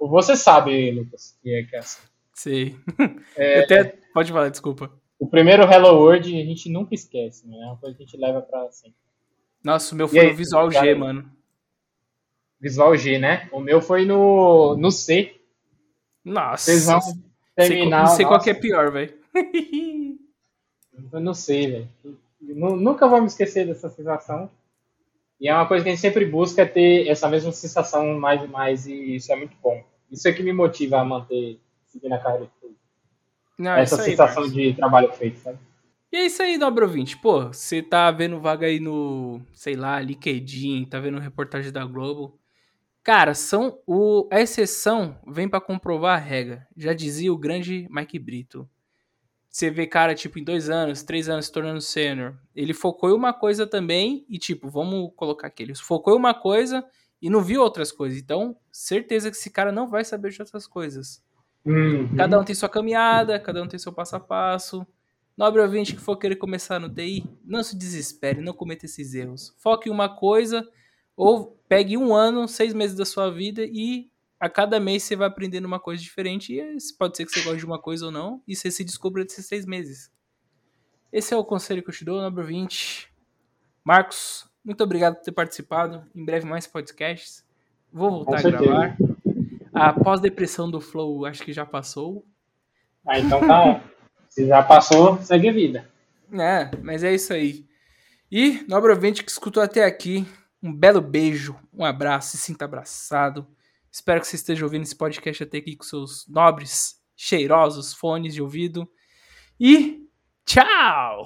Você 0.00 0.36
sabe, 0.36 0.90
Lucas, 0.90 1.36
que 1.42 1.54
é 1.54 1.62
que 1.64 1.76
é 1.76 1.78
assim. 1.78 2.00
Sei. 2.34 2.76
É, 3.36 3.60
até... 3.60 3.94
Pode 4.14 4.32
falar, 4.32 4.48
desculpa. 4.48 4.90
O 5.18 5.26
primeiro 5.26 5.64
Hello 5.64 5.96
World 5.96 6.40
a 6.40 6.44
gente 6.44 6.70
nunca 6.70 6.94
esquece, 6.94 7.46
né? 7.46 7.56
É 7.60 7.66
uma 7.66 7.76
coisa 7.76 7.96
que 7.96 8.02
a 8.02 8.06
gente 8.06 8.16
leva 8.16 8.40
para 8.40 8.70
sempre. 8.70 8.96
Nossa, 9.62 9.94
o 9.94 9.98
meu 9.98 10.08
foi 10.08 10.20
aí, 10.20 10.30
no 10.30 10.36
Visual 10.36 10.70
G, 10.70 10.94
mano. 10.94 11.30
Visual 12.60 12.96
G, 12.96 13.18
né? 13.18 13.48
O 13.52 13.60
meu 13.60 13.80
foi 13.80 14.04
no, 14.04 14.76
no 14.76 14.90
C. 14.90 15.34
Nossa. 16.24 16.64
Vocês 16.64 16.86
vão 16.86 17.00
terminar. 17.56 18.04
não 18.04 18.14
sei 18.14 18.24
qual 18.24 18.40
que 18.40 18.50
é 18.50 18.54
pior, 18.54 18.90
velho. 18.92 19.14
Eu 21.12 21.20
não 21.20 21.34
sei, 21.34 21.70
velho. 21.70 21.88
Nu- 22.40 22.76
Nunca 22.76 23.06
vou 23.06 23.20
me 23.20 23.26
esquecer 23.26 23.66
dessa 23.66 23.88
sensação. 23.88 24.50
E 25.40 25.48
é 25.48 25.54
uma 25.54 25.66
coisa 25.68 25.84
que 25.84 25.90
a 25.90 25.92
gente 25.92 26.00
sempre 26.00 26.26
busca 26.26 26.62
é 26.62 26.66
ter 26.66 27.06
essa 27.06 27.28
mesma 27.28 27.52
sensação 27.52 28.18
mais 28.18 28.42
e 28.42 28.46
mais, 28.48 28.86
e 28.86 29.14
isso 29.14 29.32
é 29.32 29.36
muito 29.36 29.56
bom. 29.62 29.84
Isso 30.10 30.26
é 30.26 30.32
que 30.32 30.42
me 30.42 30.52
motiva 30.52 30.98
a 30.98 31.04
manter, 31.04 31.60
seguir 31.86 32.08
na 32.08 32.18
carreira. 32.18 32.50
Não, 33.56 33.72
é 33.72 33.82
essa 33.82 34.02
aí, 34.02 34.10
sensação 34.10 34.42
Marcos. 34.42 34.52
de 34.52 34.74
trabalho 34.74 35.12
feito, 35.12 35.38
sabe? 35.38 35.58
E 36.10 36.16
é 36.16 36.26
isso 36.26 36.42
aí, 36.42 36.56
nobre 36.58 36.84
ouvinte. 36.84 37.16
Pô, 37.18 37.48
você 37.52 37.82
tá 37.82 38.10
vendo 38.10 38.40
vaga 38.40 38.66
aí 38.66 38.80
no, 38.80 39.40
sei 39.52 39.76
lá, 39.76 40.00
LinkedIn, 40.00 40.86
tá 40.86 40.98
vendo 40.98 41.18
reportagem 41.18 41.70
da 41.70 41.84
Globo. 41.84 42.38
Cara, 43.04 43.34
são 43.34 43.78
o, 43.86 44.26
a 44.32 44.40
exceção 44.40 45.18
vem 45.26 45.48
pra 45.48 45.60
comprovar 45.60 46.16
a 46.16 46.20
regra. 46.20 46.66
Já 46.76 46.92
dizia 46.92 47.32
o 47.32 47.38
grande 47.38 47.86
Mike 47.90 48.18
Brito. 48.18 48.68
Você 49.58 49.70
vê 49.70 49.88
cara, 49.88 50.14
tipo, 50.14 50.38
em 50.38 50.44
dois 50.44 50.70
anos, 50.70 51.02
três 51.02 51.28
anos 51.28 51.46
se 51.46 51.52
tornando 51.52 51.80
sênior. 51.80 52.36
Ele 52.54 52.72
focou 52.72 53.10
em 53.10 53.12
uma 53.12 53.32
coisa 53.32 53.66
também 53.66 54.24
e, 54.28 54.38
tipo, 54.38 54.70
vamos 54.70 55.10
colocar 55.16 55.48
aqui. 55.48 55.64
Ele 55.64 55.74
focou 55.74 56.14
em 56.14 56.16
uma 56.16 56.32
coisa 56.32 56.84
e 57.20 57.28
não 57.28 57.42
viu 57.42 57.60
outras 57.60 57.90
coisas. 57.90 58.20
Então, 58.20 58.56
certeza 58.70 59.32
que 59.32 59.36
esse 59.36 59.50
cara 59.50 59.72
não 59.72 59.88
vai 59.88 60.04
saber 60.04 60.30
de 60.30 60.40
outras 60.40 60.64
coisas. 60.64 61.20
Uhum. 61.64 62.14
Cada 62.16 62.38
um 62.38 62.44
tem 62.44 62.54
sua 62.54 62.68
caminhada, 62.68 63.40
cada 63.40 63.60
um 63.60 63.66
tem 63.66 63.80
seu 63.80 63.92
passo 63.92 64.14
a 64.14 64.20
passo. 64.20 64.86
Nobre 65.36 65.60
ouvinte 65.60 65.92
que 65.92 66.00
for 66.00 66.16
querer 66.16 66.36
começar 66.36 66.78
no 66.78 66.88
TI, 66.88 67.24
não 67.44 67.64
se 67.64 67.76
desespere, 67.76 68.40
não 68.40 68.52
cometa 68.52 68.86
esses 68.86 69.12
erros. 69.12 69.52
Foque 69.58 69.88
em 69.88 69.92
uma 69.92 70.08
coisa 70.08 70.64
ou 71.16 71.60
pegue 71.68 71.96
um 71.96 72.14
ano, 72.14 72.46
seis 72.46 72.72
meses 72.72 72.96
da 72.96 73.04
sua 73.04 73.28
vida 73.28 73.64
e 73.64 74.08
a 74.40 74.48
cada 74.48 74.78
mês 74.78 75.02
você 75.02 75.16
vai 75.16 75.26
aprendendo 75.26 75.64
uma 75.64 75.80
coisa 75.80 76.02
diferente. 76.02 76.52
E 76.52 76.76
pode 76.98 77.16
ser 77.16 77.24
que 77.24 77.32
você 77.32 77.42
goste 77.42 77.58
de 77.58 77.66
uma 77.66 77.80
coisa 77.80 78.06
ou 78.06 78.12
não, 78.12 78.42
e 78.46 78.54
você 78.54 78.70
se 78.70 78.84
descubra 78.84 79.24
desses 79.24 79.46
seis 79.46 79.66
meses. 79.66 80.10
Esse 81.12 81.34
é 81.34 81.36
o 81.36 81.44
conselho 81.44 81.82
que 81.82 81.90
eu 81.90 81.94
te 81.94 82.04
dou, 82.04 82.20
nobre 82.20 82.42
ouvinte. 82.42 83.12
Marcos, 83.82 84.48
muito 84.64 84.84
obrigado 84.84 85.16
por 85.16 85.22
ter 85.22 85.32
participado. 85.32 86.04
Em 86.14 86.24
breve 86.24 86.46
mais 86.46 86.66
podcasts. 86.66 87.44
Vou 87.92 88.10
voltar 88.10 88.38
a 88.38 88.42
gravar. 88.42 88.96
A 89.72 89.92
pós-depressão 89.92 90.70
do 90.70 90.80
Flow 90.80 91.24
acho 91.24 91.42
que 91.42 91.52
já 91.52 91.64
passou. 91.64 92.26
Ah, 93.06 93.18
então 93.18 93.40
tá. 93.46 93.82
Se 94.28 94.46
já 94.46 94.62
passou, 94.62 95.18
segue 95.22 95.48
a 95.48 95.52
vida. 95.52 95.88
É, 96.32 96.70
mas 96.82 97.02
é 97.02 97.14
isso 97.14 97.32
aí. 97.32 97.66
E, 98.30 98.62
nobre 98.68 98.92
ouvinte 98.92 99.24
que 99.24 99.30
escutou 99.30 99.62
até 99.62 99.84
aqui, 99.84 100.26
um 100.62 100.70
belo 100.70 101.00
beijo, 101.00 101.56
um 101.72 101.84
abraço, 101.84 102.32
se 102.32 102.38
sinta 102.38 102.66
abraçado. 102.66 103.46
Espero 103.98 104.20
que 104.20 104.28
você 104.28 104.36
esteja 104.36 104.64
ouvindo 104.64 104.84
esse 104.84 104.96
podcast 104.96 105.42
até 105.42 105.58
aqui 105.58 105.76
com 105.76 105.82
seus 105.82 106.24
nobres, 106.28 107.02
cheirosos 107.16 107.92
fones 107.92 108.32
de 108.32 108.40
ouvido. 108.40 108.88
E 109.58 110.08
tchau! 110.46 111.24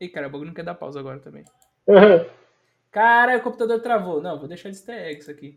Ih, 0.00 0.08
cara, 0.08 0.28
o 0.28 0.30
bagulho 0.30 0.46
não 0.46 0.54
quer 0.54 0.64
dar 0.64 0.76
pausa 0.76 1.00
agora 1.00 1.18
também. 1.18 1.44
Caralho, 2.92 3.40
o 3.40 3.42
computador 3.42 3.80
travou. 3.80 4.22
Não, 4.22 4.38
vou 4.38 4.46
deixar 4.46 4.70
de 4.70 4.76
easter 4.76 4.94
egg 4.94 5.18
isso 5.18 5.30
aqui. 5.30 5.56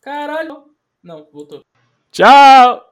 Caralho. 0.00 0.64
Não, 1.02 1.28
voltou. 1.30 1.62
Tchau! 2.10 2.85